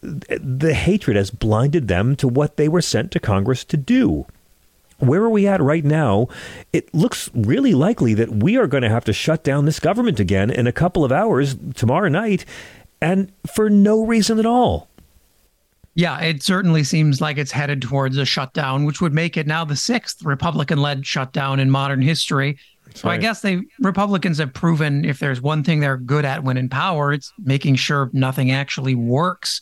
the 0.02 0.74
hatred 0.74 1.18
has 1.18 1.30
blinded 1.30 1.88
them 1.88 2.16
to 2.16 2.28
what 2.28 2.58
they 2.58 2.68
were 2.68 2.82
sent 2.82 3.12
to 3.12 3.20
Congress 3.20 3.64
to 3.66 3.78
do. 3.78 4.26
Where 5.00 5.24
are 5.24 5.30
we 5.30 5.48
at 5.48 5.62
right 5.62 5.84
now? 5.84 6.28
It 6.74 6.94
looks 6.94 7.30
really 7.34 7.74
likely 7.74 8.14
that 8.14 8.30
we 8.30 8.58
are 8.58 8.68
going 8.68 8.84
to 8.84 8.90
have 8.90 9.06
to 9.06 9.14
shut 9.14 9.44
down 9.44 9.66
this 9.66 9.80
government 9.80 10.20
again 10.20 10.50
in 10.50 10.68
a 10.68 10.72
couple 10.72 11.04
of 11.04 11.12
hours 11.12 11.56
tomorrow 11.76 12.10
night, 12.10 12.46
and 13.02 13.32
for 13.54 13.70
no 13.70 14.06
reason 14.06 14.40
at 14.40 14.46
all. 14.46 14.90
Yeah, 15.96 16.20
it 16.22 16.44
certainly 16.44 16.84
seems 16.84 17.20
like 17.20 17.38
it's 17.38 17.52
headed 17.52 17.82
towards 17.82 18.18
a 18.18 18.26
shutdown, 18.26 18.86
which 18.86 19.02
would 19.02 19.14
make 19.14 19.36
it 19.36 19.48
now 19.48 19.66
the 19.66 19.76
sixth 19.76 20.24
Republican-led 20.24 21.06
shutdown 21.06 21.60
in 21.60 21.70
modern 21.70 22.02
history. 22.02 22.58
so 22.94 23.10
I 23.10 23.18
guess 23.18 23.42
they 23.42 23.62
Republicans 23.80 24.38
have 24.38 24.54
proven 24.54 25.04
if 25.04 25.20
there's 25.20 25.42
one 25.42 25.64
thing 25.64 25.80
they're 25.80 25.98
good 25.98 26.26
at 26.26 26.44
when 26.44 26.58
in 26.58 26.70
power, 26.70 27.12
it's 27.12 27.34
making 27.40 27.76
sure 27.76 28.10
nothing 28.14 28.52
actually 28.52 28.96
works. 28.96 29.62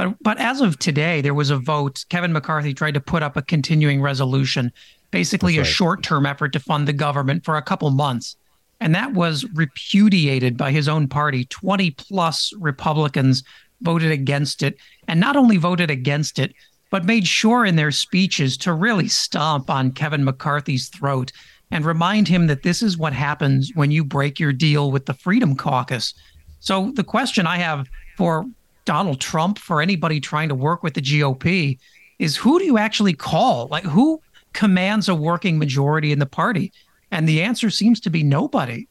But 0.00 0.16
but 0.22 0.38
as 0.38 0.62
of 0.62 0.78
today, 0.78 1.20
there 1.20 1.34
was 1.34 1.50
a 1.50 1.58
vote. 1.58 2.06
Kevin 2.08 2.32
McCarthy 2.32 2.72
tried 2.72 2.94
to 2.94 3.02
put 3.02 3.22
up 3.22 3.36
a 3.36 3.42
continuing 3.42 4.00
resolution, 4.00 4.72
basically 5.10 5.58
That's 5.58 5.68
a 5.68 5.72
short-term 5.72 6.24
effort 6.24 6.54
to 6.54 6.58
fund 6.58 6.88
the 6.88 6.94
government 6.94 7.44
for 7.44 7.58
a 7.58 7.62
couple 7.62 7.90
months. 7.90 8.34
And 8.80 8.94
that 8.94 9.12
was 9.12 9.44
repudiated 9.52 10.56
by 10.56 10.70
his 10.70 10.88
own 10.88 11.06
party. 11.06 11.44
20 11.44 11.90
plus 11.90 12.50
Republicans 12.58 13.44
voted 13.82 14.10
against 14.10 14.62
it. 14.62 14.78
And 15.06 15.20
not 15.20 15.36
only 15.36 15.58
voted 15.58 15.90
against 15.90 16.38
it, 16.38 16.54
but 16.88 17.04
made 17.04 17.26
sure 17.26 17.66
in 17.66 17.76
their 17.76 17.90
speeches 17.90 18.56
to 18.58 18.72
really 18.72 19.06
stomp 19.08 19.68
on 19.68 19.92
Kevin 19.92 20.24
McCarthy's 20.24 20.88
throat 20.88 21.30
and 21.70 21.84
remind 21.84 22.26
him 22.26 22.46
that 22.46 22.62
this 22.62 22.82
is 22.82 22.96
what 22.96 23.12
happens 23.12 23.72
when 23.74 23.90
you 23.90 24.02
break 24.02 24.40
your 24.40 24.54
deal 24.54 24.90
with 24.90 25.04
the 25.04 25.12
Freedom 25.12 25.54
Caucus. 25.54 26.14
So 26.60 26.90
the 26.92 27.04
question 27.04 27.46
I 27.46 27.58
have 27.58 27.86
for 28.16 28.46
Donald 28.84 29.20
Trump, 29.20 29.58
for 29.58 29.80
anybody 29.80 30.20
trying 30.20 30.48
to 30.48 30.54
work 30.54 30.82
with 30.82 30.94
the 30.94 31.00
GOP, 31.00 31.78
is 32.18 32.36
who 32.36 32.58
do 32.58 32.64
you 32.64 32.78
actually 32.78 33.14
call? 33.14 33.68
Like 33.68 33.84
who 33.84 34.20
commands 34.52 35.08
a 35.08 35.14
working 35.14 35.58
majority 35.58 36.12
in 36.12 36.18
the 36.18 36.26
party? 36.26 36.72
And 37.10 37.28
the 37.28 37.42
answer 37.42 37.70
seems 37.70 38.00
to 38.00 38.10
be 38.10 38.22
nobody. 38.22 38.86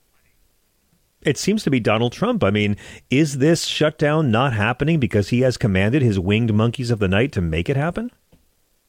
It 1.22 1.38
seems 1.38 1.64
to 1.64 1.70
be 1.70 1.80
Donald 1.80 2.14
Trump. 2.14 2.44
I 2.44 2.50
mean, 2.50 2.78
is 3.10 3.40
this 3.40 3.66
shutdown 3.66 4.32
not 4.32 4.54
happening 4.54 5.00
because 5.00 5.30
he 5.30 5.42
has 5.42 5.58
commanded 5.58 6.02
his 6.02 6.20
winged 6.20 6.54
monkeys 6.54 6.92
of 6.92 7.00
the 7.00 7.10
night 7.10 7.32
to 7.34 7.42
make 7.42 7.70
it 7.70 7.76
happen? 7.76 8.12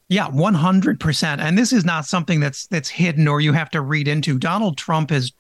Yeah, 0.09 0.29
100%. 0.29 1.39
And 1.39 1.59
this 1.59 1.73
is 1.73 1.85
not 1.85 2.05
something 2.05 2.41
that's 2.41 2.67
that's 2.67 2.89
hidden 2.89 3.29
or 3.29 3.41
you 3.41 3.53
have 3.53 3.71
to 3.71 3.81
read 3.81 4.09
into. 4.09 4.39
Donald 4.39 4.77
Trump 4.77 5.11
has 5.11 5.33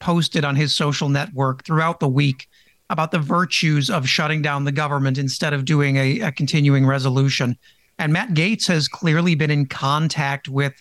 posted 0.00 0.44
on 0.44 0.56
his 0.56 0.74
social 0.74 1.08
network 1.08 1.64
throughout 1.64 2.00
the 2.00 2.08
week 2.08 2.48
about 2.90 3.10
the 3.10 3.18
virtues 3.18 3.90
of 3.90 4.08
shutting 4.08 4.42
down 4.42 4.64
the 4.64 4.72
government 4.72 5.18
instead 5.18 5.52
of 5.52 5.64
doing 5.64 5.96
a, 5.96 6.20
a 6.20 6.32
continuing 6.32 6.86
resolution. 6.86 7.56
And 7.98 8.12
Matt 8.12 8.30
Gaetz 8.30 8.66
has 8.68 8.88
clearly 8.88 9.34
been 9.34 9.50
in 9.50 9.66
contact 9.66 10.48
with 10.48 10.74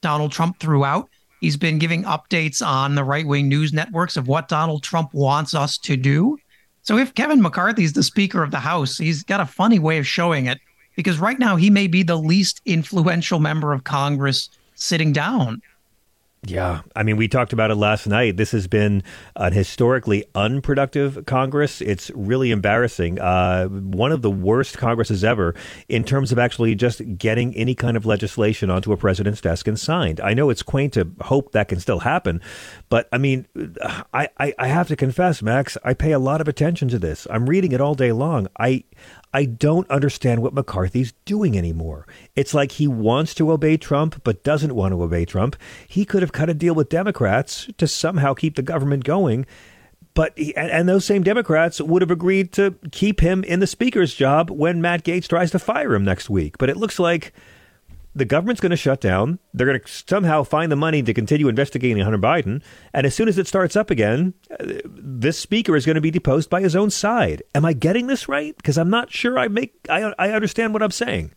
Donald 0.00 0.32
Trump 0.32 0.58
throughout. 0.60 1.08
He's 1.40 1.56
been 1.56 1.78
giving 1.78 2.02
updates 2.02 2.66
on 2.66 2.94
the 2.94 3.04
right 3.04 3.26
wing 3.26 3.48
news 3.48 3.72
networks 3.72 4.16
of 4.16 4.26
what 4.26 4.48
Donald 4.48 4.82
Trump 4.82 5.14
wants 5.14 5.54
us 5.54 5.78
to 5.78 5.96
do. 5.96 6.36
So 6.82 6.98
if 6.98 7.14
Kevin 7.14 7.40
McCarthy's 7.40 7.92
the 7.92 8.02
Speaker 8.02 8.42
of 8.42 8.50
the 8.50 8.58
House, 8.58 8.98
he's 8.98 9.22
got 9.22 9.40
a 9.40 9.46
funny 9.46 9.78
way 9.78 9.98
of 9.98 10.06
showing 10.06 10.46
it 10.46 10.58
because 10.96 11.18
right 11.18 11.38
now 11.38 11.54
he 11.54 11.70
may 11.70 11.86
be 11.86 12.02
the 12.02 12.16
least 12.16 12.60
influential 12.64 13.38
member 13.38 13.72
of 13.72 13.84
Congress 13.84 14.50
sitting 14.74 15.12
down. 15.12 15.60
Yeah. 16.46 16.82
I 16.94 17.02
mean, 17.02 17.16
we 17.16 17.26
talked 17.26 17.52
about 17.52 17.70
it 17.70 17.74
last 17.74 18.06
night. 18.06 18.36
This 18.36 18.52
has 18.52 18.68
been 18.68 19.02
an 19.34 19.52
historically 19.52 20.24
unproductive 20.36 21.26
Congress. 21.26 21.80
It's 21.80 22.10
really 22.14 22.52
embarrassing. 22.52 23.18
Uh, 23.18 23.66
one 23.66 24.12
of 24.12 24.22
the 24.22 24.30
worst 24.30 24.78
Congresses 24.78 25.24
ever 25.24 25.54
in 25.88 26.04
terms 26.04 26.30
of 26.30 26.38
actually 26.38 26.76
just 26.76 27.02
getting 27.18 27.54
any 27.56 27.74
kind 27.74 27.96
of 27.96 28.06
legislation 28.06 28.70
onto 28.70 28.92
a 28.92 28.96
president's 28.96 29.40
desk 29.40 29.66
and 29.66 29.78
signed. 29.78 30.20
I 30.20 30.32
know 30.32 30.48
it's 30.48 30.62
quaint 30.62 30.92
to 30.92 31.10
hope 31.22 31.52
that 31.52 31.68
can 31.68 31.80
still 31.80 32.00
happen, 32.00 32.40
but 32.88 33.08
I 33.12 33.18
mean, 33.18 33.46
I, 34.14 34.28
I, 34.38 34.54
I 34.58 34.68
have 34.68 34.88
to 34.88 34.96
confess, 34.96 35.42
Max, 35.42 35.76
I 35.82 35.92
pay 35.92 36.12
a 36.12 36.20
lot 36.20 36.40
of 36.40 36.46
attention 36.46 36.88
to 36.88 36.98
this. 37.00 37.26
I'm 37.30 37.48
reading 37.48 37.72
it 37.72 37.80
all 37.80 37.94
day 37.94 38.12
long. 38.12 38.46
I, 38.58 38.84
I 39.32 39.44
don't 39.44 39.88
understand 39.90 40.42
what 40.42 40.54
McCarthy's 40.54 41.12
doing 41.24 41.56
anymore. 41.58 42.06
It's 42.34 42.54
like 42.54 42.72
he 42.72 42.88
wants 42.88 43.34
to 43.34 43.52
obey 43.52 43.76
Trump, 43.76 44.22
but 44.24 44.42
doesn't 44.42 44.74
want 44.74 44.92
to 44.92 45.02
obey 45.02 45.24
Trump. 45.24 45.56
He 45.86 46.04
could 46.04 46.22
have 46.22 46.32
cut 46.32 46.48
a 46.48 46.54
deal 46.54 46.74
with 46.74 46.88
Democrats 46.88 47.68
to 47.76 47.86
somehow 47.86 48.34
keep 48.34 48.56
the 48.56 48.62
government 48.62 49.04
going. 49.04 49.46
But 50.14 50.36
he, 50.36 50.56
and, 50.56 50.70
and 50.70 50.88
those 50.88 51.04
same 51.04 51.22
Democrats 51.22 51.80
would 51.80 52.02
have 52.02 52.10
agreed 52.10 52.52
to 52.54 52.74
keep 52.90 53.20
him 53.20 53.44
in 53.44 53.60
the 53.60 53.66
speaker's 53.66 54.14
job 54.14 54.50
when 54.50 54.80
Matt 54.80 55.04
Gaetz 55.04 55.28
tries 55.28 55.50
to 55.50 55.58
fire 55.58 55.94
him 55.94 56.04
next 56.04 56.30
week. 56.30 56.58
But 56.58 56.70
it 56.70 56.76
looks 56.76 56.98
like 56.98 57.32
the 58.18 58.24
government's 58.24 58.60
going 58.60 58.70
to 58.70 58.76
shut 58.76 59.00
down. 59.00 59.38
They're 59.54 59.66
going 59.66 59.80
to 59.80 59.88
somehow 60.06 60.42
find 60.42 60.70
the 60.70 60.76
money 60.76 61.02
to 61.02 61.14
continue 61.14 61.48
investigating 61.48 62.02
Hunter 62.02 62.18
Biden. 62.18 62.62
And 62.92 63.06
as 63.06 63.14
soon 63.14 63.28
as 63.28 63.38
it 63.38 63.46
starts 63.46 63.76
up 63.76 63.90
again, 63.90 64.34
uh, 64.50 64.80
this 64.84 65.38
speaker 65.38 65.76
is 65.76 65.86
going 65.86 65.94
to 65.94 66.00
be 66.00 66.10
deposed 66.10 66.50
by 66.50 66.60
his 66.60 66.74
own 66.74 66.90
side. 66.90 67.42
Am 67.54 67.64
I 67.64 67.72
getting 67.72 68.08
this 68.08 68.28
right? 68.28 68.56
Because 68.56 68.76
I'm 68.76 68.90
not 68.90 69.12
sure 69.12 69.38
I 69.38 69.48
make 69.48 69.74
I, 69.88 70.12
I 70.18 70.32
understand 70.32 70.72
what 70.72 70.82
I'm 70.82 70.90
saying. 70.90 71.32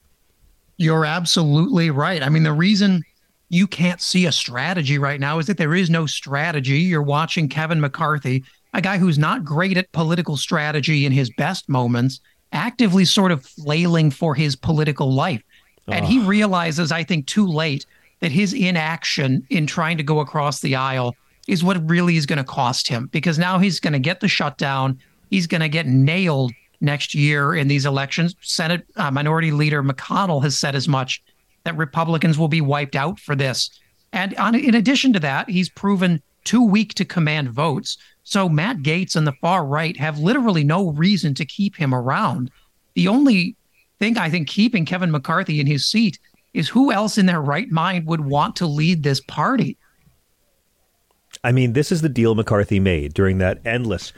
You're 0.78 1.06
absolutely 1.06 1.92
right. 1.92 2.24
I 2.24 2.30
mean, 2.30 2.44
the 2.44 2.54
reason 2.54 3.04
you 3.50 3.68
can't 3.68 4.02
see 4.02 4.26
a 4.26 4.32
strategy 4.32 4.98
right 4.98 5.20
now 5.20 5.38
is 5.38 5.46
that 5.48 5.58
there 5.58 5.76
is 5.76 5.90
no 5.90 6.08
strategy. 6.08 6.80
You're 6.80 7.04
watching 7.04 7.48
Kevin 7.48 7.80
McCarthy, 7.80 8.44
a 8.74 8.82
guy 8.82 8.98
who's 8.98 9.20
not 9.20 9.44
great 9.44 9.78
at 9.78 9.92
political 9.92 10.38
strategy 10.38 11.06
in 11.06 11.12
his 11.12 11.30
best 11.38 11.70
moments, 11.70 12.22
actively 12.54 13.06
sort 13.06 13.32
of 13.32 13.46
flailing 13.46 14.10
for 14.10 14.34
his 14.34 14.56
political 14.56 15.14
life. 15.14 15.44
And 15.88 16.06
he 16.06 16.20
realizes, 16.20 16.92
I 16.92 17.04
think, 17.04 17.28
too 17.28 17.46
late 17.46 17.86
that 18.22 18.32
his 18.32 18.54
inaction 18.54 19.46
in 19.50 19.68
trying 19.68 19.98
to 19.98 20.04
go 20.04 20.20
across 20.20 20.62
the 20.62 20.76
aisle 20.76 21.16
is 21.48 21.64
what 21.64 21.90
really 21.90 22.18
is 22.18 22.26
going 22.26 22.38
to 22.38 22.44
cost 22.44 22.88
him 22.88 23.08
because 23.08 23.38
now 23.38 23.60
he's 23.60 23.80
going 23.80 23.94
to 23.94 24.00
get 24.00 24.20
the 24.20 24.28
shutdown. 24.28 25.00
He's 25.30 25.48
going 25.48 25.62
to 25.62 25.70
get 25.70 25.88
nailed 25.88 26.52
next 26.82 27.14
year 27.14 27.56
in 27.56 27.68
these 27.68 27.86
elections. 27.86 28.36
Senate 28.42 28.86
uh, 28.96 29.12
Minority 29.12 29.52
Leader 29.52 29.84
McConnell 29.84 30.44
has 30.44 30.58
said 30.58 30.76
as 30.76 30.88
much 30.88 31.22
that 31.64 31.78
Republicans 31.78 32.38
will 32.38 32.48
be 32.48 32.62
wiped 32.62 32.96
out 32.96 33.20
for 33.20 33.36
this. 33.36 33.70
And 34.14 34.36
on, 34.36 34.56
in 34.56 34.76
addition 34.76 35.14
to 35.14 35.20
that, 35.20 35.50
he's 35.50 35.70
proven 35.70 36.22
too 36.44 36.64
weak 36.64 36.94
to 36.96 37.06
command 37.06 37.50
votes. 37.50 37.98
So 38.24 38.50
Matt 38.50 38.78
Gaetz 38.78 39.16
and 39.16 39.26
the 39.26 39.34
far 39.34 39.66
right 39.66 39.98
have 39.98 40.20
literally 40.20 40.64
no 40.64 40.92
reason 40.92 41.34
to 41.36 41.46
keep 41.46 41.76
him 41.76 41.94
around. 41.94 42.52
The 42.96 43.08
only 43.08 43.56
thing 44.02 44.18
I 44.18 44.32
think 44.32 44.48
keeping 44.48 44.84
Kevin 44.84 45.12
McCarthy 45.12 45.60
in 45.60 45.68
his 45.68 45.86
seat 45.86 46.18
is 46.56 46.68
who 46.68 46.92
else 46.92 47.20
in 47.20 47.28
their 47.28 47.40
right 47.40 47.70
mind 47.70 48.08
would 48.08 48.22
want 48.22 48.56
to 48.58 48.66
lead 48.66 49.04
this 49.04 49.22
party? 49.22 49.78
I 51.44 51.52
mean, 51.52 51.74
this 51.74 51.92
is 51.92 52.02
the 52.02 52.10
deal 52.10 52.34
McCarthy 52.34 52.80
made 52.80 53.14
during 53.14 53.38
that 53.38 53.60
endless. 53.64 54.12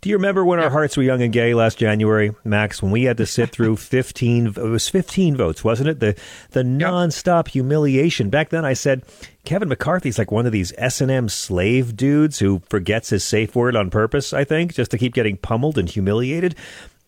Do 0.00 0.10
you 0.10 0.16
remember 0.16 0.44
when 0.44 0.60
our 0.60 0.70
hearts 0.70 0.96
were 0.96 1.02
young 1.04 1.22
and 1.22 1.32
gay 1.32 1.54
last 1.54 1.78
January, 1.78 2.34
Max? 2.44 2.82
When 2.82 2.90
we 2.90 3.04
had 3.04 3.16
to 3.16 3.26
sit 3.26 3.50
through 3.50 3.76
fifteen, 3.94 4.48
it 4.48 4.56
was 4.56 4.88
fifteen 4.88 5.36
votes, 5.36 5.62
wasn't 5.64 5.88
it? 5.88 6.00
The 6.00 6.16
the 6.50 6.62
nonstop 6.62 7.48
humiliation. 7.48 8.30
Back 8.30 8.50
then, 8.50 8.64
I 8.64 8.74
said 8.74 9.02
Kevin 9.44 9.68
McCarthy's 9.68 10.18
like 10.18 10.30
one 10.30 10.46
of 10.46 10.52
these 10.52 10.72
S 10.78 11.00
and 11.00 11.10
M 11.10 11.28
slave 11.28 11.96
dudes 11.96 12.38
who 12.38 12.62
forgets 12.68 13.10
his 13.10 13.24
safe 13.24 13.56
word 13.56 13.74
on 13.74 13.90
purpose. 13.90 14.32
I 14.32 14.44
think 14.44 14.74
just 14.74 14.90
to 14.92 14.98
keep 14.98 15.14
getting 15.14 15.36
pummeled 15.36 15.78
and 15.78 15.88
humiliated. 15.88 16.54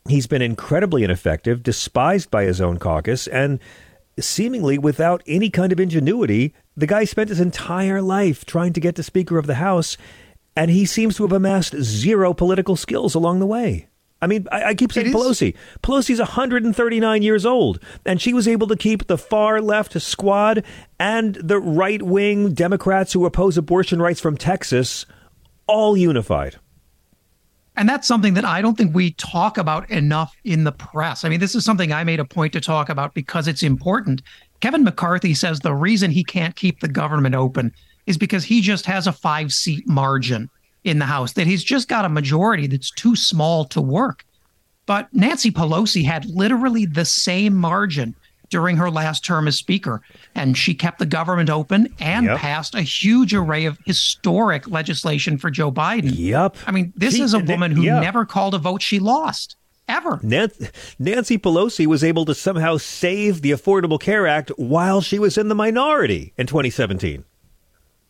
He's 0.08 0.26
been 0.26 0.42
incredibly 0.42 1.04
ineffective, 1.04 1.62
despised 1.62 2.30
by 2.30 2.44
his 2.44 2.60
own 2.60 2.78
caucus, 2.78 3.26
and 3.26 3.60
seemingly 4.18 4.78
without 4.78 5.22
any 5.26 5.50
kind 5.50 5.72
of 5.72 5.80
ingenuity. 5.80 6.54
The 6.76 6.86
guy 6.86 7.04
spent 7.04 7.28
his 7.28 7.40
entire 7.40 8.00
life 8.00 8.44
trying 8.44 8.72
to 8.72 8.80
get 8.80 8.96
to 8.96 9.02
Speaker 9.02 9.38
of 9.38 9.46
the 9.46 9.56
House, 9.56 9.96
and 10.56 10.70
he 10.70 10.86
seems 10.86 11.16
to 11.16 11.24
have 11.24 11.32
amassed 11.32 11.76
zero 11.82 12.32
political 12.32 12.76
skills 12.76 13.14
along 13.14 13.40
the 13.40 13.46
way. 13.46 13.88
I 14.22 14.26
mean, 14.26 14.46
I, 14.52 14.64
I 14.64 14.74
keep 14.74 14.92
saying 14.92 15.12
Pelosi. 15.12 15.54
Is. 15.54 15.60
Pelosi's 15.82 16.18
139 16.18 17.22
years 17.22 17.46
old, 17.46 17.80
and 18.04 18.20
she 18.20 18.34
was 18.34 18.46
able 18.46 18.66
to 18.66 18.76
keep 18.76 19.06
the 19.06 19.16
far 19.18 19.62
left 19.62 19.98
squad 20.00 20.64
and 20.98 21.36
the 21.36 21.58
right 21.58 22.02
wing 22.02 22.52
Democrats 22.52 23.12
who 23.12 23.24
oppose 23.24 23.56
abortion 23.56 24.00
rights 24.00 24.20
from 24.20 24.36
Texas 24.36 25.06
all 25.66 25.96
unified. 25.96 26.56
And 27.80 27.88
that's 27.88 28.06
something 28.06 28.34
that 28.34 28.44
I 28.44 28.60
don't 28.60 28.76
think 28.76 28.94
we 28.94 29.12
talk 29.12 29.56
about 29.56 29.88
enough 29.88 30.36
in 30.44 30.64
the 30.64 30.72
press. 30.72 31.24
I 31.24 31.30
mean, 31.30 31.40
this 31.40 31.54
is 31.54 31.64
something 31.64 31.94
I 31.94 32.04
made 32.04 32.20
a 32.20 32.26
point 32.26 32.52
to 32.52 32.60
talk 32.60 32.90
about 32.90 33.14
because 33.14 33.48
it's 33.48 33.62
important. 33.62 34.20
Kevin 34.60 34.84
McCarthy 34.84 35.32
says 35.32 35.60
the 35.60 35.72
reason 35.72 36.10
he 36.10 36.22
can't 36.22 36.54
keep 36.54 36.80
the 36.80 36.88
government 36.88 37.34
open 37.34 37.72
is 38.04 38.18
because 38.18 38.44
he 38.44 38.60
just 38.60 38.84
has 38.84 39.06
a 39.06 39.12
five 39.12 39.50
seat 39.50 39.88
margin 39.88 40.50
in 40.84 40.98
the 40.98 41.06
House, 41.06 41.32
that 41.32 41.46
he's 41.46 41.64
just 41.64 41.88
got 41.88 42.04
a 42.04 42.10
majority 42.10 42.66
that's 42.66 42.90
too 42.90 43.16
small 43.16 43.64
to 43.64 43.80
work. 43.80 44.26
But 44.84 45.08
Nancy 45.14 45.50
Pelosi 45.50 46.04
had 46.04 46.26
literally 46.26 46.84
the 46.84 47.06
same 47.06 47.56
margin 47.56 48.14
during 48.50 48.76
her 48.76 48.90
last 48.90 49.24
term 49.24 49.48
as 49.48 49.56
Speaker, 49.56 50.02
and 50.34 50.56
she 50.58 50.74
kept 50.74 50.98
the 50.98 51.06
government 51.06 51.48
open 51.48 51.88
and 51.98 52.26
Yep. 52.26 52.38
passed 52.38 52.74
a 52.74 52.82
huge 52.82 53.32
array 53.32 53.64
of 53.64 53.78
historic 53.86 54.68
legislation 54.68 55.38
for 55.38 55.50
Joe 55.50 55.70
Biden. 55.72 56.12
Yep. 56.14 56.56
I 56.66 56.70
mean, 56.72 56.92
this 56.96 57.14
She- 57.14 57.22
is 57.22 57.32
a 57.32 57.38
woman 57.38 57.70
who 57.70 57.82
yeah. 57.82 58.00
never 58.00 58.24
called 58.26 58.54
a 58.54 58.58
vote 58.58 58.82
she 58.82 58.98
lost, 58.98 59.56
ever. 59.88 60.20
Nancy, 60.22 61.38
Pelosi 61.38 61.86
was 61.86 62.02
able 62.04 62.24
to 62.26 62.34
somehow 62.34 62.76
save 62.76 63.42
the 63.42 63.52
Affordable 63.52 64.00
Care 64.00 64.26
Act 64.26 64.50
while 64.56 65.00
she 65.00 65.18
was 65.18 65.38
in 65.38 65.48
the 65.48 65.54
minority 65.54 66.32
in 66.36 66.46
2017. 66.46 67.24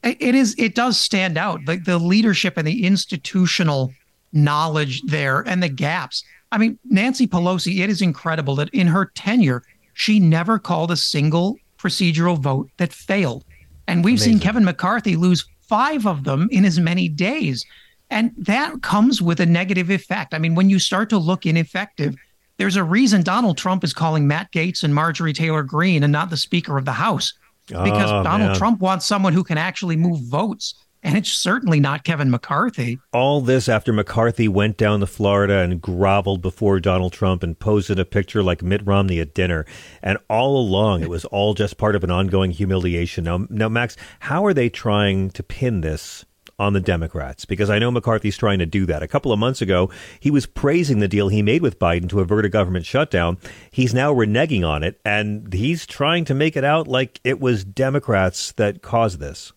It 0.03 0.17
it 0.21 0.35
is. 0.35 0.55
It 0.57 0.75
does 0.75 0.99
stand 0.99 1.37
out. 1.37 1.67
The 1.67 1.77
the 1.77 1.99
leadership 1.99 2.57
and 2.57 2.67
the 2.67 2.87
institutional 2.87 3.93
knowledge 4.33 5.03
there 5.03 5.41
and 5.41 5.63
the 5.63 5.69
gaps. 5.69 6.25
I 6.53 6.57
mean, 6.59 6.79
Nancy 6.85 7.27
Pelosi. 7.27 7.81
It 7.83 7.91
is 7.91 8.01
incredible 8.01 8.55
that 8.57 8.71
in 8.71 8.87
her 8.89 9.05
tenure, 9.15 9.63
she 10.01 10.19
never 10.19 10.59
called 10.59 10.91
a 10.91 10.97
single 10.97 11.57
procedural 11.77 12.39
vote 12.39 12.71
that 12.79 12.91
failed, 12.91 13.45
and 13.87 14.03
we've 14.03 14.19
seen 14.21 14.41
Kevin 14.41 14.65
McCarthy 14.65 15.15
lose 15.15 15.47
five 15.61 16.07
of 16.07 16.25
them 16.25 16.49
in 16.51 16.65
as 16.65 16.81
many 16.81 17.07
days, 17.07 17.65
and 18.09 18.33
that 18.39 18.81
comes 18.81 19.21
with 19.21 19.41
a 19.41 19.47
negative 19.47 19.91
effect. 19.91 20.33
I 20.33 20.39
mean, 20.39 20.55
when 20.55 20.71
you 20.71 20.79
start 20.79 21.11
to 21.11 21.19
look 21.19 21.45
ineffective. 21.47 22.15
There's 22.57 22.77
a 22.77 22.85
reason 22.85 23.23
Donald 23.23 23.57
Trump 23.57 23.85
is 23.85 23.95
calling 23.95 24.29
Matt 24.29 24.53
Gaetz 24.53 24.85
and 24.85 24.95
Marjorie 24.95 25.33
Taylor 25.33 25.63
Greene 25.63 26.03
and 26.03 26.13
not 26.13 26.29
the 26.29 26.37
Speaker 26.37 26.77
of 26.77 26.85
the 26.85 26.93
House 26.93 27.33
because 27.67 28.11
Oh, 28.11 28.23
Donald 28.23 28.51
man. 28.51 28.57
Trump 28.59 28.81
wants 28.81 29.07
someone 29.07 29.33
who 29.33 29.43
can 29.43 29.57
actually 29.57 29.97
move 29.97 30.21
votes. 30.29 30.75
And 31.03 31.17
it's 31.17 31.33
certainly 31.33 31.81
not 31.81 32.05
Kevin 32.05 32.31
McCarthy. 32.31 32.99
All 33.13 33.41
this 33.41 33.69
after 33.69 33.93
McCarthy 33.93 34.49
went 34.49 34.77
down 34.77 35.01
to 35.01 35.07
Florida 35.07 35.61
and 35.61 35.81
groveled 35.81 36.43
before 36.43 36.79
Donald 36.79 37.13
Trump 37.13 37.43
and 37.43 37.59
posed 37.59 37.89
in 37.89 37.99
a 37.99 38.05
picture 38.05 38.43
like 38.43 38.63
Mitt 38.63 38.87
Romney 38.87 39.19
at 39.19 39.35
dinner. 39.35 39.65
And 40.03 40.19
all 40.29 40.61
along, 40.61 41.03
it 41.03 41.09
was 41.09 41.25
all 41.27 41.55
just 41.55 41.79
part 41.79 41.97
of 41.97 42.05
an 42.05 42.11
ongoing 42.11 42.51
humiliation. 42.51 43.25
Now, 43.25 43.47
now, 43.49 43.69
Max, 43.69 43.97
how 44.21 44.45
are 44.45 44.53
they 44.53 44.69
trying 44.69 45.31
to 45.31 45.43
pin 45.43 45.81
this 45.81 46.27
on 46.59 46.75
the 46.75 46.81
Democrats? 46.81 47.47
Because 47.47 47.71
I 47.71 47.79
know 47.79 47.91
McCarthy's 47.91 48.37
trying 48.37 48.59
to 48.59 48.67
do 48.67 48.85
that. 48.85 49.03
A 49.03 49.09
couple 49.09 49.33
of 49.33 49.39
months 49.39 49.63
ago, 49.63 49.91
he 50.21 50.31
was 50.31 50.45
praising 50.45 50.99
the 50.99 51.09
deal 51.09 51.29
he 51.29 51.41
made 51.41 51.63
with 51.63 51.79
Biden 51.79 52.11
to 52.11 52.21
avert 52.21 52.45
a 52.45 52.51
government 52.51 52.85
shutdown. 52.85 53.39
He's 53.71 53.95
now 53.95 54.13
reneging 54.13 54.69
on 54.69 54.83
it, 54.83 55.01
and 55.03 55.51
he's 55.51 55.87
trying 55.87 56.27
to 56.27 56.35
make 56.35 56.59
it 56.59 56.65
out 56.65 56.87
like 56.87 57.21
it 57.25 57.41
was 57.41 57.65
Democrats 57.65 58.53
that 58.53 58.83
caused 58.83 59.19
this. 59.19 59.55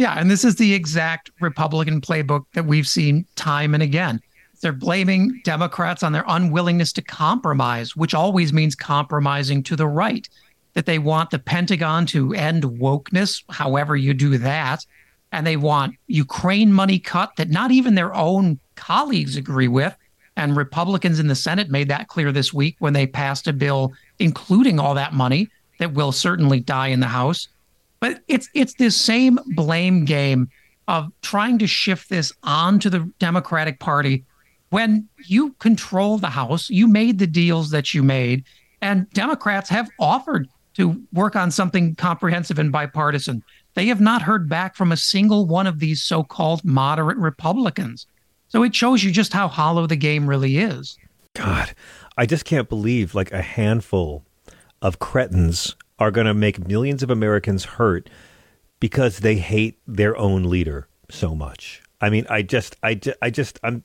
Yeah, 0.00 0.14
and 0.14 0.30
this 0.30 0.46
is 0.46 0.56
the 0.56 0.72
exact 0.72 1.30
Republican 1.40 2.00
playbook 2.00 2.46
that 2.54 2.64
we've 2.64 2.88
seen 2.88 3.26
time 3.36 3.74
and 3.74 3.82
again. 3.82 4.22
They're 4.62 4.72
blaming 4.72 5.42
Democrats 5.44 6.02
on 6.02 6.12
their 6.12 6.24
unwillingness 6.26 6.94
to 6.94 7.02
compromise, 7.02 7.94
which 7.94 8.14
always 8.14 8.50
means 8.50 8.74
compromising 8.74 9.62
to 9.64 9.76
the 9.76 9.86
right. 9.86 10.26
That 10.72 10.86
they 10.86 10.98
want 10.98 11.28
the 11.28 11.38
Pentagon 11.38 12.06
to 12.06 12.32
end 12.32 12.62
wokeness, 12.62 13.44
however 13.50 13.94
you 13.94 14.14
do 14.14 14.38
that. 14.38 14.86
And 15.32 15.46
they 15.46 15.58
want 15.58 15.96
Ukraine 16.06 16.72
money 16.72 16.98
cut 16.98 17.36
that 17.36 17.50
not 17.50 17.70
even 17.70 17.94
their 17.94 18.14
own 18.14 18.58
colleagues 18.76 19.36
agree 19.36 19.68
with. 19.68 19.94
And 20.34 20.56
Republicans 20.56 21.20
in 21.20 21.26
the 21.26 21.34
Senate 21.34 21.68
made 21.68 21.88
that 21.88 22.08
clear 22.08 22.32
this 22.32 22.54
week 22.54 22.76
when 22.78 22.94
they 22.94 23.06
passed 23.06 23.46
a 23.48 23.52
bill 23.52 23.92
including 24.18 24.80
all 24.80 24.94
that 24.94 25.12
money 25.12 25.50
that 25.78 25.92
will 25.92 26.10
certainly 26.10 26.60
die 26.60 26.88
in 26.88 27.00
the 27.00 27.06
House. 27.06 27.48
But 28.00 28.22
it's 28.28 28.48
it's 28.54 28.74
this 28.74 28.96
same 28.96 29.38
blame 29.54 30.04
game 30.04 30.48
of 30.88 31.12
trying 31.22 31.58
to 31.58 31.66
shift 31.66 32.08
this 32.08 32.32
onto 32.42 32.90
the 32.90 33.10
Democratic 33.18 33.78
Party 33.78 34.24
when 34.70 35.08
you 35.26 35.52
control 35.54 36.18
the 36.18 36.30
House, 36.30 36.70
you 36.70 36.88
made 36.88 37.18
the 37.18 37.26
deals 37.26 37.70
that 37.70 37.92
you 37.92 38.02
made, 38.02 38.44
and 38.80 39.10
Democrats 39.10 39.68
have 39.68 39.90
offered 39.98 40.48
to 40.74 41.02
work 41.12 41.36
on 41.36 41.50
something 41.50 41.94
comprehensive 41.96 42.58
and 42.58 42.72
bipartisan. 42.72 43.42
They 43.74 43.86
have 43.86 44.00
not 44.00 44.22
heard 44.22 44.48
back 44.48 44.76
from 44.76 44.92
a 44.92 44.96
single 44.96 45.46
one 45.46 45.66
of 45.66 45.80
these 45.80 46.02
so-called 46.02 46.64
moderate 46.64 47.18
Republicans. 47.18 48.06
So 48.48 48.62
it 48.62 48.74
shows 48.74 49.04
you 49.04 49.10
just 49.10 49.32
how 49.32 49.48
hollow 49.48 49.86
the 49.86 49.96
game 49.96 50.28
really 50.28 50.58
is. 50.58 50.96
God, 51.34 51.74
I 52.16 52.26
just 52.26 52.44
can't 52.44 52.68
believe 52.68 53.14
like 53.14 53.32
a 53.32 53.42
handful 53.42 54.24
of 54.82 54.98
cretins 54.98 55.76
are 56.00 56.10
going 56.10 56.26
to 56.26 56.34
make 56.34 56.66
millions 56.66 57.02
of 57.02 57.10
Americans 57.10 57.64
hurt 57.64 58.10
because 58.80 59.18
they 59.18 59.36
hate 59.36 59.78
their 59.86 60.16
own 60.16 60.44
leader 60.44 60.88
so 61.10 61.34
much. 61.34 61.82
I 62.00 62.08
mean, 62.10 62.26
I 62.30 62.42
just, 62.42 62.76
I, 62.82 62.94
ju- 62.94 63.14
I 63.20 63.30
just, 63.30 63.60
I'm, 63.62 63.84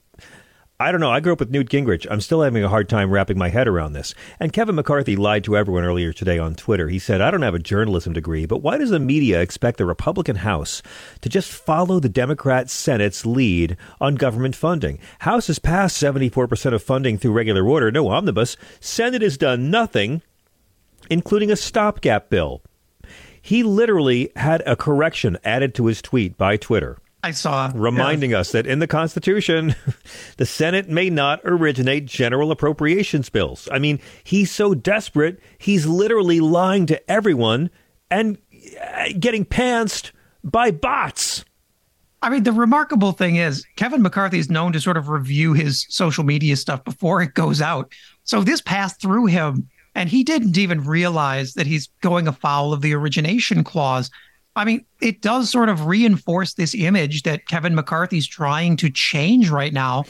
I 0.78 0.92
don't 0.92 1.00
know. 1.00 1.12
I 1.12 1.22
grew 1.22 1.32
up 1.32 1.40
with 1.40 1.52
Newt 1.52 1.70
Gingrich. 1.70 2.06
I'm 2.12 2.20
still 2.20 2.42
having 2.42 2.62
a 2.62 2.68
hard 2.68 2.90
time 2.90 3.10
wrapping 3.10 3.38
my 3.38 3.48
head 3.48 3.66
around 3.66 3.94
this. 3.94 4.14
And 4.42 4.52
Kevin 4.52 4.76
McCarthy 4.76 5.16
lied 5.16 5.46
to 5.46 5.56
everyone 5.56 5.86
earlier 5.86 6.12
today 6.12 6.38
on 6.38 6.54
Twitter. 6.54 6.90
He 6.90 7.00
said, 7.00 7.22
I 7.22 7.32
don't 7.32 7.44
have 7.44 7.56
a 7.56 7.60
journalism 7.60 8.12
degree, 8.12 8.46
but 8.46 8.58
why 8.58 8.78
does 8.78 8.90
the 8.90 9.00
media 9.00 9.42
expect 9.42 9.78
the 9.78 9.86
Republican 9.86 10.38
House 10.38 10.82
to 11.22 11.30
just 11.30 11.50
follow 11.50 12.02
the 12.02 12.10
Democrat 12.10 12.70
Senate's 12.70 13.26
lead 13.26 13.78
on 14.02 14.16
government 14.16 14.54
funding? 14.54 15.00
House 15.20 15.48
has 15.48 15.60
passed 15.60 16.02
74% 16.02 16.74
of 16.74 16.84
funding 16.84 17.18
through 17.18 17.32
regular 17.32 17.66
order, 17.66 17.90
no 17.90 18.10
omnibus. 18.10 18.58
Senate 18.82 19.22
has 19.22 19.38
done 19.38 19.72
nothing. 19.72 20.22
Including 21.10 21.52
a 21.52 21.56
stopgap 21.56 22.30
bill. 22.30 22.62
He 23.42 23.64
literally 23.64 24.32
had 24.36 24.64
a 24.66 24.76
correction 24.76 25.38
added 25.44 25.76
to 25.76 25.86
his 25.86 26.02
tweet 26.02 26.38
by 26.38 26.58
Twitter. 26.58 26.98
I 27.26 27.32
saw. 27.32 27.72
Reminding 27.74 28.36
us 28.36 28.52
that 28.52 28.68
in 28.68 28.78
the 28.78 28.88
Constitution, 28.88 29.76
the 30.38 30.46
Senate 30.46 30.90
may 30.90 31.10
not 31.10 31.42
originate 31.44 32.06
general 32.06 32.52
appropriations 32.52 33.30
bills. 33.30 33.68
I 33.72 33.80
mean, 33.80 34.00
he's 34.24 34.52
so 34.52 34.76
desperate, 34.76 35.40
he's 35.58 35.88
literally 35.88 36.40
lying 36.40 36.86
to 36.86 37.12
everyone 37.12 37.72
and 38.12 38.38
uh, 38.80 39.06
getting 39.20 39.44
pantsed 39.44 40.12
by 40.44 40.70
bots. 40.70 41.44
I 42.22 42.30
mean, 42.30 42.44
the 42.44 42.52
remarkable 42.52 43.12
thing 43.12 43.36
is 43.36 43.66
Kevin 43.76 44.02
McCarthy 44.02 44.40
is 44.40 44.50
known 44.50 44.74
to 44.74 44.82
sort 44.82 44.98
of 44.98 45.10
review 45.10 45.54
his 45.54 45.86
social 45.90 46.24
media 46.24 46.56
stuff 46.56 46.84
before 46.84 47.22
it 47.22 47.34
goes 47.34 47.62
out. 47.62 47.92
So 48.24 48.42
this 48.44 48.62
passed 48.62 49.02
through 49.02 49.28
him, 49.28 49.70
and 49.96 50.10
he 50.10 50.24
didn't 50.24 50.58
even 50.58 50.84
realize 50.84 51.54
that 51.54 51.66
he's 51.66 51.90
going 52.02 52.28
afoul 52.28 52.74
of 52.74 52.82
the 52.82 52.94
origination 52.94 53.64
clause. 53.64 54.12
I 54.58 54.66
mean, 54.66 54.86
it 55.02 55.22
does 55.22 55.50
sort 55.50 55.70
of 55.70 55.88
reinforce 55.88 56.54
this 56.54 56.76
image 56.76 57.24
that 57.24 57.48
Kevin 57.48 57.76
McCarthy's 57.76 58.28
trying 58.28 58.78
to 58.78 58.90
change 58.90 59.50
right 59.50 59.74
now 59.74 60.04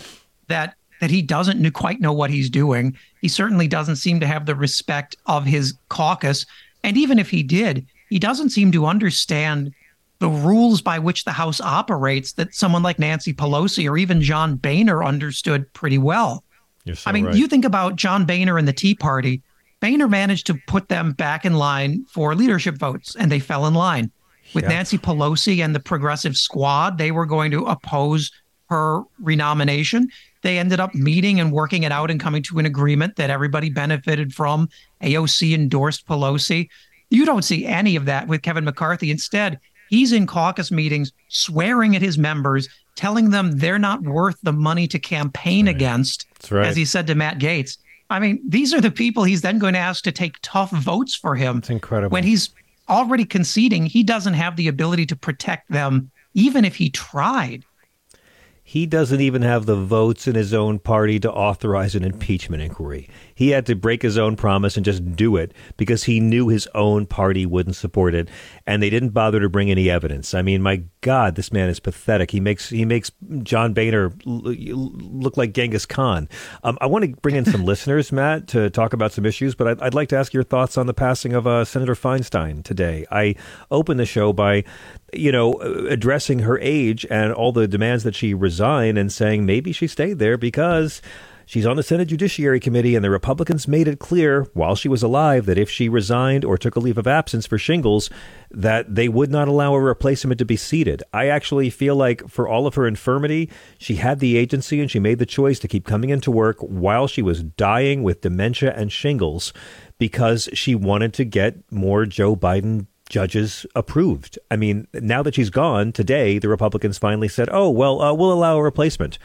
that 0.48 0.76
that 1.02 1.10
he 1.10 1.22
doesn't 1.22 1.72
quite 1.72 2.00
know 2.00 2.14
what 2.14 2.30
he's 2.30 2.50
doing. 2.50 2.98
He 3.22 3.28
certainly 3.28 3.68
doesn't 3.68 3.98
seem 3.98 4.20
to 4.22 4.28
have 4.28 4.46
the 4.46 4.56
respect 4.56 5.16
of 5.26 5.46
his 5.46 5.74
caucus. 5.90 6.46
And 6.84 6.98
even 6.98 7.20
if 7.20 7.30
he 7.30 7.44
did, 7.44 7.86
he 8.10 8.18
doesn't 8.18 8.52
seem 8.52 8.72
to 8.72 8.86
understand 8.86 9.74
the 10.20 10.30
rules 10.30 10.82
by 10.82 10.98
which 10.98 11.26
the 11.26 11.34
House 11.34 11.60
operates 11.60 12.34
that 12.34 12.56
someone 12.56 12.82
like 12.82 12.98
Nancy 12.98 13.34
Pelosi 13.34 13.90
or 13.90 13.98
even 13.98 14.22
John 14.22 14.56
Boehner 14.56 15.04
understood 15.04 15.72
pretty 15.74 15.98
well. 15.98 16.44
So 16.86 17.10
I 17.10 17.12
mean, 17.12 17.26
right. 17.26 17.36
you 17.36 17.48
think 17.48 17.66
about 17.66 17.98
John 17.98 18.26
Boehner 18.26 18.58
and 18.58 18.68
the 18.68 18.74
Tea 18.74 18.96
Party. 18.96 19.42
Boehner 19.86 20.08
managed 20.08 20.48
to 20.48 20.56
put 20.68 20.90
them 20.90 21.12
back 21.14 21.46
in 21.46 21.54
line 21.56 22.06
for 22.10 22.34
leadership 22.36 22.78
votes, 22.78 23.16
and 23.16 23.32
they 23.32 23.40
fell 23.40 23.66
in 23.68 23.74
line. 23.76 24.12
With 24.54 24.64
Yeah. 24.64 24.70
Nancy 24.72 24.98
Pelosi 24.98 25.64
and 25.64 25.76
the 25.76 25.80
Progressive 25.80 26.36
Squad, 26.38 26.98
they 26.98 27.12
were 27.12 27.26
going 27.26 27.52
to 27.52 27.66
oppose 27.66 28.32
her 28.70 29.02
renomination. 29.20 30.08
They 30.42 30.58
ended 30.58 30.80
up 30.80 30.96
meeting 30.96 31.40
and 31.40 31.52
working 31.52 31.84
it 31.84 31.92
out 31.92 32.10
and 32.10 32.20
coming 32.20 32.42
to 32.44 32.58
an 32.58 32.66
agreement 32.66 33.16
that 33.18 33.30
everybody 33.30 33.70
benefited 33.70 34.34
from. 34.34 34.70
AOC 35.04 35.54
endorsed 35.54 36.08
Pelosi. 36.08 36.68
You 37.12 37.26
don't 37.26 37.44
see 37.44 37.66
any 37.66 37.96
of 37.96 38.06
that 38.06 38.28
with 38.28 38.42
Kevin 38.42 38.66
McCarthy. 38.66 39.12
Instead, 39.12 39.60
he's 39.90 40.12
in 40.12 40.26
caucus 40.26 40.72
meetings 40.72 41.12
swearing 41.28 41.96
at 41.96 42.02
his 42.02 42.18
members, 42.18 42.68
telling 42.96 43.30
them 43.30 43.60
they're 43.60 43.78
not 43.78 44.02
worth 44.02 44.38
the 44.42 44.54
money 44.54 44.88
to 44.88 44.98
campaign 44.98 45.68
against, 45.68 46.26
That's 46.36 46.52
right. 46.52 46.66
as 46.68 46.76
he 46.76 46.86
said 46.86 47.06
to 47.08 47.16
Matt 47.16 47.38
Gaetz. 47.38 47.78
I 48.10 48.20
mean, 48.20 48.42
these 48.48 48.74
are 48.74 48.82
the 48.82 48.92
people 48.92 49.24
he's 49.24 49.42
then 49.42 49.58
going 49.58 49.74
to 49.74 49.80
ask 49.80 50.04
to 50.04 50.12
take 50.12 50.38
tough 50.42 50.72
votes 50.72 51.16
for 51.16 51.36
him. 51.36 51.58
It's 51.60 51.70
incredible. 51.70 52.14
When 52.14 52.24
he's 52.24 52.50
already 52.88 53.26
conceding 53.26 53.86
he 53.86 54.04
doesn't 54.04 54.36
have 54.36 54.56
the 54.56 54.68
ability 54.68 55.06
to 55.08 55.16
protect 55.16 55.72
them, 55.72 56.12
even 56.34 56.66
if 56.66 56.76
he 56.76 56.90
tried. 56.90 57.66
He 58.68 58.88
doesn't 58.88 59.22
even 59.22 59.44
have 59.44 59.68
the 59.68 59.76
votes 59.76 60.28
in 60.28 60.34
his 60.34 60.52
own 60.52 60.80
party 60.80 61.20
to 61.20 61.32
authorize 61.32 61.94
an 61.94 62.04
impeachment 62.04 62.64
inquiry. 62.64 63.08
He 63.36 63.50
had 63.50 63.68
to 63.68 63.76
break 63.76 64.02
his 64.02 64.18
own 64.18 64.36
promise 64.36 64.76
and 64.76 64.84
just 64.84 65.16
do 65.16 65.38
it 65.38 65.54
because 65.78 66.06
he 66.06 66.20
knew 66.20 66.48
his 66.48 66.68
own 66.74 67.06
party 67.06 67.46
wouldn't 67.46 67.76
support 67.76 68.16
it, 68.16 68.28
and 68.66 68.82
they 68.82 68.90
didn't 68.90 69.10
bother 69.10 69.40
to 69.40 69.50
bring 69.50 69.70
any 69.70 69.88
evidence. 69.88 70.34
I 70.34 70.42
mean, 70.42 70.64
my 70.64 70.82
God, 71.02 71.36
this 71.36 71.54
man 71.54 71.70
is 71.70 71.80
pathetic. 71.80 72.32
He 72.32 72.40
makes 72.40 72.72
he 72.72 72.86
makes 72.86 73.12
John 73.44 73.76
Boehner 73.76 74.12
look 74.26 75.38
like 75.38 75.54
Genghis 75.54 75.86
Khan. 75.86 76.28
Um, 76.64 76.80
I 76.82 76.88
want 76.88 77.06
to 77.06 77.12
bring 77.22 77.36
in 77.36 77.46
some 77.46 77.66
listeners, 77.66 78.12
Matt, 78.12 78.48
to 78.48 78.72
talk 78.72 78.94
about 78.94 79.12
some 79.12 79.28
issues, 79.28 79.54
but 79.54 79.68
I'd, 79.68 79.82
I'd 79.82 79.94
like 79.94 80.10
to 80.10 80.18
ask 80.18 80.34
your 80.34 80.44
thoughts 80.44 80.76
on 80.76 80.88
the 80.88 80.94
passing 80.96 81.34
of 81.34 81.46
uh, 81.46 81.66
Senator 81.66 81.94
Feinstein 81.94 82.64
today. 82.64 83.06
I 83.12 83.36
opened 83.70 84.00
the 84.00 84.08
show 84.08 84.34
by 84.34 84.64
you 85.16 85.32
know, 85.32 85.54
addressing 85.54 86.40
her 86.40 86.60
age 86.60 87.06
and 87.10 87.34
all 87.34 87.52
the 87.52 87.68
demands 87.68 88.04
that 88.04 88.16
she 88.16 88.34
resign 88.56 88.96
and 88.96 89.12
saying 89.12 89.46
maybe 89.46 89.74
she 89.74 89.86
stayed 89.86 90.18
there 90.18 90.38
because 90.38 91.02
she's 91.46 91.66
on 91.66 91.76
the 91.76 91.84
Senate 91.84 92.08
Judiciary 92.08 92.62
Committee 92.62 92.96
and 92.96 93.04
the 93.04 93.10
Republicans 93.10 93.68
made 93.68 93.86
it 93.86 94.00
clear 94.00 94.48
while 94.54 94.76
she 94.76 94.88
was 94.88 95.04
alive 95.04 95.46
that 95.46 95.58
if 95.58 95.70
she 95.70 95.90
resigned 95.90 96.46
or 96.46 96.58
took 96.58 96.78
a 96.78 96.80
leave 96.80 96.98
of 96.98 97.06
absence 97.06 97.46
for 97.46 97.58
shingles, 97.58 98.10
that 98.50 98.96
they 98.96 99.10
would 99.10 99.30
not 99.30 99.50
allow 99.50 99.74
a 99.74 99.80
replacement 99.82 100.40
to 100.40 100.46
be 100.46 100.56
seated. 100.56 101.04
I 101.12 101.28
actually 101.28 101.70
feel 101.70 101.98
like 101.98 102.30
for 102.30 102.48
all 102.48 102.66
of 102.66 102.76
her 102.76 102.88
infirmity, 102.88 103.52
she 103.78 103.96
had 103.96 104.20
the 104.20 104.38
agency 104.38 104.80
and 104.80 104.90
she 104.90 105.00
made 105.00 105.20
the 105.20 105.26
choice 105.26 105.60
to 105.60 105.68
keep 105.68 105.86
coming 105.86 106.12
into 106.12 106.32
work 106.32 106.56
while 106.62 107.08
she 107.08 107.22
was 107.22 107.44
dying 107.44 108.04
with 108.04 108.22
dementia 108.22 108.74
and 108.74 108.90
shingles 108.90 109.52
because 109.98 110.48
she 110.54 110.76
wanted 110.76 111.14
to 111.16 111.26
get 111.26 111.70
more 111.70 112.06
Joe 112.06 112.38
Biden 112.38 112.88
judges 113.10 113.66
approved. 113.76 114.40
I 114.50 114.56
mean, 114.56 114.88
now 114.94 115.22
that 115.24 115.36
she's 115.36 115.50
gone 115.50 115.92
today, 115.92 116.40
the 116.40 116.50
Republicans 116.50 116.98
finally 116.98 117.28
said, 117.28 117.50
"Oh, 117.52 117.70
well, 117.70 118.02
uh, 118.02 118.14
we'll 118.14 118.32
allow 118.34 118.58
a 118.58 118.64
replacement." 118.64 119.18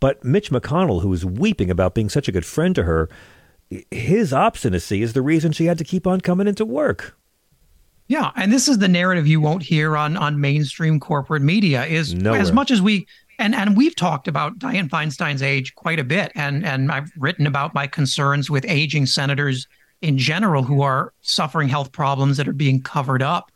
But 0.00 0.24
Mitch 0.24 0.50
McConnell, 0.50 1.02
who 1.02 1.08
was 1.08 1.24
weeping 1.24 1.70
about 1.70 1.94
being 1.94 2.08
such 2.08 2.28
a 2.28 2.32
good 2.32 2.44
friend 2.44 2.74
to 2.74 2.82
her, 2.82 3.08
his 3.90 4.32
obstinacy 4.32 5.02
is 5.02 5.12
the 5.12 5.22
reason 5.22 5.52
she 5.52 5.66
had 5.66 5.78
to 5.78 5.84
keep 5.84 6.06
on 6.06 6.20
coming 6.20 6.48
into 6.48 6.64
work. 6.64 7.16
Yeah, 8.08 8.30
and 8.36 8.52
this 8.52 8.68
is 8.68 8.78
the 8.78 8.88
narrative 8.88 9.26
you 9.26 9.40
won't 9.40 9.62
hear 9.62 9.96
on 9.96 10.16
on 10.16 10.40
mainstream 10.40 11.00
corporate 11.00 11.42
media 11.42 11.86
is 11.86 12.12
Nowhere. 12.12 12.40
as 12.40 12.52
much 12.52 12.70
as 12.70 12.82
we 12.82 13.06
and 13.38 13.54
and 13.54 13.76
we've 13.76 13.96
talked 13.96 14.28
about 14.28 14.58
Dianne 14.58 14.90
Feinstein's 14.90 15.42
age 15.42 15.74
quite 15.76 15.98
a 15.98 16.04
bit 16.04 16.32
and 16.34 16.64
and 16.64 16.92
I've 16.92 17.10
written 17.16 17.46
about 17.46 17.74
my 17.74 17.86
concerns 17.86 18.50
with 18.50 18.66
aging 18.68 19.06
senators 19.06 19.66
in 20.02 20.18
general 20.18 20.62
who 20.62 20.82
are 20.82 21.14
suffering 21.22 21.68
health 21.68 21.92
problems 21.92 22.36
that 22.36 22.48
are 22.48 22.52
being 22.52 22.82
covered 22.82 23.22
up. 23.22 23.50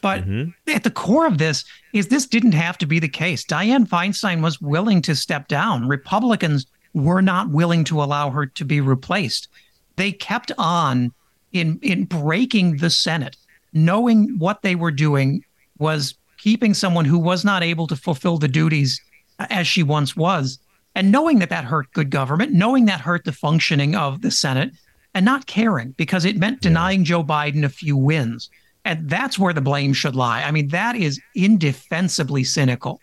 But 0.00 0.24
mm-hmm. 0.24 0.50
at 0.74 0.82
the 0.82 0.90
core 0.90 1.26
of 1.26 1.38
this 1.38 1.64
is 1.92 2.08
this 2.08 2.26
didn't 2.26 2.52
have 2.52 2.76
to 2.78 2.86
be 2.86 2.98
the 2.98 3.08
case. 3.08 3.44
Dianne 3.44 3.88
Feinstein 3.88 4.42
was 4.42 4.60
willing 4.60 5.00
to 5.02 5.14
step 5.14 5.48
down. 5.48 5.88
Republicans 5.88 6.66
were 6.94 7.22
not 7.22 7.50
willing 7.50 7.84
to 7.84 8.02
allow 8.02 8.30
her 8.30 8.46
to 8.46 8.64
be 8.64 8.80
replaced. 8.80 9.48
They 9.96 10.12
kept 10.12 10.52
on 10.58 11.12
in 11.52 11.78
in 11.82 12.04
breaking 12.04 12.78
the 12.78 12.90
Senate, 12.90 13.36
knowing 13.72 14.38
what 14.38 14.62
they 14.62 14.74
were 14.74 14.90
doing 14.90 15.44
was 15.78 16.14
keeping 16.38 16.74
someone 16.74 17.04
who 17.04 17.18
was 17.18 17.44
not 17.44 17.62
able 17.62 17.86
to 17.86 17.96
fulfill 17.96 18.38
the 18.38 18.48
duties 18.48 19.00
as 19.38 19.66
she 19.66 19.82
once 19.82 20.16
was, 20.16 20.58
and 20.94 21.12
knowing 21.12 21.38
that 21.40 21.50
that 21.50 21.64
hurt 21.64 21.92
good 21.92 22.10
government, 22.10 22.52
knowing 22.52 22.86
that 22.86 23.00
hurt 23.00 23.24
the 23.24 23.32
functioning 23.32 23.94
of 23.94 24.22
the 24.22 24.30
Senate, 24.30 24.72
and 25.14 25.24
not 25.24 25.46
caring 25.46 25.92
because 25.92 26.24
it 26.24 26.36
meant 26.36 26.60
denying 26.60 27.04
Joe 27.04 27.22
Biden 27.22 27.64
a 27.64 27.68
few 27.68 27.96
wins. 27.96 28.50
And 28.84 29.08
that's 29.08 29.38
where 29.38 29.52
the 29.52 29.60
blame 29.60 29.92
should 29.92 30.14
lie. 30.14 30.42
I 30.42 30.50
mean, 30.50 30.68
that 30.68 30.96
is 30.96 31.20
indefensibly 31.34 32.44
cynical. 32.44 33.00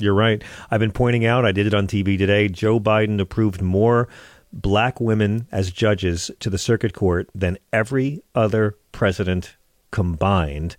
You're 0.00 0.14
right. 0.14 0.42
I've 0.70 0.80
been 0.80 0.92
pointing 0.92 1.24
out, 1.24 1.44
I 1.44 1.52
did 1.52 1.66
it 1.66 1.74
on 1.74 1.86
TV 1.86 2.18
today. 2.18 2.48
Joe 2.48 2.80
Biden 2.80 3.20
approved 3.20 3.62
more 3.62 4.08
black 4.52 5.00
women 5.00 5.46
as 5.52 5.70
judges 5.70 6.30
to 6.40 6.50
the 6.50 6.58
circuit 6.58 6.92
court 6.92 7.28
than 7.34 7.58
every 7.72 8.22
other 8.34 8.76
president 8.92 9.56
combined. 9.90 10.76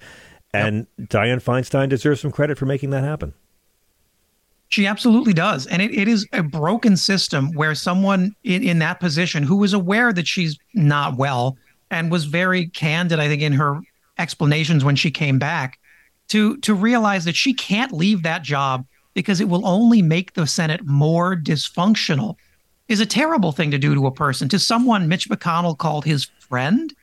And 0.53 0.88
Dianne 0.99 1.41
Feinstein 1.41 1.89
deserves 1.89 2.21
some 2.21 2.31
credit 2.31 2.57
for 2.57 2.65
making 2.65 2.89
that 2.91 3.03
happen. 3.03 3.34
She 4.69 4.85
absolutely 4.85 5.34
does. 5.34 5.65
And 5.68 5.81
it, 5.81 5.94
it 5.94 6.07
is 6.07 6.27
a 6.34 6.44
broken 6.44 6.98
system 6.98 7.53
where 7.53 7.73
someone 7.73 8.35
in, 8.44 8.64
in 8.64 8.80
that 8.80 8.99
position 8.99 9.44
who 9.44 9.57
was 9.57 9.73
aware 9.73 10.11
that 10.14 10.27
she's 10.27 10.57
not 10.73 11.18
well 11.18 11.57
and 11.89 12.11
was 12.11 12.26
very 12.26 12.68
candid, 12.68 13.19
I 13.19 13.27
think, 13.27 13.41
in 13.41 13.53
her 13.53 13.80
explanations 14.18 14.84
when 14.84 14.95
she 14.95 15.11
came 15.11 15.39
back 15.39 15.80
to 16.30 16.57
to 16.57 16.73
realize 16.73 17.23
that 17.26 17.35
she 17.35 17.53
can't 17.53 17.94
leave 17.94 18.23
that 18.23 18.44
job 18.44 18.85
because 19.14 19.39
it 19.39 19.48
will 19.48 19.65
only 19.65 20.02
make 20.02 20.34
the 20.34 20.45
Senate 20.45 20.85
more 20.85 21.35
dysfunctional 21.35 22.35
is 22.88 22.99
a 22.99 23.06
terrible 23.06 23.52
thing 23.52 23.72
to 23.72 23.77
do 23.77 23.94
to 23.95 24.07
a 24.07 24.11
person. 24.11 24.48
To 24.49 24.60
someone 24.60 25.07
Mitch 25.07 25.30
McConnell 25.30 25.77
called 25.77 26.06
his 26.06 26.26
friend. 26.39 26.94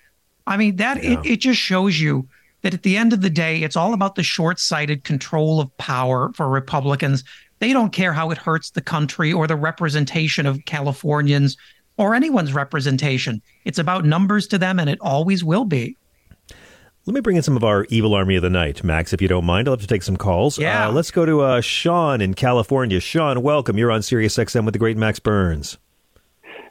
I 0.47 0.57
mean, 0.57 0.77
that 0.77 1.03
it, 1.03 1.19
it 1.25 1.37
just 1.37 1.61
shows 1.61 2.01
you 2.01 2.29
that 2.63 2.75
at 2.75 2.83
the 2.83 2.97
end 2.97 3.13
of 3.13 3.21
the 3.21 3.31
day, 3.31 3.63
it's 3.63 3.77
all 3.77 3.95
about 3.95 4.15
the 4.15 4.23
short 4.23 4.59
sighted 4.59 5.05
control 5.05 5.61
of 5.61 5.77
power 5.77 6.33
for 6.35 6.49
Republicans. 6.49 7.25
They 7.65 7.73
don't 7.73 7.95
care 7.95 8.13
how 8.13 8.31
it 8.31 8.37
hurts 8.37 8.73
the 8.73 8.83
country 8.83 9.33
or 9.33 9.47
the 9.47 9.57
representation 9.57 10.45
of 10.45 10.63
Californians 10.67 11.57
or 11.97 12.15
anyone's 12.15 12.53
representation. 12.53 13.41
It's 13.65 13.79
about 13.79 14.05
numbers 14.05 14.47
to 14.49 14.59
them, 14.59 14.79
and 14.79 14.91
it 14.91 14.99
always 15.01 15.43
will 15.43 15.65
be. 15.65 15.97
Let 17.07 17.15
me 17.15 17.23
bring 17.23 17.39
in 17.39 17.43
some 17.43 17.57
of 17.57 17.65
our 17.65 17.87
evil 17.89 18.13
army 18.13 18.37
of 18.37 18.43
the 18.43 18.51
night, 18.51 18.85
Max, 18.85 19.15
if 19.15 19.23
you 19.23 19.29
don't 19.29 19.47
mind. 19.47 19.67
I'll 19.67 19.73
have 19.73 19.81
to 19.81 19.87
take 19.87 20.03
some 20.03 20.19
calls. 20.19 20.59
Yeah. 20.59 20.89
Uh, 20.89 20.93
let's 20.93 21.11
go 21.11 21.25
to 21.25 21.41
uh, 21.41 21.63
Sean 21.63 22.21
in 22.21 22.35
California. 22.35 23.01
Sean, 23.01 23.41
welcome. 23.41 23.79
You're 23.79 23.91
on 23.91 24.03
Sirius 24.03 24.37
XM 24.37 24.67
with 24.67 24.75
the 24.75 24.79
great 24.79 24.99
Max 24.99 25.19
Burns. 25.19 25.79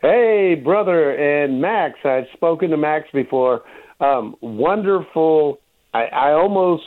Hey, 0.04 0.54
brother 0.64 1.10
and 1.16 1.60
Max. 1.60 1.98
I've 2.06 2.28
spoken 2.34 2.70
to 2.70 2.78
Max 2.78 3.10
before. 3.12 3.64
Um, 4.00 4.36
wonderful. 4.42 5.60
I, 5.92 6.04
I 6.04 6.32
almost, 6.34 6.84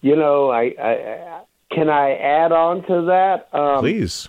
you 0.00 0.16
know, 0.16 0.48
I, 0.48 0.72
I, 0.82 0.92
I 0.92 1.42
can 1.70 1.88
I 1.88 2.14
add 2.14 2.52
on 2.52 2.82
to 2.86 3.02
that? 3.06 3.48
Um, 3.56 3.80
Please. 3.80 4.28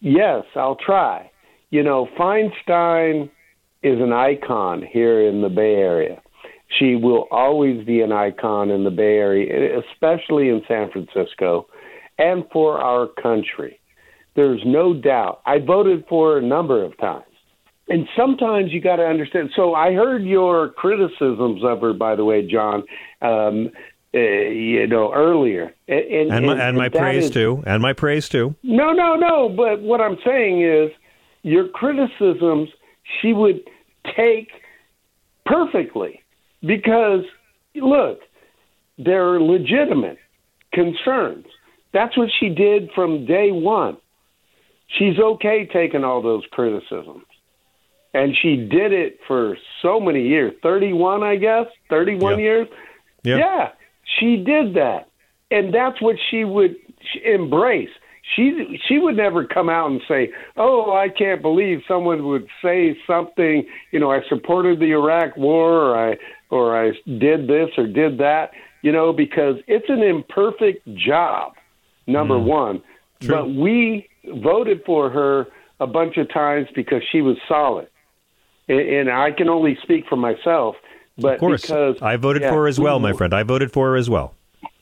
Yes, 0.00 0.44
I'll 0.54 0.76
try. 0.76 1.30
You 1.70 1.82
know, 1.82 2.08
Feinstein 2.18 3.30
is 3.82 4.00
an 4.00 4.12
icon 4.12 4.82
here 4.82 5.26
in 5.26 5.42
the 5.42 5.48
Bay 5.48 5.74
Area. 5.74 6.20
She 6.78 6.96
will 6.96 7.26
always 7.30 7.84
be 7.84 8.00
an 8.00 8.12
icon 8.12 8.70
in 8.70 8.84
the 8.84 8.90
Bay 8.90 9.16
Area, 9.16 9.80
especially 9.80 10.48
in 10.48 10.62
San 10.66 10.90
Francisco, 10.90 11.66
and 12.18 12.44
for 12.52 12.78
our 12.78 13.06
country. 13.06 13.78
There's 14.34 14.62
no 14.64 14.94
doubt. 14.94 15.42
I 15.44 15.58
voted 15.58 16.04
for 16.08 16.32
her 16.32 16.38
a 16.38 16.42
number 16.42 16.82
of 16.82 16.96
times. 16.98 17.24
And 17.88 18.06
sometimes 18.16 18.72
you 18.72 18.80
got 18.80 18.96
to 18.96 19.04
understand. 19.04 19.50
So 19.54 19.74
I 19.74 19.92
heard 19.92 20.22
your 20.22 20.70
criticisms 20.70 21.62
of 21.64 21.80
her, 21.80 21.92
by 21.92 22.14
the 22.14 22.24
way, 22.24 22.46
John. 22.46 22.84
Um, 23.20 23.70
uh, 24.14 24.18
you 24.18 24.86
know, 24.86 25.12
earlier, 25.12 25.72
and, 25.88 26.00
and, 26.00 26.32
and 26.32 26.46
my, 26.46 26.68
and 26.68 26.76
my 26.76 26.88
praise 26.88 27.24
is- 27.24 27.30
too, 27.30 27.62
and 27.66 27.82
my 27.82 27.92
praise 27.92 28.28
too. 28.28 28.54
no, 28.62 28.92
no, 28.92 29.14
no. 29.16 29.48
But 29.48 29.80
what 29.82 30.00
I'm 30.00 30.16
saying 30.24 30.62
is, 30.62 30.90
your 31.42 31.68
criticisms 31.68 32.68
she 33.20 33.32
would 33.32 33.60
take 34.16 34.48
perfectly 35.44 36.20
because 36.60 37.24
look, 37.74 38.20
they're 38.98 39.40
legitimate 39.40 40.18
concerns. 40.72 41.46
That's 41.92 42.16
what 42.16 42.28
she 42.38 42.48
did 42.48 42.90
from 42.94 43.26
day 43.26 43.50
one. 43.50 43.96
She's 44.98 45.18
okay 45.18 45.68
taking 45.72 46.04
all 46.04 46.22
those 46.22 46.44
criticisms. 46.52 47.24
And 48.14 48.36
she 48.40 48.56
did 48.56 48.92
it 48.92 49.18
for 49.26 49.56
so 49.80 49.98
many 49.98 50.28
years 50.28 50.52
31, 50.62 51.22
I 51.22 51.36
guess, 51.36 51.66
31 51.88 52.38
years. 52.38 52.68
Yeah. 53.24 53.36
Yeah, 53.38 53.68
she 54.18 54.36
did 54.36 54.74
that, 54.74 55.08
and 55.50 55.72
that's 55.72 56.00
what 56.00 56.16
she 56.30 56.44
would 56.44 56.76
embrace. 57.24 57.90
She 58.36 58.80
she 58.86 58.98
would 58.98 59.16
never 59.16 59.44
come 59.44 59.68
out 59.68 59.90
and 59.90 60.00
say, 60.06 60.32
"Oh, 60.56 60.92
I 60.92 61.08
can't 61.08 61.42
believe 61.42 61.80
someone 61.88 62.26
would 62.26 62.46
say 62.62 62.96
something." 63.06 63.66
You 63.90 63.98
know, 63.98 64.10
I 64.10 64.20
supported 64.28 64.78
the 64.78 64.92
Iraq 64.92 65.36
War, 65.36 65.72
or 65.72 66.10
I 66.10 66.16
or 66.50 66.76
I 66.76 66.92
did 67.06 67.48
this 67.48 67.70
or 67.76 67.86
did 67.86 68.18
that. 68.18 68.52
You 68.82 68.92
know, 68.92 69.12
because 69.12 69.56
it's 69.66 69.88
an 69.88 70.02
imperfect 70.02 70.86
job. 70.94 71.52
Number 72.06 72.34
mm. 72.34 72.44
one, 72.44 72.82
but 73.28 73.48
we 73.50 74.08
voted 74.42 74.82
for 74.84 75.08
her 75.10 75.46
a 75.78 75.86
bunch 75.86 76.16
of 76.16 76.32
times 76.32 76.68
because 76.74 77.02
she 77.10 77.20
was 77.20 77.36
solid, 77.48 77.88
and, 78.68 78.80
and 78.80 79.10
I 79.10 79.30
can 79.30 79.48
only 79.48 79.78
speak 79.82 80.04
for 80.08 80.16
myself. 80.16 80.76
But 81.18 81.34
Of 81.34 81.40
course, 81.40 81.62
because 81.62 81.96
I 82.00 82.16
voted 82.16 82.42
yeah, 82.42 82.50
for 82.50 82.62
her 82.62 82.68
as 82.68 82.80
well, 82.80 82.98
my 82.98 83.12
friend. 83.12 83.34
I 83.34 83.42
voted 83.42 83.72
for 83.72 83.88
her 83.90 83.96
as 83.96 84.08
well. 84.08 84.34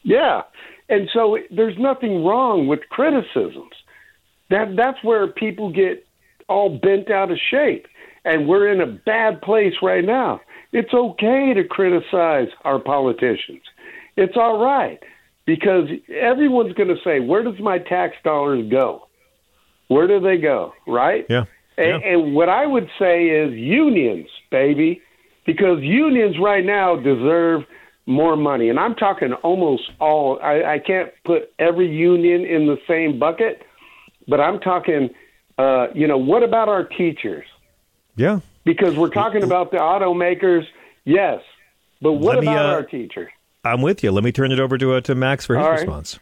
yeah, 0.03 0.43
and 0.89 1.09
so 1.13 1.39
there's 1.51 1.79
nothing 1.79 2.25
wrong 2.25 2.67
with 2.67 2.81
criticisms. 2.91 3.73
That 4.51 4.77
that's 4.77 5.03
where 5.03 5.27
people 5.27 5.73
get 5.73 6.07
all 6.49 6.79
bent 6.79 7.11
out 7.11 7.31
of 7.31 7.39
shape, 7.51 7.87
and 8.25 8.49
we're 8.49 8.71
in 8.73 8.81
a 8.81 8.87
bad 8.87 9.41
place 9.43 9.75
right 9.83 10.05
now. 10.05 10.41
It's 10.73 10.93
okay 10.93 11.53
to 11.55 11.65
criticize 11.65 12.49
our 12.65 12.79
politicians. 12.79 13.63
It's 14.17 14.37
all 14.37 14.63
right 14.63 15.01
because 15.47 15.89
everyone's 16.09 16.75
going 16.75 16.89
to 16.89 17.03
say, 17.03 17.21
"Where 17.21 17.43
does 17.43 17.59
my 17.59 17.79
tax 17.79 18.17
dollars 18.23 18.69
go? 18.71 19.09
Where 19.89 20.07
do 20.07 20.21
they 20.21 20.37
go?" 20.37 20.75
Right? 20.87 21.27
Yeah. 21.29 21.45
And, 21.77 22.05
and 22.05 22.35
what 22.35 22.49
I 22.49 22.67
would 22.67 22.89
say 22.99 23.29
is 23.29 23.55
unions, 23.55 24.29
baby, 24.51 25.01
because 25.47 25.81
unions 25.83 26.37
right 26.41 26.65
now 26.65 26.97
deserve 26.97 27.63
more 28.07 28.37
money. 28.37 28.69
And 28.69 28.79
I'm 28.79 28.95
talking 28.95 29.33
almost 29.33 29.83
all. 30.01 30.39
I, 30.43 30.75
I 30.75 30.79
can't 30.79 31.11
put 31.25 31.53
every 31.59 31.89
union 31.89 32.45
in 32.45 32.67
the 32.67 32.77
same 32.89 33.19
bucket, 33.19 33.63
but 34.27 34.41
I'm 34.41 34.61
talking. 34.61 35.11
Uh, 35.59 35.89
you 35.95 36.07
know, 36.07 36.17
what 36.17 36.43
about 36.43 36.69
our 36.69 36.85
teachers? 36.85 37.45
Yeah. 38.17 38.41
Because 38.65 38.97
we're 38.97 39.11
talking 39.11 39.43
about 39.43 39.71
the 39.71 39.77
automakers, 39.77 40.65
yes, 41.05 41.43
but 42.01 42.15
what 42.15 42.37
Let 42.37 42.45
me, 42.45 42.53
about 42.53 42.67
uh, 42.67 42.75
our 42.75 42.83
teachers? 42.83 43.31
I'm 43.65 43.83
with 43.83 44.03
you. 44.03 44.11
Let 44.11 44.25
me 44.25 44.33
turn 44.33 44.53
it 44.53 44.61
over 44.61 44.79
to 44.79 44.95
uh, 44.95 45.01
to 45.03 45.15
Max 45.15 45.45
for 45.47 45.57
his 45.57 45.65
All 45.65 45.71
right. 45.71 45.81
response. 45.81 46.19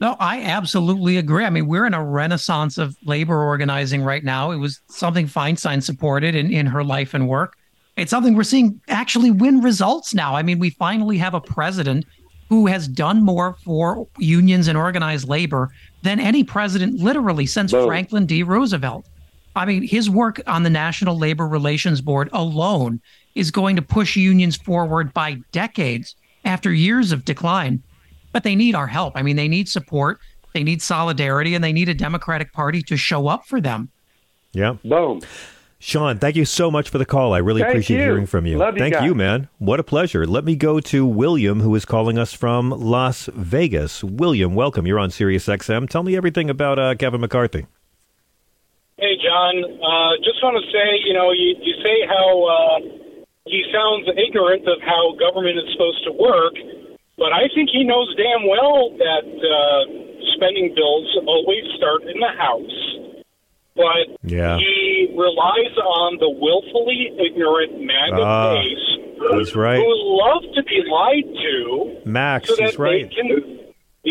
No, 0.00 0.16
I 0.18 0.42
absolutely 0.42 1.16
agree. 1.16 1.44
I 1.44 1.50
mean, 1.50 1.66
we're 1.66 1.86
in 1.86 1.94
a 1.94 2.04
renaissance 2.04 2.78
of 2.78 2.96
labor 3.04 3.40
organizing 3.40 4.02
right 4.02 4.22
now. 4.22 4.50
It 4.50 4.56
was 4.56 4.80
something 4.88 5.26
Feinstein 5.26 5.82
supported 5.82 6.34
in, 6.34 6.52
in 6.52 6.66
her 6.66 6.82
life 6.82 7.14
and 7.14 7.28
work. 7.28 7.56
It's 7.96 8.10
something 8.10 8.34
we're 8.34 8.42
seeing 8.42 8.80
actually 8.88 9.30
win 9.30 9.60
results 9.60 10.14
now. 10.14 10.34
I 10.34 10.42
mean, 10.42 10.58
we 10.58 10.70
finally 10.70 11.18
have 11.18 11.34
a 11.34 11.40
president 11.40 12.04
who 12.48 12.66
has 12.66 12.88
done 12.88 13.22
more 13.22 13.56
for 13.64 14.06
unions 14.18 14.68
and 14.68 14.76
organized 14.76 15.28
labor 15.28 15.70
than 16.02 16.20
any 16.20 16.44
president 16.44 17.00
literally 17.00 17.46
since 17.46 17.70
Franklin 17.70 18.26
D. 18.26 18.42
Roosevelt. 18.42 19.06
I 19.56 19.64
mean, 19.64 19.82
his 19.82 20.10
work 20.10 20.40
on 20.46 20.64
the 20.64 20.70
National 20.70 21.16
Labor 21.16 21.46
Relations 21.46 22.00
Board 22.00 22.28
alone 22.32 23.00
is 23.34 23.50
going 23.50 23.76
to 23.76 23.82
push 23.82 24.16
unions 24.16 24.56
forward 24.56 25.14
by 25.14 25.38
decades 25.52 26.16
after 26.44 26.72
years 26.72 27.12
of 27.12 27.24
decline. 27.24 27.82
But 28.32 28.42
they 28.42 28.56
need 28.56 28.74
our 28.74 28.88
help. 28.88 29.16
I 29.16 29.22
mean, 29.22 29.36
they 29.36 29.48
need 29.48 29.68
support, 29.68 30.18
they 30.52 30.64
need 30.64 30.82
solidarity, 30.82 31.54
and 31.54 31.62
they 31.62 31.72
need 31.72 31.88
a 31.88 31.94
Democratic 31.94 32.52
Party 32.52 32.82
to 32.82 32.96
show 32.96 33.28
up 33.28 33.46
for 33.46 33.60
them. 33.60 33.90
Yeah. 34.52 34.76
Boom. 34.84 35.20
Sean, 35.84 36.16
thank 36.16 36.34
you 36.34 36.46
so 36.46 36.70
much 36.70 36.88
for 36.88 36.96
the 36.96 37.04
call. 37.04 37.34
I 37.34 37.38
really 37.44 37.60
Thank 37.60 37.74
appreciate 37.74 37.98
you. 37.98 38.04
hearing 38.04 38.24
from 38.24 38.46
you. 38.46 38.56
Love 38.56 38.72
you 38.72 38.80
thank 38.80 38.94
guys. 38.94 39.04
you, 39.04 39.14
man. 39.14 39.50
What 39.58 39.80
a 39.80 39.84
pleasure. 39.84 40.24
Let 40.24 40.42
me 40.42 40.56
go 40.56 40.80
to 40.80 41.04
William, 41.04 41.60
who 41.60 41.74
is 41.74 41.84
calling 41.84 42.16
us 42.16 42.32
from 42.32 42.70
Las 42.70 43.28
Vegas. 43.34 44.02
William, 44.02 44.54
welcome. 44.54 44.86
You're 44.86 44.98
on 44.98 45.10
Sirius 45.10 45.44
XM. 45.44 45.86
Tell 45.90 46.02
me 46.02 46.16
everything 46.16 46.48
about 46.48 46.78
uh, 46.78 46.94
Kevin 46.94 47.20
McCarthy. 47.20 47.66
Hey, 48.96 49.12
John. 49.20 49.60
Uh, 49.60 50.16
just 50.24 50.40
want 50.40 50.56
to 50.56 50.64
say, 50.72 51.04
you 51.04 51.12
know, 51.12 51.32
you, 51.32 51.52
you 51.60 51.74
say 51.84 52.08
how 52.08 52.32
uh, 52.48 52.80
he 53.44 53.62
sounds 53.68 54.08
ignorant 54.16 54.66
of 54.66 54.80
how 54.80 55.12
government 55.20 55.58
is 55.58 55.68
supposed 55.76 56.02
to 56.08 56.12
work, 56.16 56.54
but 57.18 57.36
I 57.36 57.52
think 57.54 57.68
he 57.68 57.84
knows 57.84 58.08
damn 58.16 58.48
well 58.48 58.88
that 58.96 59.26
uh, 59.28 60.32
spending 60.32 60.72
bills 60.74 61.12
always 61.28 61.68
start 61.76 62.08
in 62.08 62.18
the 62.24 62.32
House. 62.40 63.03
But 63.76 64.16
Yeah. 64.22 64.56
he 64.58 65.08
relies 65.16 65.76
on 65.78 66.18
the 66.20 66.30
willfully 66.30 67.10
ignorant 67.18 67.80
MAGA 67.80 68.22
Ah, 68.22 68.54
base 68.54 69.54
right. 69.56 69.78
who 69.78 70.18
love 70.22 70.42
to 70.54 70.62
be 70.62 70.82
lied 70.88 71.24
to 71.42 71.96
Max, 72.04 72.48
so 72.48 72.56
that 72.56 72.66
he's 72.70 72.78
right. 72.78 73.08
they 73.10 73.14
can 73.14 73.58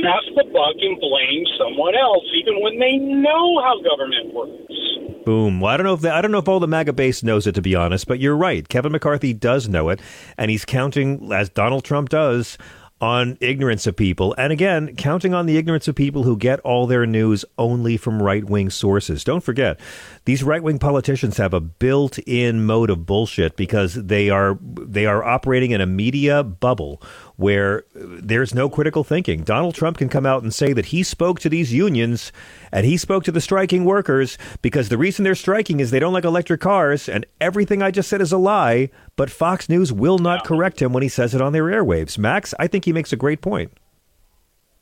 pass 0.04 0.24
the 0.36 0.44
buck 0.52 0.76
and 0.82 1.00
blame 1.00 1.46
someone 1.58 1.96
else, 1.96 2.26
even 2.36 2.62
when 2.62 2.78
they 2.80 2.98
know 2.98 3.62
how 3.62 3.80
government 3.82 4.34
works. 4.34 5.24
Boom. 5.26 5.62
Well, 5.62 5.72
I 5.74 5.78
don't 5.78 5.86
know 5.86 5.94
if 5.94 6.02
the, 6.02 6.14
I 6.14 6.22
don't 6.22 6.32
know 6.32 6.40
if 6.40 6.50
all 6.50 6.60
the 6.60 6.68
MAGA 6.68 6.92
base 6.94 7.24
knows 7.24 7.48
it 7.48 7.56
to 7.56 7.62
be 7.62 7.76
honest, 7.76 8.08
but 8.08 8.20
you're 8.20 8.36
right. 8.36 8.68
Kevin 8.68 8.92
McCarthy 8.92 9.34
does 9.34 9.70
know 9.70 9.88
it, 9.90 10.02
and 10.38 10.52
he's 10.52 10.66
counting 10.66 11.32
as 11.32 11.48
Donald 11.50 11.86
Trump 11.86 12.10
does 12.10 12.58
on 13.02 13.38
ignorance 13.42 13.86
of 13.86 13.96
people, 13.96 14.34
and 14.38 14.54
again, 14.54 14.96
counting 14.96 15.34
on 15.34 15.46
the 15.46 15.58
ignorance 15.58 15.88
of 15.88 15.96
people 15.96 16.24
who 16.24 16.38
get 16.38 16.60
all 16.62 16.88
their 16.88 17.06
news 17.06 17.44
only 17.58 17.98
from 17.98 18.22
right 18.22 18.46
wing 18.46 18.70
sources. 18.70 19.24
Don't 19.24 19.44
forget, 19.44 19.80
these 20.26 20.44
right 20.44 20.64
wing 20.64 20.80
politicians 20.80 21.38
have 21.38 21.54
a 21.54 21.60
built 21.60 22.18
in 22.20 22.66
mode 22.66 22.90
of 22.90 23.06
bullshit 23.06 23.58
because 23.58 23.96
they 23.96 24.30
are 24.30 24.58
they 24.62 25.06
are 25.06 25.24
operating 25.24 25.72
in 25.72 25.82
a 25.82 25.86
media 25.86 26.44
bubble 26.44 27.02
where 27.36 27.80
uh, 27.96 28.20
there's 28.22 28.54
no 28.54 28.70
critical 28.70 29.04
thinking. 29.04 29.44
Donald 29.44 29.76
Trump 29.76 29.98
can 29.98 30.10
come 30.10 30.26
out 30.26 30.44
and 30.44 30.54
say 30.54 30.74
that 30.74 30.88
he 30.88 31.04
spoke 31.04 31.40
to 31.40 31.50
these 31.50 31.74
unions 31.74 32.32
and 32.72 32.86
he 32.86 32.98
spoke 32.98 33.24
to 33.24 33.32
the 33.32 33.42
striking 33.42 33.86
workers 33.86 34.38
because 34.62 34.90
the 34.90 34.98
reason 34.98 35.24
they're 35.24 35.36
striking 35.36 35.80
is 35.80 35.92
they 35.92 36.00
don't 36.00 36.14
like 36.14 36.26
electric 36.26 36.62
cars 36.62 37.10
and 37.10 37.26
everything 37.42 37.82
I 37.82 37.92
just 37.92 38.10
said 38.10 38.22
is 38.22 38.32
a 38.32 38.38
lie, 38.38 38.90
but 39.16 39.30
Fox 39.30 39.70
News 39.70 39.92
will 39.92 40.20
not 40.20 40.46
correct 40.46 40.82
him 40.82 40.94
when 40.94 41.04
he 41.04 41.10
says 41.10 41.34
it 41.34 41.42
on 41.42 41.54
their 41.54 41.66
airwaves. 41.66 42.18
Max, 42.18 42.54
I 42.60 42.68
think 42.68 42.86
he 42.86 42.94
makes 42.94 43.14
a 43.14 43.18
great 43.18 43.42
point. 43.42 43.72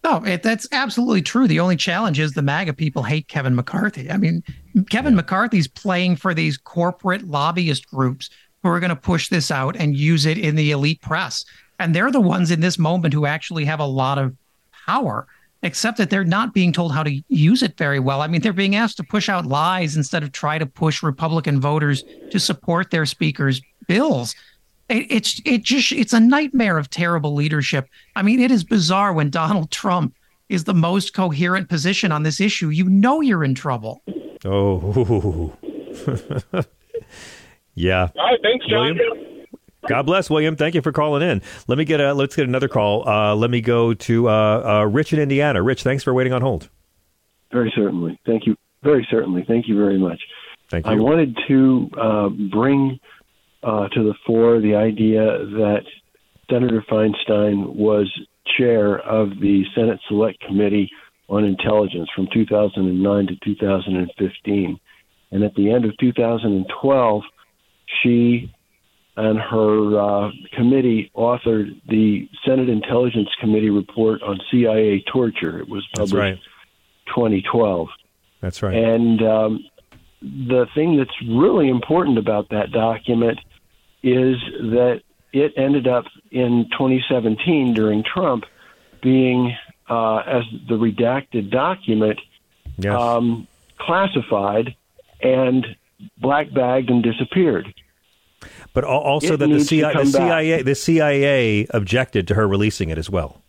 No, 0.04 0.24
it, 0.26 0.42
that's 0.42 0.68
absolutely 0.72 1.22
true. 1.22 1.48
The 1.48 1.60
only 1.60 1.76
challenge 1.76 2.20
is 2.20 2.32
the 2.32 2.42
MAGA 2.42 2.74
people 2.74 3.04
hate 3.04 3.28
Kevin 3.28 3.56
McCarthy. 3.56 4.10
I 4.10 4.18
mean, 4.18 4.44
Kevin 4.90 5.16
McCarthy's 5.16 5.68
playing 5.68 6.16
for 6.16 6.34
these 6.34 6.58
corporate 6.58 7.28
lobbyist 7.28 7.88
groups 7.88 8.30
who 8.64 8.70
are 8.70 8.80
going 8.80 8.90
to 8.90 8.96
push 8.96 9.30
this 9.30 9.52
out 9.52 9.76
and 9.76 9.96
use 9.96 10.26
it 10.26 10.38
in 10.38 10.56
the 10.56 10.72
elite 10.72 11.02
press. 11.02 11.46
And 11.82 11.96
they're 11.96 12.12
the 12.12 12.22
ones 12.22 12.52
in 12.52 12.62
this 12.62 12.78
moment 12.78 13.14
who 13.14 13.26
actually 13.26 13.66
have 13.66 13.80
a 13.80 13.86
lot 13.86 14.20
of 14.20 14.36
power, 14.86 15.26
except 15.64 15.98
that 15.98 16.12
they're 16.12 16.24
not 16.24 16.54
being 16.54 16.72
told 16.72 16.94
how 16.94 17.02
to 17.02 17.22
use 17.28 17.64
it 17.64 17.76
very 17.76 18.00
well. 18.00 18.22
I 18.22 18.28
mean, 18.28 18.42
they're 18.42 18.54
being 18.54 18.76
asked 18.76 18.98
to 18.98 19.04
push 19.04 19.30
out 19.30 19.48
lies 19.48 19.98
instead 19.98 20.22
of 20.22 20.32
try 20.32 20.60
to 20.60 20.66
push 20.66 21.02
Republican 21.02 21.60
voters 21.60 22.04
to 22.30 22.40
support 22.40 22.92
their 22.92 23.08
speaker's 23.08 23.62
bills. 23.88 24.36
It, 24.90 25.08
it's 25.10 25.42
it 25.44 25.64
just 25.64 25.92
it's 25.92 26.14
a 26.14 26.20
nightmare 26.20 26.78
of 26.78 26.90
terrible 26.90 27.34
leadership. 27.34 27.88
I 28.16 28.22
mean, 28.22 28.40
it 28.40 28.52
is 28.52 28.64
bizarre 28.64 29.12
when 29.12 29.32
Donald 29.32 29.72
Trump 29.72 30.16
is 30.50 30.66
the 30.66 30.74
most 30.74 31.14
coherent 31.14 31.68
position 31.68 32.12
on 32.12 32.24
this 32.24 32.40
issue. 32.40 32.70
You 32.70 32.90
know 32.90 33.22
you're 33.22 33.44
in 33.44 33.56
trouble. 33.56 34.04
Oh. 34.46 35.56
yeah. 37.74 38.10
All 38.16 38.26
right, 38.26 38.40
thanks, 38.44 38.66
John. 38.68 38.98
William? 38.98 39.31
God 39.88 40.04
bless 40.04 40.30
William. 40.30 40.56
Thank 40.56 40.76
you 40.76 40.82
for 40.82 40.92
calling 40.92 41.28
in. 41.28 41.42
Let 41.68 41.78
me 41.78 41.86
get 41.86 42.00
a 42.00 42.14
let's 42.14 42.36
get 42.36 42.48
another 42.48 42.68
call. 42.68 43.08
Uh, 43.08 43.36
let 43.36 43.50
me 43.50 43.62
go 43.62 43.94
to 43.94 44.30
uh, 44.30 44.32
uh, 44.82 44.86
Rich 44.86 45.14
in 45.14 45.20
Indiana. 45.20 45.62
Rich, 45.62 45.84
thanks 45.84 46.04
for 46.04 46.14
waiting 46.14 46.34
on 46.34 46.42
hold. 46.42 46.70
Very 47.52 47.72
certainly. 47.76 48.20
Thank 48.26 48.46
you. 48.46 48.56
Very 48.84 49.08
certainly. 49.10 49.44
Thank 49.48 49.68
you 49.68 49.78
very 49.78 50.00
much. 50.00 50.20
Thank 50.70 50.86
you. 50.86 50.92
I 50.92 50.96
wanted 50.96 51.38
to 51.48 51.90
uh, 52.00 52.30
bring 52.30 53.00
uh, 53.64 53.88
to 53.90 54.04
the 54.04 54.14
fore 54.26 54.60
the 54.60 54.76
idea 54.76 55.20
that 55.20 55.82
Senator 56.50 56.84
Feinstein 56.90 57.76
was 57.76 58.10
chair 58.58 59.00
of 59.00 59.30
the 59.40 59.64
Senate 59.76 60.00
Select 60.08 60.40
Committee 60.42 60.90
on 61.30 61.44
Intelligence 61.44 62.10
from 62.16 62.28
2009 62.34 63.28
to 63.28 63.36
2015. 63.44 64.80
And 65.32 65.44
at 65.44 65.54
the 65.56 65.72
end 65.72 65.86
of 65.86 65.98
2012, 65.98 67.22
she 68.02 68.52
and 69.18 69.40
her 69.40 70.00
uh, 70.00 70.32
committee 70.54 71.12
authored 71.16 71.80
the 71.88 72.30
Senate 72.46 72.70
Intelligence 72.70 73.30
Committee 73.40 73.70
report 73.70 74.22
on 74.24 74.40
CIA 74.50 75.04
torture. 75.12 75.60
It 75.60 75.68
was 75.68 75.86
published 75.96 76.14
right. 76.14 76.40
2012. 77.08 77.90
That's 78.40 78.64
right. 78.64 78.74
And 78.74 79.22
um, 79.22 79.66
the 80.22 80.68
thing 80.74 80.98
that's 80.98 81.16
really 81.28 81.70
important 81.70 82.18
about 82.18 82.50
that 82.50 82.72
document 82.72 83.40
is 84.04 84.38
that 84.60 85.02
it 85.34 85.54
ended 85.58 85.88
up 85.88 86.06
in 86.32 86.68
2017 86.72 87.74
during 87.74 88.04
Trump 88.04 88.46
being, 89.02 89.56
uh, 89.90 90.18
as 90.18 90.44
the 90.68 90.76
redacted 90.76 91.50
document, 91.50 92.20
um, 92.88 93.48
classified 93.78 94.76
and 95.22 95.66
black 96.18 96.52
bagged 96.54 96.90
and 96.90 97.04
disappeared. 97.04 97.74
But 98.74 98.84
also 98.86 99.34
It 99.34 99.38
that 99.38 99.48
the, 99.48 99.48
needs 99.48 99.68
to 99.68 99.76
CIA, 99.76 99.94
the 99.94 100.00
back. 100.00 100.08
CIA, 100.08 100.62
the 100.62 100.76
CIA 100.76 101.68
objected 101.72 102.28
to 102.30 102.36
her 102.36 102.48
releasing 102.48 102.90
it 102.90 102.98
as 102.98 103.10
well. 103.10 103.42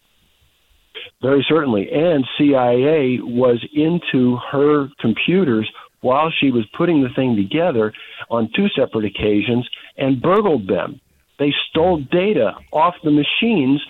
Very 1.23 1.45
certainly. 1.49 1.89
And 1.93 2.27
CIA 2.37 3.21
was 3.23 3.65
into 3.73 4.37
her 4.51 4.89
computers 4.99 5.71
while 6.01 6.33
she 6.41 6.51
was 6.51 6.67
putting 6.77 7.03
the 7.03 7.09
thing 7.15 7.37
together 7.37 7.93
on 8.29 8.51
two 8.57 8.69
separate 8.71 9.05
occasions 9.05 9.69
and 9.97 10.21
burgled 10.21 10.67
them. 10.67 11.01
They 11.39 11.55
stole 11.71 11.99
data 12.11 12.55
off 12.73 12.95
the 13.05 13.13
machines 13.13 13.81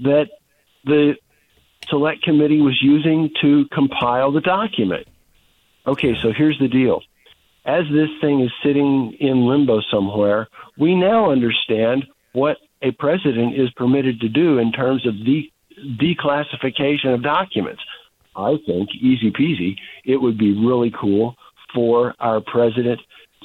that 0.00 0.28
the 0.84 1.14
select 1.88 2.22
committee 2.22 2.60
was 2.60 2.78
using 2.82 3.30
to 3.42 3.66
compile 3.72 4.32
the 4.32 4.40
document. 4.40 5.06
Okay, 5.86 6.14
so 6.22 6.32
here's 6.32 6.58
the 6.58 6.68
deal. 6.68 7.02
As 7.68 7.84
this 7.92 8.08
thing 8.22 8.40
is 8.40 8.50
sitting 8.64 9.12
in 9.20 9.46
limbo 9.46 9.82
somewhere, 9.92 10.48
we 10.78 10.94
now 10.94 11.30
understand 11.30 12.06
what 12.32 12.56
a 12.80 12.92
president 12.92 13.60
is 13.60 13.68
permitted 13.76 14.20
to 14.20 14.28
do 14.30 14.56
in 14.58 14.72
terms 14.72 15.06
of 15.06 15.12
de- 15.22 15.52
declassification 16.00 17.12
of 17.12 17.22
documents. 17.22 17.82
I 18.34 18.56
think, 18.66 18.88
easy 18.98 19.30
peasy, 19.30 19.76
it 20.04 20.16
would 20.16 20.38
be 20.38 20.52
really 20.52 20.90
cool 20.98 21.34
for 21.74 22.14
our 22.20 22.40
president 22.40 23.00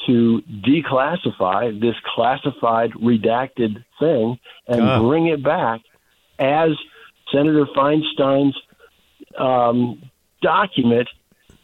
to 0.07 0.41
declassify 0.65 1.77
this 1.81 1.95
classified, 2.15 2.91
redacted 2.93 3.83
thing 3.99 4.39
and 4.67 4.81
Ah. 4.81 4.99
bring 4.99 5.27
it 5.27 5.43
back 5.43 5.81
as 6.39 6.69
Senator 7.29 7.65
Feinstein's 7.75 8.55
um, 9.37 10.01
document 10.41 11.09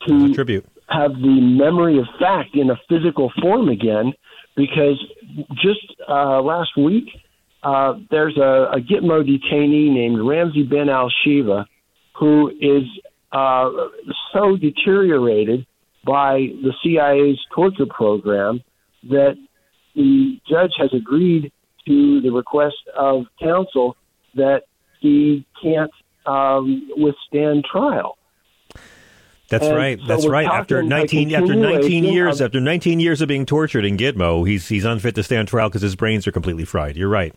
to 0.08 0.34
tribute. 0.34 0.66
Have 0.90 1.14
the 1.14 1.40
memory 1.42 2.00
of 2.00 2.06
fact 2.20 2.56
in 2.56 2.70
a 2.70 2.80
physical 2.90 3.32
form 3.42 3.70
again. 3.70 4.14
Because 4.56 5.00
just 5.56 5.96
uh, 6.10 6.42
last 6.42 6.76
week, 6.76 7.06
uh, 7.64 7.94
there's 8.10 8.38
a, 8.38 8.72
a 8.74 8.80
Gitmo 8.80 9.24
detainee 9.24 9.92
named 9.94 10.18
Ramzi 10.18 10.68
bin 10.68 10.90
al 10.90 11.12
Shibh 11.26 11.66
who 12.20 12.50
is 12.60 12.84
uh, 13.32 13.70
so 14.34 14.58
deteriorated 14.58 15.66
by 16.06 16.48
the 16.62 16.74
CIA's 16.84 17.40
torture 17.54 17.86
program 17.86 18.62
that 19.10 19.36
the 19.96 20.38
judge 20.50 20.72
has 20.78 20.90
agreed 20.94 21.52
to 21.88 22.22
the 22.22 22.30
request 22.30 22.76
of 22.98 23.26
counsel 23.42 23.96
that 24.36 24.64
he 25.00 25.46
can't 25.62 25.92
um, 26.26 26.90
withstand 26.98 27.64
trial. 27.70 28.18
That's 29.50 29.66
And 29.66 29.76
right. 29.76 30.00
so 30.00 30.06
That's 30.08 30.28
right. 30.28 30.46
After 30.46 30.84
19 30.84 31.34
after 31.34 31.56
19 31.56 31.80
continuation 31.82 32.14
years 32.14 32.40
of- 32.42 32.46
after 32.46 32.60
19 32.62 33.00
years 33.00 33.22
of 33.22 33.28
being 33.28 33.46
tortured 33.46 33.84
in 33.86 33.98
Gitmo, 33.98 34.48
he's 34.48 34.68
he's 34.68 34.86
unfit 34.86 35.16
to 35.16 35.24
stand 35.24 35.48
trial 35.48 35.70
because 35.70 35.82
his 35.82 35.96
brains 35.96 36.28
are 36.28 36.32
completely 36.32 36.66
fried. 36.66 36.96
You're 36.96 37.10
right. 37.10 37.34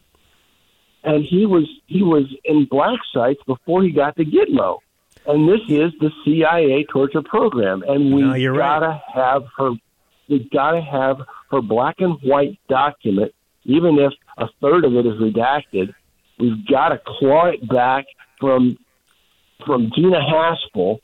and 1.05 1.24
he 1.24 1.47
was 1.47 1.64
he 1.86 2.02
was 2.02 2.24
in 2.44 2.64
black 2.66 2.98
sites 3.12 3.40
before 3.47 3.82
he 3.82 3.90
got 3.90 4.16
to 4.16 4.24
Gitmo. 4.24 4.78
And 5.26 5.48
this 5.48 5.60
is 5.68 5.93
the 6.01 6.10
CIA 6.24 6.84
torture 6.93 7.22
program, 7.22 7.82
and 7.86 8.12
we 8.14 8.22
No, 8.22 8.34
you're 8.34 8.52
right. 8.52 8.80
gotta 8.80 9.02
have 9.14 9.44
her. 9.56 9.70
We 10.28 10.48
gotta 10.52 10.80
have 10.80 11.20
her 11.51 11.60
black 11.60 11.97
and 12.01 12.18
white 12.22 12.59
document, 12.68 13.32
even 13.64 13.98
if 13.98 14.12
a 14.39 14.48
third 14.60 14.84
of 14.84 14.94
it 14.97 15.06
is 15.06 15.14
redacted. 15.20 15.94
We've 16.39 16.66
got 16.66 16.89
to 16.90 17.01
claw 17.05 17.47
it 17.47 17.66
back 17.68 18.06
from 18.40 18.78
from 19.66 19.90
Gina 19.94 20.20
Haspel, 20.20 20.98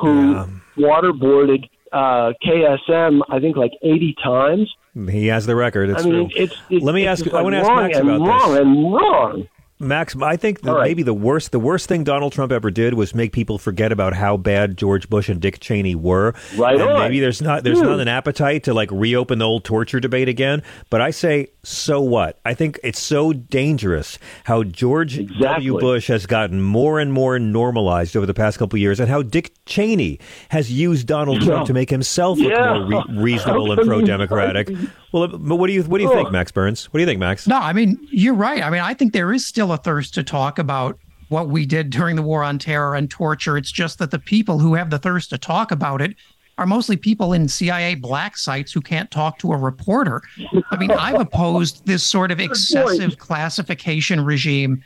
who 0.00 0.46
waterboarded 0.76 1.68
uh, 1.92 2.32
KSM, 2.44 3.20
I 3.28 3.40
think 3.40 3.56
like 3.56 3.72
eighty 3.82 4.14
times. 4.22 4.72
He 5.08 5.28
has 5.28 5.46
the 5.46 5.54
record. 5.54 5.90
It's 5.90 6.02
I 6.02 6.04
mean, 6.08 6.30
true. 6.30 6.42
it's, 6.42 6.54
it's 6.68 6.84
Let 6.84 6.94
me 6.94 7.06
it's 7.06 7.22
ask. 7.22 7.32
I 7.32 7.42
want 7.42 7.54
to 7.54 7.58
ask 7.60 7.68
wrong 7.68 7.82
Max 7.82 7.98
and 7.98 8.08
about 8.10 8.26
wrong 8.28 8.50
this. 8.52 8.60
and 8.60 8.92
wrong. 8.92 9.48
Max, 9.80 10.14
I 10.20 10.36
think 10.36 10.60
that 10.60 10.78
maybe 10.80 11.02
the 11.02 11.14
worst 11.14 11.52
the 11.52 11.58
worst 11.58 11.88
thing 11.88 12.04
Donald 12.04 12.32
Trump 12.32 12.52
ever 12.52 12.70
did 12.70 12.94
was 12.94 13.14
make 13.14 13.32
people 13.32 13.56
forget 13.58 13.90
about 13.92 14.12
how 14.12 14.36
bad 14.36 14.76
George 14.76 15.08
Bush 15.08 15.28
and 15.30 15.40
Dick 15.40 15.58
Cheney 15.58 15.94
were. 15.94 16.34
Right 16.56 16.74
and 16.78 16.82
on. 16.90 17.00
Maybe 17.00 17.18
there's 17.18 17.40
not 17.40 17.64
there's 17.64 17.78
Dude. 17.78 17.88
not 17.88 17.98
an 18.00 18.06
appetite 18.08 18.64
to 18.64 18.74
like 18.74 18.90
reopen 18.92 19.38
the 19.38 19.46
old 19.46 19.64
torture 19.64 19.98
debate 19.98 20.28
again. 20.28 20.62
But 20.90 21.00
I 21.00 21.10
say, 21.10 21.48
so 21.62 22.00
what? 22.00 22.38
I 22.44 22.52
think 22.52 22.78
it's 22.84 23.00
so 23.00 23.32
dangerous 23.32 24.18
how 24.44 24.64
George 24.64 25.26
W. 25.38 25.78
Bush 25.78 26.08
has 26.08 26.26
gotten 26.26 26.60
more 26.60 27.00
and 27.00 27.12
more 27.12 27.38
normalized 27.38 28.16
over 28.16 28.26
the 28.26 28.34
past 28.34 28.58
couple 28.58 28.76
of 28.76 28.80
years, 28.80 29.00
and 29.00 29.08
how 29.08 29.22
Dick 29.22 29.52
Cheney 29.64 30.20
has 30.50 30.70
used 30.70 31.06
Donald 31.06 31.40
Trump 31.40 31.60
Yeah. 31.62 31.64
to 31.64 31.72
make 31.74 31.88
himself 31.88 32.38
look 32.38 32.52
Yeah. 32.52 32.78
more 32.86 33.04
re- 33.08 33.22
reasonable 33.22 33.72
and 33.72 33.80
pro-democratic. 33.88 34.68
Well, 35.12 35.28
but 35.28 35.56
what 35.56 35.66
do 35.66 35.72
you 35.72 35.82
what 35.82 35.98
do 35.98 36.04
you 36.04 36.12
think, 36.12 36.30
Max 36.30 36.52
Burns? 36.52 36.86
What 36.86 36.98
do 36.98 37.00
you 37.00 37.06
think, 37.06 37.18
Max? 37.18 37.46
No, 37.46 37.56
I 37.56 37.72
mean, 37.72 37.98
you're 38.10 38.34
right. 38.34 38.62
I 38.62 38.70
mean, 38.70 38.80
I 38.80 38.94
think 38.94 39.12
there 39.12 39.32
is 39.32 39.46
still 39.46 39.72
a 39.72 39.76
thirst 39.76 40.14
to 40.14 40.22
talk 40.22 40.58
about 40.58 40.98
what 41.28 41.48
we 41.48 41.64
did 41.64 41.90
during 41.90 42.16
the 42.16 42.22
war 42.22 42.42
on 42.42 42.58
terror 42.58 42.94
and 42.94 43.10
torture. 43.10 43.56
It's 43.56 43.72
just 43.72 43.98
that 43.98 44.10
the 44.10 44.18
people 44.18 44.58
who 44.58 44.74
have 44.74 44.90
the 44.90 44.98
thirst 44.98 45.30
to 45.30 45.38
talk 45.38 45.70
about 45.70 46.02
it 46.02 46.16
are 46.58 46.66
mostly 46.66 46.96
people 46.96 47.32
in 47.32 47.48
CIA 47.48 47.94
black 47.94 48.36
sites 48.36 48.70
who 48.72 48.80
can't 48.80 49.10
talk 49.10 49.38
to 49.38 49.52
a 49.52 49.56
reporter. 49.56 50.22
I 50.70 50.76
mean, 50.76 50.90
I've 50.90 51.20
opposed 51.20 51.86
this 51.86 52.04
sort 52.04 52.30
of 52.30 52.38
excessive 52.38 53.16
classification 53.18 54.24
regime. 54.24 54.82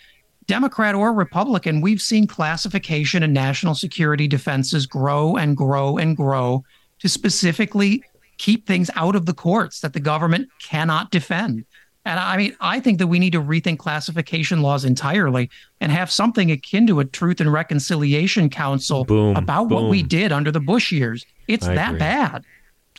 Democrat 0.46 0.94
or 0.94 1.12
Republican, 1.12 1.80
we've 1.80 2.00
seen 2.00 2.26
classification 2.26 3.22
and 3.22 3.32
national 3.32 3.74
security 3.74 4.28
defenses 4.28 4.86
grow 4.86 5.36
and 5.36 5.56
grow 5.56 5.96
and 5.96 6.16
grow 6.16 6.62
to 7.00 7.08
specifically 7.08 8.04
keep 8.38 8.66
things 8.66 8.90
out 8.96 9.16
of 9.16 9.26
the 9.26 9.34
courts 9.34 9.80
that 9.80 9.92
the 9.92 10.00
government 10.00 10.48
cannot 10.62 11.10
defend. 11.10 11.64
And 12.06 12.20
I 12.20 12.36
mean, 12.36 12.54
I 12.60 12.80
think 12.80 12.98
that 12.98 13.06
we 13.06 13.18
need 13.18 13.32
to 13.32 13.40
rethink 13.40 13.78
classification 13.78 14.60
laws 14.60 14.84
entirely 14.84 15.50
and 15.80 15.90
have 15.90 16.10
something 16.10 16.50
akin 16.50 16.86
to 16.88 17.00
a 17.00 17.04
Truth 17.04 17.40
and 17.40 17.50
Reconciliation 17.50 18.50
Council 18.50 19.04
Boom, 19.04 19.36
about 19.36 19.70
what 19.70 19.88
we 19.88 20.02
did 20.02 20.30
under 20.30 20.50
the 20.50 20.60
Bush 20.60 20.92
years. 20.92 21.24
It's 21.48 21.66
I 21.66 21.74
that 21.74 21.88
agree. 21.90 21.98
bad. 22.00 22.44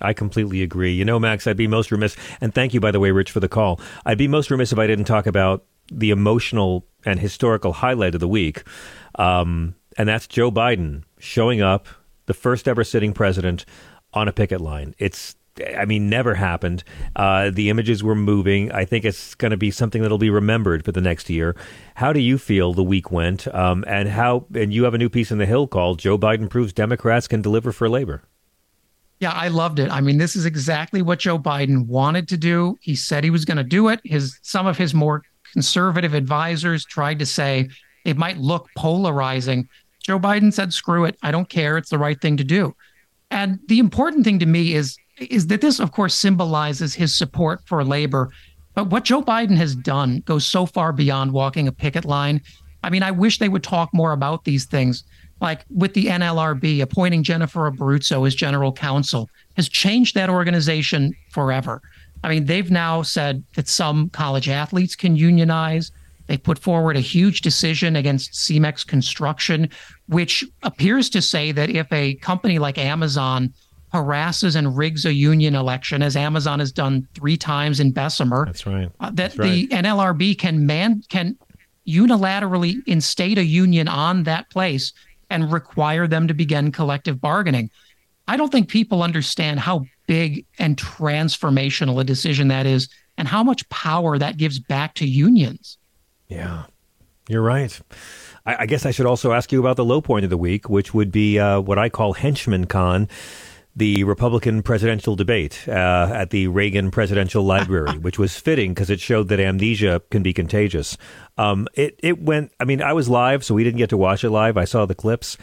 I 0.01 0.13
completely 0.13 0.63
agree. 0.63 0.91
You 0.91 1.05
know, 1.05 1.19
Max, 1.19 1.45
I'd 1.45 1.55
be 1.55 1.67
most 1.67 1.91
remiss, 1.91 2.17
and 2.41 2.53
thank 2.53 2.73
you, 2.73 2.79
by 2.79 2.91
the 2.91 2.99
way, 2.99 3.11
Rich, 3.11 3.31
for 3.31 3.39
the 3.39 3.47
call. 3.47 3.79
I'd 4.05 4.17
be 4.17 4.27
most 4.27 4.49
remiss 4.49 4.73
if 4.73 4.79
I 4.79 4.87
didn't 4.87 5.05
talk 5.05 5.27
about 5.27 5.63
the 5.91 6.09
emotional 6.09 6.85
and 7.05 7.19
historical 7.19 7.73
highlight 7.73 8.15
of 8.15 8.19
the 8.19 8.27
week, 8.27 8.63
um, 9.19 9.75
and 9.97 10.09
that's 10.09 10.27
Joe 10.27 10.51
Biden 10.51 11.03
showing 11.19 11.61
up, 11.61 11.87
the 12.25 12.33
first 12.33 12.67
ever 12.67 12.83
sitting 12.83 13.13
president, 13.13 13.65
on 14.15 14.27
a 14.27 14.33
picket 14.33 14.61
line. 14.61 14.95
It's 14.97 15.35
I 15.77 15.85
mean, 15.85 16.09
never 16.09 16.35
happened. 16.35 16.83
Uh, 17.15 17.49
the 17.49 17.69
images 17.69 18.03
were 18.03 18.15
moving. 18.15 18.71
I 18.71 18.83
think 18.83 19.05
it's 19.05 19.35
going 19.35 19.51
to 19.51 19.57
be 19.57 19.71
something 19.71 20.01
that'll 20.01 20.17
be 20.17 20.29
remembered 20.29 20.83
for 20.83 20.91
the 20.91 21.01
next 21.01 21.29
year. 21.29 21.55
How 21.95 22.11
do 22.11 22.19
you 22.19 22.37
feel 22.37 22.73
the 22.73 22.83
week 22.83 23.09
went? 23.11 23.47
Um, 23.53 23.85
and 23.87 24.09
how? 24.09 24.47
And 24.53 24.73
you 24.73 24.83
have 24.83 24.93
a 24.93 24.97
new 24.97 25.09
piece 25.09 25.31
in 25.31 25.37
the 25.37 25.45
Hill 25.45 25.67
called 25.67 25.99
"Joe 25.99 26.17
Biden 26.17 26.49
proves 26.49 26.73
Democrats 26.73 27.27
can 27.27 27.41
deliver 27.41 27.71
for 27.71 27.87
labor." 27.87 28.23
Yeah, 29.21 29.31
I 29.31 29.47
loved 29.47 29.79
it. 29.79 29.89
I 29.89 30.01
mean, 30.01 30.17
this 30.17 30.35
is 30.35 30.45
exactly 30.45 31.01
what 31.01 31.19
Joe 31.19 31.39
Biden 31.39 31.87
wanted 31.87 32.27
to 32.29 32.37
do. 32.37 32.77
He 32.81 32.95
said 32.95 33.23
he 33.23 33.29
was 33.29 33.45
going 33.45 33.57
to 33.57 33.63
do 33.63 33.87
it. 33.87 34.01
His 34.03 34.37
some 34.41 34.67
of 34.67 34.77
his 34.77 34.93
more 34.93 35.23
conservative 35.53 36.13
advisors 36.13 36.83
tried 36.83 37.19
to 37.19 37.25
say 37.25 37.69
it 38.03 38.17
might 38.17 38.37
look 38.37 38.67
polarizing. 38.75 39.69
Joe 40.03 40.19
Biden 40.19 40.51
said, 40.51 40.73
"Screw 40.73 41.05
it. 41.05 41.17
I 41.23 41.31
don't 41.31 41.47
care. 41.47 41.77
It's 41.77 41.91
the 41.91 41.97
right 41.97 42.19
thing 42.19 42.35
to 42.37 42.43
do." 42.43 42.75
And 43.31 43.59
the 43.67 43.79
important 43.79 44.23
thing 44.23 44.39
to 44.39 44.45
me 44.45 44.73
is 44.73 44.97
is 45.17 45.47
that 45.47 45.61
this, 45.61 45.79
of 45.79 45.91
course, 45.91 46.13
symbolizes 46.13 46.93
his 46.93 47.17
support 47.17 47.61
for 47.65 47.83
labor. 47.83 48.31
But 48.73 48.87
what 48.89 49.05
Joe 49.05 49.21
Biden 49.21 49.55
has 49.55 49.73
done 49.75 50.21
goes 50.25 50.45
so 50.45 50.65
far 50.65 50.91
beyond 50.91 51.31
walking 51.31 51.67
a 51.67 51.71
picket 51.71 52.03
line. 52.03 52.41
I 52.83 52.89
mean, 52.89 53.01
I 53.01 53.11
wish 53.11 53.39
they 53.39 53.49
would 53.49 53.63
talk 53.63 53.89
more 53.93 54.11
about 54.11 54.43
these 54.43 54.65
things. 54.65 55.03
Like 55.41 55.65
with 55.69 55.93
the 55.93 56.07
NLRB 56.07 56.81
appointing 56.81 57.23
Jennifer 57.23 57.71
Abruzzo 57.71 58.27
as 58.27 58.35
general 58.35 58.71
counsel 58.71 59.29
has 59.55 59.69
changed 59.69 60.15
that 60.15 60.29
organization 60.29 61.13
forever. 61.31 61.81
I 62.23 62.29
mean, 62.29 62.45
they've 62.45 62.71
now 62.71 63.01
said 63.01 63.43
that 63.55 63.67
some 63.67 64.09
college 64.09 64.49
athletes 64.49 64.95
can 64.95 65.15
unionize. 65.15 65.91
They 66.27 66.37
put 66.37 66.57
forward 66.57 66.97
a 66.97 67.01
huge 67.01 67.41
decision 67.41 67.95
against 67.95 68.33
Cemex 68.33 68.85
Construction, 68.85 69.69
which 70.07 70.43
appears 70.63 71.09
to 71.11 71.21
say 71.21 71.51
that 71.51 71.69
if 71.69 71.91
a 71.91 72.15
company 72.15 72.59
like 72.59 72.77
Amazon 72.77 73.53
harasses 73.91 74.55
and 74.55 74.77
rigs 74.77 75.05
a 75.05 75.13
union 75.13 75.55
election, 75.55 76.01
as 76.01 76.15
Amazon 76.15 76.59
has 76.59 76.71
done 76.71 77.07
three 77.13 77.37
times 77.37 77.79
in 77.79 77.91
Bessemer, 77.91 78.45
that's 78.45 78.65
right. 78.65 78.89
Uh, 78.99 79.05
that 79.07 79.15
That's 79.15 79.35
the 79.35 79.67
right. 79.71 79.83
NLRB 79.85 80.37
can 80.37 80.65
man 80.65 81.01
can 81.09 81.37
unilaterally 81.87 82.81
instate 82.87 83.37
a 83.37 83.43
union 83.43 83.87
on 83.87 84.23
that 84.23 84.49
place 84.49 84.91
and 85.29 85.51
require 85.51 86.07
them 86.07 86.27
to 86.27 86.33
begin 86.33 86.71
collective 86.71 87.21
bargaining. 87.21 87.69
I 88.27 88.37
don't 88.37 88.51
think 88.51 88.69
people 88.69 89.03
understand 89.03 89.59
how 89.59 89.85
big 90.07 90.45
and 90.59 90.77
transformational 90.77 91.99
a 92.01 92.03
decision 92.03 92.47
that 92.49 92.65
is 92.65 92.89
and 93.17 93.27
how 93.27 93.43
much 93.43 93.67
power 93.69 94.17
that 94.17 94.37
gives 94.37 94.59
back 94.59 94.93
to 94.95 95.07
unions. 95.07 95.77
Yeah, 96.27 96.65
you're 97.29 97.41
right. 97.41 97.79
I, 98.45 98.55
I 98.59 98.65
guess 98.65 98.85
I 98.85 98.91
should 98.91 99.05
also 99.05 99.31
ask 99.31 99.51
you 99.51 99.59
about 99.59 99.75
the 99.75 99.85
low 99.85 100.01
point 100.01 100.23
of 100.23 100.29
the 100.29 100.37
week, 100.37 100.69
which 100.69 100.93
would 100.93 101.11
be 101.11 101.39
uh, 101.39 101.59
what 101.59 101.77
I 101.77 101.89
call 101.89 102.13
Henchman 102.13 102.65
Con, 102.65 103.07
the 103.75 104.03
Republican 104.05 104.63
presidential 104.63 105.15
debate 105.15 105.67
uh, 105.67 106.09
at 106.13 106.29
the 106.29 106.47
Reagan 106.47 106.91
Presidential 106.91 107.43
Library, 107.43 107.97
which 107.99 108.17
was 108.17 108.37
fitting 108.37 108.73
because 108.73 108.89
it 108.89 108.99
showed 108.99 109.27
that 109.29 109.39
amnesia 109.39 110.01
can 110.11 110.23
be 110.23 110.33
contagious. 110.33 110.97
Um, 111.37 111.67
it 111.73 111.99
it 112.01 112.21
went. 112.21 112.51
I 112.59 112.65
mean, 112.65 112.81
I 112.81 112.93
was 112.93 113.09
live, 113.09 113.43
so 113.43 113.53
we 113.53 113.63
didn't 113.63 113.79
get 113.79 113.89
to 113.89 113.97
watch 113.97 114.23
it 114.23 114.29
live. 114.29 114.57
I 114.57 114.65
saw 114.65 114.85
the 114.85 114.95
clips. 114.95 115.37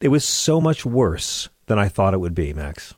It 0.00 0.08
was 0.08 0.24
so 0.24 0.60
much 0.60 0.84
worse 0.86 1.48
than 1.66 1.78
I 1.78 1.88
thought 1.88 2.14
it 2.14 2.20
would 2.20 2.34
be, 2.34 2.52
Max. 2.52 2.94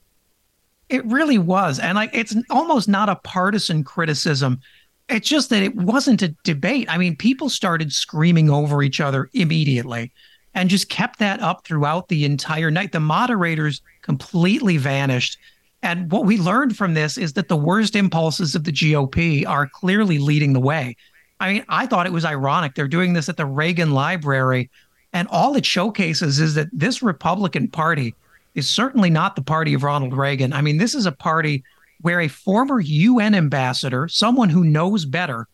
It 0.89 1.05
really 1.06 1.39
was. 1.39 1.78
And 1.78 1.97
like 1.97 2.10
it's 2.12 2.36
almost 2.51 2.89
not 2.89 3.09
a 3.09 3.16
partisan 3.16 3.82
criticism. 3.82 4.60
It's 5.09 5.29
just 5.29 5.51
that 5.51 5.62
it 5.62 5.77
wasn't 5.77 6.23
a 6.23 6.35
debate. 6.45 6.87
I 6.89 6.97
mean, 6.97 7.16
people 7.16 7.49
started 7.49 7.93
screaming 7.93 8.49
over 8.49 8.83
each 8.83 9.01
other 9.01 9.29
immediately 9.35 10.12
and 10.55 10.70
just 10.70 10.89
kept 10.89 11.19
that 11.19 11.41
up 11.41 11.65
throughout 11.65 12.09
the 12.09 12.24
entire 12.24 12.70
night. 12.70 12.93
The 12.93 13.01
moderators 13.01 13.83
completely 14.03 14.77
vanished. 14.77 15.39
And 15.83 16.11
what 16.11 16.24
we 16.24 16.39
learned 16.39 16.77
from 16.77 16.95
this 16.95 17.19
is 17.19 17.33
that 17.35 17.49
the 17.49 17.57
worst 17.57 17.97
impulses 17.97 18.55
of 18.55 18.65
the 18.65 18.73
GOP 18.73 19.47
are 19.47 19.69
clearly 19.69 20.19
leading 20.19 20.53
the 20.53 20.61
way. 20.61 20.97
I 21.41 21.53
mean, 21.53 21.65
I 21.69 21.87
thought 21.87 22.07
it 22.07 22.12
was 22.12 22.24
ironic. 22.24 22.74
They're 22.74 22.87
doing 22.87 23.15
this 23.15 23.29
at 23.29 23.37
the 23.37 23.47
Reagan 23.47 23.93
Library. 23.93 24.70
And 25.12 25.27
all 25.29 25.57
it 25.57 25.66
showcases 25.66 26.39
is 26.39 26.55
that 26.55 26.69
this 26.73 27.03
Republican 27.03 27.69
Party 27.69 28.15
is 28.55 28.69
certainly 28.69 29.11
not 29.11 29.35
the 29.35 29.43
party 29.43 29.74
of 29.74 29.83
Ronald 29.83 30.16
Reagan. 30.16 30.53
I 30.53 30.61
mean, 30.61 30.79
this 30.79 30.95
is 30.95 31.07
a 31.07 31.12
party 31.12 31.65
where 32.03 32.20
a 32.20 32.29
former 32.29 32.81
UN 32.81 33.35
ambassador, 33.35 34.09
someone 34.09 34.51
who 34.51 34.65
knows 34.65 35.05
better, 35.05 35.49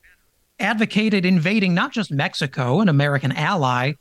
advocated 0.58 1.24
invading 1.24 1.74
not 1.74 1.92
just 1.92 2.10
Mexico, 2.10 2.80
an 2.80 2.88
American 2.88 3.32
ally, 3.32 3.92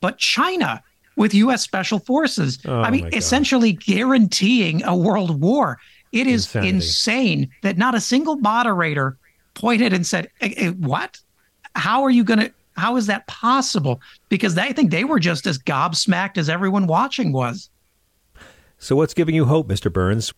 but 0.00 0.18
China 0.18 0.82
with 1.16 1.34
U.S. 1.34 1.62
special 1.62 1.98
forces. 1.98 2.58
Oh, 2.66 2.80
I 2.80 2.90
mean, 2.90 3.08
essentially 3.12 3.72
guaranteeing 3.72 4.82
a 4.84 4.96
world 4.96 5.40
war. 5.40 5.78
It 6.12 6.26
is 6.26 6.46
Insanity. 6.46 6.68
insane 6.76 7.50
that 7.62 7.76
not 7.76 7.94
a 7.94 8.00
single 8.00 8.36
moderator 8.36 9.18
pointed 9.54 9.92
and 9.92 10.06
said, 10.06 10.30
"Eh, 10.40 10.54
eh, 10.56 10.68
"What? 10.70 11.18
How 11.74 12.04
are 12.04 12.10
you 12.10 12.24
going 12.24 12.38
to? 12.38 12.52
How 12.76 12.96
is 12.96 13.06
that 13.06 13.26
possible?" 13.26 14.00
Because 14.28 14.54
they, 14.54 14.62
I 14.62 14.72
think 14.72 14.90
they 14.90 15.04
were 15.04 15.18
just 15.18 15.46
as 15.46 15.58
gobsmacked 15.58 16.38
as 16.38 16.48
everyone 16.48 16.86
watching 16.86 17.32
was. 17.32 17.68
So, 18.78 18.94
what's 18.96 19.14
giving 19.14 19.34
you 19.34 19.46
hope, 19.46 19.68
Mr. 19.68 19.92
Burns? 19.92 20.32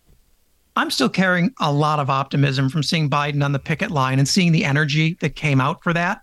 I'm 0.78 0.92
still 0.92 1.08
carrying 1.08 1.52
a 1.58 1.72
lot 1.72 1.98
of 1.98 2.08
optimism 2.08 2.68
from 2.68 2.84
seeing 2.84 3.10
Biden 3.10 3.44
on 3.44 3.50
the 3.50 3.58
picket 3.58 3.90
line 3.90 4.20
and 4.20 4.28
seeing 4.28 4.52
the 4.52 4.64
energy 4.64 5.16
that 5.20 5.34
came 5.34 5.60
out 5.60 5.82
for 5.82 5.92
that. 5.92 6.20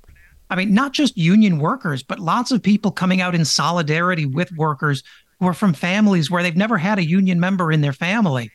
I 0.49 0.56
mean, 0.56 0.73
not 0.73 0.94
just 0.94 1.18
union 1.18 1.60
workers, 1.60 2.03
but 2.03 2.19
lots 2.22 2.52
of 2.52 2.64
people 2.64 2.90
coming 2.90 3.19
out 3.19 3.36
in 3.36 3.44
solidarity 3.44 4.26
with 4.26 4.49
workers 4.53 5.03
who 5.41 5.48
are 5.48 5.53
from 5.53 5.73
families 5.73 6.32
where 6.32 6.41
they've 6.41 6.56
never 6.56 6.77
had 6.77 6.99
a 6.99 7.06
union 7.06 7.38
member 7.38 7.69
in 7.69 7.82
their 7.82 7.91
family. 7.91 8.49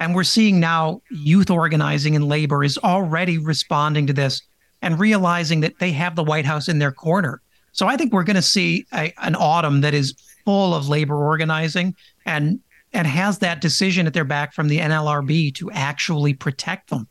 And 0.00 0.14
we're 0.14 0.24
seeing 0.24 0.58
now 0.58 1.02
youth 1.10 1.50
organizing 1.50 2.14
in 2.14 2.28
labor 2.28 2.64
is 2.64 2.78
already 2.78 3.36
responding 3.36 4.06
to 4.06 4.14
this 4.14 4.40
and 4.80 4.98
realizing 4.98 5.60
that 5.60 5.78
they 5.80 5.92
have 5.92 6.16
the 6.16 6.24
White 6.24 6.46
House 6.46 6.66
in 6.66 6.78
their 6.78 6.92
corner. 6.92 7.42
So 7.72 7.86
I 7.86 7.98
think 7.98 8.14
we're 8.14 8.24
going 8.24 8.36
to 8.36 8.42
see 8.42 8.86
a, 8.94 9.12
an 9.18 9.34
autumn 9.34 9.82
that 9.82 9.92
is 9.92 10.14
full 10.46 10.74
of 10.74 10.88
labor 10.88 11.22
organizing 11.22 11.94
and 12.24 12.58
and 12.92 13.06
has 13.06 13.38
that 13.38 13.60
decision 13.60 14.06
at 14.06 14.14
their 14.14 14.24
back 14.24 14.52
from 14.52 14.68
the 14.68 14.78
NLRB 14.78 15.54
to 15.56 15.70
actually 15.70 16.34
protect 16.34 16.90
them. 16.90 17.08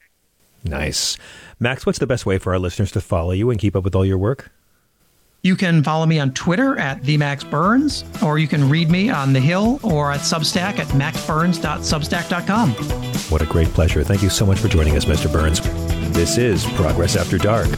Nice. 0.64 1.18
Max, 1.60 1.86
what's 1.86 2.00
the 2.00 2.08
best 2.08 2.26
way 2.26 2.38
for 2.38 2.54
our 2.54 2.60
listeners 2.60 2.92
to 2.92 3.02
follow 3.02 3.32
you 3.32 3.50
and 3.50 3.60
keep 3.60 3.76
up 3.76 3.84
with 3.84 3.96
all 3.96 4.06
your 4.06 4.18
work? 4.18 4.52
You 5.44 5.56
can 5.56 5.84
follow 5.84 6.06
me 6.06 6.20
on 6.20 6.34
Twitter 6.34 6.78
at 6.78 7.02
themaxburns, 7.02 8.24
or 8.24 8.38
you 8.38 8.48
can 8.48 8.70
read 8.70 8.92
me 8.92 9.10
on 9.10 9.34
The 9.34 9.40
Hill 9.40 9.80
or 9.82 10.12
at 10.12 10.20
Substack 10.20 10.78
at 10.78 10.88
maxburns.substack.com. 10.90 12.72
What 13.32 13.42
a 13.42 13.46
great 13.48 13.70
pleasure. 13.70 14.04
Thank 14.04 14.22
you 14.22 14.30
so 14.30 14.46
much 14.46 14.60
for 14.60 14.68
joining 14.68 14.96
us, 14.98 15.06
Mr. 15.06 15.32
Burns. 15.32 15.62
This 16.14 16.38
is 16.38 16.64
Progress 16.74 17.16
After 17.16 17.40
Dark. 17.40 17.70